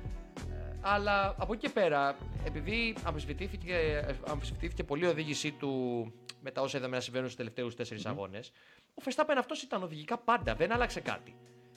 Αλλά 0.81 1.35
από 1.39 1.53
εκεί 1.53 1.67
και 1.67 1.73
πέρα, 1.73 2.17
επειδή 2.47 2.97
αμφισβητήθηκε, 3.05 3.75
ε, 3.75 4.15
αμφισβητήθηκε 4.27 4.85
πολύ 4.85 5.05
η 5.05 5.09
οδήγησή 5.09 5.53
του 5.53 6.13
με 6.41 6.51
τα 6.51 6.61
όσα 6.61 6.79
είδαμε 6.79 6.97
να 6.97 7.03
συμβαίνουν 7.03 7.27
στους 7.29 7.39
τελευταίους 7.39 7.75
τέσσερις 7.75 8.07
αγώνες, 8.07 8.53
ο 8.95 9.03
Verstappen 9.05 9.35
αυτός 9.39 9.63
ήταν 9.63 9.83
οδηγικά 9.83 10.19
πάντα, 10.19 10.55
δεν 10.55 10.73
άλλαξε 10.73 11.01
κάτι. 11.01 11.35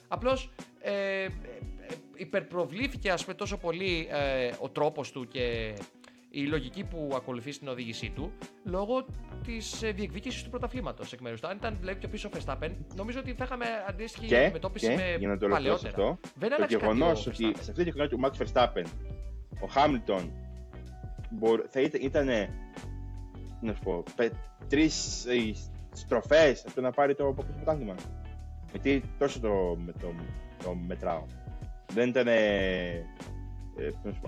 Απλώς 0.08 0.50
ε, 0.80 0.92
ε, 0.92 1.24
ε, 1.24 1.30
υπερπροβλήθηκε 2.16 3.10
ας 3.10 3.22
πούμε, 3.22 3.34
τόσο 3.34 3.56
πολύ 3.56 4.08
ε, 4.10 4.50
ο 4.60 4.68
τρόπος 4.68 5.12
του 5.12 5.28
και 5.28 5.74
η 6.30 6.46
λογική 6.46 6.84
που 6.84 7.10
ακολουθεί 7.14 7.52
στην 7.52 7.68
οδήγησή 7.68 8.10
του 8.10 8.32
λόγω 8.64 9.04
της 9.44 9.82
ε, 9.82 9.90
διεκδίκησης 9.90 10.42
του 10.42 10.50
πρωταθλήματος 10.50 11.12
εκ 11.12 11.20
μέρους 11.20 11.40
του. 11.40 11.48
Αν 11.48 11.56
ήταν 11.56 11.76
δηλαδή 11.80 11.98
πιο 11.98 12.08
πίσω 12.08 12.28
ο 12.28 12.38
Verstappen, 12.38 12.70
νομίζω 12.94 13.18
ότι 13.20 13.32
θα 13.34 13.44
είχαμε 13.44 13.64
αντίστοιχη 13.88 14.26
Και, 14.26 14.38
αντιμετώπιση 14.44 14.86
και 14.88 14.94
με 14.94 15.16
για 15.18 15.28
να 15.28 15.38
το 15.38 15.44
ολοκληρώσω 15.44 15.82
παλαιότερα. 15.82 16.08
αυτό, 16.10 16.28
Δεν 16.38 16.48
το 16.48 16.54
άλλαξε 16.54 16.76
κάτι 16.76 16.86
γεγονός 16.86 17.26
ο 17.26 17.30
ότι 17.30 17.44
Verstappen. 17.46 17.60
σε 17.62 17.70
αυτή 17.70 17.84
τη 17.84 17.90
χρονιά 17.92 18.08
του 18.08 18.20
Max 18.24 18.42
Verstappen 18.46 18.84
ο 19.60 19.66
Χάμιλτον 19.66 20.32
μπορ- 21.30 21.66
θα 21.68 21.80
ήταν, 21.80 22.00
ήτανε, 22.02 22.48
να 23.60 23.74
σου 23.74 23.80
πω, 23.82 24.02
τρεις 24.68 25.26
στροφές 25.92 26.64
από 26.66 26.74
το 26.74 26.80
να 26.80 26.90
πάρει 26.90 27.14
το 27.14 27.24
παγκόσμιο 27.24 27.54
πρωτάθλημα. 27.56 27.94
Γιατί 28.70 29.02
τόσο 29.18 29.40
το, 29.40 29.76
με 29.84 29.92
το, 30.00 30.12
το 30.64 30.74
μετράω. 30.74 31.24
Δεν 31.92 32.08
ήταν. 32.08 32.26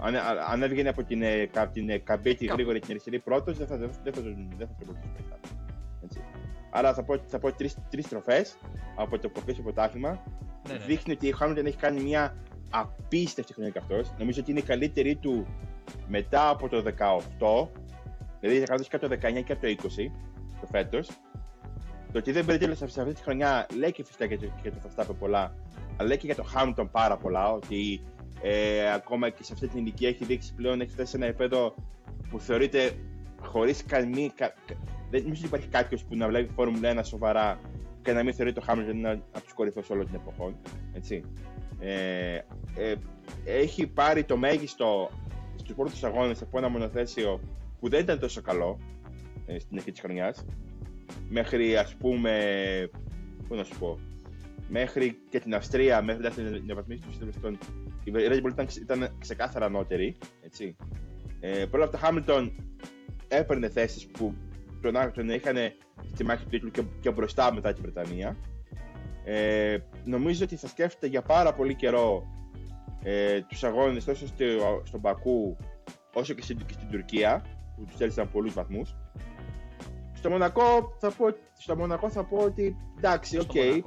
Αν, 0.01 0.15
αν 0.51 0.63
έβγαινε 0.63 0.89
από 0.89 1.05
την, 1.05 1.23
ε, 1.23 1.49
από 1.57 1.73
την 1.73 1.89
ε, 1.91 1.99
καμπέτη 1.99 2.45
Κάπου. 2.47 2.57
γρήγορα 2.57 2.79
την 2.79 2.91
αριστερή 2.91 3.19
πρώτος, 3.19 3.59
δεν 3.59 3.67
θα, 3.67 3.77
δεν 3.77 3.89
θα, 3.93 4.01
δεν 4.05 4.13
θα, 4.13 4.23
τον- 4.23 4.55
δεν 4.57 4.67
θα 4.67 4.75
τον 4.79 4.87
προτιμούσα. 4.87 5.39
Έτσι. 6.05 6.21
Άρα 6.71 6.95
θα 6.95 7.03
πω, 7.05 7.19
θα 7.27 7.39
πω 7.39 7.53
τρεις, 7.53 7.77
τρεις 7.91 8.05
στροφές 8.05 8.57
από 8.97 9.19
το 9.19 9.29
παγκόσμιο 9.29 9.63
πρωτάθλημα 9.63 10.23
Ναι, 10.69 10.73
ναι. 10.75 10.85
δείχνει 10.85 11.13
ότι 11.13 11.33
ο 11.33 11.37
Χάμιλτον 11.37 11.67
έχει 11.67 11.77
κάνει 11.77 12.01
μια 12.03 12.37
απίστευτη 12.71 13.53
χρονιά 13.53 13.71
και 13.73 13.79
αυτός. 13.79 14.13
Νομίζω 14.19 14.41
ότι 14.41 14.51
είναι 14.51 14.61
η 14.61 14.63
καλύτερη 14.63 15.17
του 15.17 15.47
μετά 16.09 16.49
από 16.49 16.69
το 16.69 16.83
18, 16.83 17.69
δηλαδή 18.41 18.59
θα 18.61 18.65
κρατήσει 18.67 18.89
και 18.89 18.97
από 18.97 19.09
το 19.09 19.15
19 19.15 19.43
και 19.45 19.53
από 19.53 19.61
το 19.63 19.69
20, 19.69 20.11
το 20.61 20.67
φέτος. 20.71 21.09
Το 22.13 22.19
ότι 22.19 22.33
δεν 22.33 22.45
πήρε 22.45 22.59
τέλος 22.59 22.79
σε 22.79 22.85
αυτή 23.01 23.15
τη 23.15 23.23
χρονιά 23.23 23.67
λέει 23.79 23.93
και 23.93 24.05
φυσικά 24.05 24.27
και 24.27 24.37
το, 24.37 24.47
και 24.63 24.71
το 24.71 24.77
Verstappen 24.87 25.15
πολλά, 25.19 25.55
αλλά 25.97 26.09
λέει 26.09 26.17
και 26.17 26.27
για 26.27 26.35
το 26.35 26.43
Χάμιλτον 26.43 26.91
πάρα 26.91 27.17
πολλά, 27.17 27.53
ότι 27.53 28.03
ε, 28.43 28.93
ακόμα 28.93 29.29
και 29.29 29.43
σε 29.43 29.53
αυτή 29.53 29.69
την 29.69 29.79
ηλικία 29.79 30.09
έχει 30.09 30.25
δείξει 30.25 30.55
πλέον, 30.55 30.81
έχει 30.81 30.91
φτάσει 30.91 31.11
σε 31.11 31.17
ένα 31.17 31.27
επίπεδο 31.27 31.75
που 32.31 32.39
θεωρείται 32.41 32.93
χωρίς 33.41 33.85
καμία... 33.85 34.33
Κα, 34.35 34.55
δεν 35.11 35.23
νομίζω 35.23 35.41
ότι 35.41 35.47
υπάρχει 35.47 35.69
κάποιος 35.69 36.05
που 36.05 36.17
να 36.17 36.29
βλέπει 36.29 36.53
Φόρμουλα 36.53 37.01
1 37.01 37.05
σοβαρά 37.05 37.61
και 38.03 38.13
να 38.13 38.23
μην 38.23 38.35
θεωρεί 38.35 38.53
το 38.53 38.61
Χάμιλτον 38.61 38.97
ένα 38.97 39.11
από 39.33 39.45
τους 39.45 39.53
κορυφαίους 39.53 39.91
όλων 39.91 40.07
των 40.07 40.15
εποχών. 40.15 40.57
Έτσι. 40.93 41.25
Ε, 41.79 42.35
ε, 42.77 42.95
έχει 43.45 43.87
πάρει 43.87 44.25
το 44.25 44.37
μέγιστο 44.37 45.11
στους 45.57 45.75
πρώτους 45.75 46.05
αγώνες 46.05 46.43
από 46.43 46.59
ένα 46.59 46.69
μονοθέσιο 46.69 47.41
που 47.81 47.89
δεν 47.89 48.01
ήταν 48.01 48.19
τόσο 48.19 48.41
καλό 48.41 48.79
ε, 49.47 49.59
στην 49.59 49.77
αρχή 49.77 49.91
της 49.91 50.01
χρονιάς. 50.01 50.45
Μέχρι 51.29 51.77
ας 51.77 51.95
πούμε. 51.95 52.33
Πού 53.49 53.55
να 53.55 53.65
σου 53.65 53.79
πω. 53.79 53.99
Μέχρι 54.75 55.19
και 55.29 55.41
την 55.41 55.55
Αυστρία, 55.55 56.03
μέχρι 56.03 56.31
την 56.31 56.47
αναβαθμίση 56.47 57.01
του 57.01 57.13
συντελεστών, 57.13 57.59
η 58.05 58.13
Red 58.15 58.45
Bull 58.45 58.51
ήταν, 58.51 58.67
ήταν 58.81 59.17
ξεκάθαρα 59.19 59.65
ανώτερη. 59.67 60.17
Έτσι. 60.43 60.77
Ε, 61.41 61.65
Παρ' 61.65 61.75
όλα 61.75 61.85
αυτά, 61.85 61.99
Χάμιλτον 61.99 62.53
έπαιρνε 63.29 63.69
θέσεις 63.69 64.07
που 64.07 64.35
τον, 64.81 64.95
τον 65.15 65.31
είχαν 65.31 65.57
στη 66.13 66.25
μάχη 66.25 66.45
του 66.45 66.49
τίτλου 66.49 66.71
και, 66.71 66.83
και 67.01 67.11
μπροστά 67.11 67.55
μετά 67.55 67.73
την 67.73 67.83
Βρετανία. 67.83 68.37
Ε, 69.25 69.79
νομίζω 70.05 70.45
ότι 70.45 70.57
θα 70.57 70.67
σκέφτεται 70.67 71.07
για 71.07 71.23
πάρα 71.23 71.55
πολύ 71.55 71.75
καιρό 71.75 72.27
ε, 73.03 73.41
τους 73.41 73.65
αγώνες 73.65 74.05
τόσο 74.05 74.27
στο, 74.27 74.45
στον 74.85 75.01
Πακού 75.01 75.57
όσο 76.15 76.35
και 76.35 76.43
στην, 76.43 76.57
και 76.57 76.73
στην 76.73 76.89
Τουρκία 76.91 77.45
που 77.77 77.85
τους 77.85 78.01
έλυσαν 78.01 78.31
πολλούς 78.31 78.53
βαθμούς. 78.53 78.97
Στο 80.13 80.31
Μονακό 80.31 80.97
θα 80.99 81.11
πω, 81.11 81.27
στο 81.59 81.77
Μονακό 81.77 82.11
θα 82.11 82.25
πω 82.25 82.37
ότι 82.37 82.77
εντάξει, 82.97 83.39
ok. 83.39 83.51
Okay, 83.55 83.81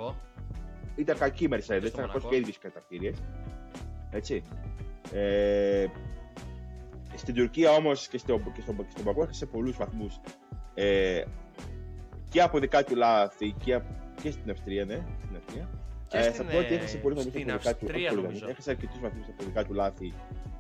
ήταν 0.95 1.17
κακή 1.17 1.43
η 1.43 1.49
Mercedes, 1.51 1.83
ήταν 1.85 2.05
κακός 2.05 2.25
και 2.29 2.35
ο 2.35 2.38
ίδιος 2.38 2.49
στις 2.49 2.57
κατατακτήριες. 2.57 3.17
Έτσι. 4.11 4.43
Ε, 5.13 5.85
στην 7.15 7.35
Τουρκία 7.35 7.71
όμως 7.71 8.07
και, 8.07 8.17
στο, 8.17 8.39
και, 8.53 8.61
στο, 8.61 8.73
και 8.73 8.89
στον 8.89 9.03
Μπακού 9.03 9.21
έχασε 9.21 9.45
πολλούς 9.45 9.77
βαθμούς 9.77 10.19
ε, 10.73 11.23
και 12.29 12.41
από 12.41 12.59
δικά 12.59 12.83
του 12.83 12.95
λάθη 12.95 13.51
και, 13.63 13.79
και 14.21 14.31
στην 14.31 14.51
Αυστρία, 14.51 14.85
ναι. 14.85 15.05
Στην 15.23 15.35
Αυστρία. 15.35 15.69
Και 16.07 16.17
ε, 16.17 16.31
θα 16.31 16.43
πω 16.43 16.57
ότι 16.57 16.73
έχασε 16.73 16.97
πολύ 16.97 17.15
βαθμούς 17.15 17.33
από 17.65 17.87
δικά 17.87 18.09
του 18.11 18.47
Έχασε 18.49 18.69
αρκετούς 18.69 18.99
βαθμούς 18.99 19.27
από 19.29 19.43
δικά 19.43 19.65
του 19.65 19.73
λάθη 19.73 20.13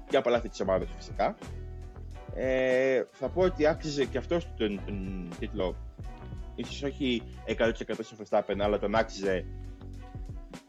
και 0.09 0.17
από 0.17 0.29
λάθη 0.29 0.49
της 0.49 0.59
ομάδας 0.59 0.89
φυσικά. 0.97 1.35
Ε, 2.35 3.03
θα 3.11 3.29
πω 3.29 3.41
ότι 3.41 3.67
άξιζε 3.67 4.05
και 4.05 4.17
αυτός 4.17 4.47
τον, 4.57 4.81
τον 4.85 5.29
τίτλο. 5.39 5.75
Ίσως 6.55 6.83
όχι 6.83 7.21
100% 7.45 7.71
στο 8.01 8.15
Verstappen, 8.23 8.55
αλλά 8.59 8.79
τον 8.79 8.95
άξιζε. 8.95 9.45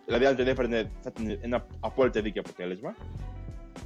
Δηλαδή, 0.07 0.27
αν 0.27 0.37
τον 0.37 0.47
έπαιρνε, 0.47 0.91
θα 1.01 1.13
ήταν 1.15 1.39
ένα 1.41 1.67
απόλυτα 1.81 2.21
δίκαιο 2.21 2.43
αποτέλεσμα. 2.47 2.95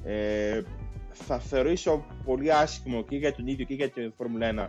Ε, 0.04 0.62
θα 1.10 1.38
θεωρήσω 1.38 2.06
πολύ 2.24 2.52
άσχημο 2.52 3.02
και 3.02 3.16
για 3.16 3.34
τον 3.34 3.46
ίδιο 3.46 3.64
και 3.64 3.74
για 3.74 3.90
την 3.90 4.12
Φόρμουλα 4.16 4.68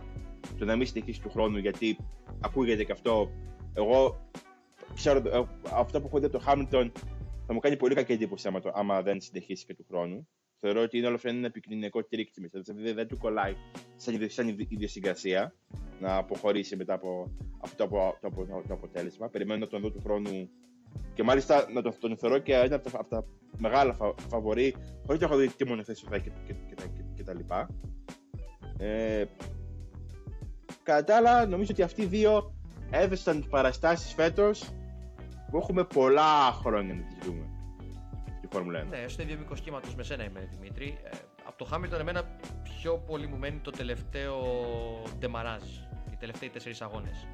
το 0.58 0.64
να 0.64 0.76
μην 0.76 0.86
συνεχίσει 0.86 1.20
του 1.20 1.30
χρόνου, 1.30 1.58
γιατί 1.58 1.96
ακούγεται 2.40 2.84
και 2.84 2.92
αυτό. 2.92 3.30
Εγώ 3.74 4.28
ξέρω, 4.94 5.18
ε, 5.18 5.42
αυτό 5.72 6.00
που 6.00 6.06
έχω 6.06 6.18
δει 6.18 6.24
από 6.24 6.38
το 6.38 6.44
Χάμιλτον 6.44 6.92
θα 7.46 7.52
μου 7.52 7.58
κάνει 7.58 7.76
πολύ 7.76 7.94
κακή 7.94 8.12
εντύπωση 8.12 8.48
άμα, 8.48 8.60
το, 8.60 8.70
άμα 8.74 9.02
δεν 9.02 9.20
συνεχίσει 9.20 9.64
και 9.64 9.74
του 9.74 9.84
χρόνου. 9.88 10.28
Θεωρώ 10.60 10.80
ότι 10.80 10.96
είναι 10.96 11.06
όλο 11.06 11.14
αυτό 11.14 11.28
ένα 11.28 11.46
επικοινωνιακό 11.46 12.04
τρίκτυ 12.04 12.40
μέσα. 12.40 12.62
Δηλαδή 12.62 12.92
δεν 12.92 13.08
του 13.08 13.18
κολλάει 13.18 13.54
σαν, 13.96 14.30
σαν 14.30 14.48
ιδιοσυγκρασία 14.68 15.54
να 16.00 16.16
αποχωρήσει 16.16 16.76
μετά 16.76 16.94
από 16.94 17.30
αυτό 17.60 17.88
το, 17.88 18.16
το, 18.20 18.30
το, 18.30 18.62
το 18.68 18.74
αποτέλεσμα. 18.74 19.28
Περιμένω 19.28 19.60
να 19.60 19.66
τον 19.66 19.80
δω 19.80 19.90
του 19.90 20.00
χρόνου 20.00 20.50
και 21.14 21.22
μάλιστα 21.22 21.66
να 21.72 21.82
τον, 21.82 21.94
τον 22.00 22.16
θεωρώ 22.16 22.38
και 22.38 22.54
ένα 22.54 22.76
από 22.76 22.90
τα, 22.90 22.98
από 22.98 23.08
τα 23.08 23.24
μεγάλα 23.58 23.92
φα, 23.92 24.14
φαβορή, 24.28 24.74
χωρίς 25.06 25.20
να 25.20 25.26
έχω 25.26 25.36
δει 25.36 25.48
τι 25.48 25.66
μονοθέσιο 25.66 26.08
θα 26.10 26.18
και, 26.18 26.30
και, 26.46 26.52
και, 26.52 26.74
και, 26.74 27.02
και, 27.14 27.22
τα 27.22 27.34
λοιπά. 27.34 27.68
Ε, 28.78 29.24
κατά 30.82 31.04
τα 31.04 31.16
άλλα, 31.16 31.46
νομίζω 31.46 31.70
ότι 31.72 31.82
αυτοί 31.82 32.02
οι 32.02 32.06
δύο 32.06 32.54
έδωσαν 32.90 33.46
παραστάσεις 33.50 34.12
φέτος 34.12 34.72
που 35.50 35.56
έχουμε 35.56 35.84
πολλά 35.84 36.52
χρόνια 36.52 36.94
να 36.94 37.02
τις 37.02 37.16
δούμε 37.26 37.46
στη 38.38 38.48
Φόρμουλα 38.50 38.82
1. 38.82 38.86
Ναι, 38.88 39.08
στο 39.08 39.22
ίδιο 39.22 39.36
μήκος 39.38 39.60
κύματος 39.60 39.94
με 39.94 40.02
σένα 40.02 40.24
είμαι 40.24 40.48
Δημήτρη. 40.50 40.98
Ε, 41.04 41.16
από 41.44 41.58
το 41.58 41.64
Χάμιλτον, 41.64 42.00
εμένα 42.00 42.22
πιο 42.62 42.98
πολύ 42.98 43.26
μου 43.26 43.36
μένει 43.36 43.58
το 43.58 43.70
τελευταίο 43.70 44.42
ντεμαράζ. 45.18 45.62
Οι 46.12 46.16
τελευταίοι 46.18 46.48
τέσσερις 46.48 46.82
αγώνες. 46.82 47.26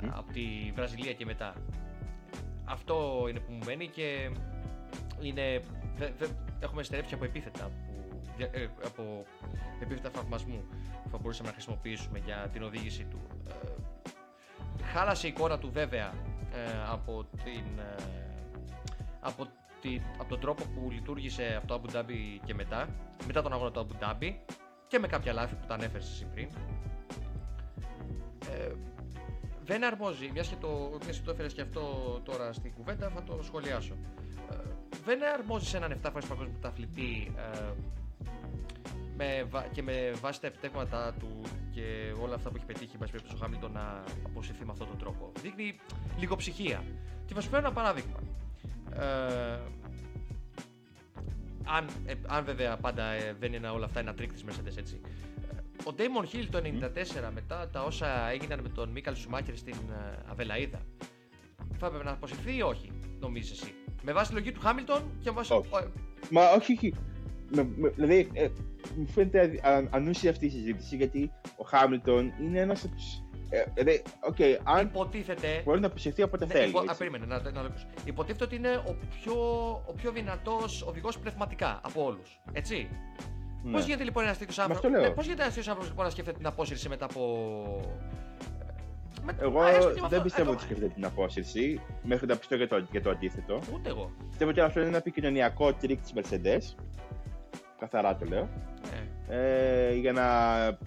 Mm. 0.00 0.08
Από 0.14 0.32
τη 0.32 0.72
Βραζιλία 0.74 1.12
και 1.12 1.24
μετά. 1.24 1.54
Αυτό 2.68 3.26
είναι 3.28 3.40
που 3.40 3.52
μου 3.52 3.64
μένει 3.64 3.86
και 3.86 4.30
είναι, 5.20 5.60
δε, 5.96 6.10
δε, 6.18 6.26
έχουμε 6.60 6.82
στερέψει 6.82 7.14
από 7.14 7.24
επίθετα, 7.24 7.70
που, 7.86 8.20
ε, 8.38 8.66
από 8.84 9.24
επίθετα 9.80 10.10
θαυμασμού 10.10 10.64
που 11.02 11.10
θα 11.10 11.18
μπορούσαμε 11.18 11.48
να 11.48 11.54
χρησιμοποιήσουμε 11.54 12.18
για 12.18 12.48
την 12.52 12.62
οδήγηση 12.62 13.04
του. 13.04 13.20
Ε, 13.48 14.84
χάλασε 14.84 15.26
η 15.26 15.30
εικόνα 15.30 15.58
του 15.58 15.70
βέβαια 15.72 16.12
ε, 16.52 16.90
από, 16.90 17.26
την, 17.44 17.78
ε, 17.78 18.02
από, 19.20 19.46
τη, 19.80 20.00
από 20.18 20.28
τον 20.28 20.40
τρόπο 20.40 20.64
που 20.64 20.90
λειτουργήσε 20.90 21.54
από 21.56 21.66
το 21.66 21.82
Abu 21.82 21.96
Dhabi 21.96 22.40
και 22.44 22.54
μετά, 22.54 22.88
μετά 23.26 23.42
τον 23.42 23.52
αγώνα 23.52 23.70
του 23.70 23.86
Abu 23.86 24.04
Dhabi 24.04 24.34
και 24.86 24.98
με 24.98 25.06
κάποια 25.06 25.32
λάθη 25.32 25.54
που 25.54 25.66
τα 25.66 25.74
ανέφερες 25.74 26.10
εσύ 26.10 26.26
πριν. 26.34 26.48
Ε, 28.50 28.72
δεν 29.68 29.84
αρμόζει, 29.84 30.30
μιας 30.32 30.48
και 30.48 30.56
το, 30.60 30.98
μιας 31.04 31.16
και 31.16 31.24
το 31.24 31.30
έφερες 31.30 31.52
και 31.52 31.60
αυτό 31.60 31.82
τώρα 32.24 32.52
στην 32.52 32.72
κουβέντα, 32.72 33.08
θα 33.08 33.22
το 33.22 33.42
σχολιάσω. 33.42 33.96
Ε, 34.50 34.56
δεν 35.04 35.18
αρμόζει 35.34 35.66
σε 35.66 35.76
έναν 35.76 35.92
7 35.92 36.08
φορές 36.12 36.26
παγκόσμιο 36.26 36.58
πρωταθλητή 36.60 37.32
ε, 37.36 37.72
με, 39.16 39.48
και 39.72 39.82
με 39.82 40.12
βάση 40.20 40.40
τα 40.40 40.46
επιτεύγματα 40.46 41.14
του 41.18 41.40
και 41.70 42.14
όλα 42.20 42.34
αυτά 42.34 42.50
που 42.50 42.56
έχει 42.56 42.66
πετύχει 42.66 42.96
η 42.96 43.32
ο 43.34 43.36
Χάμιλτον 43.40 43.72
να 43.72 44.04
αποσυρθεί 44.26 44.64
με 44.64 44.72
αυτόν 44.72 44.86
τον 44.88 44.98
τρόπο. 44.98 45.32
Δείχνει 45.42 45.78
λιγοψυχία. 46.18 46.84
Και 47.26 47.34
θα 47.34 47.40
σου 47.40 47.48
φέρω 47.48 47.66
ένα 47.66 47.72
παράδειγμα. 47.72 48.18
Ε, 48.94 49.60
αν, 51.64 51.86
ε, 52.06 52.12
αν 52.26 52.44
βέβαια 52.44 52.76
πάντα 52.76 53.04
ε, 53.04 53.36
δεν 53.38 53.52
είναι 53.52 53.68
όλα 53.68 53.84
αυτά 53.84 54.00
ένα 54.00 54.14
τρικ 54.14 54.32
της 54.32 54.44
Mercedes 54.44 54.76
έτσι. 54.76 55.00
Ο 55.84 55.94
Damon 55.98 56.36
Hill 56.36 56.46
το 56.50 56.58
1994 56.58 57.30
μετά 57.34 57.68
τα 57.72 57.82
όσα 57.82 58.28
έγιναν 58.28 58.60
με 58.62 58.68
τον 58.68 58.88
Μίκαελ 58.88 59.14
Σουμάκερ 59.16 59.56
στην 59.56 59.76
Αδελαΐδα 60.30 60.80
θα 61.78 61.86
έπρεπε 61.86 62.04
να 62.04 62.10
αποσυρθεί 62.10 62.56
ή 62.56 62.62
όχι, 62.62 62.92
νομίζεις 63.20 63.50
εσύ; 63.50 63.74
Με 64.02 64.12
βάση 64.12 64.28
τη 64.28 64.34
λογική 64.34 64.52
του 64.52 64.60
Χάμιλτον 64.60 65.02
και 65.22 65.30
με 65.30 65.36
βάση. 65.36 65.52
Όχι. 65.52 65.92
Μα 66.30 66.50
όχι, 66.50 66.72
όχι. 66.72 66.94
δηλαδή, 67.94 68.28
ε, 68.32 68.48
μου 68.96 69.06
φαίνεται 69.06 69.60
ανούσια 69.90 70.30
αυτή 70.30 70.46
η 70.46 70.50
συζήτηση 70.50 70.96
γιατί 70.96 71.30
ο 71.56 71.64
Χάμιλτον 71.64 72.32
είναι 72.40 72.60
ένας 72.60 72.84
από 72.84 72.94
του. 72.94 73.02
Ε, 73.50 73.64
δηλαδή, 73.74 74.02
okay, 74.32 74.58
αν 74.62 74.86
Υποτίθεται. 74.86 75.62
Μπορεί 75.64 75.80
να 75.80 75.86
αποσυρθεί 75.86 76.22
όποτε 76.22 76.46
ναι, 76.46 76.52
θέλει. 76.52 76.68
Υπο, 76.68 76.78
α, 76.78 76.94
περίμενε, 76.94 77.26
να, 77.26 77.40
να, 77.40 77.50
να 77.50 77.74
Υποτίθεται 78.04 78.44
ότι 78.44 78.56
είναι 78.56 78.82
ο 78.86 78.96
πιο, 79.10 79.34
ο 79.86 79.92
πιο 79.96 80.10
δυνατός 80.10 80.82
οδηγός 80.82 81.18
πνευματικά 81.18 81.80
από 81.82 82.04
όλους. 82.04 82.40
Έτσι; 82.52 82.88
Ναι. 83.62 83.72
Πώς 83.72 83.84
γίνεται 83.84 84.04
λοιπόν 84.04 84.24
ένας 84.24 84.38
τέτοιος 84.38 84.58
άνθρωπο. 84.58 84.88
Ναι, 84.88 85.10
Πώς 85.10 85.24
γίνεται 85.24 85.42
ένας 85.42 85.54
τέτοιος 85.54 85.68
άνθρωπος 85.68 85.88
λοιπόν, 85.88 86.04
να 86.04 86.10
σκέφτεται 86.10 86.36
την 86.36 86.46
απόσυρση 86.46 86.88
μετά 86.88 87.04
από 87.04 87.20
εγώ 89.40 89.60
δεν 90.08 90.22
πιστεύω 90.22 90.50
ότι 90.50 90.62
σκέφτεται 90.62 90.92
την 90.94 91.04
απόσυρση 91.04 91.80
μέχρι 92.02 92.26
να 92.26 92.36
πειστώ 92.36 92.54
για 92.54 92.68
το, 92.68 92.86
για 92.90 93.02
το 93.02 93.10
αντίθετο. 93.10 93.60
Ούτε 93.74 93.88
εγώ. 93.88 94.10
Πιστεύω 94.28 94.50
ότι 94.50 94.60
αυτό 94.60 94.78
είναι 94.80 94.88
ένα 94.88 94.98
επικοινωνιακό 94.98 95.74
τρικ 95.74 96.00
της 96.00 96.12
Mercedes. 96.14 96.82
Καθαρά 97.78 98.16
το 98.16 98.24
λέω. 98.24 98.48
Ναι. 98.90 99.36
Ε, 99.36 99.94
για, 99.94 100.12
να, 100.12 100.22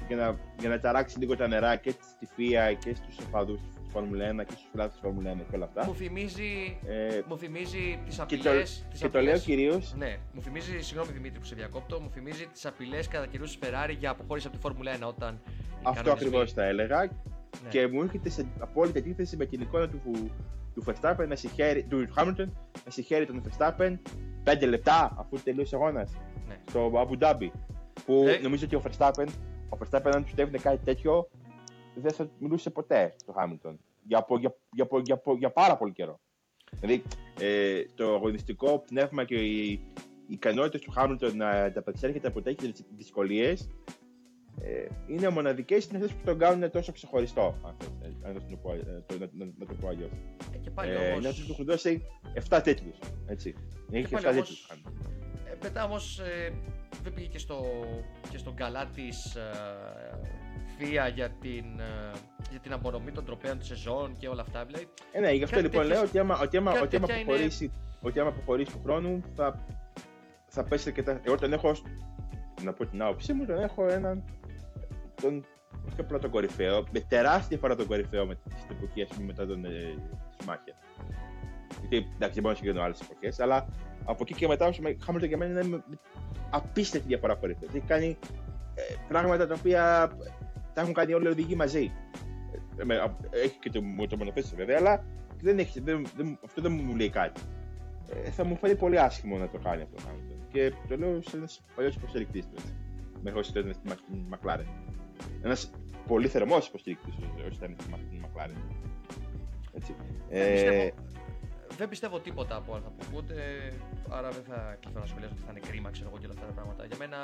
για, 0.08 0.16
να, 0.16 0.38
για 0.60 0.70
να 0.70 0.80
ταράξει 0.80 1.20
λίγο 1.20 1.36
τα 1.36 1.48
νερά 1.48 1.76
και 1.76 1.90
στη 1.90 2.28
FIA 2.38 2.76
και 2.84 2.96
στους 2.96 3.18
οπαδούς 3.28 3.62
της 3.62 3.81
Φόρμουλα 3.92 4.32
1 4.32 4.36
και 4.36 4.52
στους 4.52 4.68
φιλάθλου 4.72 4.92
της 4.92 5.00
Φόρμουλα 5.02 5.34
1 5.34 5.38
και 5.50 5.56
όλα 5.56 5.66
αυτά. 5.66 5.86
Μου 5.86 5.96
θυμίζει, 5.96 6.78
ε, 6.86 7.22
μου 7.28 7.38
θυμίζει 7.38 8.00
τις 8.06 8.20
απειλές. 8.20 8.86
Και, 8.90 8.98
το, 8.98 9.08
και 9.08 9.10
το 9.10 9.22
λέω 9.22 9.38
κυρίως. 9.38 9.94
Ναι, 9.98 10.18
μου 10.34 10.42
θυμίζει, 10.42 10.80
συγγνώμη 10.80 11.12
Δημήτρη 11.12 11.40
που 11.40 11.46
σε 11.46 11.56
διακόπτω, 11.56 12.00
μου 12.00 12.10
θυμίζει 12.10 12.48
τις 12.48 12.66
απειλές 12.66 13.08
κατά 13.08 13.26
καιρούς 13.26 13.58
της 13.58 13.70
Ferrari 13.70 13.96
για 14.00 14.10
αποχώρηση 14.10 14.48
από 14.48 14.56
τη 14.56 14.62
Φόρμουλα 14.62 14.92
1 14.98 15.08
όταν. 15.08 15.42
Αυτό 15.84 16.12
ακριβώς 16.12 16.54
θα 16.54 16.64
έλεγα. 16.64 17.10
Ναι. 17.64 17.70
Και 17.70 17.88
μου 17.88 18.02
έρχεται 18.02 18.30
σε 18.30 18.46
απόλυτη 18.60 19.00
αντίθεση 19.00 19.38
με 19.38 19.46
την 19.46 19.62
εικόνα 19.62 19.90
του, 19.90 20.02
του 20.74 20.84
Verstappen 20.86 21.28
να 21.28 21.36
συγχαίρει, 21.36 21.84
του 21.84 22.08
Hamilton 22.16 22.48
να 22.86 22.92
συγχαίρει 22.92 23.26
τον 23.26 23.42
Verstappen 23.50 23.98
5 24.44 24.68
λεπτά 24.68 25.16
αφού 25.18 25.38
τελείωσε 25.44 25.76
ο 25.76 25.80
αγώνας 25.80 26.12
ναι. 26.48 26.58
στο 26.70 26.92
Abu 26.94 27.24
Dhabi. 27.24 27.50
Που 28.06 28.24
ναι. 28.24 28.38
νομίζω 28.42 28.66
ότι 28.66 28.76
ο 28.76 28.82
Verstappen, 28.86 29.28
ο 29.70 29.78
Verstappen 29.80 30.12
αν 30.14 30.24
πιστεύει 30.24 30.58
κάτι 30.58 30.84
τέτοιο, 30.84 31.30
δεν 31.96 32.12
θα 32.12 32.30
μιλούσε 32.40 32.70
ποτέ 32.70 33.14
στο 33.18 33.34
Hamilton. 33.38 33.76
Για, 34.04 34.26
για, 34.40 34.56
για, 34.74 34.88
για, 35.04 35.22
για 35.38 35.52
πάρα 35.52 35.78
πολύ 35.78 35.92
καιρό. 35.92 36.20
Δηλαδή 36.80 37.04
ε, 37.40 37.84
το 37.96 38.14
αγωνιστικό 38.16 38.80
πνεύμα 38.80 39.24
και 39.26 39.36
οι, 39.36 39.72
οι 39.72 39.82
ικανότητε 40.28 40.78
του 40.86 40.94
Hamilton 40.98 41.34
να 41.34 41.50
ανταπεξέρχεται 41.50 42.28
από 42.28 42.42
τέτοιες 42.42 42.72
δυσκολίες 42.98 43.70
ε, 44.62 44.88
είναι 45.08 45.30
μοναδικές 45.30 45.86
είναι 45.86 45.98
αυτέ 45.98 46.14
που 46.14 46.26
τον 46.26 46.38
κάνουν 46.38 46.72
τόσο 46.72 46.92
ξεχωριστό. 46.92 47.56
Αν 47.64 47.76
θες, 48.02 48.14
ε, 48.24 48.32
να 48.34 48.40
το 48.40 48.56
πω, 48.62 48.74
ε, 48.74 49.04
το- 49.06 49.18
να, 49.20 49.28
να- 49.46 49.52
να 49.58 49.66
το 49.66 49.74
πω 49.82 49.88
αλλιώς. 49.88 50.10
Ε, 50.54 50.58
και 50.58 50.70
πάλι 50.70 50.92
Ε, 50.92 50.96
όμως, 50.96 51.18
είναι 51.20 51.28
αυτοί 51.28 51.42
που 51.42 51.52
έχουν 51.52 51.66
δώσει 51.66 52.02
7 52.50 52.62
τίτλους. 52.64 52.98
Έτσι. 53.28 53.56
Έχει 53.92 54.08
πάλι 54.14 54.26
7 54.26 54.30
όμως- 54.32 54.48
τίτλους. 54.50 54.70
ε, 55.52 55.58
μετά 55.64 55.84
όμως 55.84 56.20
ε, 56.20 56.54
δεν 57.04 57.14
πήγε 57.14 57.28
και 57.28 57.38
στο, 57.38 57.64
και 58.30 58.38
στον 58.38 58.56
καλά 58.56 58.86
τη 58.86 59.04
θεία 60.78 61.08
για 61.08 61.30
την, 61.30 61.66
ε, 61.80 62.18
για 62.50 62.60
την 62.60 62.74
απορρομή 62.74 63.12
των 63.12 63.26
τροπέων 63.26 63.58
της 63.58 63.68
σεζόν 63.68 64.16
και 64.18 64.28
όλα 64.28 64.42
αυτά. 64.42 64.66
Δηλαδή, 64.66 64.88
Ε, 65.12 65.20
ναι, 65.20 65.32
γι' 65.32 65.44
αυτό 65.44 65.56
Κάτι 65.56 65.68
λοιπόν 65.68 65.82
τέτοιες- 65.82 66.00
λέω 66.00 66.08
ότι 66.10 66.20
άμα, 66.20 66.40
ότι 66.40 66.58
άμα, 66.58 66.72
κάτι 66.72 66.84
ότι 66.84 66.96
άμα 66.96 67.06
τέτοια 67.08 67.22
είναι- 67.22 67.32
αποχωρήσει, 67.32 67.72
ότι 68.02 68.20
άμα 68.20 68.30
αποχωρήσει 68.30 68.72
του 68.72 68.82
χρόνου 68.84 69.22
θα, 69.36 69.66
θα 70.48 70.64
πέσει 70.64 70.90
αρκετά. 70.90 71.20
Εγώ 71.24 71.38
τον 71.38 71.54
έχω, 71.54 71.70
ως- 71.70 71.84
να 72.64 72.74
πω 72.74 72.86
την 72.86 73.02
άποψή 73.02 73.34
μου, 73.34 73.46
τον 73.46 73.60
έχω 73.60 73.88
έναν. 73.88 74.24
Τον, 75.22 75.46
όχι 75.92 76.00
απλά 76.00 76.20
τον 76.20 76.30
κορυφαίο, 76.30 76.84
με 76.92 77.00
τεράστια 77.00 77.58
φορά 77.58 77.76
τον 77.76 77.88
κορυφαίο 77.88 78.26
με, 78.26 78.38
στην 78.58 78.76
εποχή 78.78 79.02
ας 79.02 79.08
πούμε, 79.10 79.26
μετά 79.26 79.46
τον 79.46 79.66
ε, 79.66 79.96
Σμάχερ. 80.42 80.74
Γιατί 81.80 81.96
εντάξει, 82.16 82.34
δεν 82.34 82.42
μπορώ 82.44 82.50
να 82.50 82.56
συγκρίνω 82.56 82.82
άλλες 82.82 83.02
εποχές, 83.02 83.40
αλλά 83.40 83.68
από 84.06 84.18
εκεί 84.22 84.34
και 84.34 84.48
μετά 84.48 84.66
ο 84.66 84.72
Χάμιλτον 85.06 85.28
για 85.30 85.38
μένα 85.38 85.52
είναι 85.52 85.70
με, 85.70 85.84
με 85.88 85.98
απίστευτη 86.50 87.08
διαφορά 87.08 87.36
κορυφαίο. 87.36 87.70
Έχει 87.70 87.80
κάνει 87.88 88.18
ε, 88.76 88.82
πράγματα 89.08 89.48
τα 89.48 89.56
οποία 89.60 90.12
τα 90.74 90.82
έχουν 90.82 90.94
κάνει 90.94 91.14
όλοι 91.14 91.26
οι 91.26 91.30
οδηγοί 91.30 91.56
μαζί. 91.56 91.92
Ε, 92.78 92.84
με- 92.84 92.96
α- 93.00 93.18
έχει 93.32 93.58
και 93.60 93.70
το, 93.70 93.80
το 94.10 94.18
μονοθέσιο 94.18 94.58
βέβαια, 94.58 94.78
αλλά 94.80 95.06
δεν 95.42 95.60
έχει, 95.60 95.80
δεν, 95.80 96.06
δεν, 96.16 96.40
αυτό 96.46 96.62
δεν 96.62 96.72
μου 96.72 96.96
λέει 96.96 97.10
κάτι. 97.10 97.42
Ε, 98.26 98.30
θα 98.30 98.44
μου 98.44 98.56
φανεί 98.56 98.76
πολύ 98.76 99.00
άσχημο 99.00 99.38
να 99.38 99.50
το 99.50 99.58
κάνει 99.58 99.82
αυτό 99.82 99.96
το 99.96 100.02
Χάμιλτον. 100.08 100.38
Και 100.52 100.74
το 100.88 100.98
λέω 100.98 101.22
σε 101.22 101.38
ένας 101.38 101.62
παλιός 101.76 101.96
υποστηρικτής 101.96 102.46
του. 102.46 102.54
έτσι. 102.58 102.74
Μέχρι 103.24 103.40
όσοι 103.40 103.52
ήταν 103.60 103.74
στη 103.74 103.88
Μακ- 103.88 104.28
Μακλάρεν. 104.30 104.68
Ένας 105.44 105.72
πολύ 106.08 106.28
θερμός 106.28 106.68
υποστηρικτής 106.68 107.14
όσοι 107.48 107.56
ήταν 107.58 107.76
στη 107.80 107.90
Μακ- 107.90 108.20
Μακλάρεν. 108.22 108.56
Έτσι. 109.74 109.96
δεν, 110.30 110.42
Ε, 110.42 110.52
πιστεύω, 110.52 110.92
δεν 111.82 111.90
πιστεύω 111.90 112.20
τίποτα 112.20 112.56
από 112.56 112.72
όλα 112.72 112.80
αυτά 112.82 112.90
που 112.98 113.04
ακούτε. 113.10 113.36
Άρα 114.10 114.30
δεν 114.32 114.44
θα 114.44 114.78
κληθώ 114.80 115.00
να 115.00 115.06
σχολιάσω 115.06 115.34
ότι 115.38 115.44
θα 115.46 115.52
είναι 115.52 115.60
κρίμα, 115.70 115.90
ξέρω 115.90 116.08
εγώ 116.10 116.18
και 116.20 116.26
όλα 116.26 116.34
αυτά 116.38 116.46
τα 116.46 116.54
πράγματα. 116.54 116.86
Για 116.86 116.98
μένα, 116.98 117.18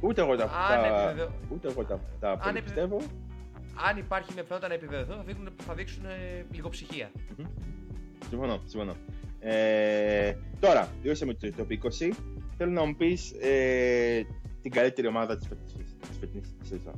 ούτε 0.00 0.20
εγώ 0.20 0.36
τα, 0.36 0.44
αν, 0.44 0.50
τα, 0.82 0.86
επιβεβαιω- 0.86 1.32
ούτε 1.52 1.68
εγώ 1.68 1.84
τα, 1.84 2.00
τα 2.20 2.28
πολύ 2.36 2.48
επιβε- 2.48 2.62
πιστεύω. 2.64 2.96
αν 3.88 3.96
υπάρχει 3.98 4.30
με 4.34 4.40
πιθανότητα 4.42 4.68
να 4.68 4.74
επιβεβαιωθώ, 4.74 5.14
θα 5.16 5.22
δείξουν, 5.24 5.48
θα 5.66 5.74
δείξουν 5.74 6.04
ε, 6.04 6.46
λίγο 6.52 6.68
ψυχία. 6.68 7.10
Συμφωνώ, 8.28 8.60
συμφωνώ. 8.64 8.94
Ε, 9.40 10.34
τώρα, 10.60 10.88
τελειώσαμε 11.00 11.34
το 11.34 11.52
τοπικό 11.56 11.88
C. 11.98 12.10
Θέλω 12.56 12.70
να 12.70 12.84
μου 12.84 12.94
πεις 12.96 13.32
ε, 13.40 14.22
την 14.62 14.70
καλύτερη 14.70 15.06
ομάδα 15.06 15.36
της 15.36 15.48
φετινή 16.20 16.42
σεζόν. 16.62 16.94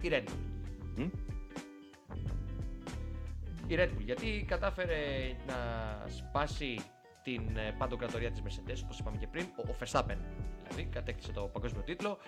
Η 0.00 0.08
Red 0.12 0.22
Bull. 0.28 1.10
Μμ. 3.68 3.72
Η 3.72 3.76
Red 3.78 3.88
Bull, 3.88 4.04
γιατί 4.04 4.44
κατάφερε 4.48 4.96
να 5.46 5.56
σπάσει 6.08 6.80
την 7.22 7.56
ε, 7.56 7.74
παντοκρατορία 7.78 8.30
της 8.30 8.40
Mercedes, 8.40 8.80
όπως 8.84 8.98
είπαμε 8.98 9.16
και 9.16 9.26
πριν, 9.26 9.44
ο, 9.56 9.70
ο 9.70 9.76
Verstappen 9.80 10.16
δηλαδή, 10.62 10.84
κατέκτησε 10.92 11.32
το 11.32 11.40
παγκόσμιο 11.40 11.82
τίτλο. 11.82 12.18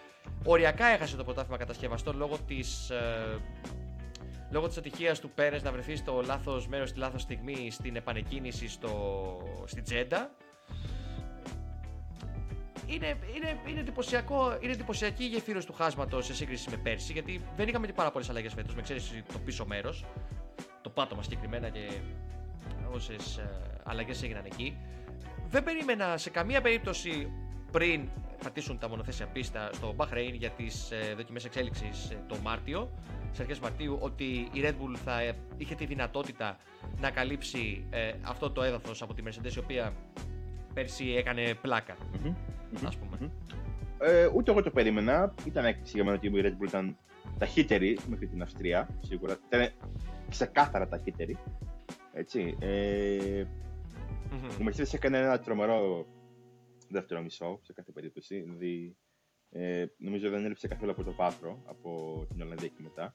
Οριακά 0.44 0.86
έχασε 0.86 1.16
το 1.16 1.24
πρωτάθλημα 1.24 1.56
κατασκευαστών 1.56 2.16
λόγω 2.16 2.38
της, 2.46 2.90
ε, 2.90 3.40
λόγω 4.50 4.66
της 4.66 4.76
ατυχίας 4.76 5.20
του 5.20 5.30
Πέρες 5.30 5.62
να 5.62 5.72
βρεθεί 5.72 5.96
στο 5.96 6.22
λάθος 6.26 6.68
μέρος, 6.68 6.88
στη 6.88 6.98
λάθος 6.98 7.22
στιγμή 7.22 7.70
στην 7.70 7.96
επανεκκίνηση 7.96 8.68
στο, 8.68 8.92
στη 9.64 9.82
Τζέντα. 9.82 10.30
Είναι, 12.86 13.18
είναι, 13.36 13.60
είναι, 13.68 13.80
εντυπωσιακό, 13.80 14.58
είναι 14.60 14.72
εντυπωσιακή 14.72 15.24
η 15.24 15.26
γεφύρωση 15.26 15.66
του 15.66 15.72
χάσματος 15.72 16.26
σε 16.26 16.34
σύγκριση 16.34 16.70
με 16.70 16.76
πέρσι, 16.76 17.12
γιατί 17.12 17.40
δεν 17.56 17.68
είχαμε 17.68 17.86
και 17.86 17.92
πάρα 17.92 18.10
πολλές 18.10 18.30
αλλαγές 18.30 18.52
φέτος, 18.52 18.74
με 18.74 18.80
εξαίρεση 18.80 19.22
το 19.32 19.38
πίσω 19.38 19.66
μέρος, 19.66 20.04
το 20.80 20.90
πάτωμα 20.90 21.22
συγκεκριμένα 21.22 21.68
και 21.68 21.88
όσες 22.92 23.40
αλλαγές 23.82 24.22
έγιναν 24.22 24.44
εκεί. 24.44 24.76
Δεν 25.50 25.64
περίμενα 25.64 26.16
σε 26.16 26.30
καμία 26.30 26.60
περίπτωση 26.60 27.30
πριν 27.72 28.08
πατήσουν 28.42 28.78
τα 28.78 28.88
μονοθέσια 28.88 29.26
πίστα 29.26 29.70
στο 29.72 29.94
Bahrain 29.96 30.32
για 30.32 30.50
τις 30.50 30.90
ε, 30.90 31.14
δοκιμές 31.16 31.44
εξέλιξης 31.44 32.16
το 32.28 32.36
Μάρτιο, 32.42 32.90
στι 33.32 33.42
αρχές 33.42 33.58
Μαρτίου, 33.58 33.98
ότι 34.00 34.24
η 34.24 34.60
Red 34.62 34.70
Bull 34.70 34.96
θα 35.04 35.20
ε, 35.20 35.36
είχε 35.56 35.74
τη 35.74 35.84
δυνατότητα 35.84 36.56
να 37.00 37.10
καλύψει 37.10 37.84
ε, 37.90 38.12
αυτό 38.22 38.50
το 38.50 38.62
έδαφος 38.62 39.02
από 39.02 39.14
τη 39.14 39.22
Mercedes, 39.26 39.54
η 39.54 39.58
οποία 39.58 39.92
πέρσι 40.74 41.14
έκανε 41.16 41.54
πλάκα, 41.60 41.96
Μμμ. 42.22 42.34
ας 42.86 42.96
πούμε. 42.96 43.16
Μμμ. 43.20 43.30
Ε, 43.98 44.26
ούτε 44.34 44.50
εγώ 44.50 44.62
το 44.62 44.70
περίμενα. 44.70 45.34
Ήταν 45.44 45.64
έκπληξη 45.64 45.92
για 45.94 46.04
μένα 46.04 46.16
ότι 46.16 46.26
η 46.26 46.32
Red 46.34 46.62
Bull 46.62 46.68
ήταν 46.68 46.96
ταχύτερη 47.38 47.98
μέχρι 48.08 48.26
την 48.26 48.42
Αυστρία. 48.42 48.88
Σίγουρα. 49.00 49.36
Ήταν 49.48 49.70
ξεκάθαρα 50.30 50.88
ταχύτερη. 50.88 51.36
Έτσι. 52.12 52.56
Ε, 52.60 53.44
Μμμ. 54.30 54.66
η 54.66 54.70
Mercedes 54.70 54.94
έκανε 54.94 55.18
ένα 55.18 55.38
τρομερό 55.38 56.06
δεύτερο 56.88 57.22
μισό 57.22 57.60
σε 57.62 57.72
κάθε 57.72 57.92
περίπτωση. 57.92 58.40
Δηλαδή, 58.40 58.96
ε, 59.50 59.84
νομίζω 59.96 60.30
δεν 60.30 60.44
έλειψε 60.44 60.68
καθόλου 60.68 60.90
από 60.90 61.04
το 61.04 61.10
πάθρο 61.10 61.62
από 61.66 62.24
την 62.28 62.42
Ολλανδία 62.42 62.68
και 62.68 62.82
μετά. 62.82 63.14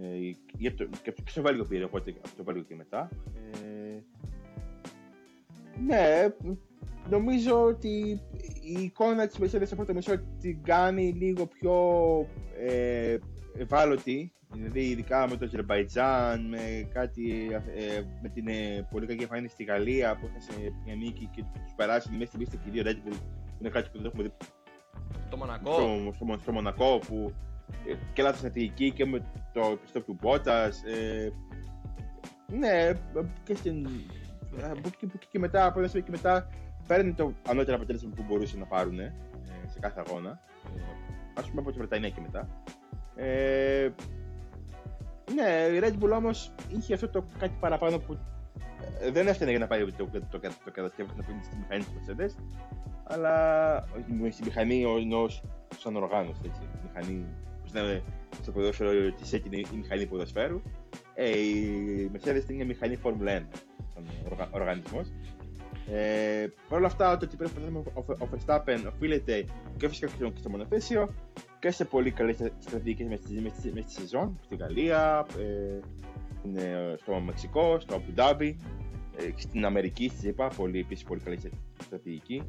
Ε, 0.00 0.16
ή 0.56 0.66
από 0.66 0.76
το, 0.76 0.84
και 1.02 1.08
από 1.08 1.16
το, 1.16 1.22
και 1.22 1.30
στο 1.30 1.42
Βέλγιο 1.42 1.64
πήρε, 1.64 1.84
οπότε 1.84 2.10
από 2.10 2.36
το 2.36 2.44
Βέλγιο 2.44 2.64
και 2.64 2.74
μετά. 2.74 3.08
Ε, 3.34 4.02
ναι, 5.86 6.34
νομίζω 7.08 7.62
ότι 7.62 8.20
η 8.62 8.82
εικόνα 8.82 9.26
της 9.26 9.38
Mercedes 9.40 9.66
στο 9.66 9.76
πρώτο 9.76 9.94
μισό 9.94 10.18
την 10.40 10.62
κάνει 10.62 11.12
λίγο 11.12 11.46
πιο 11.46 11.74
ε, 12.58 13.18
ευάλωτη. 13.58 14.32
Δηλαδή, 14.52 14.80
ειδικά 14.80 15.28
με 15.28 15.36
το 15.36 15.44
Αζερβαϊτζάν, 15.44 16.48
με, 16.48 16.88
κάτι, 16.92 17.48
ε, 17.74 18.02
με 18.22 18.28
την 18.28 18.48
ε, 18.48 18.86
πολύ 18.90 19.06
κακή 19.06 19.22
εμφάνιση 19.22 19.54
στη 19.54 19.64
Γαλλία 19.64 20.16
που 20.16 20.28
έχασε 20.30 20.72
μια 20.84 20.94
νίκη 20.94 21.28
και 21.34 21.42
τους 21.64 21.72
περάσει 21.76 22.10
μέσα 22.12 22.26
στην 22.26 22.38
πίστη 22.38 22.56
και 22.56 22.68
οι 22.68 22.70
δύο 22.70 22.82
Red 22.86 23.08
Bull. 23.08 23.16
που 23.18 23.54
Είναι 23.60 23.68
κάτι 23.68 23.88
που 23.92 23.96
δεν 23.96 24.06
έχουμε 24.06 24.22
δει 24.22 24.32
Το 25.30 25.36
Μονακό. 25.36 25.72
στο, 25.72 26.12
στο, 26.14 26.38
στο 26.40 26.52
Μονακό 26.52 26.98
που 27.06 27.32
ε, 27.88 27.94
και 28.12 28.22
λάθος 28.22 28.38
στρατηγική 28.38 28.90
και 28.92 29.06
με 29.06 29.18
το 29.52 29.60
επιστόπ 29.72 30.04
του 30.04 30.18
Μπότας. 30.20 30.82
Ε, 30.84 31.32
ναι, 32.58 32.92
και 33.44 33.54
στην. 33.54 33.88
Από 34.62 34.80
εκεί, 34.86 35.04
από 35.04 35.12
εκεί 35.14 35.26
και 35.30 35.38
μετά, 35.38 35.66
από 35.66 35.78
ένα 35.78 35.88
σημείο 35.88 36.04
και 36.04 36.10
μετά, 36.10 36.48
παίρνει 36.86 37.12
το 37.12 37.32
ανώτερο 37.48 37.76
αποτέλεσμα 37.76 38.10
που 38.16 38.24
μπορούσε 38.28 38.56
να 38.58 38.64
πάρουν 38.64 38.98
ε, 38.98 39.14
σε 39.66 39.78
κάθε 39.78 40.02
αγώνα. 40.06 40.40
Ε, 40.76 40.80
Α 41.40 41.42
πούμε 41.42 41.60
από 41.60 41.70
τη 41.70 41.78
Βρετανία 41.78 42.08
και 42.08 42.20
μετά. 42.20 42.48
Ε, 43.16 43.88
ναι, 45.34 45.76
η 45.76 45.80
Red 45.82 46.04
Bull 46.04 46.10
όμως 46.16 46.52
είχε 46.68 46.94
αυτό 46.94 47.08
το 47.08 47.24
κάτι 47.38 47.54
παραπάνω 47.60 47.98
που 47.98 48.18
ε, 49.00 49.10
δεν 49.10 49.26
έφτανε 49.28 49.50
για 49.50 49.58
να 49.58 49.66
πάρει 49.66 49.92
το, 49.92 50.04
το, 50.04 50.20
το, 50.20 50.38
το, 50.38 50.38
το 50.64 50.70
κατασκεύασμα 50.70 51.22
να 51.28 51.38
πει 51.40 51.44
στη 51.44 51.56
μηχανή 51.56 51.82
τη 51.84 51.90
Mercedes, 52.06 52.44
αλλά 53.04 53.76
όχι 54.22 54.30
στη 54.32 54.42
μηχανή 54.44 54.84
ω 54.84 55.28
σαν 55.78 55.96
οργάνωση. 55.96 56.40
Έτσι. 56.44 56.60
Η 56.62 56.78
μηχανή, 56.86 57.24
όπως 57.58 57.72
λέμε 57.74 58.02
στο 58.42 58.52
ποδόσφαιρο, 58.52 58.90
της 59.12 59.32
έχει 59.32 59.48
η 59.72 59.76
μηχανή 59.76 60.06
ποδοσφαίρου. 60.06 60.62
Ε, 61.14 61.38
η 61.38 62.10
Mercedes 62.14 62.24
είναι 62.48 62.54
μια 62.54 62.64
μηχανή 62.66 62.98
Formula 63.04 63.38
1 63.38 63.42
σαν 63.94 64.04
οργα, 64.30 64.48
οργανισμός. 64.50 65.12
Ε, 65.92 66.46
Παρ' 66.68 66.78
όλα 66.78 66.86
αυτά, 66.86 67.16
το 67.16 67.24
ότι 67.24 67.36
πρέπει 67.36 67.52
να 67.70 67.78
ο, 67.78 68.04
ο 68.18 68.28
Verstappen 68.34 68.78
οφείλεται 68.94 69.44
και 69.76 69.88
φυσικά 69.88 70.06
και 70.06 70.12
στο- 70.16 70.30
και 70.30 70.38
στο 70.38 70.50
μονοθέσιο 70.50 71.14
και 71.64 71.70
σε 71.70 71.84
πολύ 71.84 72.10
καλές 72.10 72.36
στρατηγικές 72.58 73.06
μέσα 73.08 73.22
στη, 73.22 73.40
μέσα 73.40 73.54
στη- 73.56 73.72
μέσα 73.74 73.88
στη 73.88 74.00
σεζόν, 74.00 74.38
στη 74.44 74.56
Γαλλία, 74.56 75.26
ε, 75.38 75.80
στην, 76.38 76.56
ε, 76.56 76.94
στο 77.00 77.20
Μεξικό, 77.20 77.80
στο 77.80 77.94
Αμπου 77.94 78.12
Ντάμπι, 78.12 78.56
ε, 79.16 79.30
και 79.30 79.40
στην 79.40 79.64
Αμερική, 79.64 80.08
στη 80.08 80.18
ΖΕΠΑ, 80.18 80.48
πολύ, 80.48 80.78
επίσης 80.78 81.04
πολύ 81.04 81.20
καλή 81.20 81.38
στρατηγική. 81.82 82.42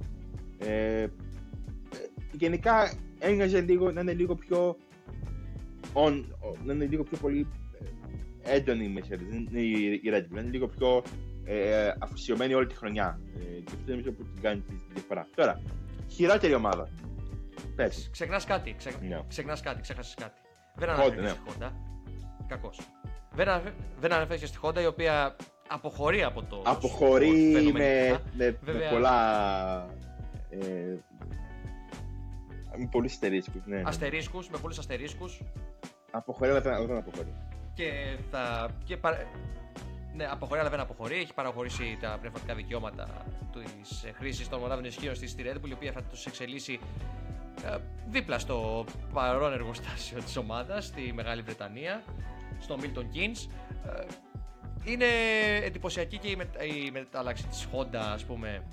Ε, 0.58 1.02
ε, 1.02 1.08
γενικά 2.32 2.94
έμοιαζε 3.20 3.62
λίγο 3.62 3.92
να 3.92 4.02
είναι 4.02 4.14
λίγο 4.14 4.36
πιο 4.36 4.76
on, 5.94 6.24
να 6.66 6.74
είναι 6.74 6.86
λίγο 6.86 7.04
πιο 7.04 7.18
πολύ 7.18 7.48
ε, 8.44 8.56
έντονη 8.56 8.84
η 8.86 8.94
Mercedes, 8.98 9.26
δεν 9.30 9.48
είναι 9.50 9.62
η, 9.62 9.94
η 9.94 10.02
Red 10.06 10.18
Bull, 10.22 10.28
να 10.30 10.42
είναι 10.42 10.50
λίγο 10.52 10.68
πιο 10.68 11.04
ε, 11.46 11.92
αφοσιωμένη 12.00 12.54
όλη 12.54 12.68
τη 12.68 12.76
χρονιά. 12.76 13.20
Ε, 13.36 13.60
και 13.60 13.72
αυτό 13.76 13.92
νομίζω 13.92 14.12
που 14.12 14.24
την 14.24 14.42
κάνει 14.42 14.62
τη 14.62 14.74
διαφορά. 14.94 15.28
Τώρα, 15.36 15.62
χειρότερη 16.08 16.54
ομάδα. 16.54 16.90
Πες. 17.76 18.10
Ξεχνάς 18.11 18.45
κάτι. 18.45 18.76
Ξε... 18.77 18.91
Ναι. 19.02 19.19
Ξεχνάς 19.27 19.61
κάτι, 19.61 19.82
ξέχασες 19.82 20.14
κάτι. 20.14 20.41
Δεν 20.76 20.90
Honda, 20.90 20.91
αναφέρθηκε 20.91 21.22
ναι. 21.22 21.30
στη 21.30 21.40
Honda. 21.48 21.72
Κακός. 22.48 22.80
Δεν, 23.32 23.49
αναφε... 23.49 23.73
δεν 23.99 24.14
αναφέρθηκε 24.14 24.45
στη 24.45 24.60
Honda 24.61 24.82
η 24.82 24.86
οποία 24.86 25.36
αποχωρεί 25.68 26.23
από 26.23 26.44
το. 26.44 26.61
Αποχωρεί 26.65 27.27
sport 27.27 27.52
με, 27.52 27.60
φαινομενικά. 27.60 28.22
με, 28.34 28.45
με 28.45 28.57
Βέβαια. 28.61 28.90
πολλά. 28.90 29.18
Ε, 30.49 30.98
με 32.77 32.88
πολλούς 32.91 33.11
αστερίσκους. 33.11 33.61
Ναι, 33.65 33.76
ναι. 33.76 33.82
Αστερίσκους, 33.86 34.49
με 34.49 34.57
πολλούς 34.57 34.77
αστερίσκους. 34.77 35.41
Αποχωρεί, 36.11 36.49
αλλά 36.49 36.61
δεν, 36.61 36.88
δεν 36.88 36.98
αποχωρεί. 36.98 37.34
Και 37.73 38.18
θα. 38.32 38.69
Και 38.84 38.98
παρα... 38.98 39.18
Ναι, 40.15 40.26
αποχωρεί, 40.32 40.60
αλλά 40.60 40.69
δεν 40.69 40.80
αποχωρεί. 40.80 41.15
Έχει 41.15 41.34
παραχωρήσει 41.34 41.98
τα 42.02 42.18
πνευματικά 42.19 42.56
δικαιώματα 42.56 43.26
της 43.53 44.06
χρήσης 44.14 44.49
των 44.49 44.60
μονάδων 44.60 44.86
ισχύων 44.86 45.15
στη 45.15 45.27
στη 45.27 45.44
Red 45.48 45.56
Bull, 45.57 45.69
η 45.69 45.73
οποία 45.73 45.91
θα 45.91 46.03
τους 46.03 46.26
εξελίσσει 46.26 46.80
ε, 47.24 47.24
δίπλα 48.10 48.40
στο 48.40 48.86
παρόν 49.14 49.53
εργοστάσιο 49.53 50.22
της 50.22 50.38
ομάδας 50.38 50.86
στη 50.86 51.14
Μεγάλη 51.14 51.41
Βρετανία, 51.41 52.03
στο 52.60 52.77
Milton 52.82 53.15
Keynes. 53.15 53.49
Ε, 53.86 54.06
είναι 54.91 55.06
εντυπωσιακή 55.64 56.18
και 56.18 56.27
η, 56.27 56.36
με, 56.36 56.49
η 56.65 56.91
μετάλλαξη 56.91 57.48
της 57.48 57.68
Honda, 57.73 57.95
ας 58.14 58.23
πούμε, 58.23 58.64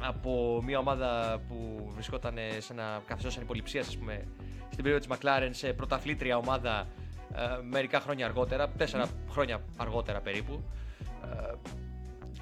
από 0.00 0.62
μια 0.64 0.78
ομάδα 0.78 1.40
που 1.48 1.88
βρισκόταν 1.94 2.34
σε 2.58 2.72
ένα 2.72 3.02
καθεστώς 3.06 3.36
ανυποληψίας, 3.36 3.88
ας 3.88 3.96
πούμε, 3.96 4.24
στην 4.70 4.84
περίοδο 4.84 5.06
της 5.06 5.18
McLaren 5.18 5.48
σε 5.50 5.72
πρωταθλήτρια 5.72 6.36
ομάδα 6.36 6.86
ε, 7.34 7.62
μερικά 7.70 8.00
χρόνια 8.00 8.26
αργότερα, 8.26 8.68
τέσσερα 8.68 9.08
χρόνια 9.30 9.60
αργότερα 9.76 10.20
περίπου. 10.20 10.62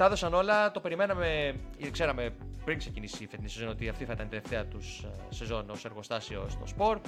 Ε, 0.03 0.05
τα 0.05 0.11
έδωσαν 0.11 0.35
όλα, 0.35 0.71
το 0.71 0.81
περιμέναμε, 0.81 1.55
ξέραμε 1.91 2.35
πριν 2.65 2.79
ξεκινήσει 2.79 3.25
η 3.25 3.27
φετινή 3.27 3.49
σεζόν 3.49 3.69
ότι 3.69 3.89
αυτή 3.89 4.05
θα 4.05 4.13
ήταν 4.13 4.27
η 4.27 4.29
τελευταία 4.29 4.67
τους 4.67 5.03
ε, 5.03 5.35
σεζόν 5.35 5.71
ως 5.71 5.85
εργοστάσιο 5.85 6.47
στο 6.49 6.67
σπορ. 6.67 7.01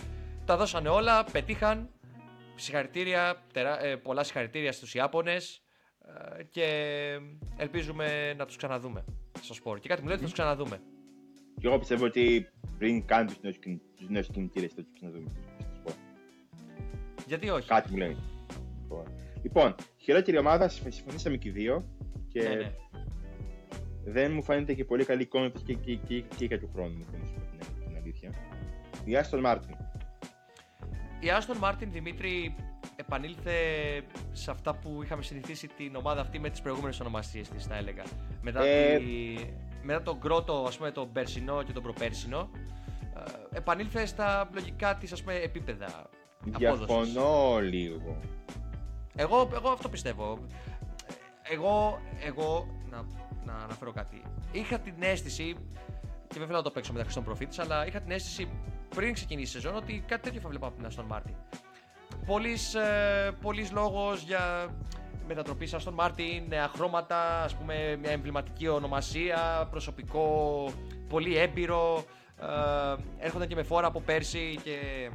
Τα 0.45 0.57
δώσανε 0.57 0.89
όλα, 0.89 1.25
πετύχαν. 1.25 1.89
Συγχαρητήρια, 2.55 3.43
τερά, 3.53 3.85
ε, 3.85 3.97
πολλά 3.97 4.23
συγχαρητήρια 4.23 4.73
στους 4.73 4.95
Ιάπωνες 4.95 5.63
ε, 6.39 6.43
και 6.43 6.69
ελπίζουμε 7.57 8.35
να 8.35 8.47
τους 8.47 8.57
ξαναδούμε 8.57 9.05
στο 9.41 9.55
σπορ. 9.55 9.79
Και 9.79 9.89
κάτι 9.89 10.01
μου 10.01 10.07
λέει 10.07 10.17
ότι 10.17 10.25
θα 10.25 10.31
τους 10.31 10.41
ξαναδούμε. 10.41 10.81
Και 11.61 11.67
εγώ 11.67 11.79
πιστεύω 11.79 12.05
ότι 12.05 12.47
πριν 12.79 13.07
κάνουν 13.07 13.27
τους 13.27 13.41
νέους, 13.41 13.59
τους 13.97 14.09
νέους 14.09 14.29
κινητήρες 14.29 14.73
θα 14.73 14.83
τους 14.83 14.93
ξαναδούμε 14.95 15.29
στο 15.29 15.41
σπορ. 15.79 15.93
Γιατί 17.27 17.51
όχι; 17.51 17.69
Κάτι 17.69 17.91
μου 17.91 17.97
λέει. 17.97 18.17
Λοιπόν, 19.43 19.75
χειρότερη 19.97 20.39
ομάδα, 20.39 20.69
συμφωνήσαμε 20.69 21.37
και 21.37 21.49
οι 21.49 21.53
δύο. 21.53 21.94
Και 22.35 22.49
Ναι, 22.49 22.55
ναι. 22.55 22.73
δεν 24.05 24.33
μου 24.33 24.43
φαίνεται 24.43 24.75
και 24.75 24.85
πολύ 24.85 25.05
καλή 25.05 25.23
εικόνα 25.23 25.51
της 25.51 25.63
και, 25.63 25.75
και, 25.75 25.95
και, 25.95 26.21
και 26.37 26.45
για 26.45 26.59
του 26.59 26.71
χρόνου, 26.75 26.99
να 26.99 27.27
σου 27.27 27.33
πω 27.35 27.41
την, 27.41 27.87
την 27.87 27.97
αλήθεια. 27.97 28.31
Η 29.05 29.13
Aston 29.13 29.53
Martin. 29.53 29.85
Η 31.21 31.31
Άστον 31.31 31.57
Μάρτιν 31.57 31.93
Δημήτρη 31.93 32.55
επανήλθε 32.97 33.53
σε 34.33 34.51
αυτά 34.51 34.75
που 34.75 35.01
είχαμε 35.03 35.23
συνηθίσει 35.23 35.67
την 35.67 35.97
ομάδα 35.97 36.21
αυτή 36.21 36.39
με 36.39 36.51
τις 36.51 36.61
προηγούμενες 36.61 37.01
ονομασίες 37.01 37.49
της, 37.49 37.67
θα 37.67 37.77
έλεγα. 37.77 38.03
Μετά, 38.43 38.65
Ε, 38.65 38.99
τη... 38.99 39.35
Μετά 39.83 40.03
τον 40.03 40.21
κρότο, 40.21 40.65
ας 40.69 40.77
πούμε, 40.77 40.91
τον 40.91 41.13
περσινό 41.13 41.63
και 41.63 41.73
τον 41.73 41.83
προπέρσινο, 41.83 42.51
ε, 43.53 43.57
επανήλθε 43.57 44.07
στα 44.07 44.51
λογικά 44.55 44.97
της, 44.97 45.13
ας 45.13 45.21
πούμε, 45.21 45.35
επίπεδα 45.35 46.11
απόδοσης. 46.53 47.13
Διαφωνώ 47.13 47.59
λίγο. 47.61 48.17
Εγώ, 49.17 49.51
εγώ 49.55 49.69
αυτό 49.69 49.89
πιστεύω. 49.89 50.39
Εγώ, 51.51 52.01
εγώ 52.25 52.67
να, 52.91 53.05
να 53.45 53.55
αναφέρω 53.55 53.93
κάτι. 53.93 54.23
Είχα 54.53 54.79
την 54.79 54.95
αίσθηση, 54.99 55.57
και 56.29 56.39
βέβαια 56.39 56.57
να 56.57 56.63
το 56.63 56.71
παίξω 56.71 56.93
μεταξύ 56.93 57.15
των 57.15 57.25
προφήτης, 57.25 57.59
αλλά 57.59 57.87
είχα 57.87 58.01
την 58.01 58.11
αίσθηση 58.11 58.49
πριν 58.95 59.13
ξεκινήσει 59.13 59.59
η 59.59 59.61
σεζόν 59.61 59.77
ότι 59.77 60.05
κάτι 60.07 60.23
τέτοιο 60.23 60.41
θα 60.41 60.49
βλέπαμε 60.49 60.73
από 60.77 60.89
την 60.89 61.05
Aston 61.05 61.17
Martin. 61.17 61.35
Πολύς, 62.27 62.75
ε, 62.75 63.37
πολύς 63.41 63.73
λόγος 63.73 64.23
για 64.23 64.69
μετατροπή 65.27 65.67
σε 65.67 65.77
Aston 65.81 65.95
Martin, 65.95 66.43
νέα 66.49 66.69
χρώματα, 66.69 67.43
ας 67.43 67.55
πούμε 67.55 67.97
μια 67.97 68.11
εμβληματική 68.11 68.69
ονομασία, 68.69 69.69
προσωπικό 69.71 70.69
πολύ 71.09 71.37
έμπειρο. 71.37 72.05
Ε, 72.41 73.25
έρχονταν 73.25 73.49
και 73.49 73.55
με 73.55 73.63
φόρα 73.63 73.87
από 73.87 74.01
πέρσι 74.01 74.59
και 74.63 75.11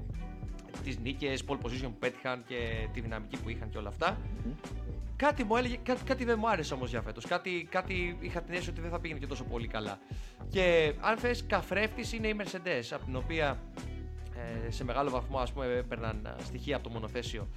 τις 0.84 0.99
νίκες, 0.99 1.43
pole 1.47 1.65
position 1.65 1.81
που 1.81 1.97
πέτυχαν 1.99 2.43
και 2.47 2.88
τη 2.93 3.01
δυναμική 3.01 3.38
που 3.38 3.49
είχαν 3.49 3.69
και 3.69 3.77
όλα 3.77 3.89
αυτά. 3.89 4.18
Κάτι 5.19 5.43
μου 5.43 5.55
έλεγε, 5.55 5.75
κάτι, 5.83 6.03
κάτι 6.03 6.25
δεν 6.25 6.37
μου 6.39 6.49
άρεσε 6.49 6.73
όμως 6.73 6.89
για 6.89 7.01
φέτος. 7.01 7.25
Κάτι, 7.25 7.67
κάτι 7.71 8.17
είχα 8.19 8.41
την 8.41 8.51
αίσθηση 8.53 8.69
ότι 8.69 8.81
δεν 8.81 8.89
θα 8.89 8.99
πήγαινε 8.99 9.19
και 9.19 9.27
τόσο 9.27 9.43
πολύ 9.43 9.67
καλά. 9.67 9.99
Και 10.49 10.93
αν 10.99 11.17
θες, 11.17 11.43
καφρέφτης 11.47 12.13
είναι 12.13 12.27
η 12.27 12.35
Mercedes, 12.39 12.83
από 12.91 13.05
την 13.05 13.15
οποία 13.15 13.59
ε, 14.67 14.71
σε 14.71 14.83
μεγάλο 14.83 15.09
βαθμό 15.09 15.37
ας 15.37 15.51
πούμε 15.51 15.65
έπαιρναν 15.65 16.25
ε, 16.25 16.43
στοιχεία 16.43 16.75
από 16.75 16.83
το 16.83 16.89
μονοθέσιο 16.89 17.47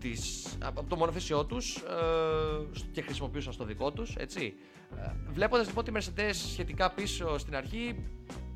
της, 0.00 0.46
από 0.62 0.84
το 0.84 0.96
μονοθέσιό 0.96 1.44
τους 1.44 1.76
ε, 1.76 2.80
και 2.92 3.00
χρησιμοποιούσαν 3.00 3.52
στο 3.52 3.64
δικό 3.64 3.92
τους, 3.92 4.16
έτσι. 4.16 4.54
Ε, 4.96 5.12
βλέποντας 5.32 5.66
λοιπόν 5.66 5.84
τη 5.84 5.92
Mercedes 5.94 6.34
σχετικά 6.34 6.90
πίσω 6.90 7.38
στην 7.38 7.56
αρχή, 7.56 8.04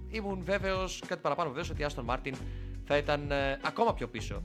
ήμουν 0.09 0.41
βέβαιος, 0.45 1.03
κάτι 1.07 1.21
παραπάνω 1.21 1.49
βέβαιος, 1.49 1.71
ότι 1.71 1.83
η 1.83 1.87
Aston 1.89 2.15
Martin 2.15 2.33
θα 2.93 2.99
ήταν 2.99 3.31
ε, 3.31 3.59
ακόμα 3.63 3.95
πιο 3.95 4.09
πίσω. 4.09 4.43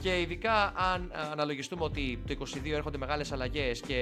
Και 0.00 0.20
ειδικά 0.20 0.72
αν 0.94 1.12
ε, 1.14 1.18
αναλογιστούμε 1.32 1.84
ότι 1.84 2.22
το 2.26 2.36
22 2.64 2.70
έρχονται 2.72 2.98
μεγάλες 2.98 3.32
αλλαγές 3.32 3.80
και 3.80 3.96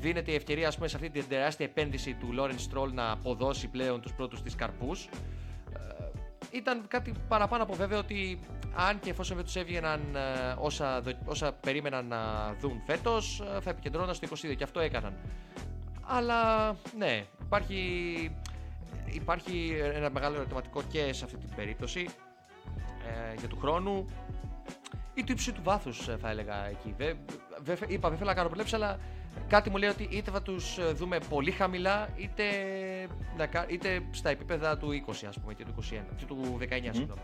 δίνεται 0.00 0.30
η 0.30 0.34
ευκαιρία 0.34 0.68
ας 0.68 0.74
πούμε, 0.74 0.88
σε 0.88 0.96
αυτή 0.96 1.10
την 1.10 1.24
τεράστια 1.28 1.66
επένδυση 1.66 2.14
του 2.14 2.34
Lawrence 2.38 2.78
Stroll 2.78 2.92
να 2.92 3.10
αποδώσει 3.10 3.68
πλέον 3.68 4.00
τους 4.00 4.12
πρώτους 4.12 4.42
της 4.42 4.54
καρπούς 4.54 5.04
ε, 5.04 5.78
ήταν 6.50 6.84
κάτι 6.88 7.12
παραπάνω 7.28 7.62
από 7.62 7.74
βέβαιο 7.74 7.98
ότι 7.98 8.38
αν 8.74 9.00
και 9.00 9.10
εφόσον 9.10 9.36
δεν 9.36 9.44
τους 9.44 9.56
έβγαιναν 9.56 10.00
ε, 10.14 10.54
όσα, 10.58 11.00
δο- 11.00 11.18
όσα 11.24 11.52
περίμεναν 11.52 12.06
να 12.06 12.52
δουν 12.60 12.82
φέτος 12.86 13.40
ε, 13.56 13.60
θα 13.60 13.70
επικεντρώναν 13.70 14.14
στο 14.14 14.28
22 14.30 14.56
και 14.56 14.64
αυτό 14.64 14.80
έκαναν. 14.80 15.14
Αλλά 16.06 16.70
ναι, 16.98 17.24
υπάρχει, 17.42 18.30
υπάρχει 19.12 19.76
ένα 19.94 20.10
μεγάλο 20.10 20.36
ερωτηματικό 20.36 20.82
και 20.82 21.12
σε 21.12 21.24
αυτή 21.24 21.36
την 21.36 21.54
περίπτωση 21.56 22.08
ε, 23.06 23.34
για 23.38 23.48
του 23.48 23.56
χρόνου 23.56 24.04
ή 25.14 25.24
του 25.24 25.32
ύψου 25.32 25.52
του 25.52 25.60
βάθους, 25.64 26.08
θα 26.20 26.30
έλεγα 26.30 26.66
εκεί. 26.68 26.94
Δε, 26.96 27.12
δε, 27.62 27.74
είπα, 27.86 28.08
δεν 28.08 28.18
θέλω 28.18 28.28
να 28.30 28.34
κάνω 28.34 28.46
προβλέψεις, 28.48 28.74
αλλά 28.76 28.98
κάτι 29.48 29.70
μου 29.70 29.76
λέει 29.76 29.88
ότι 29.88 30.08
είτε 30.10 30.30
θα 30.30 30.42
τους 30.42 30.78
δούμε 30.94 31.18
πολύ 31.28 31.50
χαμηλά, 31.50 32.08
είτε, 32.16 32.44
να 33.36 33.46
κα- 33.46 33.66
είτε 33.68 34.02
στα 34.10 34.30
επίπεδα 34.30 34.78
του 34.78 34.88
20, 34.92 35.26
ας 35.28 35.40
πούμε, 35.40 35.54
και 35.54 35.64
του 35.64 35.70
21, 35.70 36.14
και 36.16 36.24
του 36.24 36.56
19, 36.60 36.66
συγγνώμη. 36.92 37.20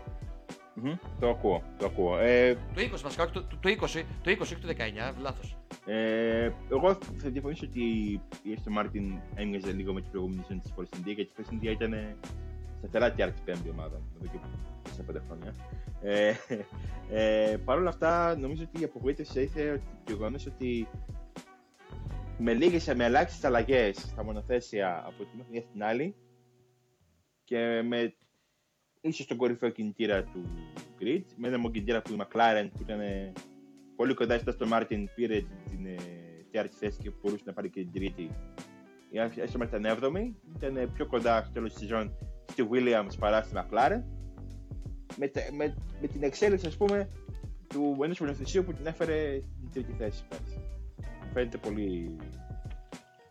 Μμμ, 0.73 0.93
Το 1.19 1.29
ακούω, 1.29 1.61
το 1.77 1.85
ακούω. 1.85 2.17
Ε, 2.17 2.53
Το 2.75 2.81
20 2.81 3.01
βασικά, 3.01 3.23
όχι 3.23 3.31
το, 3.31 3.43
το, 3.43 3.57
το 3.59 3.69
20, 3.69 4.03
το 4.23 4.31
20, 4.31 4.39
όχι 4.41 4.55
το 4.55 4.67
19, 4.67 5.13
λάθος. 5.21 5.57
ε, 5.85 6.49
εγώ 6.71 6.93
θα 7.17 7.29
διαφωνήσω 7.29 7.65
ότι 7.65 7.81
η 8.43 8.55
Aston 8.57 8.79
Martin 8.81 9.19
έμοιαζε 9.35 9.71
λίγο 9.71 9.93
με 9.93 10.01
την 10.01 10.11
προηγούμενη 10.11 10.41
σεζόν 10.41 10.61
της 10.61 10.73
Force 10.77 10.95
India, 10.97 11.13
γιατί 11.15 11.21
η 11.21 11.29
Force 11.37 11.53
India 11.53 11.69
ήταν 11.71 11.93
σταθερά 12.81 13.09
και 13.09 13.23
άρχισε 13.23 13.43
πέμπτη 13.45 13.69
ομάδα 13.69 14.01
εδώ 14.15 14.31
και 14.31 14.39
4-5 15.11 15.21
χρόνια. 15.27 15.55
Ε, 16.01 16.33
ε, 17.51 17.57
Παρ' 17.65 17.77
όλα 17.77 17.89
αυτά, 17.89 18.37
νομίζω 18.37 18.63
ότι 18.63 18.81
η 18.81 18.83
απογοήτευση 18.83 19.41
ήρθε 19.41 19.81
το 20.03 20.11
γεγονός 20.13 20.45
ότι 20.45 20.87
με 22.37 22.53
λίγες 22.53 22.93
με 22.95 23.05
ελάχιστες 23.05 23.43
αλλαγές 23.43 23.97
στα 23.97 24.23
μονοθέσια 24.23 25.03
από 25.05 25.23
τη 25.23 25.51
μία 25.51 25.61
στην 25.61 25.83
άλλη 25.83 26.15
και 27.43 27.81
με 27.81 28.15
ίσως 29.01 29.25
τον 29.25 29.37
κορυφαίο 29.37 29.69
κινητήρα 29.69 30.23
του 30.23 30.45
grid, 30.99 31.23
με 31.35 31.47
ένα 31.47 31.57
κινητήρα 31.57 32.01
που 32.01 32.13
η 32.13 32.17
McLaren 32.19 32.69
που 32.73 32.81
ήταν 32.81 32.99
πολύ 33.95 34.13
κοντά 34.13 34.39
στο 34.39 34.53
Aston 34.59 34.71
Martin 34.71 35.03
πήρε 35.15 35.41
την 35.69 35.85
ε, 35.85 35.95
τέταρτη 36.51 36.75
θέση 36.75 36.99
και 37.01 37.11
μπορούσε 37.21 37.43
να 37.45 37.53
πάρει 37.53 37.69
και 37.69 37.81
την 37.81 37.91
τρίτη. 37.91 38.21
Η 39.09 39.17
Aston 39.17 39.61
Martin 39.61 39.79
ήταν 39.79 39.99
7η, 40.01 40.31
ήταν 40.55 40.91
πιο 40.93 41.05
κοντά 41.07 41.41
στο 41.43 41.53
τέλος 41.53 41.71
της 41.71 41.81
σεζόν 41.81 42.17
στη 42.51 42.67
Williams 42.71 43.17
παρά 43.19 43.41
στη 43.41 43.53
McLaren. 43.55 44.01
Με, 45.15 45.27
τε- 45.27 45.51
με, 45.51 45.75
με 46.01 46.07
την 46.07 46.23
εξέλιξη, 46.23 46.67
ας 46.67 46.77
πούμε, 46.77 47.07
του 47.67 47.97
ενός 48.03 48.19
μονοθεσίου 48.19 48.63
που 48.63 48.73
την 48.73 48.85
έφερε 48.85 49.39
στην 49.57 49.71
τρίτη 49.73 49.91
θέση. 49.97 50.23
πέρσι. 50.29 50.61
Μου 51.01 51.31
φαίνεται 51.33 51.57
πολύ, 51.57 52.15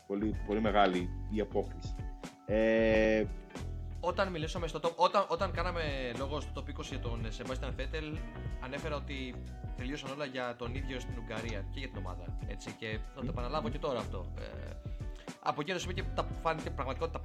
πολύ, 0.07 0.35
πολύ 0.47 0.61
μεγάλη 0.61 1.09
η 1.31 1.39
απόκληση. 1.39 1.95
Ε, 2.45 3.23
Όταν 3.99 4.31
μιλήσαμε 4.31 4.67
στο 4.67 4.79
top, 4.83 4.91
όταν, 4.95 5.25
όταν 5.27 5.51
κάναμε 5.51 5.81
λόγο 6.17 6.39
στο 6.39 6.51
top 6.55 6.79
20 6.79 6.83
για 6.89 6.99
τον 6.99 7.21
Sebastian 7.37 7.67
Vettel, 7.79 8.17
ανέφερα 8.63 8.95
ότι 8.95 9.35
τελείωσαν 9.77 10.11
όλα 10.11 10.25
για 10.25 10.55
τον 10.55 10.75
ίδιο 10.75 10.99
στην 10.99 11.13
Ουγγαρία 11.21 11.65
και 11.71 11.79
για 11.79 11.87
την 11.87 11.97
ομάδα. 11.97 12.37
Έτσι, 12.47 12.71
και 12.71 12.99
θα 13.15 13.21
το 13.21 13.27
επαναλάβω 13.29 13.69
και 13.69 13.79
τώρα 13.79 13.99
αυτό. 13.99 14.25
Ε, 14.39 14.69
από 15.43 15.61
εκείνο 15.61 15.75
το 15.75 15.81
σημείο 15.81 15.95
και 15.95 16.03
τα 16.15 16.27
φάνηκε 16.41 16.69
πραγματικά 16.69 17.05
ότι 17.05 17.19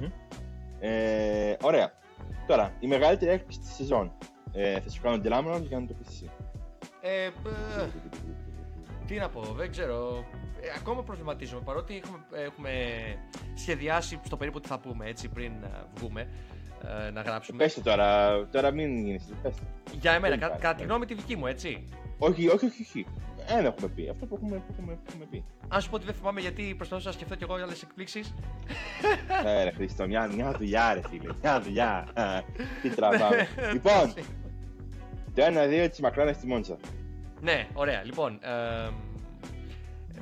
τα 0.00 0.08
παράτησαν. 0.08 0.12
ε, 0.80 1.56
ωραία. 1.62 1.92
Τώρα, 2.46 2.72
η 2.80 2.86
μεγαλύτερη 2.86 3.30
έκπληξη 3.30 3.58
της 3.58 3.74
σεζόν. 3.74 4.12
Ε, 4.52 4.80
θα 4.80 4.90
σου 4.90 5.02
κάνω 5.02 5.14
αντιλάμβανο 5.14 5.58
για 5.58 5.80
να 5.80 5.86
το 5.86 5.94
πεις 5.94 6.08
εσύ. 6.08 6.30
Ε, 7.00 7.24
ε, 7.24 7.30
τι 9.06 9.14
να 9.14 9.28
πω, 9.28 9.40
δεν 9.40 9.70
ξέρω. 9.70 10.24
Ε, 10.60 10.66
ακόμα 10.76 11.02
προβληματίζομαι 11.02 11.62
παρότι 11.64 12.02
έχουμε, 12.04 12.44
έχουμε 12.44 12.70
σχεδιάσει 13.54 14.20
στο 14.24 14.36
περίπου 14.36 14.60
τι 14.60 14.68
θα 14.68 14.78
πούμε 14.78 15.06
έτσι 15.06 15.28
πριν 15.28 15.52
ε, 15.62 15.68
βγούμε 15.94 16.28
ε, 17.06 17.10
να 17.10 17.20
γράψουμε. 17.22 17.58
Πες 17.58 17.74
το 17.74 17.80
τώρα, 17.80 18.40
τώρα 18.48 18.70
μην 18.70 19.04
γίνεις, 19.04 19.24
πες 19.42 19.56
το. 19.56 19.62
Για 20.00 20.12
εμένα, 20.12 20.28
Δεν 20.28 20.38
κα, 20.38 20.46
υπάρχει, 20.46 20.62
κατά 20.62 20.74
τη 20.74 20.80
ναι. 20.80 20.88
γνώμη 20.88 21.06
τη 21.06 21.14
δική 21.14 21.36
μου, 21.36 21.46
έτσι. 21.46 21.88
Όχι, 22.18 22.48
όχι, 22.48 22.66
όχι, 22.66 22.82
όχι. 22.82 23.06
Ένα 23.48 23.66
έχουμε 23.68 23.88
πει. 23.88 24.08
Αυτό 24.08 24.26
που 24.26 24.34
έχουμε, 24.34 24.56
που 24.56 24.64
έχουμε, 24.72 24.92
που 24.94 25.02
έχουμε 25.08 25.24
πει. 25.30 25.44
Αν 25.68 25.80
σου 25.80 25.90
πω 25.90 25.96
ότι 25.96 26.04
δεν 26.04 26.14
θυμάμαι 26.14 26.40
γιατί 26.40 26.74
προσπαθούσα 26.76 27.08
να 27.08 27.14
σκεφτώ 27.14 27.34
κι 27.34 27.42
εγώ 27.42 27.54
άλλες 27.54 27.82
εκπλήξεις. 27.82 28.34
Ε, 29.44 29.64
ρε 29.64 29.70
Χρήστο, 29.70 30.06
μια, 30.06 30.26
μια 30.26 30.52
δουλειά, 30.52 30.94
ρε 30.94 31.00
φίλε. 31.08 31.32
Μια 31.42 31.60
δουλειά. 31.60 32.06
Τι 32.82 32.88
τραβάμε. 32.90 33.46
λοιπόν, 33.72 34.14
το 35.34 35.42
1-2 35.84 35.88
τη 35.92 36.02
Μακράνα 36.02 36.32
στη 36.32 36.46
Μόντσα. 36.46 36.76
ναι, 37.40 37.66
ωραία. 37.74 38.02
Λοιπόν, 38.04 38.38
ε, 38.42 38.90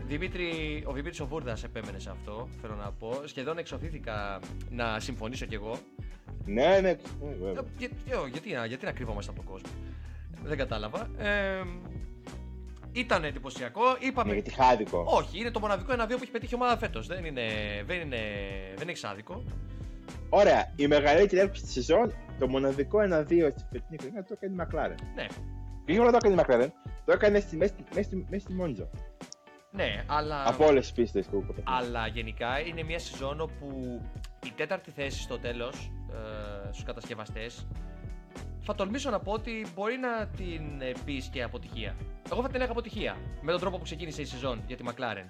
Δημήτρη, 0.06 0.48
ο 0.86 0.92
Δημήτρης 0.92 1.20
ο 1.20 1.26
Βούρδας 1.26 1.64
επέμενε 1.64 1.98
σε 1.98 2.10
αυτό, 2.10 2.48
θέλω 2.60 2.74
να 2.74 2.92
πω. 2.92 3.14
Σχεδόν 3.24 3.58
εξωθήθηκα 3.58 4.38
να 4.70 5.00
συμφωνήσω 5.00 5.46
κι 5.46 5.54
εγώ. 5.54 5.78
Ναι, 6.44 6.66
ναι, 6.68 6.80
ναι, 6.80 6.96
βέβαια. 7.40 7.50
Ε, 7.50 7.64
για- 7.78 7.88
για- 8.06 8.28
γιατί, 8.32 8.52
να- 8.52 8.64
γιατί 8.66 8.84
να 8.84 8.92
κρύβομαστε 8.92 9.30
από 9.30 9.40
τον 9.42 9.50
κόσμο. 9.52 9.70
Δεν 10.44 10.56
κατάλαβα. 10.58 11.08
Ε, 11.18 11.62
ήταν 12.92 13.24
εντυπωσιακό. 13.24 13.82
Είπαμε. 13.98 14.28
Ναι, 14.28 14.34
γιατί 14.34 14.50
χάδικο. 14.54 15.04
Όχι, 15.06 15.38
είναι 15.38 15.50
το 15.50 15.60
μοναδικό 15.60 15.92
1-2 15.92 15.96
που 16.08 16.18
έχει 16.22 16.30
πετύχει 16.30 16.54
η 16.54 16.56
ομάδα 16.56 16.76
φέτος. 16.78 17.06
Δεν, 17.06 17.24
είναι, 17.24 17.42
δεν, 17.86 18.00
είναι, 18.00 18.18
δεν 18.76 18.88
έχει 18.88 19.06
άδικο. 19.06 19.44
Ωραία, 20.28 20.72
η 20.76 20.86
μεγαλύτερη 20.86 21.40
έλξη 21.40 21.62
της 21.62 21.72
σεζόν, 21.72 22.12
το 22.38 22.48
μοναδικό 22.48 22.98
1-2 22.98 23.02
στη 23.56 23.66
φετινή 23.72 23.98
χρονιά 24.00 24.24
το 24.24 24.36
έκανε 24.40 24.62
η 24.62 24.66
McLaren. 24.66 25.02
Ναι, 25.14 25.26
Και 25.84 25.90
όχι 25.92 25.98
μόνο 25.98 26.10
το 26.10 26.16
έκανε 26.22 26.34
η 26.40 26.44
McLaren, 26.46 26.68
το 27.04 27.12
έκανε 27.12 27.40
στη, 27.40 27.56
μέσα, 27.56 27.72
στη, 27.72 27.84
μέσα, 27.94 28.02
στη, 28.08 28.26
μέσα 28.30 28.42
στη 28.44 28.52
Μόντζα. 28.52 28.88
ναι, 29.70 30.04
αλλά. 30.06 30.44
Από 30.48 30.66
όλες 30.66 30.80
τις 30.82 30.92
πίστες 30.92 31.26
του 31.26 31.44
πρωταθλήματος. 31.46 31.88
Αλλά 31.88 32.06
γενικά 32.06 32.60
είναι 32.60 32.82
μια 32.82 32.98
σεζόν 32.98 33.40
όπου 33.40 34.00
η 34.46 34.50
τέταρτη 34.56 34.90
θέση 34.90 35.20
στο 35.20 35.38
τέλος 35.38 35.92
ε, 36.12 36.72
στους 36.72 36.84
κατασκευαστές 36.84 37.66
θα 38.62 38.74
τολμήσω 38.74 39.10
να 39.10 39.18
πω 39.20 39.32
ότι 39.32 39.66
μπορεί 39.74 39.96
να 39.96 40.26
την 40.26 40.62
πεις 41.04 41.28
και 41.32 41.42
αποτυχία. 41.42 41.96
Εγώ 42.32 42.40
θα 42.42 42.46
την 42.46 42.56
έλεγα 42.56 42.70
αποτυχία 42.70 43.16
με 43.40 43.50
τον 43.50 43.60
τρόπο 43.60 43.76
που 43.76 43.82
ξεκίνησε 43.84 44.22
η 44.22 44.24
σεζόν 44.24 44.62
για 44.66 44.76
τη 44.76 44.84
McLaren. 44.86 45.24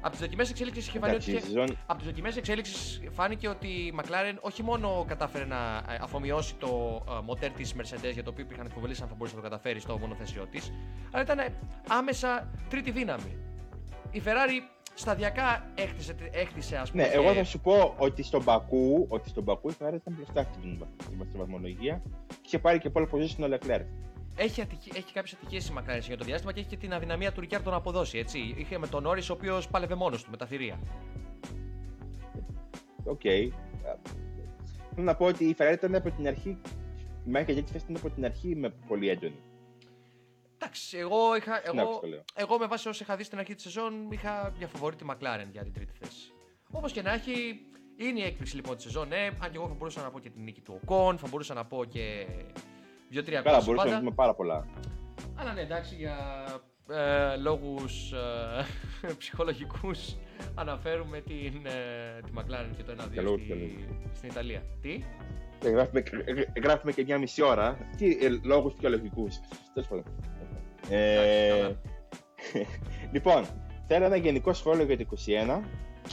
Από 0.00 0.10
τις 0.10 0.20
δοκιμές 0.20 0.50
εξέλιξης 0.50 0.86
είχε 0.88 0.98
φανεί 0.98 1.14
ότι. 1.14 1.30
Εντάξει, 1.30 1.48
η 1.48 1.52
είχε- 1.52 1.60
σεζόν 1.60 1.78
Από 1.86 1.98
τις 1.98 2.06
δοκιμές 2.06 2.36
εξέλιξης 2.36 3.00
φάνηκε 3.12 3.48
ότι 3.48 3.66
η 3.66 3.94
McLaren 4.00 4.36
όχι 4.40 4.62
μόνο 4.62 5.04
κατάφερε 5.08 5.44
να 5.44 5.56
ε, 5.88 5.98
αφομοιώσει 6.00 6.54
το 6.54 7.02
ε, 7.08 7.20
μοτέρ 7.24 7.50
της 7.50 7.74
Mercedes 7.74 8.12
για 8.12 8.22
το 8.22 8.30
οποίο 8.30 8.44
υπήρχαν 8.44 8.66
εκφοβολίες 8.66 9.00
αν 9.02 9.08
θα 9.08 9.14
μπορούσε 9.14 9.36
να 9.36 9.42
το 9.42 9.48
καταφέρεις 9.48 9.82
στο 9.82 9.98
μονοθέσιό 9.98 10.46
της, 10.46 10.72
αλλά 11.12 11.22
ήταν 11.22 11.38
ε, 11.38 11.54
άμεσα 11.88 12.50
τρίτη 12.68 12.90
δύναμη. 12.90 13.36
Η 14.10 14.22
Ferrari 14.24 14.75
σταδιακά 14.98 15.70
έχτισε, 15.74 16.14
έχτισε 16.32 16.76
ας 16.76 16.90
πούμε. 16.90 17.02
Ναι, 17.02 17.08
και- 17.08 17.14
εγώ 17.14 17.32
θα 17.34 17.44
σου 17.44 17.60
πω 17.60 17.94
ότι 17.98 18.22
στον 18.22 18.42
Μπακού, 18.42 19.06
ότι 19.08 19.28
στον 19.28 19.42
Μπακού 19.42 19.68
η 19.68 19.72
Ferrari 19.78 19.94
ήταν 19.94 20.14
μπροστά 20.16 20.42
στην, 20.42 20.78
βαθ- 20.78 21.02
στην 21.02 21.38
βαθμολογία 21.38 22.02
και 22.28 22.34
είχε 22.46 22.58
πάρει 22.58 22.78
και 22.78 22.90
pole 22.94 23.02
position 23.10 23.40
ο 23.50 23.54
Leclerc. 23.54 23.84
Έχει, 24.38 24.60
ατυχη, 24.60 24.90
έχει 24.94 25.12
κάποιες 25.12 25.32
ατυχίες 25.40 25.68
η 25.68 25.72
McLaren 25.78 26.00
για 26.06 26.16
το 26.16 26.24
διάστημα 26.24 26.52
και 26.52 26.60
έχει 26.60 26.68
και 26.68 26.76
την 26.76 26.92
αδυναμία 26.92 27.32
του 27.32 27.40
Ρικιάρντο 27.40 27.70
να 27.70 27.76
αποδώσει. 27.76 28.18
Έτσι. 28.18 28.54
Είχε 28.58 28.78
με 28.78 28.86
τον 28.86 29.02
Νόρι 29.02 29.20
ο 29.20 29.32
οποίος 29.32 29.68
πάλευε 29.68 29.94
μόνος 29.94 30.22
του 30.24 30.30
με 30.30 30.36
τα 30.36 30.46
θηρία. 30.46 30.78
Οκ. 33.04 33.24
Ε, 33.24 33.48
Θέλω 34.94 35.06
να 35.06 35.14
πω 35.16 35.24
ότι 35.24 35.44
η 35.44 35.56
Ferrari 35.58 35.72
ήταν 35.72 35.94
από 35.94 36.10
την 36.10 36.26
αρχή, 36.26 36.48
η 37.26 37.30
μάχη 37.30 37.52
για 37.52 37.60
τρίτη 37.60 37.72
θέση 37.72 37.84
ήταν 37.88 37.96
από 37.96 38.10
την 38.14 38.24
αρχή 38.24 38.56
με 38.56 38.74
πολύ 38.88 39.08
έντονη. 39.08 39.40
Εντάξει, 40.58 40.98
εγώ, 40.98 41.36
είχα, 41.36 41.56
Στην 41.56 41.68
άκουσα 41.68 41.82
εγώ, 41.90 41.98
το 42.00 42.06
λέω. 42.06 42.24
εγώ 42.34 42.58
με 42.58 42.66
βάση 42.66 42.88
όσα 42.88 43.04
είχα 43.04 43.16
δει 43.16 43.24
στην 43.24 43.38
αρχή 43.38 43.54
της 43.54 43.62
σεζόν 43.62 44.10
είχα 44.10 44.52
για 44.58 44.66
φαβορί 44.66 44.96
τη 44.96 45.04
McLaren 45.10 45.46
για 45.52 45.62
την 45.62 45.72
τρίτη 45.72 45.92
θέση. 46.00 46.32
Όπως 46.70 46.92
και 46.92 47.02
να 47.02 47.12
έχει, 47.12 47.60
είναι 47.96 48.20
η 48.20 48.22
έκπληξη 48.22 48.56
λοιπόν 48.56 48.74
της 48.76 48.84
σεζόν. 48.84 49.08
Ναι, 49.08 49.16
αν 49.40 49.50
και 49.50 49.56
εγώ 49.56 49.68
θα 49.68 49.74
μπορούσα 49.74 50.02
να 50.02 50.10
πω 50.10 50.18
και 50.20 50.30
την 50.30 50.42
νίκη 50.42 50.60
του 50.60 50.80
Οκόν, 50.82 51.18
θα 51.18 51.26
μπορούσα 51.30 51.54
να 51.54 51.64
πω 51.64 51.84
και 51.84 52.26
δύο-τρία 53.08 53.40
Καλά, 53.42 53.56
ακόμα 53.56 53.64
μπορούσαμε 53.74 53.90
να 53.90 53.96
πάντα. 53.96 53.98
δούμε 54.04 54.14
πάρα 54.14 54.34
πολλά. 54.34 54.66
Αλλά 55.36 55.52
ναι, 55.52 55.60
εντάξει, 55.60 55.94
για 55.94 56.16
ε, 56.90 57.36
λόγους 57.36 58.12
ε, 58.12 59.12
ψυχολογικούς 59.18 60.16
αναφέρουμε 60.54 61.20
την, 61.20 61.66
ε, 61.66 62.20
τη 62.24 62.30
McLaren 62.36 62.76
και 62.76 62.82
το 62.82 62.92
1-2 62.92 63.10
Για 63.12 63.22
λόγους 63.22 63.40
στη, 63.40 63.48
ψυχολογικούς. 63.52 64.16
στην 64.16 64.28
Ιταλία. 64.28 64.62
Τι; 64.80 64.98
Και 65.60 65.68
γράφουμε, 65.68 66.02
ε, 66.54 66.60
γράφουμε 66.60 66.92
και 66.92 67.02
μια 67.04 67.18
μισή 67.18 67.42
ώρα. 67.42 67.78
Τι 67.96 68.10
ε, 68.24 68.28
λόγους 68.42 68.74
θεολογικού. 68.80 69.28
Τέλος 69.74 69.88
πάντων. 69.88 70.04
Ε, 70.90 71.48
καλά. 71.48 71.76
λοιπόν, 73.12 73.46
θέλω 73.86 74.04
ένα 74.04 74.16
γενικό 74.16 74.52
σχόλιο 74.52 74.84
για 74.84 74.96
το 74.96 75.06
21 75.26 75.60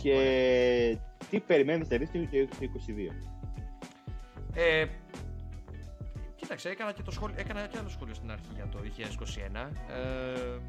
και 0.01 0.97
τι 1.29 1.39
περιμένεις 1.39 1.89
να 1.89 1.97
δεις 1.97 2.11
το 2.11 2.19
το 2.19 2.57
22. 2.59 3.11
Ε, 4.53 4.85
κοίταξε, 6.35 6.69
έκανα 6.69 6.91
και, 6.91 7.01
το 7.01 7.11
σχόλιο, 7.11 7.35
έκανα 7.39 7.67
και 7.67 7.77
άλλο 7.77 7.89
σχόλιο 7.89 8.13
στην 8.13 8.31
αρχή 8.31 8.47
για 8.55 8.67
το 8.71 8.79
2021. 9.55 9.69
Ε, 9.89 10.59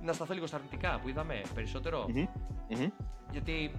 να 0.00 0.12
σταθώ 0.12 0.34
λίγο 0.34 0.46
στα 0.46 0.56
αρνητικά 0.56 0.98
που 1.02 1.08
είδαμε 1.08 1.40
περισσότερο. 1.54 2.06
Μμμ, 2.08 2.26
μμμ. 2.68 2.88
Γιατί 3.30 3.72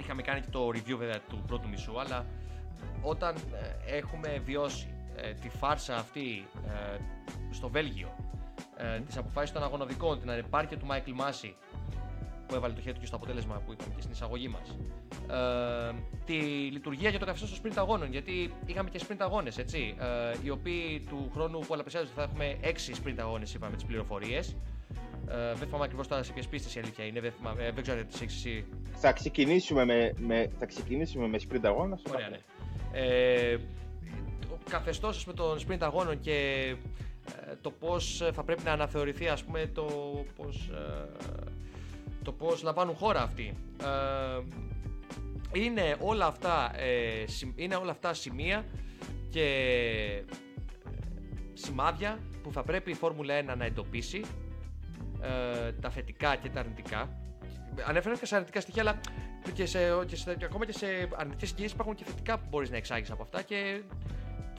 είχαμε 0.00 0.22
κάνει 0.22 0.40
και 0.40 0.50
το 0.50 0.68
review 0.68 0.96
βέβαια 0.98 1.20
του 1.20 1.42
πρώτου 1.46 1.68
μισού, 1.68 2.00
αλλά 2.00 2.26
όταν 3.02 3.34
ε, 3.36 3.96
έχουμε 3.96 4.42
βιώσει 4.44 4.86
ε, 5.16 5.32
τη 5.32 5.48
φάρσα 5.48 5.96
αυτή 5.96 6.46
ε, 6.66 6.96
στο 7.50 7.68
Βέλγιο, 7.68 8.16
ε, 8.82 9.00
τις 9.00 9.16
αποφάσεις 9.16 9.52
των 9.52 9.62
αγωνοδικών, 9.62 10.20
την 10.20 10.30
ανεπάρκεια 10.30 10.76
του 10.78 10.86
Μάικλ 10.86 11.10
Μάση 11.14 11.54
που 12.46 12.54
έβαλε 12.54 12.74
το 12.74 12.80
χέρι 12.80 12.94
του 12.94 13.00
και 13.00 13.06
στο 13.06 13.16
αποτέλεσμα 13.16 13.62
που 13.66 13.72
είπαμε 13.72 13.92
και 13.94 14.00
στην 14.00 14.12
εισαγωγή 14.12 14.48
μας 14.48 14.76
ε, 15.30 15.94
τη 16.24 16.34
λειτουργία 16.72 17.10
για 17.10 17.18
το 17.18 17.24
καθεστώς 17.24 17.60
των 17.60 17.60
sprint 17.62 17.74
αγώνων 17.76 18.10
γιατί 18.10 18.52
είχαμε 18.66 18.90
και 18.90 19.00
sprint 19.08 19.16
αγώνες 19.18 19.58
έτσι 19.58 19.94
ε, 19.98 20.36
οι 20.42 20.50
οποίοι 20.50 21.04
του 21.08 21.30
χρόνου 21.34 21.58
που 21.58 21.66
πολλαπλασιάζονται 21.66 22.12
θα 22.14 22.22
έχουμε 22.22 22.56
6 22.62 22.66
sprint 22.66 23.16
αγώνες 23.18 23.54
είπαμε 23.54 23.74
τις 23.74 23.84
πληροφορίες 23.84 24.56
ε, 25.28 25.54
δεν 25.54 25.66
θυμάμαι 25.66 25.84
ακριβώς 25.84 26.08
τώρα 26.08 26.22
σε 26.22 26.32
ποιες 26.32 26.46
πίστες 26.46 26.74
η 26.74 26.78
αλήθεια 26.78 27.04
είναι. 27.04 27.20
Δεν, 27.20 27.32
θυμάμαι, 27.32 27.64
ε, 27.64 27.70
δεν 27.70 27.82
ξέρω 27.82 27.98
αν 27.98 28.06
τις 28.06 28.20
έχεις 28.20 28.34
εσύ. 28.34 28.64
Θα 28.92 29.12
ξεκινήσουμε 29.12 29.84
με, 29.84 30.14
με, 30.18 30.50
θα 30.58 30.66
ξεκινήσουμε 30.66 31.26
με 31.26 31.38
sprint 31.48 31.60
αγώνα. 31.62 31.96
στο 31.96 32.10
Ωραία, 32.14 32.28
Μπακού. 32.30 32.42
ναι. 32.92 33.00
Ε, 33.00 33.56
το 34.40 34.58
καθεστώς 34.70 35.26
με 35.26 35.32
τον 35.32 35.58
sprint 35.66 35.78
αγώνων 35.80 36.20
και 36.20 36.32
ε, 36.70 36.76
το 37.60 37.70
πώς 37.70 38.30
θα 38.32 38.44
πρέπει 38.44 38.62
να 38.64 38.72
αναθεωρηθεί 38.72 39.28
ας 39.28 39.44
πούμε 39.44 39.66
το 39.66 39.84
πώς 40.36 40.70
το 42.22 42.32
πώς 42.32 42.62
λαμβάνουν 42.62 42.94
χώρα 42.94 43.22
αυτοί. 43.22 43.56
Ε, 43.82 44.40
είναι 45.60 45.96
όλα 46.00 46.26
αυτά, 46.26 46.80
ε, 46.80 47.24
συμ- 47.26 47.60
είναι 47.60 47.74
όλα 47.76 47.90
αυτά 47.90 48.14
σημεία 48.14 48.64
και 49.30 49.44
ε, 50.20 50.22
σημάδια 51.54 52.18
που 52.42 52.52
θα 52.52 52.62
πρέπει 52.62 52.90
η 52.90 52.94
Φόρμουλα 52.94 53.40
1 53.40 53.56
να 53.56 53.64
εντοπίσει 53.64 54.24
ε, 55.20 55.72
τα 55.72 55.90
θετικά 55.90 56.36
και 56.36 56.48
τα 56.48 56.60
αρνητικά. 56.60 57.16
Ανέφερα 57.86 58.16
σε 58.16 58.34
αρνητικά 58.34 58.60
στοιχεία, 58.60 58.82
αλλά 58.82 59.00
και, 59.54 59.66
σε, 59.66 59.78
και, 60.06 60.16
σε, 60.16 60.34
και 60.34 60.44
ακόμα 60.44 60.66
και 60.66 60.72
σε 60.72 60.86
αρνητικές 61.16 61.48
συγκυρίε 61.48 61.70
υπάρχουν 61.72 61.94
και 61.94 62.04
θετικά 62.04 62.38
που 62.38 62.46
μπορείς 62.50 62.70
να 62.70 62.76
εξάγεις 62.76 63.10
από 63.10 63.22
αυτά 63.22 63.42
και 63.42 63.82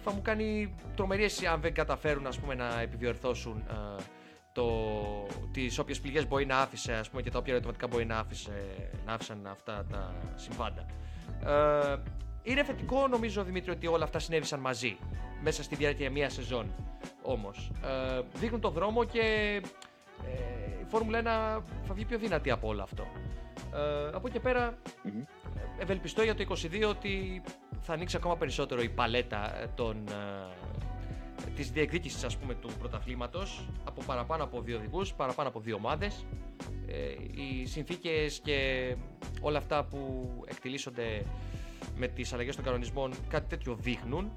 θα 0.03 0.13
μου 0.13 0.21
κάνει 0.21 0.75
τρομερή 0.95 1.23
αίσθηση 1.23 1.45
αν 1.45 1.61
δεν 1.61 1.73
καταφέρουν 1.73 2.27
ας 2.27 2.39
πούμε, 2.39 2.55
να 2.55 2.81
επιδιορθώσουν 2.81 3.63
ε, 3.69 4.01
το, 4.53 4.67
τις 5.51 5.79
όποιες 5.79 5.99
πληγές 5.99 6.27
μπορεί 6.27 6.45
να 6.45 6.57
άφησε 6.57 6.93
ας 6.93 7.09
πούμε, 7.09 7.21
και 7.21 7.29
τα 7.29 7.37
όποια 7.37 7.53
ερωτηματικά 7.53 7.87
μπορεί 7.87 8.05
να, 8.05 8.17
άφησε, 8.17 8.51
να 9.05 9.13
άφησαν 9.13 9.47
αυτά 9.47 9.85
τα 9.89 10.13
συμβάντα. 10.35 10.85
Ε, 11.45 11.95
είναι 12.43 12.63
θετικό 12.63 13.07
νομίζω 13.07 13.43
Δημήτρη 13.43 13.71
ότι 13.71 13.87
όλα 13.87 14.03
αυτά 14.03 14.19
συνέβησαν 14.19 14.59
μαζί 14.59 14.97
μέσα 15.41 15.63
στη 15.63 15.75
διάρκεια 15.75 16.09
μιας 16.09 16.33
σεζόν 16.33 16.73
όμως. 17.21 17.71
Ε, 17.83 18.21
δείχνουν 18.33 18.61
το 18.61 18.69
δρόμο 18.69 19.03
και 19.03 19.21
ε, 20.25 20.81
η 20.81 20.85
Φόρμουλα 20.87 21.21
1 21.21 21.23
θα 21.87 21.93
βγει 21.93 22.05
πιο 22.05 22.17
δυνατή 22.17 22.51
από 22.51 22.67
όλο 22.67 22.83
αυτό. 22.83 23.07
Ε, 23.73 24.07
από 24.07 24.27
εκεί 24.27 24.31
και 24.31 24.39
πέρα 24.39 24.77
Μμμ. 25.03 25.23
ευελπιστώ 25.79 26.23
για 26.23 26.35
το 26.35 26.45
22 26.49 26.89
ότι 26.89 27.41
θα 27.85 27.93
ανοίξει 27.93 28.15
ακόμα 28.15 28.37
περισσότερο 28.37 28.81
η 28.81 28.89
παλέτα 28.89 29.61
ε, 29.61 29.67
των, 29.75 30.03
ε, 30.07 31.51
της 31.55 31.71
διεκδίκησης 31.71 32.23
ας 32.23 32.37
πούμε 32.37 32.53
του 32.55 32.69
πρωταθλήματος 32.79 33.69
από 33.83 34.01
παραπάνω 34.05 34.43
από 34.43 34.61
δύο 34.61 34.77
οδηγούς, 34.77 35.13
παραπάνω 35.13 35.49
από 35.49 35.59
δύο 35.59 35.75
ομάδες 35.75 36.25
ε, 36.87 37.41
οι 37.41 37.65
συνθήκες 37.65 38.39
και 38.39 38.95
όλα 39.41 39.57
αυτά 39.57 39.83
που 39.83 40.29
εκτιλήσονται 40.47 41.25
με 41.97 42.07
τις 42.07 42.33
αλλαγές 42.33 42.55
των 42.55 42.63
κανονισμών 42.65 43.13
κάτι 43.29 43.47
τέτοιο 43.49 43.75
δείχνουν 43.75 44.31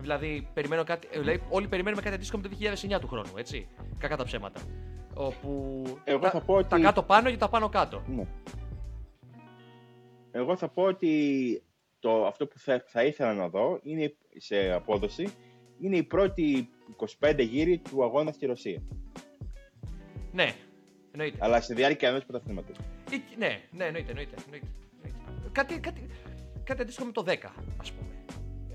Δηλαδή, 0.00 0.48
περιμένω 0.54 0.84
κάτι, 0.84 1.08
ε, 1.10 1.18
δηλαδή 1.18 1.42
όλοι 1.48 1.68
περιμένουμε 1.68 2.02
κάτι 2.02 2.14
αντίστοιχο 2.14 2.40
με 2.42 2.48
το 2.48 2.56
2009 2.96 3.00
του 3.00 3.08
χρόνου, 3.08 3.30
έτσι. 3.36 3.68
Κακά 3.98 4.16
τα 4.16 4.24
ψέματα. 4.24 4.60
Όπου 5.14 5.82
Εγώ 6.04 6.18
τα, 6.18 6.30
θα 6.30 6.40
πω 6.40 6.54
ότι- 6.54 6.68
τα 6.68 6.78
κάτω 6.78 7.02
πάνω 7.02 7.30
και 7.30 7.36
τα 7.36 7.48
πάνω 7.48 7.68
κάτω. 7.68 8.02
Ναι. 8.06 8.26
Εγώ 10.30 10.56
θα 10.56 10.68
πω 10.68 10.82
ότι 10.82 11.62
το, 12.04 12.26
αυτό 12.26 12.46
που 12.46 12.58
θα, 12.58 12.84
θα 12.86 13.04
ήθελα 13.04 13.34
να 13.34 13.48
δω 13.48 13.80
είναι 13.82 14.14
σε 14.36 14.70
απόδοση 14.72 15.28
είναι 15.80 15.96
η 15.96 16.02
πρώτη 16.02 16.68
25 17.20 17.34
γύρι 17.38 17.78
του 17.78 18.04
αγώνα 18.04 18.32
στη 18.32 18.46
Ρωσία. 18.46 18.82
Ναι, 20.32 20.54
εννοείται. 21.12 21.36
Αλλά 21.40 21.60
στη 21.60 21.74
διάρκεια 21.74 22.08
ενός 22.08 22.24
πρωταθλήματος. 22.24 22.76
Ή- 23.10 23.22
ναι, 23.38 23.60
ναι, 23.70 23.84
εννοείται, 23.84 24.10
εννοείται. 24.10 24.34
εννοείται, 24.44 24.66
εννοείται. 25.02 25.48
Κάτι, 25.52 25.80
κάτι, 25.80 26.06
κάτι 26.64 26.82
αντίστοιχο 26.82 27.06
με 27.06 27.12
το 27.12 27.22
10, 27.26 27.34
ας 27.80 27.92
πούμε. 27.92 28.10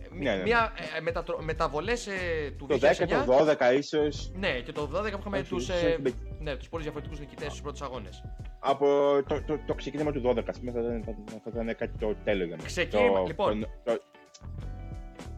Ε, 0.04 0.08
μ- 0.12 0.24
Ναι, 0.24 0.36
ναι. 0.36 0.42
Μια 0.44 0.74
ε, 0.98 1.02
μετατρο... 1.02 1.42
μεταβολές 1.42 2.08
ε, 2.08 2.52
του 2.58 2.66
Το 2.66 2.76
2009. 2.76 3.22
10, 3.22 3.26
το 3.26 3.56
12 3.60 3.78
ίσως. 3.78 4.32
Ναι, 4.36 4.60
και 4.62 4.72
το 4.72 4.82
12 4.82 5.12
που 5.12 5.18
είχαμε 5.20 5.38
Όχι, 5.38 5.50
τους, 5.50 5.64
ίσως 5.70 5.82
ε, 5.84 5.98
με- 6.02 6.14
ναι, 6.40 6.56
τους 6.58 6.70
πολύ 6.70 6.84
διαφορετικούς 6.84 7.20
νικητές 7.20 7.48
στους 7.48 7.62
πρώτους 7.62 7.82
αγώνες. 7.82 8.24
Από 8.60 8.86
το, 9.28 9.42
το, 9.42 9.60
το 9.66 9.74
ξεκίνημα 9.74 10.12
του 10.12 10.22
12, 10.26 10.44
ας 10.48 10.60
πούμε, 10.60 10.72
θα 10.72 10.80
ήταν, 10.80 11.04
θα, 11.06 11.14
θα 11.44 11.50
ήταν 11.54 11.76
κάτι 11.76 11.98
το 11.98 12.16
τέλειο 12.24 12.46
για 12.46 12.56
μένα. 12.56 12.68
Ξεκίνημα, 12.68 13.20
το, 13.20 13.26
λοιπόν. 13.28 13.60
Το, 13.60 13.68
το, 13.84 14.02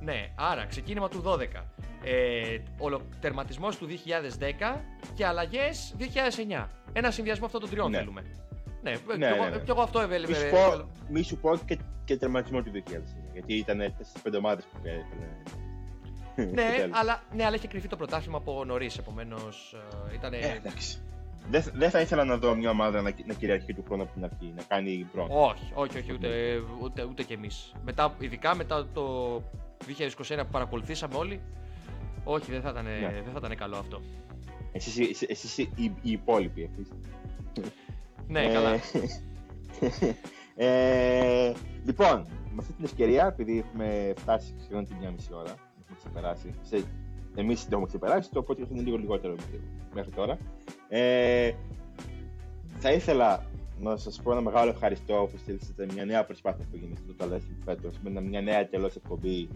Ναι, 0.02 0.32
άρα 0.36 0.66
ξεκίνημα 0.66 1.10
του 1.10 1.24
12. 1.26 1.40
Ε, 2.04 2.58
ολο, 2.78 3.02
τερματισμός 3.20 3.78
του 3.78 3.88
2010 4.76 4.80
και 5.14 5.26
αλλαγές 5.26 5.96
2009. 6.00 6.68
Ένα 6.94 7.12
συνδυασμό 7.12 7.46
αυτών 7.46 7.62
των 7.62 7.70
τριών 7.70 7.92
Ναι. 7.92 7.98
θέλουμε. 7.98 8.22
Ναι, 8.82 8.92
Ναι, 8.92 8.98
κι, 8.98 9.04
εγώ, 9.24 9.44
ναι, 9.44 9.50
ναι. 9.50 9.60
κι 9.64 9.70
εγώ 9.70 9.82
αυτό 9.82 10.00
μη, 10.00 10.06
ευέλευε. 10.06 10.34
σου 10.34 10.50
πω, 10.50 10.90
μη 11.10 11.22
σου 11.24 11.38
πω 11.38 11.58
και, 11.66 11.78
και 12.06 12.18
τερματισμό 12.18 12.62
του 12.62 12.72
2009. 12.74 12.80
Γιατί 13.34 13.54
ήταν 13.54 13.94
4-5 14.24 14.32
ομάδες 14.38 14.66
που 14.66 14.78
έπαιρνε. 14.84 16.54
ναι, 16.54 16.88
αλλά, 17.00 17.24
ναι, 17.34 17.46
αλλά 17.46 17.56
είχε 17.56 17.68
κρυφεί 17.68 17.88
το 17.88 17.96
πρωτάθλημα 17.96 18.38
από 18.38 18.66
νωρίς. 18.66 18.98
Επομένως 18.98 19.76
ήταν. 20.14 20.34
Ε, 20.34 20.38
εντάξει. 20.38 21.02
Δεν, 21.50 21.64
δεν 21.74 21.90
θα 21.90 22.00
ήθελα 22.00 22.24
να 22.24 22.38
δω 22.38 22.56
μια 22.56 22.70
ομάδα 22.70 23.02
να, 23.02 23.14
να 23.26 23.34
κυριαρχεί 23.34 23.74
του 23.74 23.84
χρόνου 23.88 24.04
από 24.04 24.14
την 24.14 24.24
αρχή, 24.24 24.54
να 24.56 24.64
κάνει 24.64 25.08
πρώτο. 25.12 25.42
Όχι, 25.42 25.72
όχι, 25.74 25.98
όχι 25.98 26.14
ούτε, 26.14 26.62
ούτε, 26.82 27.04
ούτε 27.04 27.24
κι 27.24 27.34
εμείς. 27.34 27.74
Ειδικά 28.20 28.56
μετά 28.56 28.88
το 28.94 29.36
2021 29.88 30.38
που 30.38 30.52
παρακολουθήσαμε 30.52 31.16
όλοι, 31.16 31.42
όχι, 32.24 32.52
δεν 32.52 32.62
θα 32.62 32.70
ήταν, 32.70 32.84
ναι. 32.84 33.22
δεν 33.24 33.32
θα 33.34 33.38
ήταν 33.38 33.56
καλό 33.56 33.78
αυτό. 33.78 34.02
Εσείς, 34.72 35.22
εσείς 35.22 35.58
οι, 35.58 35.72
οι 36.02 36.12
υπόλοιποι, 36.12 36.64
επίσης. 36.64 36.94
ναι, 38.28 38.48
καλά. 38.48 38.80
ε, 40.56 41.54
λοιπόν, 41.86 42.28
με 42.50 42.58
αυτή 42.60 42.74
την 42.74 42.86
ευκαιρία, 42.86 43.26
επειδή 43.26 43.58
έχουμε 43.58 44.14
φτάσει 44.18 44.56
σχεδόν 44.64 44.86
την 44.86 44.96
μία 45.00 45.12
μισή 45.12 45.34
ώρα, 45.34 45.56
έχουμε 45.82 45.98
ξεπεράσει, 45.98 46.54
σε, 46.62 46.84
εμείς 47.36 47.62
δεν 47.62 47.72
έχουμε 47.72 47.88
ξεπεράσει, 47.88 48.30
το 48.32 48.46
podcast 48.48 48.70
είναι 48.72 48.82
λίγο 48.82 48.98
λιγότερο 48.98 49.36
μέχρι 49.94 50.12
τώρα. 50.12 50.38
Ε, 50.90 51.52
θα 52.80 52.92
ήθελα 52.92 53.46
να 53.80 53.98
σας 53.98 54.22
πω 54.22 54.32
ένα 54.32 54.42
μεγάλο 54.42 54.70
ευχαριστώ 54.70 55.30
που 55.32 55.38
στείλετε 55.38 55.94
μια 55.94 56.06
νέα 56.06 56.26
προσπάθεια 56.26 56.66
που 56.72 56.78
γίνεται 56.78 57.02
στο 57.04 57.14
Ταλέσιν 57.14 57.56
φέτος, 57.66 57.96
με 58.04 58.22
μια 58.22 58.42
νέα 58.42 58.68
τελώ 58.68 58.90
εκπομπή 58.96 59.48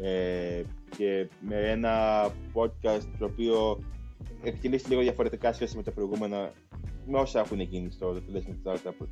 ε, 0.00 0.62
και 0.96 1.28
με 1.40 1.70
ένα 1.70 2.26
podcast 2.54 3.06
το 3.18 3.24
οποίο 3.24 3.78
εκτελήσει 4.42 4.88
λίγο 4.88 5.00
διαφορετικά 5.00 5.52
σχέση 5.52 5.76
με 5.76 5.82
τα 5.82 5.90
προηγούμενα, 5.90 6.52
με 7.06 7.18
όσα 7.18 7.40
έχουν 7.40 7.60
γίνει 7.60 7.90
στο 7.90 8.20
Ταλέσιν 8.26 8.58
από 8.84 9.06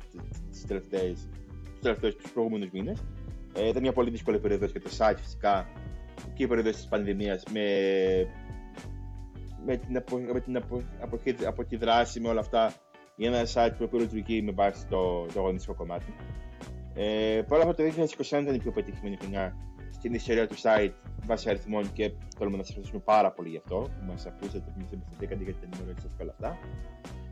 τι 0.51 0.67
τελευταίες 0.67 1.29
τους 1.71 1.81
τελευταίους 1.81 2.15
τους 2.15 2.31
προηγούμενους 2.31 2.69
μήνες. 2.71 3.03
Ε, 3.53 3.67
ήταν 3.67 3.81
μια 3.81 3.93
πολύ 3.93 4.09
δύσκολη 4.09 4.39
περίοδος 4.39 4.71
για 4.71 4.81
το 4.81 4.89
site 4.97 5.17
φυσικά 5.17 5.67
και 6.33 6.43
η 6.43 6.47
περίοδος 6.47 6.75
της 6.75 6.87
πανδημίας 6.87 7.43
με 7.53 7.61
με 9.65 9.77
την, 9.77 9.97
απο, 9.97 10.17
με 10.17 10.39
την 10.39 10.57
απο, 10.57 10.81
απο, 11.01 11.19
από 11.45 11.63
τη 11.65 11.75
δράση, 11.75 12.19
με 12.19 12.27
όλα 12.27 12.39
αυτά, 12.39 12.73
για 13.15 13.29
ένα 13.29 13.47
site 13.53 13.87
που 13.89 13.97
λειτουργεί 13.97 14.41
με 14.41 14.51
βάση 14.51 14.87
το, 14.87 15.25
το 15.33 15.39
αγωνιστικό 15.39 15.73
κομμάτι. 15.73 16.13
Ε, 16.93 17.41
Παρ' 17.47 17.59
όλα 17.59 17.73
το 17.73 17.83
2021 17.83 18.19
ήταν 18.19 18.55
η 18.55 18.57
πιο 18.57 18.71
πετυχημένη 18.71 19.17
χρονιά 19.21 19.55
στην 19.91 20.13
ιστορία 20.13 20.47
του 20.47 20.55
site 20.61 20.91
βάσει 21.25 21.49
αριθμών 21.49 21.93
και 21.93 22.11
θέλουμε 22.37 22.57
να 22.57 22.63
σας 22.63 22.69
ευχαριστούμε 22.69 23.03
πάρα 23.05 23.31
πολύ 23.31 23.49
γι' 23.49 23.57
αυτό 23.57 23.75
που 23.75 24.05
μας 24.07 24.25
ακούσατε, 24.25 24.71
που 24.73 24.81
μας 24.81 24.91
εμπιστευτήκατε 24.91 25.43
για 25.43 25.53
την 25.53 25.69
ενημέρωση 25.73 26.01
σας 26.01 26.11
και 26.17 26.23
όλα 26.23 26.31
αυτά. 26.31 26.57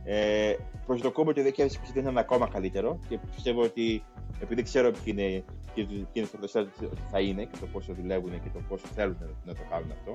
Ε, 0.03 0.55
προσδοκούμε 0.85 1.29
ότι 1.29 1.43
το 1.43 1.63
2022 1.63 2.01
θα 2.03 2.09
είναι 2.09 2.19
ακόμα 2.19 2.47
καλύτερο 2.49 2.99
και 3.09 3.19
πιστεύω 3.35 3.61
ότι 3.61 4.03
επειδή 4.41 4.63
ξέρω 4.63 4.91
ποιοι 4.91 5.03
είναι 5.17 5.43
και 5.73 5.83
ποιοι 5.83 6.07
είναι 6.13 6.25
στο 6.25 6.59
ότι 6.61 7.01
θα 7.11 7.19
είναι 7.19 7.43
και 7.43 7.57
το 7.59 7.65
πόσο 7.65 7.93
δουλεύουν 7.93 8.31
και 8.31 8.49
το 8.53 8.59
πόσο 8.67 8.87
θέλουν 8.87 9.17
να 9.45 9.53
το 9.53 9.61
κάνουν 9.69 9.91
αυτό. 9.91 10.13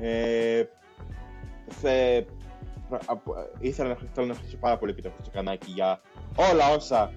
Ε, 0.00 0.64
θε, 1.68 2.24
ήθελα 3.58 3.88
να, 3.88 3.94
θέλω 3.94 4.26
να 4.26 4.32
ευχαριστήσω 4.32 4.56
πάρα 4.60 4.78
πολύ 4.78 4.94
Πίτερ 4.94 5.12
Κανάκη 5.32 5.70
για 5.70 6.00
όλα 6.36 6.74
όσα 6.74 7.12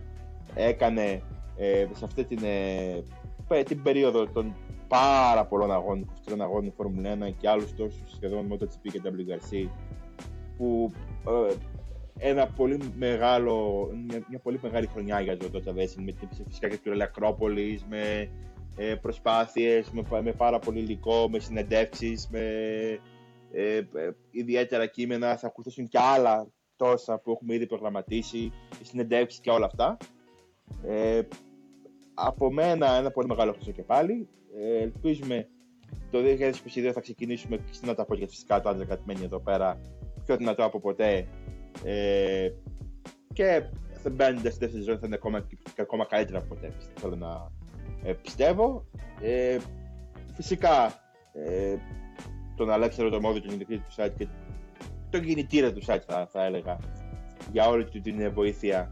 έκανε 0.54 1.22
ε, 1.58 1.86
σε 1.92 2.06
αυτή 2.06 2.26
την, 2.26 2.40
ε, 2.44 3.64
την 3.64 3.82
περίοδο 3.82 4.28
των 4.28 4.56
πάρα 4.88 5.46
πολλών 5.46 5.72
αγώνων, 5.72 6.12
23 6.30 6.36
αγώνων 6.40 6.74
Φόρμουλα 6.78 7.14
1 7.14 7.34
και 7.38 7.50
άλλους 7.50 7.76
τόσους 7.76 8.12
σχεδόν 8.12 8.48
MotoGP 8.52 8.92
και 8.92 9.02
WRC 9.04 9.70
που 10.58 10.92
ε, 11.28 11.54
ένα 12.18 12.48
πολύ 12.48 12.94
μεγάλο, 12.98 13.88
μια, 14.08 14.26
μια, 14.30 14.40
πολύ 14.40 14.60
μεγάλη 14.62 14.88
χρονιά 14.88 15.20
για 15.20 15.38
το 15.38 15.50
Dota 15.54 15.70
Racing 15.70 16.04
με 16.06 16.12
την 16.12 16.30
φυσικά 16.48 16.68
και 16.68 16.78
του 16.84 17.04
Ακρόπολης, 17.04 17.86
με 17.90 18.30
ε, 18.76 18.96
προσπάθειες, 18.96 19.90
με, 19.92 20.22
με 20.22 20.32
πάρα 20.32 20.60
πολύ 20.60 20.80
υλικό, 20.80 21.30
με 21.30 21.40
συνεντεύξεις, 21.40 22.28
με 22.32 22.40
ε, 23.52 23.78
ε, 23.78 23.86
ιδιαίτερα 24.32 24.86
κείμενα, 24.86 25.38
θα 25.38 25.48
ακολουθήσουν 25.48 25.88
και 25.88 26.00
άλλα 26.00 26.48
τόσα 26.76 27.20
που 27.20 27.32
έχουμε 27.32 27.54
ήδη 27.54 27.66
προγραμματίσει, 27.66 28.38
οι 28.82 28.86
συνεντεύξεις 28.86 29.40
και 29.40 29.50
όλα 29.50 29.66
αυτά. 29.66 29.98
Ε, 30.86 31.22
από 32.14 32.52
μένα 32.52 32.92
ένα 32.92 33.12
πολύ 33.12 33.28
μεγάλο 33.28 33.50
ευχαριστώ 33.50 33.82
και 33.82 33.88
πάλι. 33.88 34.28
Ε, 34.58 34.78
ελπίζουμε 34.78 35.48
το 36.12 36.20
2022 36.20 36.92
θα 36.94 37.02
ξεκινήσουμε 37.02 37.60
να 37.82 37.94
τα 37.96 38.06
πω 38.06 38.16
για 38.16 38.28
φυσικά 38.28 38.62
το 38.62 38.70
άντρα 38.70 38.86
κατημένει 38.86 39.24
εδώ 39.24 39.40
πέρα 39.40 39.82
πιο 40.26 40.38
δυνατό 40.38 40.64
από 40.64 40.80
ποτέ 40.80 41.28
ε, 41.84 42.50
και 43.34 43.64
θα 44.04 44.10
μπαίνοντα 44.10 44.50
στη 44.50 44.60
δεύτερη 44.60 44.84
ζωή 44.84 44.96
θα 44.96 45.06
είναι 45.06 45.16
ακόμα, 45.16 45.48
ακόμα 45.80 46.06
καλύτερα 46.06 46.38
από 46.38 46.48
ποτέ 46.48 46.72
θέλω 46.96 47.16
να 47.16 47.52
ε, 48.04 48.14
πιστεύω 48.14 48.86
ε, 49.22 49.58
φυσικά 50.34 51.02
ε, 51.34 51.76
τον 52.56 52.72
Αλέξανδρο 52.72 53.10
το 53.16 53.22
Μόδι, 53.22 53.42
τον 53.42 53.54
ιδιοκτήτη 53.54 53.84
του 53.84 54.02
site 54.02 54.14
και 54.18 54.28
τον 55.10 55.22
κινητήρα 55.22 55.74
του 55.74 55.82
site 55.86 56.02
θα, 56.08 56.28
θα 56.32 56.46
έλεγα 56.46 56.78
για 57.52 57.68
όλη 57.68 57.86
του 57.86 58.02
την 58.02 58.34
βοήθεια 58.34 58.92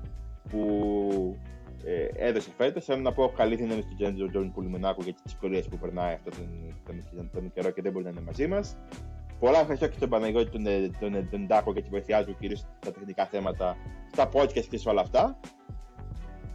που 0.49 1.37
ε, 1.85 2.27
έδωσε 2.27 2.49
φέτος. 2.57 2.85
Θέλω 2.85 3.01
να 3.01 3.13
πω 3.13 3.31
καλή 3.35 3.55
δύναμη 3.55 3.81
στον 3.81 3.95
Τζέντζο 3.97 4.29
Τζον 4.29 4.51
Πουλουμενάκου 4.51 5.01
για 5.01 5.13
τις 5.13 5.21
δυσκολίε 5.25 5.61
που 5.61 5.77
περνάει 5.77 6.13
αυτό 6.13 6.29
τον, 6.29 6.75
τον, 6.85 7.03
τον, 7.15 7.29
τον, 7.33 7.51
καιρό 7.53 7.69
και 7.69 7.81
δεν 7.81 7.91
μπορεί 7.91 8.03
να 8.03 8.09
είναι 8.09 8.21
μαζί 8.21 8.47
μας. 8.47 8.77
Πολλά 9.39 9.59
ευχαριστώ 9.59 9.87
και 9.87 9.95
στον 9.97 10.09
Παναγιώτη 10.09 10.49
τον, 10.49 10.63
τον, 10.99 11.29
τον, 11.29 11.45
Ντάκο 11.45 11.71
για 11.71 11.81
τη 11.81 11.89
βοήθειά 11.89 12.25
του 12.25 12.35
κυρίως 12.39 12.59
στα 12.59 12.91
τεχνικά 12.91 13.25
θέματα, 13.25 13.77
στα 14.11 14.29
podcast 14.33 14.65
και 14.69 14.77
σε 14.77 14.89
όλα 14.89 15.01
αυτά. 15.01 15.39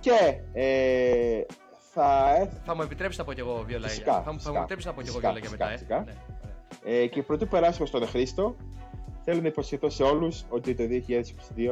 Και 0.01 0.41
ε, 0.53 1.45
θα... 1.93 2.49
θα 2.65 2.75
μου 2.75 2.83
επιτρέψεις 2.83 3.19
να 3.19 3.25
πω 3.25 3.33
κι 3.33 3.41
εγώ 3.41 3.65
δύο 3.67 3.79
λόγια. 3.79 4.23
Θα, 4.23 4.33
μου 4.33 4.57
επιτρέψεις 4.57 4.87
να 4.87 4.93
πω 4.93 5.03
κι 5.03 5.09
εγώ 5.09 5.19
δύο 5.19 5.33
λόγια 5.33 5.51
μετά. 5.51 5.71
Ε; 5.71 5.79
Ναι. 5.89 6.15
Ε, 6.85 7.07
και 7.07 7.23
πρωτού 7.23 7.49
περάσουμε 7.49 7.87
στον 7.87 8.07
Χρήστο, 8.07 8.57
θέλω 9.25 9.41
να 9.41 9.47
υποσχεθώ 9.47 9.91
σε 9.91 10.03
όλους 10.03 10.45
ότι 10.49 10.75
το 10.75 10.85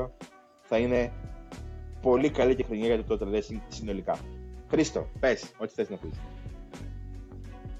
2022 0.05 0.09
θα 0.61 0.79
είναι 0.79 1.13
πολύ 2.01 2.31
καλή 2.31 2.55
και 2.55 2.65
χρονιά 2.65 2.87
για 2.87 3.05
το 3.05 3.19
Total 3.21 3.35
Racing 3.35 3.61
συνολικά. 3.69 4.19
Χρήστο, 4.71 5.09
πες, 5.21 5.53
ό,τι 5.59 5.73
θες 5.73 5.89
να 5.89 5.97
πεις. 5.97 6.21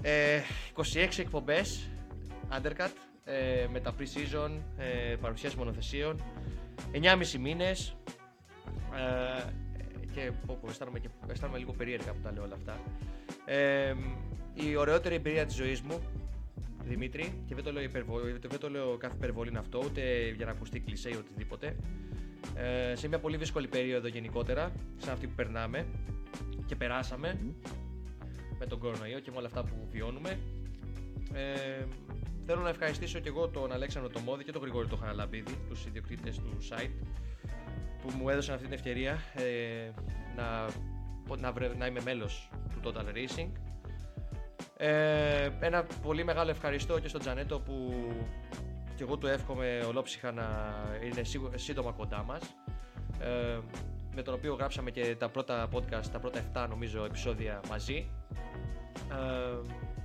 Ε, 0.01 0.39
26 0.75 1.19
εκπομπές, 1.19 1.89
Undercut, 2.51 3.08
ε, 3.29 3.67
με 3.71 3.79
τα 3.79 3.95
pre-season, 3.99 4.51
ε, 4.77 5.15
παρουσίαση 5.15 5.57
μονοθεσίων, 5.57 6.23
9,5 6.91 7.37
μήνες, 7.39 7.95
ε, 8.95 9.51
και 10.13 10.31
πω, 10.45 10.57
πω, 10.61 10.69
αισθάνομαι, 10.69 10.99
και 10.99 11.09
αισθάνομαι 11.31 11.57
λίγο 11.57 11.71
περίεργα 11.71 12.11
που 12.11 12.19
τα 12.23 12.31
λέω 12.31 12.43
όλα 12.43 12.55
αυτά. 12.55 12.79
Ε, 13.45 13.93
η 14.53 14.75
ωραιότερη 14.75 15.15
εμπειρία 15.15 15.45
της 15.45 15.55
ζωής 15.55 15.81
μου 15.81 15.99
Δημήτρη, 16.83 17.33
και 17.45 17.55
δεν 17.55 17.63
το 17.63 17.71
λέω, 17.71 17.83
υπερβολή, 17.83 18.39
δεν 18.47 18.59
το 18.59 18.69
λέω 18.69 18.97
κάθε 18.97 19.15
υπερβολή 19.15 19.49
είναι 19.49 19.59
αυτό, 19.59 19.81
ούτε 19.85 20.29
για 20.35 20.45
να 20.45 20.51
ακουστεί 20.51 20.79
κλεισέ 20.79 21.09
ή 21.09 21.15
οτιδήποτε. 21.15 21.75
Ε, 22.55 22.95
σε 22.95 23.07
μια 23.07 23.19
πολύ 23.19 23.37
δύσκολη 23.37 23.67
περίοδο 23.67 24.07
γενικότερα, 24.07 24.71
σαν 24.97 25.13
αυτή 25.13 25.27
που 25.27 25.35
περνάμε 25.35 25.85
και 26.65 26.75
περάσαμε 26.75 27.39
με 28.59 28.65
τον 28.65 28.79
κορονοϊό 28.79 29.19
και 29.19 29.31
με 29.31 29.37
όλα 29.37 29.47
αυτά 29.47 29.63
που 29.63 29.87
βιώνουμε. 29.91 30.39
Ε, 31.33 31.85
θέλω 32.51 32.61
να 32.61 32.69
ευχαριστήσω 32.69 33.19
και 33.19 33.27
εγώ 33.27 33.47
τον 33.47 33.71
Αλέξανδρο 33.71 34.11
Τομόδη 34.11 34.43
και 34.43 34.51
τον 34.51 34.61
Γρηγόρη 34.61 34.87
το 34.87 34.95
Χαναλαμπίδη, 34.95 35.57
τους 35.69 35.85
ιδιοκτήτες 35.85 36.37
του 36.37 36.57
site, 36.69 37.07
που 38.01 38.11
μου 38.17 38.29
έδωσαν 38.29 38.53
αυτή 38.53 38.65
την 38.65 38.75
ευκαιρία 38.75 39.19
ε, 39.33 39.91
να, 40.35 40.65
να, 41.37 41.53
να 41.77 41.85
είμαι 41.85 42.01
μέλος 42.01 42.49
του 42.73 42.79
Total 42.83 43.15
Racing. 43.15 43.49
Ε, 44.77 45.49
ένα 45.59 45.83
πολύ 46.01 46.23
μεγάλο 46.23 46.49
ευχαριστώ 46.49 46.99
και 46.99 47.07
στον 47.07 47.21
Τζανέτο 47.21 47.59
που 47.59 47.93
και 48.95 49.03
εγώ 49.03 49.17
του 49.17 49.27
εύχομαι 49.27 49.85
ολόψυχα 49.87 50.31
να 50.31 50.47
είναι 51.03 51.21
σύντομα 51.55 51.91
κοντά 51.91 52.23
μας 52.23 52.41
ε, 53.19 53.59
με 54.15 54.21
τον 54.21 54.33
οποίο 54.33 54.53
γράψαμε 54.53 54.91
και 54.91 55.15
τα 55.15 55.29
πρώτα 55.29 55.67
podcast, 55.73 56.05
τα 56.11 56.19
πρώτα 56.19 56.41
7 56.53 56.65
νομίζω 56.69 57.05
επεισόδια 57.05 57.61
μαζί. 57.69 58.11
Ε, 59.11 59.97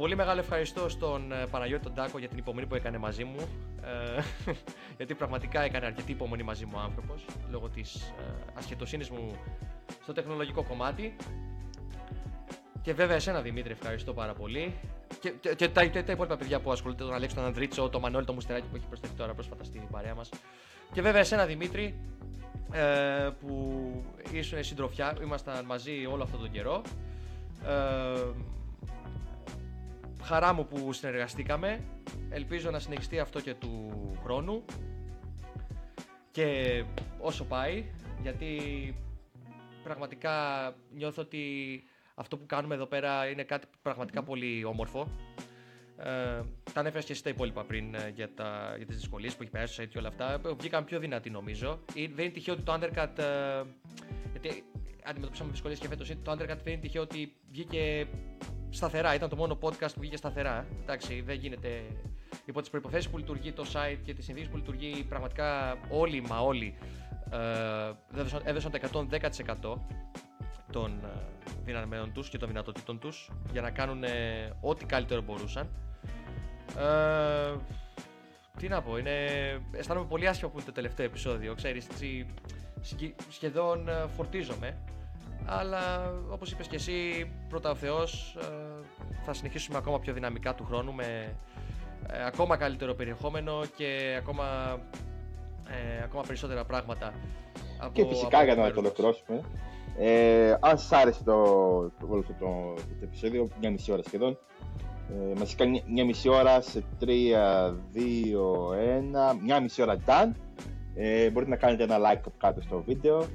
Πολύ 0.00 0.16
μεγάλο 0.16 0.40
ευχαριστώ 0.40 0.88
στον 0.88 1.32
ε, 1.32 1.46
Παναγιώτη 1.50 1.82
τον 1.82 1.94
Τάκο 1.94 2.18
για 2.18 2.28
την 2.28 2.38
υπομονή 2.38 2.66
που 2.66 2.74
έκανε 2.74 2.98
μαζί 2.98 3.24
μου 3.24 3.48
ε, 3.82 4.22
γιατί 4.96 5.14
πραγματικά 5.14 5.62
έκανε 5.62 5.86
αρκετή 5.86 6.12
υπομονή 6.12 6.42
μαζί 6.42 6.64
μου 6.64 6.72
ο 6.76 6.78
άνθρωπος 6.78 7.24
λόγω 7.50 7.68
της 7.68 7.94
ε, 7.94 8.22
ασχετοσύνης 8.54 9.10
μου 9.10 9.38
στο 10.02 10.12
τεχνολογικό 10.12 10.62
κομμάτι 10.62 11.16
και 12.82 12.92
βέβαια 12.92 13.16
εσένα 13.16 13.40
Δημήτρη, 13.40 13.72
ευχαριστώ 13.72 14.12
πάρα 14.12 14.32
πολύ. 14.32 14.74
Και, 15.20 15.30
και, 15.30 15.54
και 15.54 15.68
τα, 15.68 15.90
τα, 15.90 16.04
τα 16.04 16.12
υπόλοιπα 16.12 16.36
παιδιά 16.36 16.60
που 16.60 16.72
ασχολούνται, 16.72 17.04
τον 17.04 17.14
Αλέξο, 17.14 17.36
τον 17.36 17.44
Ανδρίτσο, 17.44 17.88
τον 17.88 18.00
Μανώλη, 18.00 18.24
τον 18.24 18.34
Μουστεράκη 18.34 18.66
που 18.70 18.76
έχει 18.76 18.86
προσθεθεί 18.86 19.14
τώρα 19.14 19.34
πρόσφατα 19.34 19.64
στην 19.64 19.82
παρέα 19.90 20.14
μας. 20.14 20.28
Και 20.92 21.02
βέβαια 21.02 21.20
εσένα 21.20 21.46
Δημήτρη, 21.46 22.00
ε, 22.72 23.28
που 23.40 23.82
ήσουν 24.32 24.64
συντροφιά, 24.64 25.16
ήμασταν 25.22 25.64
μαζί 25.64 26.06
όλο 26.12 26.22
αυτόν 26.22 26.40
τον 26.40 26.50
καιρό. 26.50 26.82
Ε, 27.66 28.48
χαρά 30.22 30.52
μου 30.52 30.66
που 30.66 30.92
συνεργαστήκαμε. 30.92 31.84
Ελπίζω 32.30 32.70
να 32.70 32.78
συνεχιστεί 32.78 33.18
αυτό 33.18 33.40
και 33.40 33.54
του 33.54 33.92
χρόνου. 34.22 34.64
Και 36.30 36.84
όσο 37.18 37.44
πάει, 37.44 37.84
γιατί 38.22 38.56
πραγματικά 39.82 40.34
νιώθω 40.94 41.22
ότι 41.22 41.44
αυτό 42.14 42.36
που 42.36 42.46
κάνουμε 42.46 42.74
εδώ 42.74 42.86
πέρα 42.86 43.28
είναι 43.28 43.42
κάτι 43.42 43.66
πραγματικά 43.82 44.22
πολύ 44.22 44.64
όμορφο. 44.64 45.08
Ε, 45.98 46.42
τα 46.72 46.80
ανέφερες 46.80 47.04
και 47.04 47.12
εσύ 47.12 47.22
τα 47.22 47.30
υπόλοιπα 47.30 47.64
πριν 47.64 47.94
ε, 47.94 48.12
για, 48.14 48.34
τα, 48.34 48.74
για 48.76 48.86
τις 48.86 48.96
δυσκολίες 48.96 49.34
που 49.34 49.42
έχει 49.42 49.50
περάσει 49.50 49.76
το 49.76 49.82
site 49.82 49.88
και 49.88 49.98
όλα 49.98 50.08
αυτά. 50.08 50.32
Ε, 50.32 50.52
βγήκαν 50.58 50.84
πιο 50.84 50.98
δυνατοί 50.98 51.30
νομίζω. 51.30 51.80
Ε, 51.94 52.06
δεν 52.14 52.24
είναι 52.24 52.34
τυχαίο 52.34 52.54
ότι 52.54 52.62
το 52.62 52.72
Undercut. 52.72 53.18
Ε, 53.18 53.62
γιατί 54.30 54.64
αντιμετωπίσαμε 55.04 55.50
δυσκολίες 55.50 55.78
και 55.78 55.88
φέτος. 55.88 56.12
Το 56.22 56.32
Undercut 56.32 56.58
δεν 56.62 56.72
είναι 56.72 56.80
τυχαίο 56.80 57.02
ότι 57.02 57.32
βγήκε 57.50 58.06
σταθερά. 58.70 59.14
Ήταν 59.14 59.28
το 59.28 59.36
μόνο 59.36 59.58
podcast 59.60 59.92
που 59.94 60.00
βγήκε 60.00 60.16
σταθερά. 60.16 60.66
Εντάξει, 60.82 61.20
δεν 61.20 61.36
γίνεται. 61.36 61.82
Υπό 62.44 62.60
τις 62.60 62.70
προποθέσει 62.70 63.10
που 63.10 63.18
λειτουργεί 63.18 63.52
το 63.52 63.64
site 63.72 63.98
και 64.04 64.14
τις 64.14 64.24
συνθήκες 64.24 64.50
που 64.50 64.56
λειτουργεί, 64.56 65.04
πραγματικά 65.08 65.78
όλοι 65.88 66.20
μα 66.20 66.40
όλοι 66.40 66.74
ε, 67.30 67.92
έδωσαν 68.44 68.70
το 68.70 69.06
110% 69.62 69.74
των 70.72 71.00
δυναμεών 71.64 72.12
τους 72.12 72.28
και 72.28 72.38
των 72.38 72.48
δυνατοτήτων 72.48 72.98
τους 72.98 73.30
για 73.52 73.60
να 73.60 73.70
κάνουν 73.70 74.04
ό,τι 74.60 74.84
καλύτερο 74.84 75.22
μπορούσαν. 75.22 75.68
Ε, 76.78 77.56
τι 78.58 78.68
να 78.68 78.82
πω, 78.82 78.98
είναι... 78.98 79.10
αισθάνομαι 79.72 80.06
πολύ 80.06 80.28
άσχημα 80.28 80.50
που 80.50 80.56
είναι 80.56 80.66
το 80.66 80.72
τελευταίο 80.72 81.06
επεισόδιο, 81.06 81.54
ξέρεις, 81.54 81.86
έτσι, 81.86 82.26
σχεδόν 83.28 83.88
ε, 83.88 84.06
φορτίζομαι. 84.16 84.76
Αλλά 85.46 86.14
όπως 86.30 86.52
είπες 86.52 86.66
και 86.66 86.76
εσύ, 86.76 87.30
πρώτα 87.48 87.70
ο 87.70 87.74
Θεός, 87.74 88.36
ε, 88.40 88.44
θα 89.24 89.32
συνεχίσουμε 89.32 89.78
ακόμα 89.78 89.98
πιο 89.98 90.12
δυναμικά 90.12 90.54
του 90.54 90.64
χρόνου 90.64 90.92
με 90.92 91.34
ε, 92.06 92.24
ακόμα 92.26 92.56
καλύτερο 92.56 92.94
περιεχόμενο 92.94 93.62
και 93.76 94.16
ακόμα, 94.18 94.44
ακόμα 96.04 96.22
περισσότερα 96.26 96.64
πράγματα. 96.64 97.12
Από, 97.78 97.92
και 97.92 98.06
φυσικά 98.06 98.44
για 98.44 98.54
να 98.54 98.72
το 98.72 98.80
ολοκληρώσουμε, 98.80 99.40
ε, 99.98 100.56
αν 100.60 100.78
σας 100.78 100.92
άρεσε 100.92 101.22
το, 101.24 101.42
το, 102.00 102.06
το, 102.06 102.22
το, 102.22 102.74
το 102.76 103.02
επεισόδιο, 103.02 103.48
μια 103.60 103.70
μισή 103.70 103.92
ώρα 103.92 104.02
σχεδόν, 104.02 104.38
ε, 105.10 105.38
μας 105.38 105.54
κάνει 105.54 105.84
μια 105.86 106.04
μισή 106.04 106.28
ώρα 106.28 106.60
σε 106.60 106.84
3, 107.00 107.06
2, 107.06 107.10
1, 109.34 109.36
μια 109.42 109.60
μισή 109.60 109.82
ώρα 109.82 109.96
done. 110.06 110.30
Ε, 110.94 111.30
μπορείτε 111.30 111.50
να 111.50 111.56
κάνετε 111.56 111.82
ένα 111.82 111.96
like 111.98 112.30
κάτω 112.38 112.60
στο 112.60 112.82
βίντεο. 112.86 113.26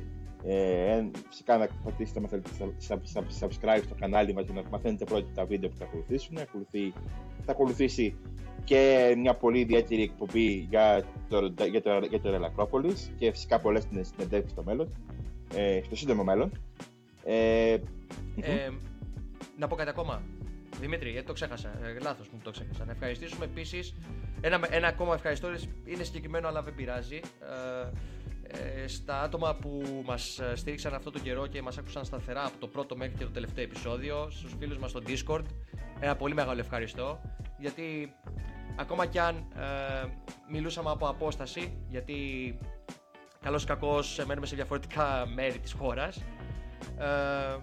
Ε, 0.47 1.09
φυσικά 1.29 1.57
να 1.57 1.67
πατήσετε 1.83 2.19
να 2.19 2.27
θέλετε 2.27 2.49
subscribe 3.39 3.81
στο 3.85 3.95
κανάλι 3.99 4.33
μας 4.33 4.45
για 4.45 4.61
να 4.61 4.69
μαθαίνετε 4.69 5.05
πρώτα 5.05 5.27
τα 5.33 5.45
βίντεο 5.45 5.69
που 5.69 5.77
θα 5.77 5.83
ακολουθήσουν. 5.85 6.37
Ακολουθεί, 6.37 6.93
θα 7.45 7.51
ακολουθήσει 7.51 8.15
και 8.63 9.13
μια 9.17 9.33
πολύ 9.33 9.59
ιδιαίτερη 9.59 10.01
εκπομπή 10.01 10.67
για 10.69 11.03
το, 11.29 11.53
για 11.69 11.81
το, 11.81 11.99
για 12.09 12.19
το 12.21 12.29
Ρελακρόπολης 12.29 13.11
και 13.17 13.31
φυσικά 13.31 13.59
πολλές 13.59 13.87
συνεντεύξεις 13.91 14.51
στο 14.51 14.63
μέλλον, 14.63 14.95
ε, 15.55 15.81
στο 15.83 15.95
σύντομο 15.95 16.23
μέλλον. 16.23 16.51
Ε, 17.23 17.77
ε, 18.41 18.69
να 19.57 19.67
πω 19.67 19.75
κάτι 19.75 19.89
ακόμα. 19.89 20.21
Δημήτρη, 20.79 21.09
γιατί 21.09 21.27
το 21.27 21.33
ξέχασα. 21.33 21.69
Ε, 21.69 21.99
Λάθος 22.01 22.29
μου 22.29 22.39
το 22.43 22.51
ξέχασα. 22.51 22.85
Να 22.85 22.91
ευχαριστήσουμε 22.91 23.45
επίσης. 23.45 23.93
Ένα, 24.41 24.59
ένα 24.69 24.87
ακόμα 24.87 25.13
ευχαριστώ 25.13 25.47
είναι 25.85 26.03
συγκεκριμένο, 26.03 26.47
αλλά 26.47 26.61
δεν 26.61 26.75
πειράζει. 26.75 27.15
Ε, 27.15 27.87
ε, 27.87 27.91
στα 28.85 29.21
άτομα 29.21 29.55
που 29.55 30.01
μας 30.05 30.41
στήριξαν 30.53 30.93
αυτό 30.93 31.11
το 31.11 31.19
καιρό 31.19 31.47
και 31.47 31.61
μας 31.61 31.77
άκουσαν 31.77 32.05
σταθερά 32.05 32.45
από 32.45 32.57
το 32.59 32.67
πρώτο 32.67 32.95
μέχρι 32.95 33.15
και 33.17 33.23
το 33.23 33.29
τελευταίο 33.29 33.63
επεισόδιο, 33.63 34.27
στους 34.29 34.55
φίλους 34.59 34.77
μας 34.77 34.89
στο 34.89 35.01
Discord. 35.07 35.43
Ένα 35.99 36.15
πολύ 36.15 36.33
μεγάλο 36.33 36.59
ευχαριστώ. 36.59 37.21
Γιατί 37.57 38.13
ακόμα 38.75 39.05
κι 39.05 39.19
αν 39.19 39.35
ε, 39.35 40.07
μιλούσαμε 40.49 40.89
από 40.89 41.07
απόσταση, 41.07 41.77
γιατί 41.89 42.15
καλώς 43.41 43.63
ή 43.63 43.65
κακώς 43.65 44.23
μένουμε 44.27 44.45
σε 44.45 44.55
διαφορετικά 44.55 45.25
μέρη 45.33 45.59
της 45.59 45.71
χώρας, 45.71 46.17
ε, 46.97 47.57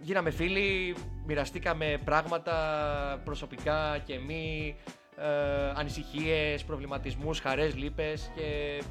γίναμε 0.00 0.30
φίλοι, 0.30 0.96
μοιραστήκαμε 1.26 2.00
πράγματα 2.04 2.54
προσωπικά 3.24 3.98
και 3.98 4.18
μη, 4.18 4.76
ε, 5.20 5.72
ανησυχίες, 5.74 6.64
προβληματισμούς, 6.64 7.40
χαρές, 7.40 7.76
λύπες 7.76 8.30
και 8.34 8.42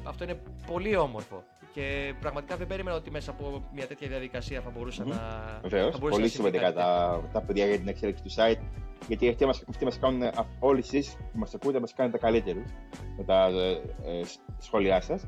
αυτό 0.04 0.24
είναι 0.24 0.40
πολύ 0.66 0.96
όμορφο. 0.96 1.44
Και 1.72 2.14
πραγματικά 2.20 2.56
δεν 2.56 2.66
περίμενα 2.66 2.96
ότι 2.96 3.10
μέσα 3.10 3.30
από 3.30 3.64
μια 3.74 3.86
τέτοια 3.86 4.08
διαδικασία 4.08 4.60
θα 4.60 4.70
μπορουσα 4.70 5.04
να. 5.04 5.16
Βεβαίως. 5.62 5.98
Πολύ 5.98 6.28
σημαντικά 6.28 6.72
τα, 6.72 7.20
τα 7.32 7.40
παιδιά 7.40 7.66
για 7.66 7.78
την 7.78 7.88
εξέλιξη 7.88 8.22
του 8.22 8.30
site. 8.30 8.60
Γιατί 9.08 9.28
αυτοί 9.28 9.44
μα 9.44 9.52
μας 9.82 9.98
κάνουν, 9.98 10.22
όλοι 10.58 10.78
εσείς 10.78 11.16
που 11.32 11.38
μας 11.38 11.54
ακούτε, 11.54 11.80
μας 11.80 11.94
κάνετε 11.94 12.18
καλύτερους 12.18 12.70
με 13.16 13.24
τα 13.24 13.46
ε, 13.46 13.70
ε, 13.70 14.22
σχόλιά 14.58 15.00
σας. 15.00 15.26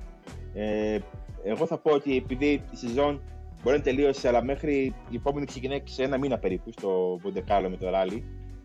Ε, 0.55 0.99
εγώ 1.45 1.67
θα 1.67 1.79
πω 1.79 1.91
ότι 1.91 2.17
επειδή 2.17 2.65
η 2.71 2.77
σεζόν 2.77 3.21
Μπορεί 3.63 3.77
να 3.77 3.83
τελείωσε, 3.83 4.29
αλλά 4.29 4.45
μέχρι 4.45 4.95
η 5.11 5.17
επόμενη 5.17 5.47
ξεκινάει 5.47 5.83
σε 5.85 6.03
ένα 6.03 6.19
μήνα 6.19 6.39
περίπου 6.39 6.73
στο 6.73 7.19
Μποντεκάλο 7.23 7.71
με 7.71 7.77
το 7.77 7.91
ράλι. 7.91 8.25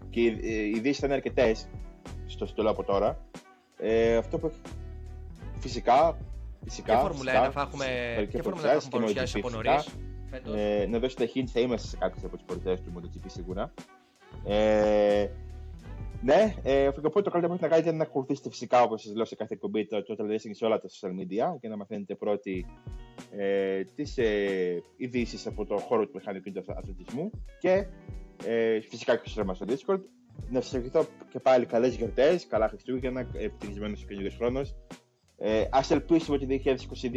Και 0.09 0.21
οι 0.21 0.71
ειδήσεις 0.75 0.97
ήταν 0.97 1.11
αρκετές 1.11 1.69
στο 2.27 2.45
στολό 2.45 2.69
από 2.69 2.83
τώρα. 2.83 3.25
Ε, 3.77 4.15
αυτό 4.15 4.37
που 4.37 4.51
φυσικά. 5.59 6.17
Φυσικά. 6.63 6.93
Και 6.93 6.99
Φόρμουλα 7.01 7.49
1 7.49 7.51
θα 7.51 7.61
έχουμε, 7.61 7.85
και 8.31 8.41
Φόρμουλα 8.41 8.63
1 8.63 8.65
θα 8.65 8.71
έχουμε 8.71 8.91
παρουσιάσει 8.91 9.37
από 9.37 9.49
νωρίς. 9.49 9.87
Ε, 10.55 10.85
να 10.85 10.99
δώσετε 10.99 11.29
hint, 11.35 11.45
θα 11.45 11.59
είμαστε 11.59 11.87
σε 11.87 11.97
κάποιε 11.97 12.21
από 12.25 12.37
τι 12.37 12.43
πορτέ 12.45 12.75
του 12.75 12.93
MotoGP 12.95 13.25
σίγουρα. 13.25 13.73
Ε, 14.45 15.27
ναι, 16.21 16.55
ε, 16.63 16.87
οπότε 16.87 17.21
το 17.21 17.29
καλύτερο 17.29 17.53
που 17.53 17.59
να 17.61 17.67
κάνετε 17.67 17.89
είναι 17.89 17.97
να 17.97 18.03
ακολουθήσετε 18.03 18.49
φυσικά 18.49 18.81
όπως 18.81 19.01
σας 19.01 19.15
λέω 19.15 19.25
σε 19.25 19.35
κάθε 19.35 19.53
εκπομπή 19.53 19.85
το 19.85 20.03
Total 20.07 20.23
Racing 20.23 20.51
σε 20.51 20.65
όλα 20.65 20.79
τα 20.79 20.87
social 20.87 21.09
media 21.09 21.59
και 21.59 21.67
να 21.67 21.77
μαθαίνετε 21.77 22.15
πρώτοι 22.15 22.65
ε, 23.31 23.83
τις 23.83 24.17
ε, 24.17 24.83
ειδήσεις 24.97 25.47
από 25.47 25.65
το 25.65 25.77
χώρο 25.77 26.05
του 26.05 26.11
μηχανικού 26.13 26.51
του 26.51 26.63
αθλητισμού 26.77 27.31
και 27.59 27.87
ε, 28.45 28.79
φυσικά 28.81 29.15
και 29.15 29.29
στο 29.29 29.53
στο 29.53 29.65
Discord. 29.69 30.01
Να 30.49 30.61
σας 30.61 30.73
ευχηθώ 30.73 31.05
και 31.29 31.39
πάλι 31.39 31.65
καλές 31.65 31.95
γιορτές, 31.95 32.47
καλά 32.47 32.67
Χριστούγεννα, 32.67 33.27
ευτυχισμένο 33.33 33.95
ο 34.03 34.05
καινούριο 34.07 34.31
χρόνος. 34.37 34.75
Ε, 35.37 35.61
Α 35.61 35.81
ελπίσουμε 35.89 36.37
ότι 36.37 36.45
το 36.45 36.71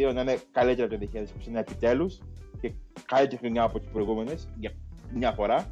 2022 0.09 0.13
να 0.13 0.21
είναι 0.21 0.37
καλύτερο 0.51 0.87
από 0.91 0.97
το 0.97 1.09
2021 1.53 1.55
επιτέλους 1.55 2.21
και 2.61 2.73
καλύτερη 3.05 3.37
χρονιά 3.37 3.63
από 3.63 3.79
τι 3.79 3.87
προηγούμενες 3.91 4.49
για 4.55 4.71
μια 5.13 5.31
φορά. 5.31 5.71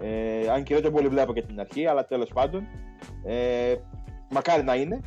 Ε, 0.00 0.48
αν 0.48 0.62
και 0.62 0.74
δεν 0.74 0.82
το 0.82 0.90
πολύ 0.90 1.08
βλέπω 1.08 1.32
και 1.32 1.42
την 1.42 1.60
αρχή, 1.60 1.86
αλλά 1.86 2.06
τέλος 2.06 2.30
πάντων. 2.32 2.66
Ε, 3.24 3.74
μακάρι 4.30 4.62
να 4.62 4.74
είναι. 4.74 5.00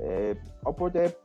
Ε, 0.00 0.32
οπότε 0.62 1.16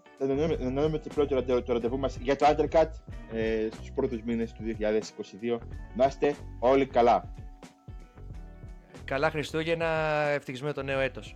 εννοούμε 0.60 0.98
το 0.98 1.62
το 1.62 1.74
ραντεβού 1.74 2.00
μας 2.00 2.18
για 2.18 2.36
το 2.36 2.46
Undercut 2.50 2.90
ε, 3.34 3.68
στους 3.72 3.92
πρώτους 3.92 4.22
μήνες 4.22 4.52
του 4.52 4.64
2022. 4.64 5.58
Να 5.96 6.06
είστε 6.06 6.36
όλοι 6.60 6.86
καλά. 6.86 7.34
Καλά 9.12 9.30
Χριστούγεννα, 9.30 9.88
ευτυχισμένο 10.28 10.74
το 10.74 10.84
νέο 10.84 11.00
έτος. 11.00 11.36